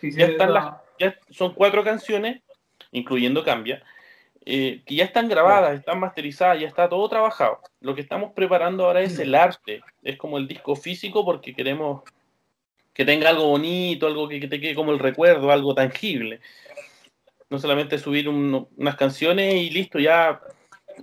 sí, 0.00 0.12
sí, 0.12 0.18
Ya 0.18 0.26
están 0.26 0.54
las- 0.54 0.74
Ya 0.98 1.14
son 1.30 1.52
cuatro 1.52 1.84
canciones, 1.84 2.40
incluyendo 2.90 3.44
Cambia, 3.44 3.82
eh, 4.48 4.82
que 4.86 4.94
ya 4.94 5.04
están 5.04 5.28
grabadas, 5.28 5.76
están 5.76 5.98
masterizadas, 5.98 6.60
ya 6.60 6.68
está 6.68 6.88
todo 6.88 7.08
trabajado. 7.08 7.60
Lo 7.80 7.96
que 7.96 8.00
estamos 8.00 8.32
preparando 8.32 8.84
ahora 8.86 9.00
es 9.00 9.18
el 9.18 9.34
arte, 9.34 9.82
es 10.04 10.16
como 10.16 10.38
el 10.38 10.46
disco 10.46 10.76
físico 10.76 11.24
porque 11.24 11.52
queremos 11.52 12.02
que 12.94 13.04
tenga 13.04 13.28
algo 13.28 13.48
bonito, 13.48 14.06
algo 14.06 14.28
que, 14.28 14.46
te 14.46 14.60
quede 14.60 14.76
como 14.76 14.92
el 14.92 15.00
recuerdo, 15.00 15.50
algo 15.50 15.74
tangible. 15.74 16.40
No 17.50 17.58
solamente 17.58 17.98
subir 17.98 18.28
un- 18.28 18.68
unas 18.76 18.94
canciones 18.94 19.54
y 19.56 19.68
listo, 19.68 19.98
ya 19.98 20.40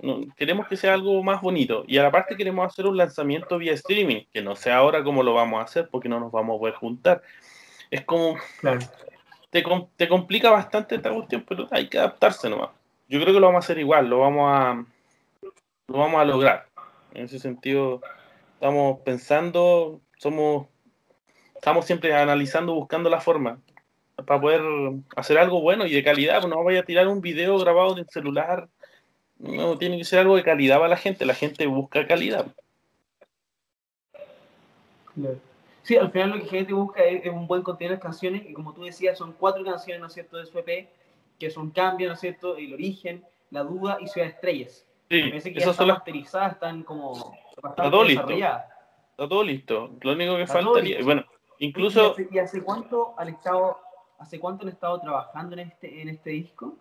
no, 0.02 0.22
queremos 0.36 0.66
que 0.66 0.78
sea 0.78 0.94
algo 0.94 1.22
más 1.22 1.42
bonito. 1.42 1.84
Y 1.86 1.98
a 1.98 2.02
la 2.02 2.10
parte 2.10 2.38
queremos 2.38 2.66
hacer 2.66 2.86
un 2.86 2.96
lanzamiento 2.96 3.58
vía 3.58 3.74
streaming, 3.74 4.24
que 4.32 4.40
no 4.40 4.56
sé 4.56 4.72
ahora 4.72 5.04
cómo 5.04 5.22
lo 5.22 5.34
vamos 5.34 5.60
a 5.60 5.64
hacer 5.64 5.88
porque 5.90 6.08
no 6.08 6.18
nos 6.18 6.32
vamos 6.32 6.56
a 6.56 6.60
poder 6.60 6.74
juntar. 6.76 7.22
Es 7.90 8.06
como 8.06 8.36
Claro. 8.60 8.80
te, 9.50 9.62
te 9.96 10.08
complica 10.08 10.50
bastante 10.50 10.94
esta 10.94 11.12
cuestión, 11.12 11.44
pero 11.46 11.68
hay 11.70 11.88
que 11.90 11.98
adaptarse 11.98 12.48
nomás. 12.48 12.70
Yo 13.08 13.20
creo 13.20 13.34
que 13.34 13.40
lo 13.40 13.46
vamos 13.46 13.64
a 13.64 13.66
hacer 13.66 13.78
igual, 13.78 14.08
lo 14.08 14.20
vamos 14.20 14.50
a, 14.50 14.84
lo 15.88 15.98
vamos 15.98 16.20
a 16.20 16.24
lograr. 16.24 16.66
En 17.12 17.24
ese 17.24 17.38
sentido, 17.38 18.00
estamos 18.54 19.00
pensando, 19.00 20.00
somos, 20.18 20.66
estamos 21.54 21.84
siempre 21.84 22.14
analizando, 22.14 22.74
buscando 22.74 23.10
la 23.10 23.20
forma 23.20 23.60
para 24.16 24.40
poder 24.40 24.62
hacer 25.16 25.38
algo 25.38 25.60
bueno 25.60 25.86
y 25.86 25.92
de 25.92 26.02
calidad. 26.02 26.42
no 26.46 26.62
vaya 26.64 26.80
a 26.80 26.84
tirar 26.84 27.08
un 27.08 27.20
video 27.20 27.58
grabado 27.58 27.98
en 27.98 28.08
celular. 28.08 28.68
No, 29.38 29.76
tiene 29.76 29.98
que 29.98 30.04
ser 30.04 30.20
algo 30.20 30.36
de 30.36 30.42
calidad 30.44 30.76
para 30.76 30.88
la 30.88 30.96
gente. 30.96 31.26
La 31.26 31.34
gente 31.34 31.66
busca 31.66 32.06
calidad. 32.06 32.46
Sí, 35.82 35.96
al 35.96 36.10
final 36.10 36.30
lo 36.30 36.38
que 36.38 36.46
gente 36.46 36.72
busca 36.72 37.02
es, 37.02 37.26
es 37.26 37.32
un 37.32 37.46
buen 37.46 37.62
contenido 37.62 37.94
de 37.94 38.00
canciones 38.00 38.42
y 38.48 38.54
como 38.54 38.72
tú 38.72 38.84
decías, 38.84 39.18
son 39.18 39.32
cuatro 39.32 39.64
canciones, 39.64 40.00
¿no 40.00 40.06
es 40.06 40.14
cierto?, 40.14 40.38
de 40.38 40.46
su 40.46 40.58
EP, 40.58 40.88
que 41.38 41.50
son 41.50 41.70
Cambio, 41.70 42.08
¿no 42.08 42.14
es 42.14 42.20
cierto?, 42.20 42.56
El 42.56 42.72
Origen, 42.74 43.24
La 43.50 43.62
Duda 43.62 43.98
y 44.00 44.06
Ciudad 44.08 44.26
de 44.28 44.32
Estrellas. 44.34 44.86
Sí, 45.10 45.22
Me 45.22 45.28
parece 45.30 45.52
que 45.52 45.58
esas 45.58 45.72
están 45.72 45.86
son 45.88 45.94
masterizadas, 45.96 46.52
están 46.54 46.82
como 46.82 47.34
Está 47.56 47.90
todo 47.90 48.04
listo. 48.04 48.28
está 48.30 49.28
todo 49.28 49.44
listo. 49.44 49.90
Lo 50.00 50.12
único 50.12 50.36
que 50.36 50.46
faltaría, 50.46 51.02
bueno, 51.02 51.24
¿Y 51.58 51.66
incluso 51.66 52.12
hace, 52.12 52.28
y 52.32 52.38
hace 52.38 52.62
cuánto 52.62 53.14
han 53.16 53.28
estado, 53.28 53.78
hace 54.18 54.40
cuánto 54.40 54.64
han 54.66 54.72
estado 54.72 55.00
trabajando 55.00 55.54
en 55.54 55.60
este, 55.68 56.02
en 56.02 56.08
este 56.08 56.30
disco? 56.30 56.76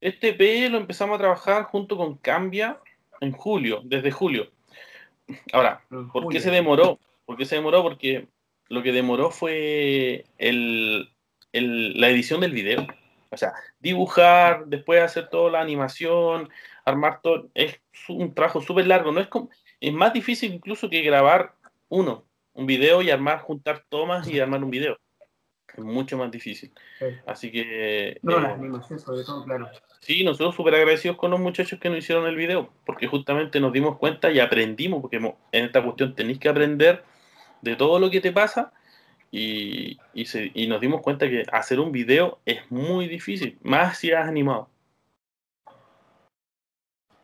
Este 0.00 0.30
EP 0.30 0.70
lo 0.70 0.78
empezamos 0.78 1.14
a 1.16 1.18
trabajar 1.18 1.64
junto 1.64 1.96
con 1.96 2.16
Cambia 2.16 2.78
en 3.20 3.32
julio, 3.32 3.80
desde 3.84 4.10
julio. 4.10 4.48
Ahora, 5.52 5.82
¿por 6.12 6.28
qué 6.28 6.40
se 6.40 6.50
demoró? 6.50 6.98
¿Por 7.24 7.36
qué 7.36 7.44
se 7.44 7.56
demoró? 7.56 7.82
Porque 7.82 8.26
lo 8.68 8.82
que 8.82 8.92
demoró 8.92 9.30
fue 9.30 10.24
el, 10.38 11.10
el- 11.52 12.00
la 12.00 12.08
edición 12.08 12.40
del 12.40 12.52
video. 12.52 12.86
O 13.30 13.36
sea, 13.36 13.54
dibujar, 13.80 14.66
después 14.66 15.02
hacer 15.02 15.28
toda 15.28 15.50
la 15.50 15.60
animación, 15.60 16.48
armar 16.84 17.20
todo. 17.22 17.48
Es 17.54 17.80
un 18.08 18.34
trabajo 18.34 18.60
súper 18.60 18.86
largo. 18.86 19.12
No 19.12 19.20
es, 19.20 19.28
como, 19.28 19.50
es 19.80 19.92
más 19.92 20.12
difícil 20.12 20.54
incluso 20.54 20.88
que 20.88 21.02
grabar 21.02 21.54
uno, 21.88 22.24
un 22.54 22.66
video 22.66 23.02
y 23.02 23.10
armar, 23.10 23.40
juntar 23.40 23.84
tomas 23.88 24.28
y 24.28 24.40
armar 24.40 24.62
un 24.62 24.70
video. 24.70 24.98
Es 25.76 25.84
mucho 25.84 26.16
más 26.16 26.30
difícil. 26.30 26.72
Sí. 26.98 27.06
Así 27.26 27.52
que... 27.52 28.18
No, 28.22 28.38
eh, 28.38 28.40
la 28.40 28.54
animación 28.54 28.98
sobre 28.98 29.24
todo, 29.24 29.44
claro. 29.44 29.68
Sí, 30.00 30.24
nosotros 30.24 30.54
súper 30.54 30.74
agradecidos 30.74 31.16
con 31.16 31.30
los 31.30 31.40
muchachos 31.40 31.78
que 31.78 31.90
nos 31.90 31.98
hicieron 31.98 32.26
el 32.26 32.36
video, 32.36 32.72
porque 32.86 33.08
justamente 33.08 33.60
nos 33.60 33.72
dimos 33.72 33.98
cuenta 33.98 34.30
y 34.30 34.40
aprendimos, 34.40 35.02
porque 35.02 35.16
en 35.16 35.64
esta 35.64 35.82
cuestión 35.82 36.14
tenéis 36.14 36.38
que 36.38 36.48
aprender 36.48 37.04
de 37.60 37.76
todo 37.76 37.98
lo 37.98 38.08
que 38.10 38.20
te 38.20 38.32
pasa 38.32 38.72
y, 39.30 39.98
y, 40.14 40.24
se- 40.26 40.50
y 40.54 40.66
nos 40.66 40.80
dimos 40.80 41.00
cuenta 41.02 41.28
que 41.28 41.44
hacer 41.52 41.80
un 41.80 41.92
video 41.92 42.38
es 42.44 42.70
muy 42.70 43.08
difícil, 43.08 43.58
más 43.62 43.98
si 43.98 44.12
has 44.12 44.26
animado. 44.28 44.68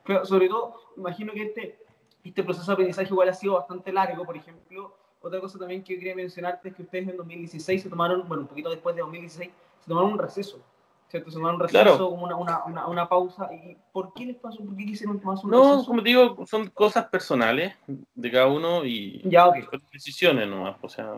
Pero 0.05 0.25
sobre 0.27 0.49
todo, 0.49 0.75
imagino 0.97 1.33
que 1.33 1.43
este, 1.45 1.79
este 2.25 2.43
proceso 2.43 2.67
de 2.67 2.73
aprendizaje 2.75 3.09
igual 3.09 3.29
ha 3.29 3.35
sido 3.35 3.55
bastante 3.55 3.93
largo. 3.93 4.25
Por 4.25 4.37
ejemplo, 4.37 4.97
otra 5.21 5.41
cosa 5.41 5.59
también 5.59 5.83
que 5.85 5.95
yo 5.95 5.99
quería 6.01 6.17
mencionarte 6.17 6.71
es 6.71 6.75
que 6.75 6.83
ustedes 6.83 7.09
en 7.09 7.17
2016 7.17 7.83
se 7.83 7.89
tomaron, 7.89 8.27
bueno, 8.27 8.43
un 8.43 8.49
poquito 8.49 8.71
después 8.71 8.97
de 8.97 9.03
2016, 9.03 9.51
se 9.81 9.89
tomaron 9.89 10.13
un 10.13 10.19
receso. 10.19 10.61
¿Cierto? 11.09 11.31
Se 11.31 11.37
tomaron 11.37 11.57
un 11.57 11.61
receso, 11.63 11.83
Claro. 11.85 12.11
como 12.11 12.25
una, 12.25 12.37
una, 12.37 12.65
una, 12.65 12.87
una 12.89 13.09
pausa. 13.09 13.49
¿Y 13.55 13.77
por 13.93 14.13
qué 14.15 14.27
les 14.27 14.37
pasó? 14.37 14.59
¿Por 14.65 14.75
qué 14.77 14.87
quisieron 14.87 15.21
tomarse 15.21 15.45
un 15.47 15.53
No, 15.53 15.71
receso? 15.73 15.87
como 15.87 16.03
te 16.03 16.09
digo, 16.09 16.47
son 16.47 16.69
cosas 16.71 17.05
personales 17.07 17.75
de 17.87 18.31
cada 18.31 18.47
uno 18.49 18.85
y 18.85 19.21
Ya, 19.29 19.47
ok. 19.47 19.57
son 19.71 19.83
decisiones 19.93 20.49
nomás. 20.49 20.77
O 20.83 20.89
sea, 20.89 21.13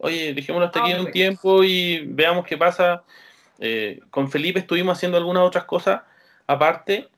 oye, 0.00 0.34
dejémoslo 0.34 0.66
hasta 0.66 0.80
Ah, 0.80 0.84
aquí 0.84 0.94
un 0.94 1.10
tiempo 1.10 1.64
y 1.64 2.04
veamos 2.06 2.46
qué 2.46 2.56
pasa. 2.58 3.04
Eh, 3.58 4.00
con 4.10 4.30
Felipe 4.30 4.58
estuvimos 4.60 4.96
haciendo 4.96 5.18
algunas 5.18 5.42
otras 5.42 5.64
cosas 5.64 6.02
aparte. 6.46 7.08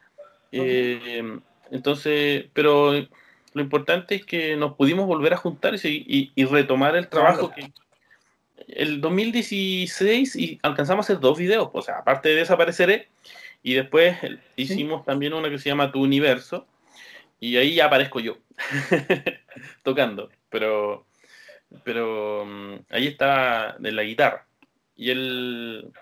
eh, 0.50 1.22
entonces, 1.70 2.46
pero 2.52 2.92
lo 2.92 3.62
importante 3.62 4.14
es 4.16 4.24
que 4.26 4.56
nos 4.56 4.74
pudimos 4.74 5.06
volver 5.06 5.32
a 5.34 5.36
juntar 5.38 5.74
y, 5.74 6.04
y- 6.06 6.32
y 6.34 6.44
retomar 6.44 6.96
el 6.96 7.08
trabajo 7.08 7.50
Claro. 7.50 7.54
que 7.54 7.72
el 8.68 9.00
2016 9.00 10.36
y 10.36 10.58
alcanzamos 10.62 11.04
a 11.04 11.06
hacer 11.06 11.20
dos 11.20 11.38
videos, 11.38 11.70
o 11.72 11.82
sea, 11.82 11.98
aparte 11.98 12.28
de 12.28 12.36
desapareceré, 12.36 13.08
y 13.62 13.74
después 13.74 14.22
el- 14.22 14.40
hicimos 14.56 15.04
también 15.04 15.32
una 15.32 15.48
que 15.50 15.58
se 15.58 15.68
llama 15.68 15.90
Tu 15.92 16.00
Universo, 16.02 16.66
y 17.40 17.56
ahí 17.56 17.74
ya 17.74 17.86
aparezco 17.86 18.20
yo, 18.20 18.38
tocando, 19.82 20.30
pero 20.48 21.06
pero 21.84 22.44
mm, 22.46 22.74
ahí 22.90 23.06
está 23.06 23.76
de 23.78 23.92
la 23.92 24.02
guitarra. 24.02 24.46
Y 24.96 25.10
él 25.10 25.92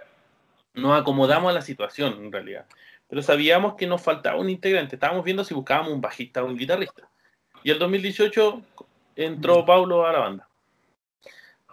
nos 0.75 1.01
acomodamos 1.01 1.51
a 1.51 1.55
la 1.55 1.63
situación 1.63 2.15
en 2.25 2.33
realidad. 2.33 2.67
Pero 3.09 3.23
sabíamos 3.23 3.75
que 3.75 3.87
nos 3.87 4.03
faltaba 4.03 4.39
un 4.39 4.51
integrante. 4.51 4.97
Estábamos 4.97 5.25
viendo 5.25 5.45
si 5.45 5.55
buscábamos 5.55 5.93
un 5.93 6.01
bajista 6.01 6.43
o 6.43 6.47
un 6.47 6.57
guitarrista. 6.57 7.09
Y 7.63 7.71
el 7.71 7.79
2018 7.79 8.63
entró 9.17 9.65
Paulo 9.65 10.07
a 10.07 10.13
la 10.13 10.19
banda. 10.19 10.49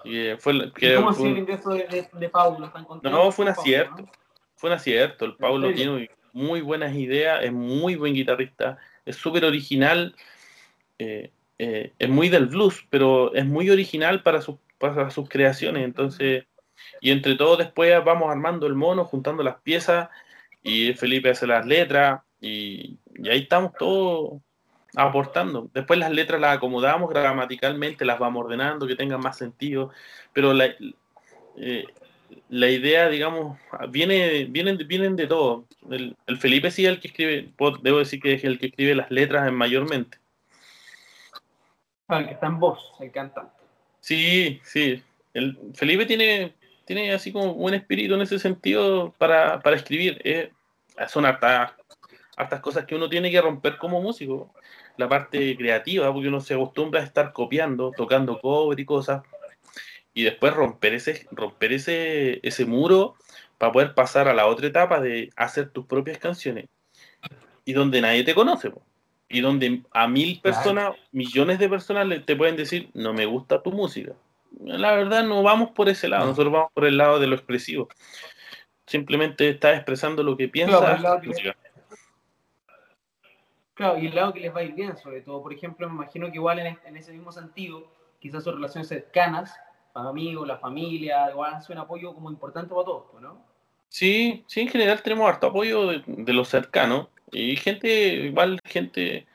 Y 0.03 0.17
eh, 0.17 0.37
fue, 0.37 0.71
que, 0.73 0.95
¿Cómo 0.95 1.13
sido 1.13 1.27
el 1.27 1.37
ingreso 1.39 1.69
de, 1.71 2.07
de, 2.11 2.29
Paulo? 2.29 2.71
No, 3.03 3.31
fue 3.31 3.45
un 3.45 3.51
acierto. 3.51 4.09
Fue 4.55 4.69
un 4.69 4.75
acierto. 4.75 5.25
El 5.25 5.35
Paulo 5.35 5.73
tiene 5.73 6.09
muy 6.33 6.61
buenas 6.61 6.95
ideas, 6.95 7.43
es 7.43 7.51
muy 7.51 7.95
buen 7.95 8.13
guitarrista, 8.13 8.77
es 9.05 9.15
súper 9.15 9.43
original. 9.45 10.15
Eh, 10.99 11.31
eh, 11.59 11.93
es 11.97 12.09
muy 12.09 12.29
del 12.29 12.47
blues, 12.47 12.85
pero 12.89 13.33
es 13.33 13.45
muy 13.45 13.69
original 13.69 14.23
para 14.23 14.41
sus, 14.41 14.57
para 14.77 15.09
sus 15.09 15.27
creaciones. 15.27 15.83
Entonces, 15.83 16.45
y 17.01 17.11
entre 17.11 17.35
todos 17.35 17.57
después 17.57 17.93
vamos 18.03 18.29
armando 18.29 18.67
el 18.67 18.75
mono, 18.75 19.05
juntando 19.05 19.43
las 19.43 19.61
piezas, 19.61 20.09
y 20.63 20.93
Felipe 20.93 21.29
hace 21.29 21.47
las 21.47 21.65
letras, 21.65 22.21
y, 22.41 22.97
ahí 23.29 23.41
estamos 23.41 23.73
todos 23.77 24.41
aportando. 24.95 25.69
Después 25.73 25.99
las 25.99 26.11
letras 26.11 26.41
las 26.41 26.57
acomodamos 26.57 27.09
gramaticalmente, 27.09 28.05
las 28.05 28.19
vamos 28.19 28.45
ordenando, 28.45 28.87
que 28.87 28.95
tengan 28.95 29.21
más 29.21 29.37
sentido, 29.37 29.91
pero 30.33 30.53
la, 30.53 30.69
eh, 31.57 31.85
la 32.49 32.69
idea, 32.69 33.09
digamos, 33.09 33.57
viene, 33.89 34.45
vienen, 34.45 35.15
de 35.15 35.27
todo. 35.27 35.65
El, 35.89 36.15
el, 36.27 36.37
Felipe 36.37 36.71
sí 36.71 36.85
es 36.85 36.91
el 36.91 36.99
que 36.99 37.07
escribe, 37.09 37.49
debo 37.81 37.99
decir 37.99 38.19
que 38.21 38.33
es 38.33 38.43
el 38.43 38.59
que 38.59 38.67
escribe 38.67 38.95
las 38.95 39.11
letras 39.11 39.51
mayormente. 39.51 40.19
Que 42.07 42.31
está 42.31 42.47
en 42.47 42.59
voz, 42.59 42.93
el 43.01 43.11
cantante. 43.11 43.51
Sí, 43.99 44.61
sí. 44.63 45.03
El 45.33 45.57
Felipe 45.73 46.05
tiene, 46.05 46.55
tiene 46.85 47.13
así 47.13 47.33
como 47.33 47.53
buen 47.53 47.73
espíritu 47.73 48.13
en 48.15 48.21
ese 48.21 48.39
sentido 48.39 49.13
para, 49.17 49.61
escribir. 49.75 50.21
Eh, 50.23 50.51
son 51.09 51.25
hartas, 51.25 51.73
hartas 52.37 52.61
cosas 52.61 52.85
que 52.85 52.95
uno 52.95 53.09
tiene 53.09 53.29
que 53.29 53.41
romper 53.41 53.77
como 53.77 54.01
músico. 54.01 54.53
La 54.95 55.09
parte 55.09 55.57
creativa, 55.57 56.11
porque 56.13 56.29
uno 56.29 56.39
se 56.39 56.53
acostumbra 56.53 57.01
a 57.01 57.03
estar 57.03 57.33
copiando, 57.33 57.91
tocando 57.91 58.39
cover 58.39 58.79
y 58.79 58.85
cosas, 58.85 59.21
y 60.13 60.23
después 60.23 60.53
romper 60.53 60.93
ese, 60.93 61.27
romper 61.31 61.73
ese, 61.73 62.39
ese 62.41 62.65
muro 62.65 63.15
para 63.57 63.71
poder 63.71 63.93
pasar 63.93 64.27
a 64.27 64.33
la 64.33 64.47
otra 64.47 64.67
etapa 64.67 64.99
de 65.01 65.29
hacer 65.35 65.69
tus 65.69 65.85
propias 65.85 66.17
canciones. 66.17 66.67
Y 67.65 67.73
donde 67.73 68.01
nadie 68.01 68.23
te 68.23 68.33
conoce 68.33 68.71
y 69.29 69.41
donde 69.41 69.81
a 69.91 70.07
mil 70.07 70.39
personas, 70.41 70.95
millones 71.11 71.59
de 71.59 71.69
personas 71.69 72.07
te 72.25 72.35
pueden 72.35 72.55
decir, 72.55 72.89
no 72.93 73.13
me 73.13 73.25
gusta 73.25 73.61
tu 73.61 73.71
música. 73.71 74.13
La 74.59 74.93
verdad 74.93 75.23
no 75.23 75.43
vamos 75.43 75.71
por 75.71 75.89
ese 75.89 76.07
lado, 76.07 76.25
nosotros 76.25 76.53
vamos 76.53 76.71
por 76.73 76.85
el 76.85 76.97
lado 76.97 77.19
de 77.19 77.27
lo 77.27 77.35
expresivo. 77.35 77.89
Simplemente 78.85 79.49
estás 79.49 79.75
expresando 79.75 80.23
lo 80.23 80.37
que 80.37 80.47
piensas. 80.47 81.01
Claro, 83.73 83.99
y 83.99 84.07
el 84.07 84.15
lado 84.15 84.33
que 84.33 84.39
les 84.39 84.55
va 84.55 84.61
a 84.61 84.63
ir 84.63 84.73
bien, 84.73 84.97
sobre 84.97 85.21
todo. 85.21 85.43
Por 85.43 85.53
ejemplo, 85.53 85.87
me 85.87 85.93
imagino 85.93 86.27
que 86.31 86.35
igual 86.35 86.59
en, 86.59 86.97
ese 86.97 87.11
mismo 87.11 87.31
sentido, 87.31 87.91
quizás 88.19 88.43
sus 88.43 88.55
relaciones 88.55 88.87
cercanas, 88.87 89.55
amigos, 89.93 90.47
la 90.47 90.57
familia, 90.57 91.29
igual 91.29 91.53
hace 91.53 91.73
un 91.73 91.79
apoyo 91.79 92.13
como 92.13 92.31
importante 92.31 92.73
para 92.73 92.85
todos, 92.85 93.21
¿no? 93.21 93.45
Sí, 93.89 94.43
sí, 94.47 94.61
en 94.61 94.69
general 94.69 95.01
tenemos 95.01 95.29
harto 95.29 95.47
apoyo 95.47 95.87
de, 95.87 96.03
de 96.05 96.33
los 96.33 96.49
cercanos 96.49 97.07
y 97.31 97.55
gente, 97.57 97.89
igual 98.27 98.59
gente 98.65 99.27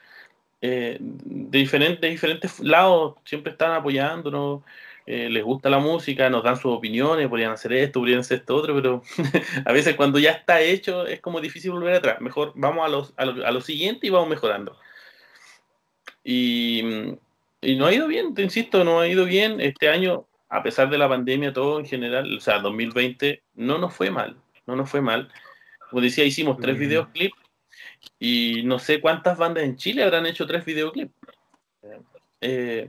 eh, 0.60 0.98
de, 1.00 1.58
diferentes, 1.58 2.10
diferentes 2.10 2.60
lados, 2.60 3.16
siempre 3.24 3.52
están 3.52 3.72
apoyándonos, 3.72 4.62
eh, 5.06 5.28
les 5.28 5.42
gusta 5.42 5.68
la 5.68 5.80
música, 5.80 6.30
nos 6.30 6.44
dan 6.44 6.56
sus 6.56 6.72
opiniones, 6.72 7.28
podrían 7.28 7.50
hacer 7.52 7.72
esto, 7.72 8.00
podrían 8.00 8.20
hacer 8.20 8.38
esto 8.38 8.56
otro, 8.56 8.74
pero 8.74 9.02
a 9.66 9.72
veces 9.72 9.96
cuando 9.96 10.18
ya 10.20 10.30
está 10.30 10.60
hecho 10.60 11.06
es 11.06 11.20
como 11.20 11.40
difícil 11.40 11.72
volver 11.72 11.94
atrás. 11.94 12.20
Mejor 12.20 12.52
vamos 12.54 12.86
a, 12.86 12.88
los, 12.88 13.14
a, 13.16 13.50
lo, 13.50 13.60
siguiente 13.60 14.06
y 14.06 14.10
vamos 14.10 14.28
mejorando. 14.28 14.76
Y, 16.24 16.82
y 17.60 17.76
no 17.76 17.86
ha 17.86 17.92
ido 17.92 18.06
bien, 18.06 18.34
te 18.34 18.42
insisto, 18.42 18.84
no 18.84 19.00
ha 19.00 19.08
ido 19.08 19.24
bien. 19.24 19.60
Este 19.60 19.88
año, 19.88 20.26
a 20.48 20.62
pesar 20.62 20.88
de 20.90 20.98
la 20.98 21.08
pandemia, 21.08 21.52
todo 21.52 21.80
en 21.80 21.86
general, 21.86 22.36
o 22.36 22.40
sea, 22.40 22.60
2020, 22.60 23.42
no 23.56 23.78
nos 23.78 23.94
fue 23.94 24.10
mal, 24.12 24.36
no 24.66 24.76
nos 24.76 24.88
fue 24.88 25.00
mal. 25.00 25.28
Como 25.90 26.02
decía, 26.02 26.24
hicimos 26.24 26.58
tres 26.60 26.78
videoclips 26.78 27.41
y 28.18 28.62
no 28.64 28.78
sé 28.78 29.00
cuántas 29.00 29.36
bandas 29.36 29.64
en 29.64 29.76
Chile 29.76 30.02
habrán 30.04 30.26
hecho 30.26 30.46
tres 30.46 30.64
videoclips. 30.64 31.12
Eh, 32.40 32.88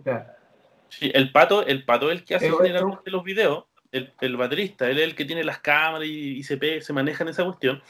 el 1.02 1.32
pato, 1.32 1.66
el 1.66 1.86
pato 1.86 2.12
es 2.12 2.20
el 2.20 2.26
que 2.26 2.36
hace 2.36 2.52
generalmente 2.52 3.10
los 3.10 3.24
videos, 3.24 3.66
el, 3.92 4.14
el, 4.22 4.38
baterista, 4.38 4.90
él 4.90 5.00
es 5.00 5.06
el 5.06 5.16
que 5.16 5.26
tiene 5.26 5.44
las 5.44 5.60
cámaras 5.60 6.08
y, 6.08 6.44
se, 6.44 6.82
se 6.82 6.94
maneja 6.94 7.24
en 7.24 7.30
esa 7.30 7.44
cuestión. 7.44 7.82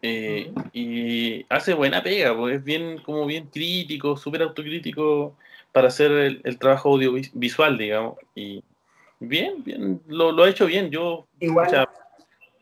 Eh, 0.00 0.52
y 0.72 1.46
hace 1.48 1.74
buena 1.74 2.02
pega, 2.02 2.36
porque 2.36 2.56
es 2.56 2.64
bien, 2.64 2.98
como 2.98 3.24
bien 3.26 3.46
crítico, 3.46 4.16
súper 4.16 4.42
autocrítico 4.42 5.36
para 5.70 5.88
hacer 5.88 6.40
el, 6.42 6.58
trabajo 6.58 6.90
audiovisual, 6.90 7.78
digamos. 7.78 8.16
Y 8.34 8.62
bien, 9.20 9.62
bien, 9.62 10.02
lo, 10.08 10.32
lo 10.32 10.44
ha 10.44 10.50
hecho 10.50 10.66
bien. 10.66 10.90
Yo, 10.90 11.26
igual, 11.38 11.88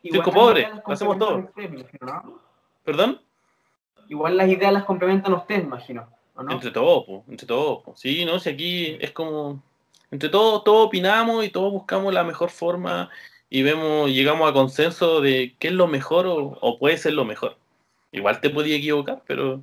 circo 0.02 0.32
pobre, 0.32 0.68
lo 0.86 0.92
hacemos 0.92 1.18
todo. 1.18 1.50
¿Perdón? 2.84 3.20
Igual 4.10 4.36
las 4.36 4.48
ideas 4.48 4.72
las 4.72 4.84
complementan 4.84 5.32
ustedes, 5.32 5.62
imagino. 5.62 6.08
Entre 6.50 6.70
todos, 6.70 7.04
entre 7.28 7.46
todos. 7.46 7.82
Sí, 7.94 8.24
no, 8.24 8.38
si 8.40 8.50
aquí 8.50 8.98
es 9.00 9.12
como, 9.12 9.62
entre 10.10 10.28
todos, 10.28 10.64
todos 10.64 10.88
opinamos 10.88 11.44
y 11.44 11.50
todos 11.50 11.72
buscamos 11.72 12.12
la 12.12 12.24
mejor 12.24 12.50
forma 12.50 13.08
y 13.48 13.62
vemos, 13.62 14.10
llegamos 14.10 14.50
a 14.50 14.52
consenso 14.52 15.20
de 15.20 15.54
qué 15.58 15.68
es 15.68 15.74
lo 15.74 15.86
mejor 15.86 16.26
o, 16.26 16.78
puede 16.78 16.96
ser 16.96 17.12
lo 17.12 17.24
mejor. 17.24 17.56
Igual 18.10 18.40
te 18.40 18.50
podía 18.50 18.76
equivocar, 18.76 19.22
pero, 19.26 19.62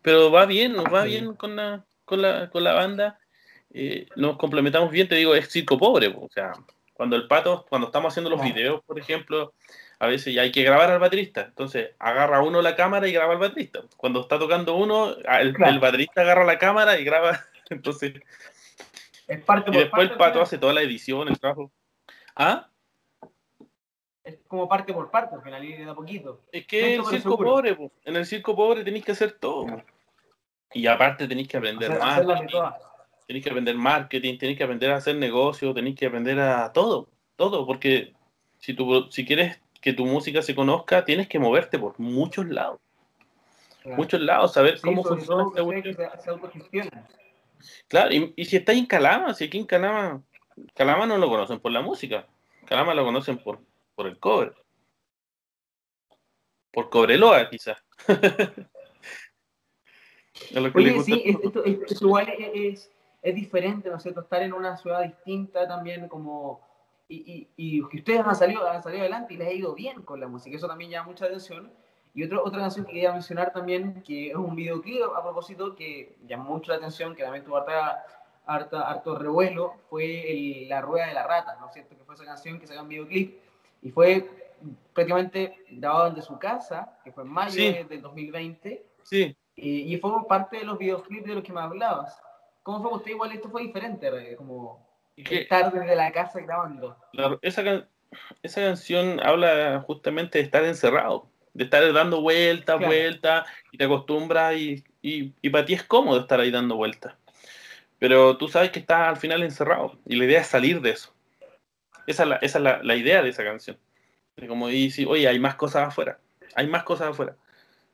pero 0.00 0.30
va 0.30 0.46
bien, 0.46 0.72
nos 0.72 0.86
va 0.86 1.04
bien 1.04 1.34
con 1.34 1.56
la, 1.56 1.84
con 2.06 2.22
la, 2.22 2.48
con 2.50 2.64
la 2.64 2.72
banda. 2.72 3.18
Eh, 3.74 4.06
nos 4.16 4.38
complementamos 4.38 4.90
bien, 4.90 5.08
te 5.08 5.16
digo, 5.16 5.34
es 5.34 5.50
circo 5.50 5.76
pobre. 5.76 6.08
O 6.08 6.28
sea, 6.32 6.52
cuando 6.94 7.16
el 7.16 7.26
pato, 7.26 7.66
cuando 7.68 7.88
estamos 7.88 8.12
haciendo 8.12 8.30
los 8.30 8.42
videos, 8.42 8.82
por 8.84 8.98
ejemplo, 8.98 9.52
a 10.00 10.06
veces 10.06 10.32
ya 10.32 10.42
hay 10.42 10.52
que 10.52 10.62
grabar 10.62 10.90
al 10.90 11.00
baterista. 11.00 11.42
Entonces, 11.42 11.90
agarra 11.98 12.42
uno 12.42 12.62
la 12.62 12.76
cámara 12.76 13.08
y 13.08 13.12
graba 13.12 13.32
al 13.32 13.38
baterista. 13.38 13.82
Cuando 13.96 14.20
está 14.20 14.38
tocando 14.38 14.76
uno, 14.76 15.14
el, 15.16 15.52
baterista 15.80 16.20
agarra 16.20 16.44
la 16.44 16.58
cámara 16.58 16.98
y 16.98 17.04
graba. 17.04 17.40
Entonces. 17.70 18.14
Es 19.26 19.44
parte 19.44 19.70
y 19.72 19.76
después 19.76 20.10
el 20.10 20.16
pato 20.16 20.40
hace 20.40 20.58
toda 20.58 20.72
la 20.72 20.82
edición, 20.82 21.28
el 21.28 21.38
trabajo. 21.38 21.70
¿Ah? 22.36 22.68
Es 24.22 24.38
como 24.46 24.68
parte 24.68 24.92
por 24.92 25.10
parte, 25.10 25.34
al 25.34 25.42
final, 25.42 25.64
y 25.64 25.84
da 25.84 25.94
poquito. 25.94 26.42
Es 26.52 26.66
que 26.66 26.94
en 26.94 27.00
el 27.00 27.06
circo 27.06 27.36
pobre, 27.36 27.76
en 28.04 28.16
el 28.16 28.26
circo 28.26 28.54
pobre 28.54 28.84
tenéis 28.84 29.04
que 29.04 29.12
hacer 29.12 29.32
todo. 29.32 29.82
Y 30.72 30.86
aparte 30.86 31.26
tenéis 31.26 31.48
que 31.48 31.56
aprender 31.56 31.98
más. 31.98 32.22
Tenéis 33.26 33.44
que 33.44 33.50
aprender 33.50 33.74
marketing, 33.74 34.38
tenéis 34.38 34.56
que 34.56 34.64
aprender 34.64 34.90
a 34.90 34.96
hacer 34.96 35.16
negocio, 35.16 35.74
tenéis 35.74 35.96
que 35.96 36.06
aprender 36.06 36.40
a 36.40 36.72
todo, 36.72 37.10
todo, 37.36 37.66
porque 37.66 38.14
si 38.58 38.74
tú 38.74 39.08
si 39.10 39.26
quieres 39.26 39.60
que 39.88 39.94
tu 39.94 40.04
música 40.04 40.42
se 40.42 40.54
conozca, 40.54 41.02
tienes 41.02 41.28
que 41.28 41.38
moverte 41.38 41.78
por 41.78 41.98
muchos 41.98 42.46
lados. 42.46 42.78
Muchos 43.86 44.20
lados, 44.20 44.52
saber 44.52 44.78
cómo 44.82 45.02
funciona 45.02 45.46
esta 45.82 46.38
Claro, 47.88 48.10
y, 48.12 48.44
si 48.44 48.56
está 48.56 48.72
en 48.72 48.84
Calama, 48.84 49.32
si 49.32 49.44
aquí 49.44 49.56
en 49.56 49.64
Calama, 49.64 50.22
Calama 50.74 51.06
no 51.06 51.16
lo 51.16 51.30
conocen 51.30 51.58
por 51.58 51.72
la 51.72 51.80
música, 51.80 52.26
Calama 52.66 52.92
lo 52.92 53.02
conocen 53.02 53.38
por, 53.38 53.60
por 53.94 54.06
el 54.06 54.18
cobre. 54.18 54.52
Por 56.70 56.90
Cobreloa, 56.90 57.48
quizás. 57.48 57.82
Oye, 60.74 61.02
sí, 61.02 61.22
esto, 61.24 61.62
igual 61.64 62.28
es, 62.28 62.92
es, 63.22 63.34
diferente, 63.34 63.88
¿no 63.88 63.96
es 63.96 64.02
cierto? 64.02 64.20
Estar 64.20 64.42
en 64.42 64.52
una 64.52 64.76
ciudad 64.76 65.02
distinta 65.02 65.66
también, 65.66 66.08
como 66.08 66.67
y, 67.08 67.48
y, 67.56 67.88
que 67.88 67.96
ustedes 67.98 68.20
han 68.20 68.36
salido, 68.36 68.68
han 68.68 68.82
salido 68.82 69.00
adelante 69.00 69.34
y 69.34 69.38
les 69.38 69.48
ha 69.48 69.52
ido 69.52 69.74
bien 69.74 70.02
con 70.02 70.20
la 70.20 70.28
música. 70.28 70.56
Eso 70.56 70.68
también 70.68 70.90
llama 70.90 71.08
mucha 71.08 71.24
atención. 71.24 71.72
Y 72.14 72.24
otro, 72.24 72.44
otra 72.44 72.60
canción 72.60 72.84
que 72.84 72.92
quería 72.92 73.12
mencionar 73.12 73.52
también, 73.52 74.02
que 74.02 74.30
es 74.30 74.34
un 74.34 74.54
videoclip 74.54 75.02
a 75.16 75.22
propósito 75.22 75.74
que 75.74 76.16
llamó 76.26 76.50
mucho 76.54 76.72
la 76.72 76.78
atención, 76.78 77.14
que 77.14 77.22
también 77.22 77.44
tuvo 77.44 77.58
harta, 77.58 78.04
harta, 78.44 78.90
harto 78.90 79.18
revuelo, 79.18 79.74
fue 79.88 80.66
La 80.68 80.80
Rueda 80.80 81.06
de 81.06 81.14
la 81.14 81.26
Rata, 81.26 81.56
¿no 81.60 81.68
es 81.68 81.72
cierto? 81.74 81.96
Que 81.96 82.04
fue 82.04 82.14
esa 82.14 82.24
canción 82.24 82.58
que 82.58 82.66
salió 82.66 82.82
en 82.82 82.88
videoclip 82.88 83.38
y 83.82 83.90
fue 83.90 84.28
prácticamente 84.92 85.64
grabado 85.70 86.10
desde 86.10 86.22
su 86.22 86.38
casa, 86.38 86.98
que 87.04 87.12
fue 87.12 87.22
en 87.22 87.30
mayo 87.30 87.84
del 87.88 88.02
2020. 88.02 88.84
Sí. 89.02 89.36
Y, 89.54 89.94
y, 89.94 89.96
fue 89.98 90.10
parte 90.26 90.58
de 90.58 90.64
los 90.64 90.78
videoclips 90.78 91.26
de 91.26 91.34
los 91.36 91.44
que 91.44 91.52
me 91.52 91.60
hablabas. 91.60 92.20
¿Cómo 92.62 92.82
fue 92.82 92.98
usted? 92.98 93.12
Igual 93.12 93.32
esto 93.32 93.48
fue 93.48 93.62
diferente, 93.62 94.36
como 94.36 94.87
estar 95.22 95.72
desde 95.72 95.96
la 95.96 96.12
casa 96.12 96.40
grabando. 96.40 96.96
esa, 97.42 97.86
esa 98.42 98.60
canción 98.60 99.20
habla 99.22 99.82
justamente 99.86 100.38
de 100.38 100.44
estar 100.44 100.64
encerrado, 100.64 101.28
de 101.54 101.64
estar 101.64 101.92
dando 101.92 102.20
vueltas, 102.20 102.78
vueltas, 102.78 103.46
y 103.72 103.78
te 103.78 103.84
acostumbras 103.84 104.56
y, 104.56 104.84
y, 105.02 105.50
para 105.50 105.64
ti 105.64 105.74
es 105.74 105.82
cómodo 105.82 106.20
estar 106.20 106.40
ahí 106.40 106.50
dando 106.50 106.76
vueltas. 106.76 107.14
Pero 107.98 108.36
tú 108.36 108.48
sabes 108.48 108.70
que 108.70 108.78
estás 108.78 109.08
al 109.08 109.16
final 109.16 109.42
encerrado 109.42 109.98
y 110.06 110.16
la 110.16 110.24
idea 110.24 110.40
es 110.40 110.46
salir 110.46 110.80
de 110.80 110.90
eso. 110.90 111.12
Esa 112.06 112.22
es 112.22 112.28
la, 112.28 112.36
esa 112.36 112.58
es 112.58 112.64
la, 112.64 112.82
la 112.82 112.96
idea 112.96 113.22
de 113.22 113.30
esa 113.30 113.44
canción. 113.44 113.76
Como 114.46 114.68
dice, 114.68 115.04
oye, 115.06 115.26
hay 115.26 115.38
más 115.40 115.56
cosas 115.56 115.88
afuera, 115.88 116.20
hay 116.54 116.68
más 116.68 116.84
cosas 116.84 117.08
afuera. 117.08 117.36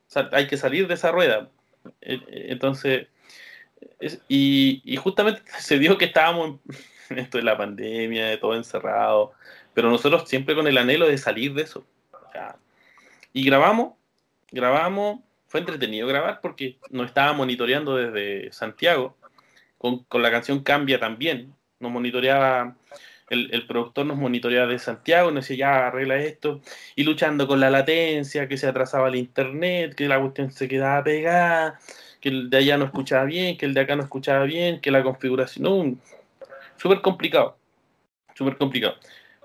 O 0.07 0.11
sea, 0.11 0.29
hay 0.33 0.47
que 0.47 0.59
salir 0.59 0.87
de 0.87 0.95
esa 0.95 1.11
rueda. 1.11 1.49
Eh, 2.03 2.21
eh, 2.29 2.47
entonces, 2.51 3.09
es, 3.99 4.21
y, 4.29 4.83
y, 4.85 4.97
justamente 4.97 5.43
se 5.59 5.79
dio 5.79 5.97
que 5.97 6.05
estábamos 6.07 6.49
en 6.49 6.61
esto 7.17 7.39
de 7.39 7.45
la 7.45 7.57
pandemia, 7.57 8.27
de 8.27 8.39
todo 8.39 8.55
encerrado, 8.55 9.33
pero 9.73 9.91
nosotros 9.91 10.29
siempre 10.29 10.55
con 10.55 10.67
el 10.67 10.79
anhelo 10.79 11.07
de 11.07 11.19
salir 11.19 11.55
de 11.55 11.63
eso. 11.63 11.85
Y 13.33 13.45
grabamos, 13.45 13.95
grabamos, 14.53 15.21
fue 15.49 15.61
entretenido 15.61 16.07
grabar 16.07 16.41
porque 16.41 16.79
nos 16.91 17.07
estaba 17.07 17.33
monitoreando 17.33 17.97
desde 17.97 18.53
Santiago, 18.53 19.17
con, 19.79 20.05
con 20.05 20.23
la 20.23 20.31
canción 20.31 20.63
Cambia 20.63 21.01
también, 21.01 21.53
nos 21.81 21.91
monitoreaba 21.91 22.77
el, 23.31 23.51
el, 23.53 23.67
productor 23.67 24.07
nos 24.07 24.19
monitoreaba 24.19 24.67
de 24.67 24.79
Santiago, 24.79 25.31
nos 25.31 25.49
decía, 25.49 25.57
ya 25.57 25.87
arregla 25.89 26.17
esto, 26.17 26.61
y 26.95 27.05
luchando 27.05 27.47
con 27.49 27.61
la 27.61 27.71
latencia, 27.71 28.49
que 28.49 28.57
se 28.57 28.67
atrasaba 28.67 29.09
el 29.09 29.17
internet, 29.17 29.95
que 29.95 30.09
la 30.09 30.21
cuestión 30.21 30.51
se 30.53 30.69
quedaba 30.69 31.03
pegada, 31.03 31.81
que 32.21 32.29
el 32.29 32.51
de 32.51 32.59
allá 32.59 32.79
no 32.79 32.87
escuchaba 32.87 33.25
bien, 33.25 33.57
que 33.57 33.67
el 33.67 33.75
de 33.75 33.81
acá 33.81 33.97
no 33.97 34.03
escuchaba 34.03 34.45
bien, 34.45 34.81
que 34.81 34.91
la 34.91 35.03
configuración, 35.03 36.01
súper 36.77 37.01
complicado, 37.01 37.57
súper 38.35 38.57
complicado, 38.57 38.95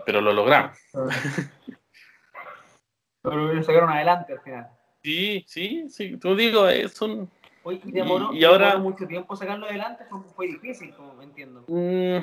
pero 0.06 0.22
lo 0.22 0.34
logramos. 0.34 0.78
Pero 3.22 3.36
lo 3.54 3.64
sacaron 3.64 3.90
adelante 3.90 4.34
al 4.34 4.42
final. 4.42 4.68
Sí, 5.04 5.44
sí, 5.48 5.90
sí, 5.90 6.18
tú 6.18 6.36
digo, 6.36 6.68
es 6.68 7.02
un... 7.02 7.30
Oye, 7.64 7.82
¿y 7.84 7.92
demoró, 7.92 8.34
y, 8.34 8.40
y 8.40 8.44
ahora... 8.44 8.72
demoró 8.72 8.90
mucho 8.90 9.08
tiempo 9.08 9.36
sacarlo 9.36 9.66
adelante? 9.66 10.06
Fue, 10.10 10.20
fue 10.36 10.48
difícil, 10.48 10.94
como 10.94 11.22
entiendo. 11.22 11.64
Mm, 11.68 12.20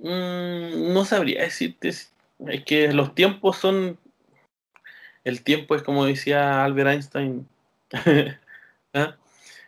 Mm, 0.00 0.92
no 0.92 1.04
sabría 1.04 1.42
decirte. 1.42 1.88
Es 1.88 2.12
que 2.66 2.92
los 2.92 3.14
tiempos 3.14 3.58
son. 3.58 3.98
El 5.24 5.42
tiempo 5.42 5.74
es 5.74 5.82
como 5.82 6.06
decía 6.06 6.64
Albert 6.64 6.90
Einstein. 6.90 7.48
¿Ah? 8.94 9.16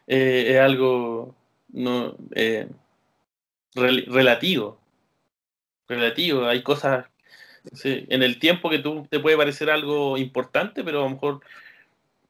eh, 0.06 0.46
es 0.48 0.60
algo 0.60 1.34
no, 1.68 2.16
eh, 2.34 2.68
rel 3.74 4.06
relativo. 4.06 4.80
Relativo. 5.88 6.46
Hay 6.46 6.62
cosas. 6.62 7.06
Sí, 7.74 8.06
en 8.08 8.22
el 8.22 8.38
tiempo 8.38 8.70
que 8.70 8.78
tú 8.78 9.06
te 9.08 9.20
puede 9.20 9.36
parecer 9.36 9.70
algo 9.70 10.18
importante, 10.18 10.82
pero 10.82 11.00
a 11.00 11.02
lo 11.04 11.10
mejor 11.10 11.40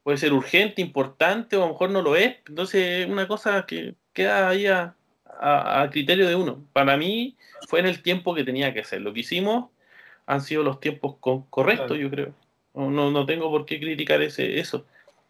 puede 0.03 0.17
ser 0.17 0.33
urgente, 0.33 0.81
importante, 0.81 1.55
o 1.55 1.63
a 1.63 1.65
lo 1.65 1.73
mejor 1.73 1.89
no 1.89 2.01
lo 2.01 2.15
es. 2.15 2.37
Entonces, 2.47 3.07
una 3.09 3.27
cosa 3.27 3.65
que 3.65 3.95
queda 4.13 4.49
ahí 4.49 4.67
a, 4.67 4.95
a, 5.25 5.81
a, 5.81 5.89
criterio 5.89 6.27
de 6.27 6.35
uno. 6.35 6.63
Para 6.73 6.97
mí 6.97 7.35
fue 7.67 7.79
en 7.79 7.87
el 7.87 8.01
tiempo 8.01 8.35
que 8.35 8.43
tenía 8.43 8.73
que 8.73 8.83
ser. 8.83 9.01
Lo 9.01 9.13
que 9.13 9.21
hicimos 9.21 9.69
han 10.25 10.41
sido 10.41 10.63
los 10.63 10.79
tiempos 10.79 11.15
con, 11.19 11.43
correctos, 11.43 11.97
yo 11.97 12.09
creo. 12.09 12.33
No, 12.73 13.11
no, 13.11 13.25
tengo 13.25 13.49
por 13.49 13.65
qué 13.65 13.79
criticar 13.79 14.21
ese, 14.21 14.59
eso. 14.59 14.85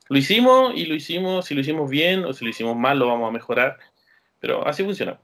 Lo 0.10 0.18
hicimos 0.18 0.74
y 0.76 0.86
lo 0.86 0.96
hicimos, 0.96 1.46
si 1.46 1.56
lo 1.56 1.62
hicimos 1.62 1.90
bien 1.90 2.26
o 2.26 2.34
si 2.34 2.46
lo 2.46 2.52
hicimos 2.52 2.76
mal, 2.76 3.00
lo 3.00 3.08
vamos 3.08 3.30
a 3.30 3.32
mejorar. 3.32 3.78
Pero 4.40 4.66
así 4.68 4.84
funciona. 4.84 5.20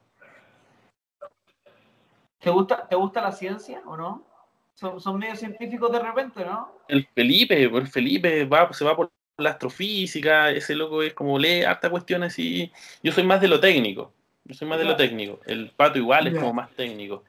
¿Te 2.39 2.49
gusta, 2.49 2.87
¿te 2.87 2.95
gusta 2.95 3.21
la 3.21 3.31
ciencia 3.31 3.81
o 3.85 3.97
no? 3.97 4.25
Son, 4.73 4.99
son 4.99 5.19
medio 5.19 5.35
científicos 5.35 5.91
de 5.91 5.99
repente, 5.99 6.45
¿no? 6.45 6.71
El 6.87 7.05
Felipe, 7.13 7.63
el 7.63 7.87
Felipe 7.87 8.45
va, 8.45 8.71
se 8.71 8.85
va 8.85 8.95
por 8.95 9.11
la 9.37 9.51
astrofísica, 9.51 10.51
ese 10.51 10.75
loco 10.75 11.01
es 11.03 11.13
como 11.13 11.37
lee 11.39 11.63
harta 11.63 11.89
cuestión 11.89 12.23
así. 12.23 12.71
Yo 13.03 13.11
soy 13.11 13.23
más 13.23 13.41
de 13.41 13.47
lo 13.47 13.59
técnico. 13.59 14.13
Yo 14.45 14.55
soy 14.55 14.67
más 14.67 14.79
de 14.79 14.85
lo 14.85 14.95
técnico. 14.95 15.39
El 15.45 15.71
Pato 15.71 15.99
igual 15.99 16.27
es 16.27 16.35
como 16.35 16.53
más 16.53 16.71
técnico. 16.71 17.23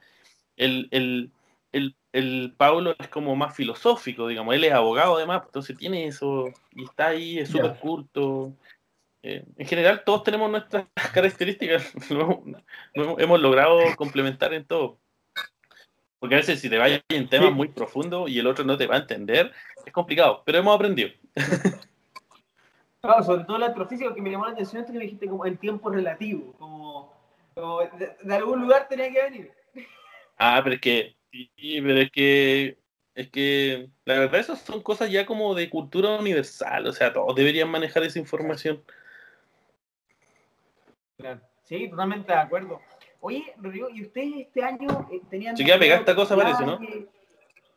El, 0.55 0.87
el, 0.91 1.31
el, 1.71 1.95
el 2.13 2.53
Pablo 2.57 2.95
es 2.97 3.07
como 3.09 3.35
más 3.35 3.55
filosófico, 3.55 4.27
digamos. 4.27 4.55
Él 4.55 4.63
es 4.63 4.73
abogado 4.73 5.17
además, 5.17 5.43
entonces 5.45 5.77
tiene 5.77 6.07
eso 6.07 6.45
y 6.73 6.83
está 6.83 7.07
ahí, 7.07 7.39
es 7.39 7.49
súper 7.49 7.75
culto. 7.77 8.53
Eh, 9.23 9.45
en 9.55 9.67
general 9.67 10.03
todos 10.03 10.23
tenemos 10.23 10.49
nuestras 10.49 10.85
características. 11.13 11.93
hemos 12.93 13.39
logrado 13.39 13.79
complementar 13.95 14.53
en 14.53 14.65
todo. 14.65 14.97
Porque 16.21 16.35
a 16.35 16.37
veces 16.37 16.59
si 16.59 16.69
te 16.69 16.77
vayas 16.77 17.01
en 17.09 17.27
temas 17.27 17.49
sí. 17.49 17.55
muy 17.55 17.69
profundos 17.69 18.29
y 18.29 18.37
el 18.37 18.45
otro 18.45 18.63
no 18.63 18.77
te 18.77 18.85
va 18.85 18.95
a 18.95 18.99
entender, 18.99 19.51
es 19.83 19.91
complicado, 19.91 20.43
pero 20.45 20.59
hemos 20.59 20.75
aprendido. 20.75 21.09
Claro, 23.01 23.23
sobre 23.23 23.43
todo 23.45 23.57
la 23.57 23.65
astrofísica 23.65 24.13
que 24.13 24.21
me 24.21 24.29
llamó 24.29 24.45
la 24.45 24.51
atención 24.51 24.83
es 24.83 24.91
que 24.91 24.93
me 24.95 25.05
dijiste 25.05 25.25
como 25.25 25.45
el 25.45 25.57
tiempo 25.57 25.89
relativo, 25.89 26.53
como, 26.59 27.11
como 27.55 27.79
de, 27.79 28.15
de, 28.21 28.35
algún 28.35 28.61
lugar 28.61 28.87
tenía 28.87 29.11
que 29.11 29.23
venir. 29.23 29.51
Ah, 30.37 30.61
pero 30.63 30.75
es 30.75 30.81
que, 30.81 31.15
sí, 31.31 31.49
pero 31.81 31.97
es 31.97 32.11
que, 32.11 32.77
es 33.15 33.31
que, 33.31 33.89
la 34.05 34.19
verdad 34.19 34.41
esas 34.41 34.61
son 34.61 34.83
cosas 34.83 35.09
ya 35.09 35.25
como 35.25 35.55
de 35.55 35.71
cultura 35.71 36.19
universal, 36.19 36.85
o 36.85 36.93
sea, 36.93 37.11
todos 37.11 37.35
deberían 37.35 37.71
manejar 37.71 38.03
esa 38.03 38.19
información. 38.19 38.83
Claro, 41.17 41.41
sí, 41.63 41.89
totalmente 41.89 42.31
de 42.31 42.37
acuerdo. 42.37 42.79
Oye, 43.21 43.53
Rodrigo, 43.57 43.89
¿y 43.89 44.01
ustedes 44.01 44.33
este 44.47 44.63
año 44.63 45.07
eh, 45.11 45.21
tenían... 45.29 45.55
Se 45.55 45.63
queda 45.63 45.77
pegada 45.77 45.99
esta 45.99 46.15
cosa, 46.15 46.35
parece, 46.35 46.65
¿no? 46.65 46.79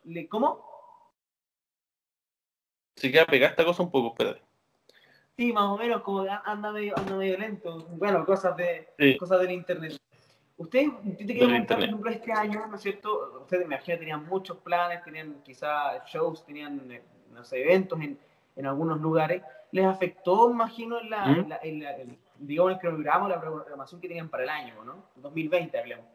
Le, 0.03 0.27
¿Cómo? 0.27 0.59
Se 2.95 3.11
queda 3.11 3.25
pegada 3.25 3.51
esta 3.51 3.63
cosa 3.63 3.83
un 3.83 3.91
poco, 3.91 4.07
espérate. 4.09 4.41
Sí, 5.37 5.53
más 5.53 5.65
o 5.65 5.77
menos, 5.77 6.01
como 6.01 6.25
anda 6.45 6.71
medio, 6.71 6.97
anda 6.97 7.15
medio 7.15 7.37
lento. 7.37 7.85
Bueno, 7.91 8.25
cosas, 8.25 8.57
de, 8.57 8.89
sí. 8.97 9.17
cosas 9.17 9.39
del 9.41 9.51
internet. 9.51 9.97
Ustedes, 10.57 10.87
yo 11.03 11.17
te 11.17 11.25
quería 11.27 11.47
preguntar, 11.47 11.77
por 11.77 11.85
ejemplo, 11.85 12.11
este 12.11 12.31
año, 12.31 12.65
¿no 12.67 12.75
es 12.77 12.81
cierto? 12.81 13.41
Ustedes, 13.41 13.67
me 13.67 13.75
imagino, 13.75 13.99
tenían 13.99 14.25
muchos 14.25 14.57
planes, 14.57 15.03
tenían 15.03 15.41
quizás 15.43 16.03
shows, 16.07 16.43
tenían, 16.45 16.89
eh, 16.89 17.03
no 17.31 17.43
sé, 17.43 17.61
eventos 17.61 17.99
en, 17.99 18.17
en 18.55 18.65
algunos 18.65 18.99
lugares. 18.99 19.43
¿Les 19.71 19.85
afectó, 19.85 20.49
imagino, 20.49 20.99
en 21.01 21.09
la, 21.09 21.25
¿Mm? 21.27 21.39
en 21.39 21.49
la, 21.49 21.59
en 21.61 21.83
la 21.83 21.91
el, 21.91 22.17
digamos, 22.45 22.73
el 22.73 22.79
cronograma, 22.79 23.29
la 23.29 23.39
programación 23.39 24.01
que 24.01 24.07
tenían 24.07 24.29
para 24.29 24.43
el 24.43 24.49
año, 24.49 24.83
¿no? 24.83 25.05
2020, 25.15 25.77
hablemos. 25.77 26.05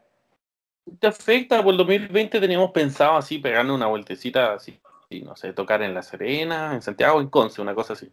¿Te 0.99 1.07
afecta? 1.07 1.63
Por 1.63 1.73
el 1.73 1.79
2020 1.79 2.41
teníamos 2.41 2.71
pensado 2.71 3.17
así, 3.17 3.39
pegarle 3.39 3.73
una 3.73 3.87
vueltecita 3.87 4.55
así, 4.55 4.81
y, 5.09 5.21
no 5.23 5.37
sé, 5.37 5.53
tocar 5.53 5.83
en 5.83 5.95
La 5.95 6.03
Serena, 6.03 6.75
en 6.75 6.83
Santiago, 6.83 7.21
en 7.21 7.29
Conce, 7.29 7.61
una 7.61 7.75
cosa 7.75 7.93
así. 7.93 8.11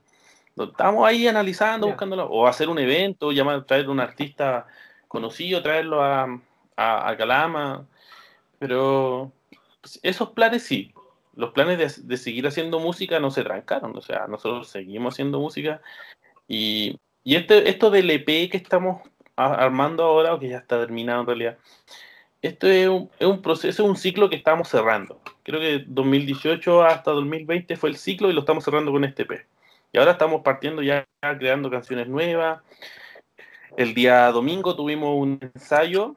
Estamos 0.55 1.07
ahí 1.07 1.27
analizando, 1.27 1.85
yeah. 1.87 1.93
buscándolo, 1.93 2.25
o 2.25 2.47
hacer 2.47 2.69
un 2.69 2.79
evento, 2.79 3.31
llamar, 3.31 3.63
traer 3.65 3.89
un 3.89 3.99
artista 3.99 4.65
conocido, 5.07 5.61
traerlo 5.61 6.03
a, 6.03 6.23
a, 6.75 7.09
a 7.09 7.17
Calama, 7.17 7.87
pero 8.59 9.31
pues, 9.81 9.99
esos 10.03 10.31
planes 10.31 10.63
sí, 10.63 10.93
los 11.35 11.51
planes 11.51 11.77
de, 11.77 12.03
de, 12.03 12.17
seguir 12.17 12.47
haciendo 12.47 12.79
música 12.79 13.19
no 13.19 13.29
se 13.29 13.43
trancaron, 13.43 13.95
o 13.95 14.01
sea, 14.01 14.27
nosotros 14.27 14.67
seguimos 14.67 15.13
haciendo 15.13 15.39
música 15.39 15.81
y, 16.47 16.99
y 17.27 17.35
este, 17.35 17.69
esto 17.69 17.89
del 17.89 18.09
EP 18.09 18.49
que 18.49 18.55
estamos 18.55 19.01
armando 19.35 20.05
ahora, 20.05 20.33
o 20.33 20.39
que 20.39 20.47
ya 20.47 20.59
está 20.59 20.79
terminado 20.79 21.19
en 21.19 21.27
realidad, 21.27 21.57
esto 22.41 22.67
es 22.67 22.87
un, 22.87 23.09
es 23.19 23.27
un 23.27 23.41
proceso, 23.41 23.83
un 23.83 23.97
ciclo 23.97 24.29
que 24.29 24.37
estamos 24.37 24.69
cerrando. 24.69 25.19
Creo 25.43 25.59
que 25.59 25.83
2018 25.85 26.83
hasta 26.83 27.11
2020 27.11 27.75
fue 27.75 27.89
el 27.89 27.97
ciclo 27.97 28.29
y 28.29 28.33
lo 28.33 28.39
estamos 28.39 28.63
cerrando 28.63 28.93
con 28.93 29.03
este 29.03 29.23
EP. 29.23 29.45
Y 29.91 29.97
ahora 29.97 30.11
estamos 30.11 30.41
partiendo 30.41 30.81
ya 30.81 31.05
creando 31.19 31.69
canciones 31.69 32.07
nuevas. 32.07 32.61
El 33.75 33.93
día 33.93 34.31
domingo 34.31 34.77
tuvimos 34.77 35.13
un 35.17 35.37
ensayo, 35.53 36.15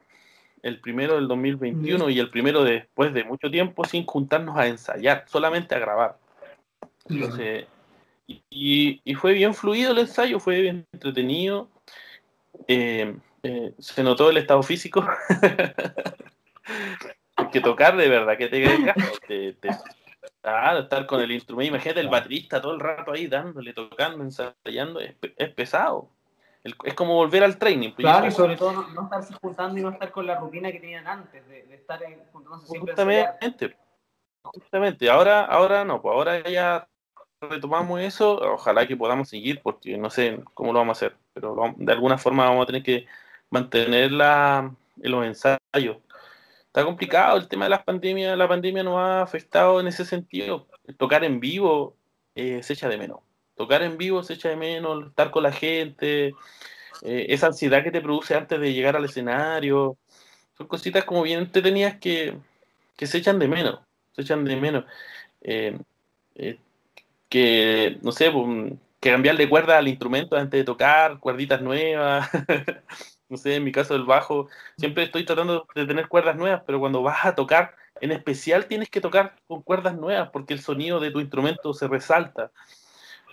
el 0.63 0.79
primero 0.79 1.15
del 1.15 1.27
2021 1.27 2.09
y 2.09 2.19
el 2.19 2.29
primero 2.29 2.63
de, 2.63 2.71
después 2.71 3.13
de 3.13 3.25
mucho 3.25 3.51
tiempo 3.51 3.83
sin 3.83 4.05
juntarnos 4.05 4.57
a 4.57 4.65
ensayar, 4.65 5.25
solamente 5.27 5.75
a 5.75 5.79
grabar. 5.79 6.17
Entonces, 7.09 7.65
y, 8.49 9.01
y 9.03 9.15
fue 9.15 9.33
bien 9.33 9.53
fluido 9.53 9.91
el 9.91 9.99
ensayo, 9.99 10.39
fue 10.39 10.61
bien 10.61 10.87
entretenido. 10.91 11.69
Eh, 12.67 13.15
eh, 13.43 13.73
se 13.79 14.03
notó 14.03 14.29
el 14.29 14.37
estado 14.37 14.63
físico. 14.63 15.05
que 17.51 17.59
tocar 17.59 17.97
de 17.97 18.07
verdad 18.07 18.37
que 18.37 18.47
te, 18.47 19.53
te, 19.53 19.69
Claro, 20.41 20.79
estar 20.79 21.05
con 21.05 21.21
el 21.21 21.31
instrumento. 21.31 21.75
Imagínate 21.75 21.99
el 21.99 22.09
baterista 22.09 22.61
todo 22.61 22.73
el 22.73 22.79
rato 22.79 23.11
ahí 23.11 23.27
dándole, 23.27 23.73
tocando, 23.73 24.23
ensayando. 24.23 24.99
Es, 24.99 25.15
es 25.37 25.49
pesado. 25.49 26.09
El, 26.63 26.75
es 26.83 26.93
como 26.93 27.15
volver 27.15 27.43
al 27.43 27.57
training. 27.57 27.91
Pues 27.91 28.05
claro, 28.05 28.27
y 28.27 28.31
sobre 28.31 28.55
todo 28.55 28.71
no, 28.71 28.87
no, 28.89 29.03
estarse 29.03 29.33
juntando 29.41 29.79
y 29.79 29.83
no 29.83 29.89
estar 29.89 30.11
con 30.11 30.25
la 30.25 30.39
rutina 30.39 30.71
que 30.71 30.79
tenían 30.79 31.07
antes, 31.07 31.47
de, 31.47 31.63
de 31.63 31.75
estar 31.75 31.99
juntándose 32.31 32.67
siempre. 32.67 32.93
Justamente. 32.93 33.77
Justamente. 34.43 35.09
Ahora, 35.09 35.45
ahora 35.45 35.85
no, 35.85 36.01
pues 36.01 36.13
ahora 36.13 36.49
ya 36.49 36.87
retomamos 37.41 37.99
eso. 38.01 38.37
Ojalá 38.53 38.87
que 38.87 38.97
podamos 38.97 39.29
seguir, 39.29 39.61
porque 39.61 39.97
no 39.97 40.09
sé 40.09 40.39
cómo 40.53 40.73
lo 40.73 40.79
vamos 40.79 40.97
a 40.97 41.07
hacer. 41.07 41.17
Pero 41.33 41.55
de 41.77 41.91
alguna 41.91 42.17
forma 42.17 42.45
vamos 42.45 42.63
a 42.63 42.67
tener 42.67 42.83
que 42.83 43.05
mantener 43.49 44.11
la, 44.11 44.73
los 44.97 45.25
ensayos 45.25 45.97
está 46.71 46.85
complicado 46.85 47.37
el 47.37 47.49
tema 47.49 47.65
de 47.65 47.69
las 47.71 47.83
pandemias. 47.83 48.37
La 48.37 48.47
pandemia 48.47 48.81
nos 48.83 48.97
ha 48.97 49.21
afectado 49.21 49.81
en 49.81 49.87
ese 49.87 50.05
sentido. 50.05 50.67
Tocar 50.97 51.23
en 51.25 51.39
vivo 51.41 51.97
eh, 52.33 52.63
se 52.63 52.73
echa 52.73 52.87
de 52.87 52.97
menos. 52.97 53.19
Tocar 53.57 53.83
en 53.83 53.97
vivo 53.97 54.23
se 54.23 54.33
echa 54.35 54.49
de 54.49 54.55
menos, 54.55 55.07
estar 55.07 55.31
con 55.31 55.43
la 55.43 55.51
gente. 55.51 56.33
eh, 57.03 57.25
esa 57.29 57.47
ansiedad 57.47 57.83
que 57.83 57.91
te 57.91 58.01
produce 58.01 58.35
antes 58.35 58.59
de 58.59 58.73
llegar 58.73 58.95
al 58.95 59.05
escenario. 59.05 59.97
Son 60.57 60.67
cositas 60.67 61.03
como 61.03 61.23
bien 61.23 61.39
entretenidas 61.39 61.97
que, 61.99 62.37
que 62.95 63.07
se 63.07 63.17
echan 63.17 63.39
de 63.39 63.47
menos. 63.49 63.79
Se 64.13 64.21
echan 64.21 64.45
de 64.45 64.55
menos. 64.55 64.85
Eh, 65.41 65.77
que, 67.31 67.97
no 68.03 68.11
sé, 68.11 68.29
que 68.99 69.09
cambiarle 69.09 69.49
cuerda 69.49 69.77
al 69.77 69.87
instrumento 69.87 70.35
antes 70.35 70.59
de 70.59 70.65
tocar, 70.65 71.19
cuerditas 71.19 71.61
nuevas. 71.61 72.29
no 73.29 73.37
sé, 73.37 73.55
en 73.55 73.63
mi 73.63 73.71
caso 73.71 73.93
del 73.93 74.03
bajo, 74.03 74.49
siempre 74.77 75.05
estoy 75.05 75.23
tratando 75.23 75.65
de 75.73 75.85
tener 75.85 76.09
cuerdas 76.09 76.35
nuevas, 76.35 76.61
pero 76.65 76.81
cuando 76.81 77.01
vas 77.01 77.25
a 77.25 77.33
tocar, 77.33 77.73
en 78.01 78.11
especial 78.11 78.65
tienes 78.65 78.89
que 78.89 78.99
tocar 78.99 79.37
con 79.47 79.61
cuerdas 79.61 79.95
nuevas 79.95 80.29
porque 80.33 80.53
el 80.53 80.59
sonido 80.59 80.99
de 80.99 81.09
tu 81.11 81.21
instrumento 81.21 81.73
se 81.73 81.87
resalta. 81.87 82.51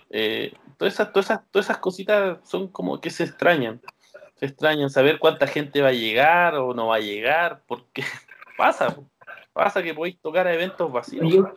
Eh, 0.09 0.53
todas, 0.77 0.93
esas, 0.93 1.11
todas, 1.11 1.25
esas, 1.25 1.41
todas 1.51 1.65
esas 1.65 1.79
cositas 1.79 2.39
son 2.47 2.69
como 2.69 3.01
que 3.01 3.09
se 3.09 3.25
extrañan. 3.25 3.81
Se 4.35 4.45
extrañan 4.45 4.89
saber 4.89 5.19
cuánta 5.19 5.45
gente 5.45 5.81
va 5.81 5.89
a 5.89 5.93
llegar 5.93 6.55
o 6.55 6.73
no 6.73 6.87
va 6.87 6.95
a 6.95 7.01
llegar, 7.01 7.63
porque 7.67 8.03
pasa, 8.57 8.95
pasa 9.51 9.83
que 9.83 9.93
podéis 9.93 10.17
tocar 10.21 10.47
a 10.47 10.53
eventos 10.53 10.89
vacíos. 10.89 11.49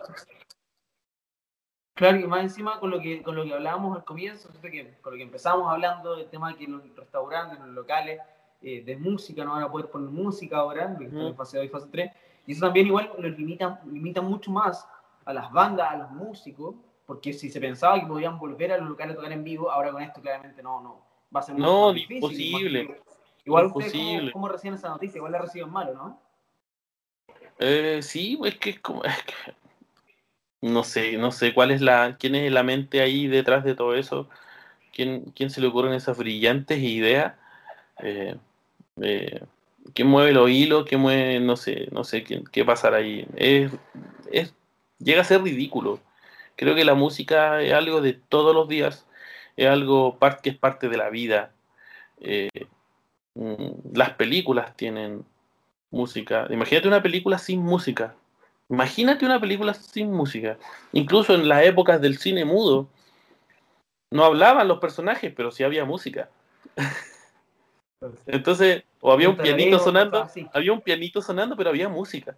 Claro, 2.02 2.18
y 2.18 2.26
más 2.26 2.40
encima 2.40 2.80
con 2.80 2.90
lo 2.90 2.98
que, 2.98 3.22
con 3.22 3.36
lo 3.36 3.44
que 3.44 3.54
hablábamos 3.54 3.96
al 3.96 4.04
comienzo, 4.04 4.48
que, 4.60 4.92
con 5.00 5.12
lo 5.12 5.16
que 5.18 5.22
empezamos 5.22 5.70
hablando 5.70 6.16
del 6.16 6.26
tema 6.26 6.48
de 6.48 6.56
que 6.56 6.64
en 6.64 6.72
los 6.72 6.96
restaurantes, 6.96 7.60
en 7.60 7.66
los 7.66 7.74
locales 7.76 8.18
eh, 8.60 8.82
de 8.82 8.96
música 8.96 9.44
no 9.44 9.52
van 9.52 9.62
a 9.62 9.70
poder 9.70 9.88
poner 9.88 10.10
música 10.10 10.56
ahora, 10.56 10.96
en 10.98 11.36
fase 11.36 11.58
2 11.58 11.66
y 11.66 11.68
fase 11.68 11.86
3, 11.92 12.10
y 12.48 12.52
eso 12.54 12.66
también 12.66 12.88
igual 12.88 13.12
lo 13.16 13.28
limita, 13.28 13.80
limita 13.84 14.20
mucho 14.20 14.50
más 14.50 14.84
a 15.24 15.32
las 15.32 15.52
bandas, 15.52 15.92
a 15.92 15.96
los 15.98 16.10
músicos, 16.10 16.74
porque 17.06 17.32
si 17.32 17.48
se 17.48 17.60
pensaba 17.60 18.00
que 18.00 18.06
podían 18.06 18.36
volver 18.36 18.72
a 18.72 18.78
los 18.78 18.88
locales 18.88 19.12
a 19.12 19.16
tocar 19.18 19.30
en 19.30 19.44
vivo, 19.44 19.70
ahora 19.70 19.92
con 19.92 20.02
esto 20.02 20.20
claramente 20.20 20.60
no, 20.60 20.80
no, 20.80 21.06
va 21.32 21.38
a 21.38 21.42
ser 21.44 21.54
muy 21.54 21.62
no, 21.62 21.92
difícil. 21.92 22.16
Imposible. 22.16 23.00
Igual 23.44 23.66
ustedes, 23.66 24.32
¿cómo, 24.32 24.48
reciben 24.48 24.74
esa 24.74 24.88
noticia? 24.88 25.18
Igual 25.18 25.30
la 25.30 25.38
reciben 25.38 25.70
malo, 25.70 25.94
¿no? 25.94 26.20
Eh, 27.60 28.00
sí, 28.02 28.40
es 28.44 28.58
que, 28.58 28.80
como, 28.80 29.04
es 29.04 29.22
que 29.22 29.61
no 30.62 30.84
sé, 30.84 31.18
no 31.18 31.32
sé 31.32 31.54
cuál 31.54 31.72
es 31.72 31.82
la, 31.82 32.16
quién 32.18 32.34
es 32.36 32.50
la 32.52 32.62
mente 32.62 33.02
ahí 33.02 33.26
detrás 33.26 33.64
de 33.64 33.74
todo 33.74 33.94
eso, 33.96 34.28
quién, 34.92 35.32
quién 35.36 35.50
se 35.50 35.60
le 35.60 35.68
ocurren 35.68 35.94
esas 35.94 36.18
brillantes 36.18 36.78
ideas, 36.80 37.34
eh, 38.02 38.36
eh, 39.02 39.42
quién 39.94 40.08
mueve 40.08 40.32
los 40.32 40.50
hilos, 40.50 40.86
quién 40.88 41.00
mueve, 41.00 41.40
no 41.40 41.56
sé, 41.56 41.88
no 41.92 42.04
sé 42.04 42.24
qué, 42.24 42.42
qué 42.52 42.64
pasará 42.64 42.98
ahí. 42.98 43.26
Es, 43.36 43.72
es, 44.32 44.54
llega 44.98 45.22
a 45.22 45.24
ser 45.24 45.42
ridículo. 45.42 46.00
Creo 46.56 46.74
que 46.74 46.84
la 46.84 46.94
música 46.94 47.62
es 47.62 47.72
algo 47.72 48.00
de 48.00 48.14
todos 48.14 48.54
los 48.54 48.68
días, 48.68 49.06
es 49.56 49.68
algo 49.68 50.18
que 50.42 50.50
es 50.50 50.56
parte 50.58 50.88
de 50.88 50.96
la 50.96 51.10
vida. 51.10 51.52
Eh, 52.20 52.50
mm, 53.34 53.94
las 53.94 54.10
películas 54.10 54.76
tienen 54.76 55.24
música. 55.90 56.46
Imagínate 56.50 56.88
una 56.88 57.02
película 57.02 57.38
sin 57.38 57.60
música. 57.62 58.14
Imagínate 58.72 59.26
una 59.26 59.38
película 59.38 59.74
sin 59.74 60.10
música. 60.10 60.56
Incluso 60.92 61.34
en 61.34 61.46
las 61.46 61.62
épocas 61.62 62.00
del 62.00 62.16
cine 62.16 62.46
mudo, 62.46 62.88
no 64.10 64.24
hablaban 64.24 64.66
los 64.66 64.78
personajes, 64.78 65.30
pero 65.36 65.50
sí 65.50 65.62
había 65.62 65.84
música. 65.84 66.30
Entonces, 68.26 68.84
o 69.02 69.12
había 69.12 69.28
un 69.28 69.36
pianito 69.36 69.78
sonando, 69.78 70.26
había 70.54 70.72
un 70.72 70.80
pianito 70.80 71.20
sonando, 71.20 71.54
pero 71.54 71.68
había 71.68 71.90
música. 71.90 72.34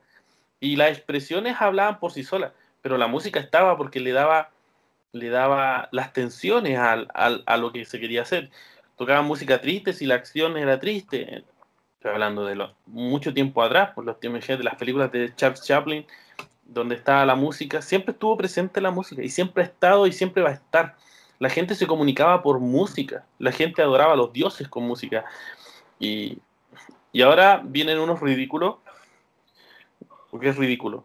Y 0.59 0.74
las 0.74 0.90
expresiones 0.90 1.55
hablaban 1.61 2.01
por 2.01 2.11
sí 2.11 2.24
solas, 2.24 2.51
pero 2.82 2.98
la 2.98 3.06
música 3.06 3.39
estaba 3.39 3.77
porque 3.77 4.01
le 4.01 4.11
daba, 4.11 4.51
le 5.12 5.28
daba 5.28 5.89
las 5.93 6.12
tensiones 6.12 6.81
al, 6.81 7.12
a 7.15 7.56
lo 7.56 7.70
que 7.70 7.85
se 7.85 8.01
quería 8.01 8.23
hacer. 8.23 8.51
Tocaban 8.97 9.24
música 9.24 9.61
triste 9.61 9.93
si 9.93 10.05
la 10.05 10.16
acción 10.16 10.56
era 10.56 10.81
triste. 10.81 11.44
Estoy 11.94 12.11
hablando 12.11 12.44
de 12.44 12.56
lo, 12.56 12.74
mucho 12.86 13.32
tiempo 13.32 13.62
atrás, 13.62 13.93
por 13.94 14.05
los 14.05 14.19
tiempos 14.19 14.44
de 14.48 14.65
las 14.65 14.74
películas 14.74 15.12
de 15.12 15.32
Charles 15.36 15.62
Chaplin, 15.62 16.05
donde 16.66 16.94
estaba 16.94 17.24
la 17.26 17.34
música, 17.34 17.82
siempre 17.82 18.12
estuvo 18.12 18.36
presente 18.36 18.80
la 18.80 18.90
música 18.90 19.22
y 19.22 19.28
siempre 19.28 19.62
ha 19.62 19.66
estado 19.66 20.06
y 20.06 20.12
siempre 20.12 20.42
va 20.42 20.50
a 20.50 20.54
estar. 20.54 20.96
La 21.38 21.50
gente 21.50 21.74
se 21.74 21.86
comunicaba 21.86 22.42
por 22.42 22.60
música, 22.60 23.26
la 23.38 23.52
gente 23.52 23.82
adoraba 23.82 24.14
a 24.14 24.16
los 24.16 24.32
dioses 24.32 24.68
con 24.68 24.84
música. 24.84 25.24
Y, 25.98 26.38
y 27.12 27.22
ahora 27.22 27.62
vienen 27.64 27.98
unos 27.98 28.20
ridículos, 28.20 28.76
porque 30.30 30.48
es 30.48 30.56
ridículo. 30.56 31.04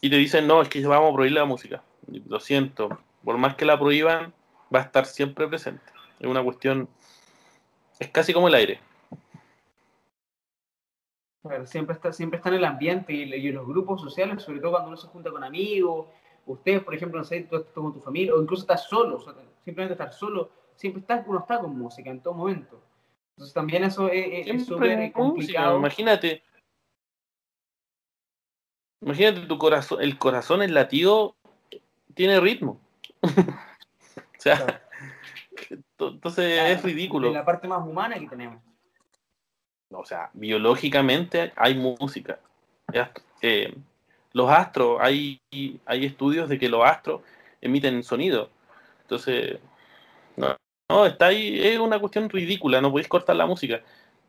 Y 0.00 0.10
te 0.10 0.16
dicen, 0.16 0.46
no, 0.46 0.62
es 0.62 0.68
que 0.68 0.84
vamos 0.86 1.10
a 1.10 1.14
prohibir 1.14 1.36
la 1.36 1.44
música. 1.44 1.82
Lo 2.26 2.40
siento, 2.40 2.98
por 3.24 3.38
más 3.38 3.54
que 3.54 3.64
la 3.64 3.78
prohíban, 3.78 4.32
va 4.74 4.80
a 4.80 4.82
estar 4.82 5.06
siempre 5.06 5.48
presente. 5.48 5.84
Es 6.18 6.26
una 6.26 6.42
cuestión, 6.42 6.88
es 7.98 8.08
casi 8.08 8.32
como 8.32 8.48
el 8.48 8.54
aire 8.54 8.80
siempre 11.64 11.94
está, 11.94 12.12
siempre 12.12 12.36
está 12.36 12.50
en 12.50 12.56
el 12.56 12.64
ambiente 12.64 13.12
y, 13.12 13.48
en 13.48 13.54
los 13.54 13.66
grupos 13.66 14.00
sociales, 14.00 14.42
sobre 14.42 14.60
todo 14.60 14.72
cuando 14.72 14.88
uno 14.88 14.96
se 14.96 15.08
junta 15.08 15.30
con 15.30 15.42
amigos, 15.42 16.06
ustedes, 16.46 16.82
por 16.82 16.94
ejemplo, 16.94 17.18
no 17.18 17.24
sé, 17.24 17.40
tú 17.42 17.56
estás 17.56 17.72
con 17.72 17.92
tu 17.92 18.00
familia, 18.00 18.34
o 18.34 18.42
incluso 18.42 18.62
estás 18.62 18.86
solo, 18.86 19.18
simplemente 19.64 19.94
estar 19.94 20.12
solo, 20.12 20.50
siempre 20.74 21.00
está, 21.00 21.24
uno 21.26 21.40
está 21.40 21.60
con 21.60 21.78
música 21.78 22.10
en 22.10 22.20
todo 22.20 22.34
momento. 22.34 22.82
Entonces 23.36 23.54
también 23.54 23.84
eso 23.84 24.08
es 24.08 24.66
súper 24.66 25.12
complicado. 25.12 25.78
imagínate. 25.78 26.42
Imagínate 29.02 29.46
tu 29.46 29.56
corazón, 29.56 30.02
el 30.02 30.18
corazón, 30.18 30.60
el 30.60 30.74
latido, 30.74 31.36
tiene 32.12 32.38
ritmo. 32.38 32.78
o 33.22 34.38
sea, 34.40 34.82
entonces 35.98 36.60
es 36.70 36.82
ridículo. 36.82 37.28
Es 37.28 37.34
la 37.34 37.46
parte 37.46 37.66
más 37.66 37.86
humana 37.86 38.18
que 38.18 38.28
tenemos 38.28 38.62
o 39.92 40.04
sea, 40.04 40.30
biológicamente 40.32 41.52
hay 41.56 41.74
música. 41.74 42.38
Eh, 43.42 43.74
los 44.32 44.50
astros, 44.50 44.98
hay, 45.00 45.40
hay 45.84 46.04
estudios 46.04 46.48
de 46.48 46.58
que 46.58 46.68
los 46.68 46.84
astros 46.84 47.22
emiten 47.60 48.02
sonido. 48.02 48.50
Entonces, 49.02 49.58
no, 50.36 51.06
está 51.06 51.26
ahí, 51.26 51.60
es 51.60 51.78
una 51.78 51.98
cuestión 51.98 52.28
ridícula, 52.28 52.80
no 52.80 52.90
podéis 52.90 53.08
cortar 53.08 53.36
la 53.36 53.46
música. 53.46 53.82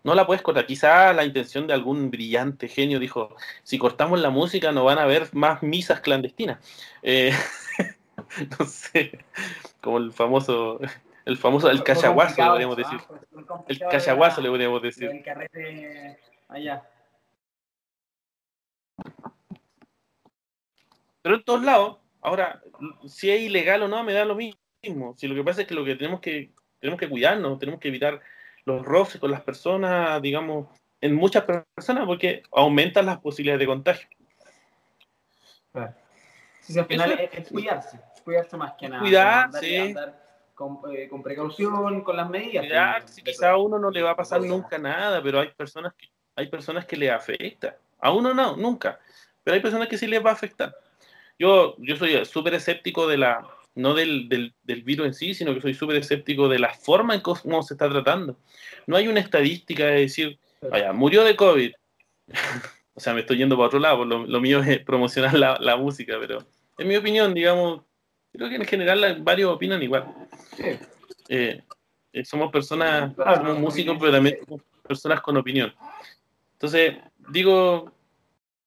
No 0.04 0.16
la 0.16 0.26
puedes 0.26 0.42
cortar. 0.42 0.66
Quizá 0.66 1.14
la 1.14 1.24
intención 1.26 1.68
de 1.68 1.74
algún 1.74 2.10
brillante 2.10 2.68
genio 2.68 3.00
dijo, 3.00 3.36
si 3.64 3.78
cortamos 3.78 4.20
la 4.20 4.32
música 4.32 4.72
no 4.72 4.84
van 4.84 4.98
a 4.98 5.04
haber 5.04 5.30
más 5.34 5.62
misas 5.62 6.02
clandestinas. 6.02 6.60
Eh, 7.04 7.32
no 8.60 8.66
sé, 8.66 9.20
como 9.80 10.00
el 10.00 10.12
famoso 10.12 10.80
el 11.26 11.38
famoso, 11.38 11.70
el 11.70 11.84
cachaguazo, 11.84 12.42
le 12.42 12.50
podríamos 12.50 12.78
decir. 12.78 13.00
El 13.68 13.80
cachaguazo, 13.80 14.42
le 14.42 14.50
podríamos 14.50 14.82
decir. 14.82 15.10
El 15.10 15.24
carrete 15.24 16.20
allá. 16.48 16.84
Pero 21.22 21.36
en 21.36 21.44
todos 21.44 21.64
lados, 21.64 21.98
ahora, 22.22 22.62
si 23.08 23.30
es 23.30 23.42
ilegal 23.42 23.84
o 23.84 23.88
no, 23.88 24.04
me 24.04 24.14
da 24.14 24.26
lo 24.26 24.36
mismo. 24.36 25.16
Si 25.18 25.28
lo 25.28 25.36
que 25.36 25.44
pasa 25.44 25.62
es 25.62 25.68
que 25.68 25.76
lo 25.76 25.86
que 25.86 25.96
tenemos 25.96 26.20
que, 26.20 26.52
tenemos 26.80 27.00
que 27.00 27.10
cuidarnos, 27.10 27.60
tenemos 27.60 27.80
que 27.80 27.90
evitar 27.90 28.20
los 28.66 28.84
roces 28.84 29.20
con 29.20 29.32
las 29.32 29.42
personas, 29.42 30.22
digamos, 30.22 30.68
en 31.00 31.16
muchas 31.16 31.44
personas, 31.44 32.06
porque 32.06 32.44
aumentan 32.52 33.06
las 33.06 33.20
posibilidades 33.20 33.60
de 33.60 33.66
contagio. 33.68 34.08
Claro. 35.72 35.94
Sí, 36.60 36.78
al 36.78 36.86
final 36.86 37.30
es, 37.32 37.50
cuidarse, 37.50 38.00
cuidarse 38.24 38.58
más 38.58 38.74
que 38.74 38.90
nada. 38.90 39.02
Cuidarse. 39.02 39.96
Eh, 40.92 41.08
con, 41.10 41.24
precaución, 41.24 42.02
con 42.02 42.16
las 42.16 42.30
medidas. 42.30 42.68
Ya, 42.68 43.02
si 43.06 43.24
quizá 43.24 43.52
a 43.52 43.58
uno 43.58 43.80
no 43.80 43.90
le 43.90 44.02
va 44.02 44.12
a 44.12 44.16
pasar 44.16 44.42
nunca 44.42 44.78
nada, 44.78 45.22
pero 45.24 45.40
hay 45.40 45.50
personas 45.50 45.94
que 45.94 46.08
hay 46.36 46.48
personas 46.48 46.86
que 46.86 46.98
le 46.98 47.12
afecta. 47.12 47.78
A 48.00 48.12
uno 48.12 48.34
no, 48.34 48.56
nunca. 48.56 49.00
Pero 49.44 49.56
hay 49.56 49.62
personas 49.62 49.88
que 49.88 49.98
sí 49.98 50.08
les 50.08 50.24
va 50.24 50.32
a 50.32 50.34
afectar. 50.34 50.74
Yo, 51.38 51.76
yo 51.80 51.96
soy 51.96 52.24
súper 52.26 52.54
escéptico 52.54 53.08
de 53.08 53.18
la, 53.18 53.48
no 53.76 53.94
del, 53.94 54.30
del, 54.30 54.54
del, 54.64 54.84
virus 54.84 55.08
en 55.08 55.14
sí, 55.14 55.34
sino 55.34 55.54
que 55.54 55.62
soy 55.62 55.74
súper 55.74 55.98
escéptico 55.98 56.48
de 56.48 56.60
la 56.60 56.74
forma 56.74 57.16
en 57.16 57.22
cómo 57.22 57.64
se 57.64 57.74
está 57.74 57.90
tratando. 57.90 58.38
No 58.88 58.96
hay 58.96 59.08
una 59.08 59.20
estadística 59.20 59.86
de 59.88 60.02
decir, 60.02 60.40
vaya, 60.70 60.94
murió 60.94 61.24
de 61.24 61.36
COVID. 61.36 61.72
o 62.94 63.00
sea, 63.00 63.14
me 63.14 63.22
estoy 63.22 63.38
yendo 63.38 63.56
para 63.56 63.68
otro 63.68 63.80
lado, 63.80 64.06
lo, 64.06 64.26
lo 64.26 64.42
mío 64.42 64.62
es 64.62 64.80
promocionar 64.84 65.34
la, 65.34 65.58
la, 65.60 65.76
música, 65.76 66.18
pero 66.20 66.46
en 66.78 66.88
mi 66.88 66.96
opinión, 66.96 67.34
digamos, 67.34 67.82
creo 68.32 68.50
que 68.50 68.56
en 68.56 68.66
general 68.66 69.18
varios 69.22 69.52
opinan 69.52 69.82
igual. 69.82 70.21
Eh, 70.58 71.64
eh, 72.14 72.26
somos 72.26 72.52
personas, 72.52 73.16
somos 73.16 73.60
músicos, 73.60 73.98
pero 74.00 74.12
también 74.12 74.38
somos 74.46 74.62
personas 74.86 75.22
con 75.22 75.38
opinión. 75.38 75.74
Entonces, 76.54 76.96
digo, 77.30 77.92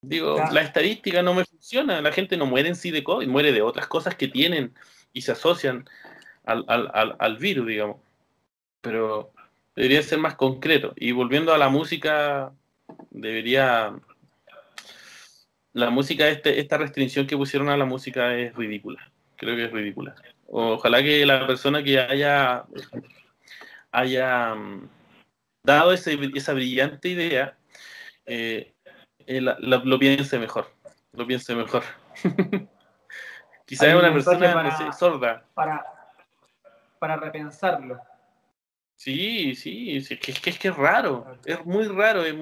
digo, 0.01 0.37
la 0.51 0.61
estadística 0.61 1.21
no 1.21 1.33
me 1.33 1.45
funciona, 1.45 2.01
la 2.01 2.11
gente 2.11 2.37
no 2.37 2.45
muere 2.45 2.69
en 2.69 2.75
sí 2.75 2.91
de 2.91 3.03
COVID, 3.03 3.27
muere 3.27 3.51
de 3.51 3.61
otras 3.61 3.87
cosas 3.87 4.15
que 4.15 4.27
tienen 4.27 4.73
y 5.13 5.21
se 5.21 5.31
asocian 5.31 5.87
al, 6.43 6.65
al, 6.67 7.15
al, 7.17 7.37
virus, 7.37 7.67
digamos. 7.67 7.97
Pero 8.81 9.31
debería 9.75 10.01
ser 10.01 10.19
más 10.19 10.35
concreto. 10.35 10.93
Y 10.95 11.11
volviendo 11.11 11.53
a 11.53 11.57
la 11.57 11.69
música, 11.69 12.51
debería... 13.11 13.95
La 15.73 15.89
música, 15.89 16.29
este, 16.29 16.59
esta 16.61 16.77
restricción 16.77 17.27
que 17.27 17.35
pusieron 17.35 17.67
a 17.67 17.75
la 17.75 17.83
música 17.83 18.33
es 18.35 18.55
ridícula. 18.55 19.11
Creo 19.35 19.57
que 19.57 19.65
es 19.65 19.71
ridícula. 19.71 20.15
Ojalá 20.47 21.01
que 21.01 21.25
la 21.25 21.45
persona 21.47 21.83
que 21.83 21.99
haya 21.99 22.65
haya 23.91 24.53
mm, 24.55 24.89
dado 25.63 25.93
ese, 25.93 26.17
esa 26.35 26.53
brillante 26.53 27.09
idea, 27.09 27.57
eh, 28.25 28.73
eh, 29.25 29.41
la- 29.41 29.57
la- 29.59 29.81
lo 29.83 29.97
piense 29.99 30.37
mejor. 30.39 30.69
Lo 31.13 31.25
piense 31.25 31.55
mejor. 31.55 31.83
Quizás 33.65 33.87
es 33.87 33.93
un 33.95 33.99
una 34.01 34.13
persona 34.13 34.53
para- 34.53 34.93
sorda. 34.93 35.45
Para, 35.53 35.85
para 36.99 37.15
repensarlo. 37.17 37.99
Sí, 38.97 39.55
sí, 39.55 39.99
sí, 40.01 40.13
es 40.13 40.19
que, 40.19 40.31
es 40.31 40.39
que 40.39 40.49
es 40.51 40.59
que 40.59 40.67
es 40.69 40.75
raro, 40.75 41.37
es 41.43 41.65
muy 41.65 41.85
raro, 41.87 42.23
es 42.23 42.33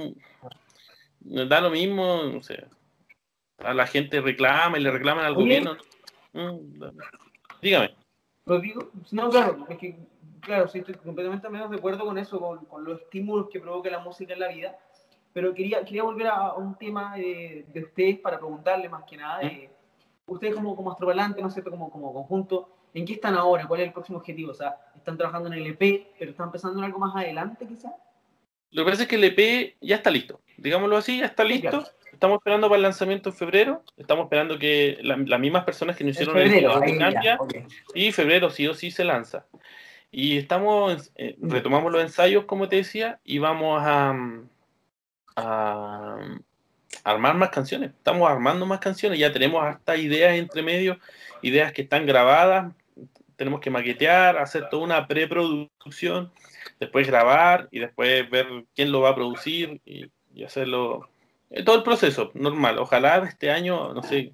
da 1.19 1.59
lo 1.61 1.71
mismo, 1.71 2.21
no 2.25 2.43
sé, 2.43 2.67
a 3.57 3.73
la 3.73 3.87
gente 3.87 4.21
reclama 4.21 4.77
y 4.77 4.81
le 4.81 4.91
reclaman 4.91 5.25
al 5.25 5.33
gobierno. 5.33 5.77
Mm, 6.33 6.77
da- 6.79 6.91
Dígame. 7.63 7.95
Lo 8.45 8.59
digo, 8.59 8.89
no, 9.11 9.29
claro, 9.29 9.65
es 9.69 9.77
que, 9.77 9.95
claro, 10.41 10.67
sí, 10.67 10.79
estoy 10.79 10.95
completamente 10.95 11.49
menos 11.49 11.71
de 11.71 11.77
acuerdo 11.77 12.03
con 12.03 12.17
eso, 12.17 12.37
con, 12.39 12.65
con 12.65 12.83
los 12.83 12.99
estímulos 13.01 13.47
que 13.49 13.61
provoca 13.61 13.89
la 13.89 13.99
música 13.99 14.33
en 14.33 14.39
la 14.41 14.49
vida, 14.49 14.77
pero 15.31 15.53
quería, 15.53 15.83
quería 15.85 16.03
volver 16.03 16.27
a, 16.27 16.35
a 16.47 16.53
un 16.55 16.77
tema 16.77 17.15
de, 17.15 17.65
de 17.73 17.83
ustedes 17.83 18.19
para 18.19 18.37
preguntarle 18.37 18.89
más 18.89 19.05
que 19.05 19.15
nada, 19.15 19.39
de, 19.39 19.69
ustedes 20.27 20.55
como, 20.55 20.75
como 20.75 20.91
astrobalante, 20.91 21.41
¿no 21.41 21.47
es 21.47 21.53
cierto?, 21.53 21.71
como, 21.71 21.89
como 21.89 22.13
conjunto, 22.13 22.69
¿en 22.93 23.05
qué 23.05 23.13
están 23.13 23.35
ahora? 23.35 23.65
¿Cuál 23.65 23.79
es 23.79 23.87
el 23.87 23.93
próximo 23.93 24.17
objetivo? 24.17 24.51
O 24.51 24.55
sea, 24.55 24.75
están 24.95 25.17
trabajando 25.17 25.47
en 25.47 25.53
el 25.53 25.67
EP, 25.67 26.07
pero 26.19 26.31
están 26.31 26.51
pensando 26.51 26.79
en 26.79 26.85
algo 26.85 26.99
más 26.99 27.15
adelante 27.15 27.65
quizás. 27.65 27.93
Lo 28.71 28.83
que 28.83 28.91
pasa 28.91 29.03
es 29.03 29.07
que 29.07 29.15
el 29.15 29.23
EP 29.23 29.77
ya 29.79 29.95
está 29.95 30.09
listo, 30.09 30.41
digámoslo 30.57 30.97
así, 30.97 31.19
ya 31.19 31.27
está 31.27 31.45
listo. 31.45 31.69
Claro. 31.69 32.02
Estamos 32.13 32.37
esperando 32.37 32.67
para 32.69 32.77
el 32.77 32.83
lanzamiento 32.83 33.29
en 33.29 33.35
febrero. 33.35 33.83
Estamos 33.97 34.25
esperando 34.25 34.57
que 34.57 34.97
la- 35.01 35.17
las 35.17 35.39
mismas 35.39 35.63
personas 35.65 35.97
que 35.97 36.03
nos 36.03 36.11
hicieron 36.11 36.37
el 36.37 36.49
febrero, 36.61 36.73
ya, 36.99 37.37
Cambia, 37.37 37.37
y 37.93 38.11
febrero 38.11 38.49
sí 38.49 38.67
o 38.67 38.73
sí 38.73 38.91
se 38.91 39.03
lanza. 39.03 39.45
Y 40.11 40.37
estamos, 40.37 41.11
eh, 41.15 41.35
retomamos 41.41 41.91
los 41.91 42.01
ensayos, 42.01 42.45
como 42.45 42.69
te 42.69 42.77
decía, 42.77 43.19
y 43.23 43.39
vamos 43.39 43.81
a, 43.83 44.13
mm, 44.13 44.49
a 45.35 46.17
armar 47.03 47.35
más 47.35 47.49
canciones. 47.49 47.89
Estamos 47.89 48.29
armando 48.29 48.65
más 48.65 48.79
canciones, 48.79 49.19
ya 49.19 49.33
tenemos 49.33 49.63
hasta 49.65 49.97
ideas 49.97 50.35
entre 50.35 50.61
medio, 50.61 50.99
ideas 51.41 51.73
que 51.73 51.81
están 51.81 52.05
grabadas, 52.05 52.71
tenemos 53.35 53.59
que 53.59 53.71
maquetear, 53.71 54.37
hacer 54.37 54.69
toda 54.69 54.83
una 54.83 55.07
preproducción, 55.07 56.31
después 56.79 57.07
grabar 57.07 57.67
y 57.71 57.79
después 57.79 58.29
ver 58.29 58.47
quién 58.75 58.91
lo 58.91 59.01
va 59.01 59.09
a 59.09 59.15
producir 59.15 59.81
y, 59.83 60.05
y 60.35 60.43
hacerlo. 60.43 61.09
Eh, 61.53 61.63
Todo 61.63 61.77
el 61.77 61.83
proceso 61.83 62.31
normal. 62.33 62.77
Ojalá 62.79 63.17
este 63.25 63.51
año, 63.51 63.93
no 63.93 64.03
sé, 64.03 64.33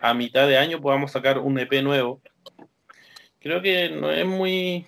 a 0.00 0.14
mitad 0.14 0.48
de 0.48 0.58
año 0.58 0.80
podamos 0.80 1.12
sacar 1.12 1.38
un 1.38 1.58
EP 1.58 1.82
nuevo. 1.82 2.20
Creo 3.40 3.62
que 3.62 3.90
no 3.90 4.10
es 4.10 4.26
muy 4.26 4.86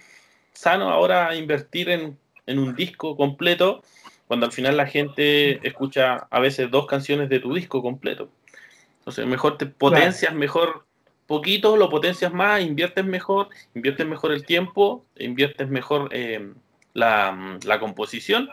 sano 0.52 0.90
ahora 0.90 1.34
invertir 1.36 1.88
en, 1.90 2.18
en 2.46 2.58
un 2.58 2.74
disco 2.74 3.16
completo 3.16 3.82
cuando 4.26 4.46
al 4.46 4.52
final 4.52 4.76
la 4.76 4.86
gente 4.86 5.66
escucha 5.66 6.28
a 6.30 6.40
veces 6.40 6.70
dos 6.70 6.86
canciones 6.86 7.28
de 7.28 7.40
tu 7.40 7.54
disco 7.54 7.82
completo. 7.82 8.28
Entonces, 8.98 9.26
mejor 9.26 9.58
te 9.58 9.66
potencias 9.66 10.34
mejor 10.34 10.84
poquito, 11.26 11.76
lo 11.76 11.88
potencias 11.88 12.32
más, 12.32 12.62
inviertes 12.62 13.04
mejor, 13.04 13.48
inviertes 13.74 14.06
mejor 14.06 14.32
el 14.32 14.44
tiempo, 14.44 15.04
inviertes 15.16 15.68
mejor 15.68 16.10
eh, 16.12 16.52
la, 16.92 17.58
la 17.64 17.80
composición 17.80 18.50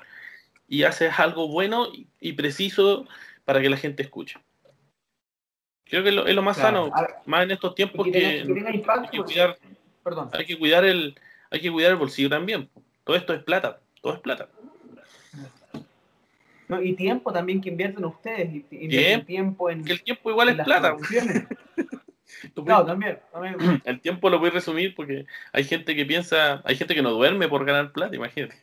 y 0.67 0.83
haces 0.83 1.17
algo 1.19 1.47
bueno 1.47 1.87
y, 2.19 2.33
preciso 2.33 3.07
para 3.45 3.61
que 3.61 3.69
la 3.69 3.77
gente 3.77 4.03
escuche. 4.03 4.37
Creo 5.85 6.03
que 6.03 6.09
es 6.09 6.15
lo, 6.15 6.27
es 6.27 6.35
lo 6.35 6.41
más 6.41 6.57
Claro. 6.57 6.89
sano, 6.91 7.11
más 7.25 7.43
en 7.43 7.51
estos 7.51 7.73
tiempos 7.75 8.05
que 8.05 8.11
que, 8.11 8.19
tenga- 8.19 8.47
que 8.47 8.53
tenga 8.53 8.75
impacto, 8.75 9.01
hay 9.03 9.09
que 9.09 9.23
cuidar, 9.23 9.57
Perdón. 10.03 10.29
hay 10.33 10.45
que 10.45 10.57
cuidar 10.59 10.83
el, 10.85 11.15
hay 11.49 11.61
que 11.61 11.71
cuidar 11.71 11.91
el 11.91 11.97
bolsillo 11.97 12.29
también. 12.29 12.69
Todo 13.05 13.15
esto 13.15 13.33
es 13.33 13.41
plata, 13.43 13.79
todo 14.01 14.13
es 14.13 14.19
plata. 14.19 14.49
No, 16.67 16.81
y 16.81 16.93
tiempo 16.97 17.31
también 17.31 17.61
que 17.61 17.69
invierten 17.69 18.03
ustedes, 18.03 18.53
y- 18.53 18.65
invierten 18.71 18.89
Tiempo. 18.89 19.25
tiempo 19.25 19.69
en, 19.69 19.85
Que 19.85 19.93
el 19.93 20.03
tiempo 20.03 20.29
igual 20.29 20.49
es 20.49 20.55
plata. 20.55 20.97
Claro, 20.97 20.97
también, 22.85 23.19
también. 23.31 23.81
El 23.85 24.01
tiempo 24.01 24.29
lo 24.29 24.39
voy 24.39 24.49
a 24.49 24.51
resumir 24.53 24.93
porque 24.93 25.25
hay 25.53 25.63
gente 25.63 25.95
que 25.95 26.05
piensa, 26.05 26.61
hay 26.65 26.75
gente 26.75 26.93
que 26.93 27.01
no 27.01 27.11
duerme 27.11 27.47
por 27.47 27.63
ganar 27.63 27.93
plata, 27.93 28.13
imagínate. 28.17 28.55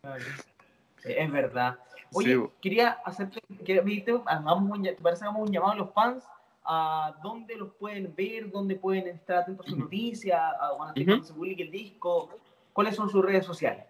Claro. 0.00 0.24
Es 1.04 1.30
verdad. 1.32 1.78
Oye, 2.12 2.34
Sí, 2.36 2.42
quería 2.60 2.90
hacerte, 3.04 3.40
que 3.64 3.74
me 3.82 3.90
dijiste, 3.90 4.14
hagamos 4.26 4.78
un, 4.78 4.82
parece 5.02 5.20
que 5.22 5.28
hagamos 5.28 5.48
un 5.48 5.52
llamado 5.52 5.72
a 5.72 5.76
los 5.76 5.92
fans 5.92 6.24
a 6.64 7.14
dónde 7.22 7.56
los 7.56 7.72
pueden 7.74 8.14
ver, 8.14 8.50
dónde 8.50 8.76
pueden 8.76 9.08
estar 9.08 9.38
atentos 9.38 9.66
a 9.66 9.70
sus 9.70 9.78
noticias, 9.78 10.38
a 10.38 10.68
cuando 10.76 10.94
Ujú. 11.00 11.04
cuando 11.06 11.24
se 11.24 11.32
publique 11.34 11.62
el 11.64 11.70
disco, 11.70 12.38
cuáles 12.72 12.94
son 12.94 13.08
sus 13.10 13.24
redes 13.24 13.44
sociales. 13.44 13.84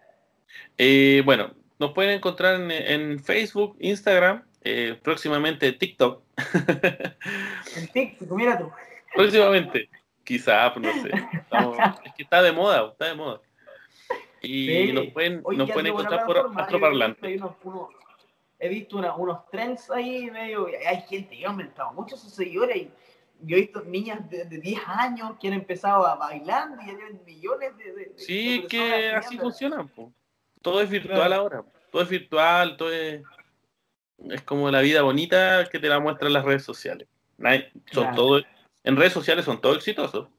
Eh, 0.77 1.21
bueno, 1.25 1.51
nos 1.79 1.91
pueden 1.91 2.11
encontrar 2.11 2.55
en, 2.59 2.71
en 2.71 3.19
Facebook, 3.19 3.75
Instagram, 3.79 4.43
eh, 4.63 4.97
próximamente 5.03 5.71
TikTok. 5.73 6.23
En 7.75 7.87
TikTok, 7.91 8.31
mira 8.31 8.57
tú. 8.57 8.71
próximamente, 9.15 9.89
quizá, 10.23 10.73
pues 10.73 10.85
no 10.85 11.01
sé. 11.03 11.11
Estamos- 11.33 11.77
es 12.05 12.13
que 12.13 12.23
está 12.23 12.41
de 12.41 12.51
moda, 12.51 12.89
está 12.91 13.05
de 13.05 13.15
moda. 13.15 13.41
Y 14.43 14.67
Sí. 14.87 14.93
nos 14.93 15.07
pueden, 15.07 15.41
Oye, 15.45 15.57
nos 15.57 15.71
pueden 15.71 15.87
encontrar 15.87 16.25
por 16.25 16.51
Astroparlante. 16.55 17.25
he 17.27 17.31
visto 17.31 17.45
ahí 17.47 17.51
unos- 17.65 17.85
unos- 17.89 18.03
He 18.59 18.69
visto 18.69 18.97
una- 18.97 19.15
unos 19.15 19.49
trends 19.49 19.89
ahí 19.91 20.29
medio. 20.31 20.67
Hay 20.87 21.01
gente 21.01 21.37
que 21.37 21.45
ha 21.45 21.49
aumentado 21.49 21.91
mucho 21.93 22.15
sus 22.15 22.33
seguidores. 22.33 22.77
Y 22.77 22.89
yo 23.41 23.57
he 23.57 23.61
visto 23.61 23.81
niñas 23.81 24.29
de, 24.29 24.45
de 24.45 24.57
10 24.59 24.79
años 24.87 25.33
que 25.41 25.47
han 25.49 25.53
empezado 25.55 26.05
a 26.07 26.15
bailar 26.15 26.69
y 26.81 26.87
ya 26.87 26.95
tienen 26.95 27.21
millones 27.25 27.75
de. 27.77 28.13
Sí, 28.15 28.65
que 28.69 29.09
así 29.11 29.37
funciona. 29.37 29.83
po. 29.85 30.13
Todo 30.61 30.79
es 30.81 30.89
virtual 30.89 31.17
Claro. 31.17 31.35
ahora. 31.41 31.63
Todo 31.91 32.03
es 32.03 32.09
virtual, 32.09 32.77
todo 32.77 32.91
es. 32.93 33.21
Es 34.29 34.41
como 34.43 34.71
la 34.71 34.79
vida 34.79 35.01
bonita 35.01 35.67
que 35.69 35.79
te 35.79 35.89
la 35.89 35.99
muestran 35.99 36.31
las 36.31 36.45
redes 36.45 36.63
sociales. 36.63 37.07
Son 37.91 38.03
Claro. 38.03 38.15
todo, 38.15 38.41
en 38.85 38.95
redes 38.95 39.11
sociales 39.11 39.43
son 39.43 39.59
todos 39.59 39.75
exitosos. 39.77 40.29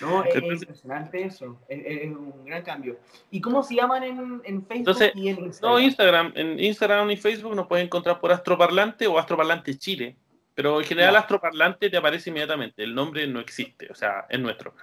No, 0.00 0.22
es, 0.22 0.28
es 0.30 0.34
Entonces- 0.36 0.62
impresionante 0.62 1.24
eso. 1.24 1.58
Es, 1.68 1.80
es 1.84 2.10
un 2.10 2.44
gran 2.44 2.62
cambio. 2.62 2.98
¿Y 3.30 3.40
cómo 3.40 3.62
se 3.62 3.74
llaman 3.74 4.02
en, 4.04 4.18
en 4.44 4.62
Facebook 4.62 4.72
Entonces, 4.76 5.12
y 5.14 5.28
en 5.28 5.38
Instagram? 5.44 5.72
No, 5.74 5.80
Instagram. 5.80 6.32
En 6.34 6.60
Instagram 6.60 7.10
y 7.10 7.16
Facebook 7.16 7.54
nos 7.56 7.66
pueden 7.66 7.86
encontrar 7.86 8.20
por 8.20 8.30
Astroparlante 8.32 9.06
o 9.06 9.18
Astroparlante 9.18 9.76
Chile. 9.78 10.16
Pero 10.54 10.80
en 10.80 10.86
general 10.86 11.12
Ya. 11.14 11.20
Astroparlante 11.20 11.88
te 11.88 11.96
aparece 11.96 12.30
inmediatamente. 12.30 12.82
El 12.82 12.94
nombre 12.94 13.26
no 13.28 13.38
existe, 13.40 13.88
o 13.90 13.94
sea, 13.94 14.26
es 14.28 14.40
nuestro. 14.40 14.74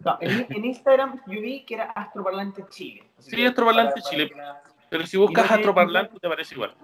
No, 0.00 0.16
en, 0.20 0.46
en 0.50 0.64
Instagram 0.64 1.20
yo 1.26 1.40
vi 1.40 1.64
que 1.64 1.74
era 1.74 1.84
Astroparlante 1.92 2.64
Chile. 2.68 3.04
Así 3.18 3.30
Sí, 3.30 3.44
Astroparlante 3.46 4.00
para- 4.00 4.10
Chile. 4.10 4.28
para 4.28 4.62
Pero 4.90 5.06
si 5.06 5.16
buscas 5.16 5.48
no 5.50 5.56
Astroparlante 5.56 6.18
te 6.20 6.26
aparece 6.26 6.54
igual. 6.54 6.74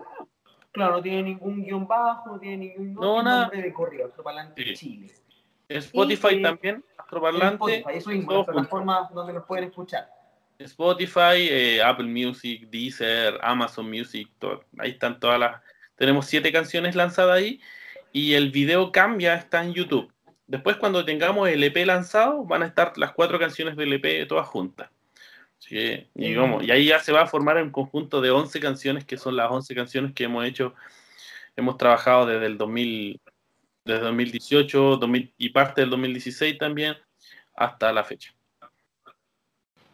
Claro, 0.72 0.96
no 0.96 1.02
tiene 1.02 1.22
ningún 1.22 1.62
guion 1.62 1.86
bajo, 1.86 2.30
no 2.32 2.38
tiene 2.40 2.56
ningún 2.56 2.94
No, 2.94 3.22
nada. 3.22 3.42
nombre 3.42 3.62
de 3.62 3.72
correo, 3.72 4.06
Astroparlante 4.08 4.64
Sí. 4.64 4.74
Chile. 4.74 5.12
Spotify 5.68 6.42
también, 6.42 6.84
Astroparlante. 6.98 7.54
Spotify, 7.78 7.98
eso 7.98 8.10
mismo, 8.10 8.32
las 8.32 8.44
plataformas 8.46 9.12
donde 9.14 9.32
nos 9.32 9.44
pueden 9.44 9.64
escuchar. 9.64 10.08
Spotify, 10.58 11.48
eh, 11.50 11.82
Apple 11.82 12.06
Music, 12.06 12.68
Deezer, 12.70 13.38
Amazon 13.42 13.88
Music, 13.90 14.28
todo- 14.38 14.64
ahí 14.78 14.90
están 14.90 15.18
todas 15.18 15.38
las. 15.38 15.60
Tenemos 15.96 16.26
siete 16.26 16.52
canciones 16.52 16.94
lanzadas 16.94 17.36
ahí 17.38 17.60
y 18.12 18.34
el 18.34 18.50
video 18.50 18.92
cambia, 18.92 19.34
está 19.34 19.64
en 19.64 19.72
YouTube. 19.74 20.12
Después, 20.46 20.76
cuando 20.76 21.04
tengamos 21.04 21.48
el 21.48 21.62
EP 21.64 21.84
lanzado, 21.86 22.44
van 22.44 22.62
a 22.62 22.66
estar 22.66 22.96
las 22.98 23.12
cuatro 23.12 23.38
canciones 23.38 23.76
del 23.76 23.92
EP 23.94 24.26
todas 24.26 24.46
juntas. 24.46 24.90
Que, 25.66 26.08
y, 26.14 26.34
vamos, 26.34 26.62
y 26.62 26.70
ahí 26.70 26.86
ya 26.86 26.98
se 26.98 27.10
va 27.10 27.22
a 27.22 27.26
formar 27.26 27.56
un 27.62 27.70
conjunto 27.70 28.20
de 28.20 28.30
11 28.30 28.60
canciones, 28.60 29.06
que 29.06 29.16
son 29.16 29.34
las 29.34 29.50
11 29.50 29.74
canciones 29.74 30.12
que 30.12 30.24
hemos 30.24 30.44
hecho, 30.44 30.74
hemos 31.56 31.78
trabajado 31.78 32.26
desde 32.26 32.44
el 32.46 32.58
2000, 32.58 33.18
desde 33.84 34.02
2018 34.04 34.96
2000 34.96 35.34
y 35.38 35.48
parte 35.50 35.80
del 35.82 35.90
2016 35.90 36.58
también, 36.58 36.96
hasta 37.54 37.92
la 37.92 38.04
fecha. 38.04 38.32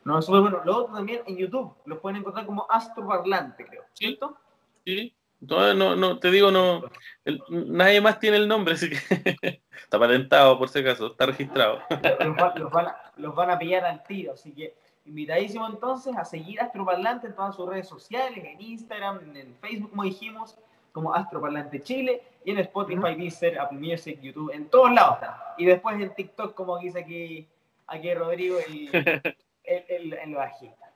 No, 0.05 0.19
eso 0.19 0.35
es 0.37 0.41
bueno. 0.43 0.63
Lo 0.65 0.77
otro 0.79 0.95
también 0.95 1.21
en 1.27 1.37
YouTube, 1.37 1.75
los 1.85 1.99
pueden 1.99 2.19
encontrar 2.21 2.47
como 2.47 2.67
Astroparlante, 2.71 3.67
creo. 3.67 3.85
¿Cierto? 3.93 4.37
Sí, 4.85 5.15
no, 5.41 5.75
no, 5.75 5.95
no, 5.97 6.19
te 6.19 6.31
digo, 6.31 6.51
no, 6.51 6.83
el- 7.25 7.43
nadie 7.49 8.01
más 8.01 8.19
tiene 8.19 8.39
el 8.39 8.49
nombre, 8.49 8.75
así 8.75 8.89
que 8.91 8.97
está 9.83 9.99
patentado 9.99 10.59
por 10.59 10.69
si 10.69 10.79
acaso, 10.79 11.09
está 11.09 11.27
registrado. 11.27 11.81
Los, 12.21 12.37
va- 12.37 12.55
los 12.57 12.71
van 12.73 12.87
a, 12.87 12.97
los 13.17 13.35
van 13.35 13.51
a 13.51 13.59
pillar 13.59 13.85
al 13.85 14.03
tiro, 14.05 14.33
así 14.33 14.53
que 14.53 14.75
invitadísimo 15.05 15.67
entonces 15.67 16.17
a 16.17 16.25
seguir 16.25 16.61
Astroparlante 16.61 17.27
en 17.27 17.35
todas 17.35 17.57
sus 17.57 17.69
redes 17.69 17.89
sociales, 17.89 18.43
en 18.45 18.61
Instagram, 18.61 19.37
en 19.37 19.55
Facebook, 19.61 19.91
como 19.91 20.05
dijimos, 20.05 20.57
como 20.93 21.15
Astroparlante 21.15 21.83
Chile, 21.83 22.23
y 22.45 22.51
en 22.53 22.59
Spotify, 22.59 23.15
Deezer, 23.17 23.59
Apple 23.59 23.79
Music, 23.79 24.19
YouTube, 24.21 24.53
en 24.53 24.69
todos 24.69 24.93
lados 24.93 25.17
está. 25.17 25.55
Y 25.59 25.65
después 25.67 26.01
en 26.01 26.15
TikTok, 26.15 26.55
como 26.55 26.79
dice 26.79 27.01
aquí, 27.01 27.47
aquí 27.87 28.15
Rodrigo, 28.15 28.59
el, 28.59 28.89
el, 29.65 29.85
el, 29.89 30.13
el 30.15 30.35
bajista. 30.35 30.91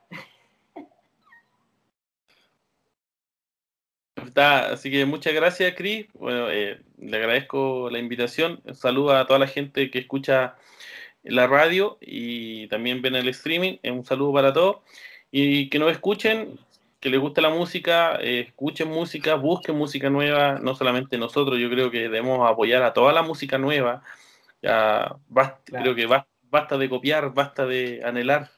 Está, 4.15 4.71
así 4.71 4.89
que 4.89 5.05
muchas 5.05 5.33
gracias, 5.33 5.75
Cris. 5.75 6.07
Bueno, 6.13 6.49
eh, 6.49 6.81
le 6.97 7.17
agradezco 7.17 7.89
la 7.89 7.99
invitación. 7.99 8.61
Saludo 8.73 9.15
a 9.15 9.27
toda 9.27 9.39
la 9.39 9.47
gente 9.47 9.91
que 9.91 9.99
escucha 9.99 10.55
la 11.23 11.47
radio 11.47 11.97
y 12.01 12.67
también 12.67 13.01
ven 13.01 13.15
el 13.15 13.27
streaming. 13.29 13.77
Un 13.83 14.03
saludo 14.03 14.33
para 14.33 14.53
todos. 14.53 14.77
Y 15.31 15.69
que 15.69 15.79
nos 15.79 15.91
escuchen, 15.91 16.59
que 17.05 17.11
les 17.11 17.19
guste 17.19 17.39
la 17.39 17.51
música, 17.51 18.17
eh, 18.19 18.45
escuchen 18.47 18.87
música, 18.87 19.35
busquen 19.35 19.75
música 19.75 20.09
nueva, 20.09 20.57
no 20.59 20.73
solamente 20.73 21.19
nosotros, 21.19 21.59
yo 21.59 21.69
creo 21.69 21.91
que 21.91 21.99
debemos 21.99 22.49
apoyar 22.49 22.81
a 22.81 22.93
toda 22.93 23.13
la 23.13 23.21
música 23.21 23.59
nueva. 23.59 24.01
Ya 24.59 25.15
Creo 25.65 25.93
que 25.93 26.07
basta 26.49 26.79
de 26.79 26.89
copiar, 26.89 27.31
basta 27.31 27.67
de 27.67 28.01
anhelar 28.03 28.49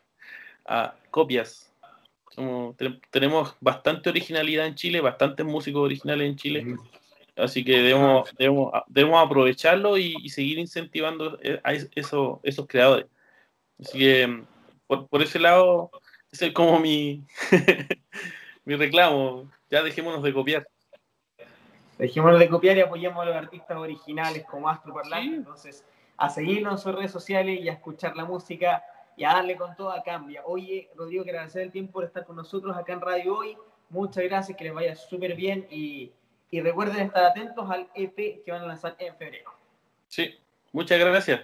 a 0.65 0.95
copias. 1.11 1.73
tenemos 3.09 3.57
bastante 3.59 4.09
originalidad 4.09 4.65
en 4.65 4.75
Chile, 4.75 5.01
bastantes 5.01 5.45
músicos 5.45 5.81
originales 5.81 6.29
en 6.29 6.35
Chile. 6.37 6.77
Así 7.35 7.65
que 7.65 7.81
debemos, 7.81 8.33
debemos, 8.37 8.71
debemos 8.87 9.25
aprovecharlo 9.25 9.97
y, 9.97 10.29
seguir 10.29 10.57
incentivando 10.57 11.37
a 11.65 11.73
eso, 11.73 12.39
esos 12.43 12.65
creadores. 12.65 13.07
Así 13.77 13.99
que 13.99 14.43
por, 14.87 15.09
por 15.09 15.21
ese 15.21 15.37
lado, 15.37 15.91
ese 16.31 16.47
es 16.47 16.53
como 16.53 16.79
mi, 16.79 17.25
mi 18.65 18.75
reclamo. 18.75 19.49
Ya 19.69 19.83
dejémonos 19.83 20.23
de 20.23 20.33
copiar. 20.33 20.67
Dejémonos 21.97 22.39
de 22.39 22.49
copiar 22.49 22.77
y 22.77 22.81
apoyemos 22.81 23.21
a 23.21 23.25
los 23.25 23.35
artistas 23.35 23.77
originales 23.77 24.45
como 24.45 24.69
Astro 24.69 24.93
Parlante. 24.93 25.37
Entonces, 25.37 25.83
a 26.17 26.29
seguirnos 26.29 26.73
en 26.73 26.77
sus 26.77 26.95
redes 26.95 27.11
sociales 27.11 27.59
y 27.59 27.69
a 27.69 27.73
escuchar 27.73 28.15
la 28.15 28.25
música 28.25 28.83
y 29.15 29.23
a 29.23 29.33
darle 29.33 29.55
con 29.55 29.75
todo 29.75 29.91
a 29.91 30.03
cambia. 30.03 30.43
Oye, 30.45 30.89
Rodrigo, 30.95 31.23
quiero 31.23 31.39
agradecer 31.39 31.63
el 31.63 31.71
tiempo 31.71 31.93
por 31.93 32.03
estar 32.03 32.25
con 32.25 32.35
nosotros 32.35 32.75
acá 32.77 32.93
en 32.93 33.01
Radio 33.01 33.37
Hoy. 33.37 33.57
Muchas 33.89 34.23
gracias, 34.25 34.57
que 34.57 34.65
les 34.65 34.73
vaya 34.73 34.95
súper 34.95 35.35
bien 35.35 35.65
y, 35.71 36.11
y 36.51 36.61
recuerden 36.61 37.05
estar 37.05 37.23
atentos 37.23 37.69
al 37.69 37.89
EP 37.95 38.43
que 38.43 38.51
van 38.51 38.61
a 38.61 38.67
lanzar 38.67 38.95
en 38.99 39.15
febrero. 39.15 39.51
Sí, 40.07 40.37
muchas 40.71 40.99
gracias. 40.99 41.41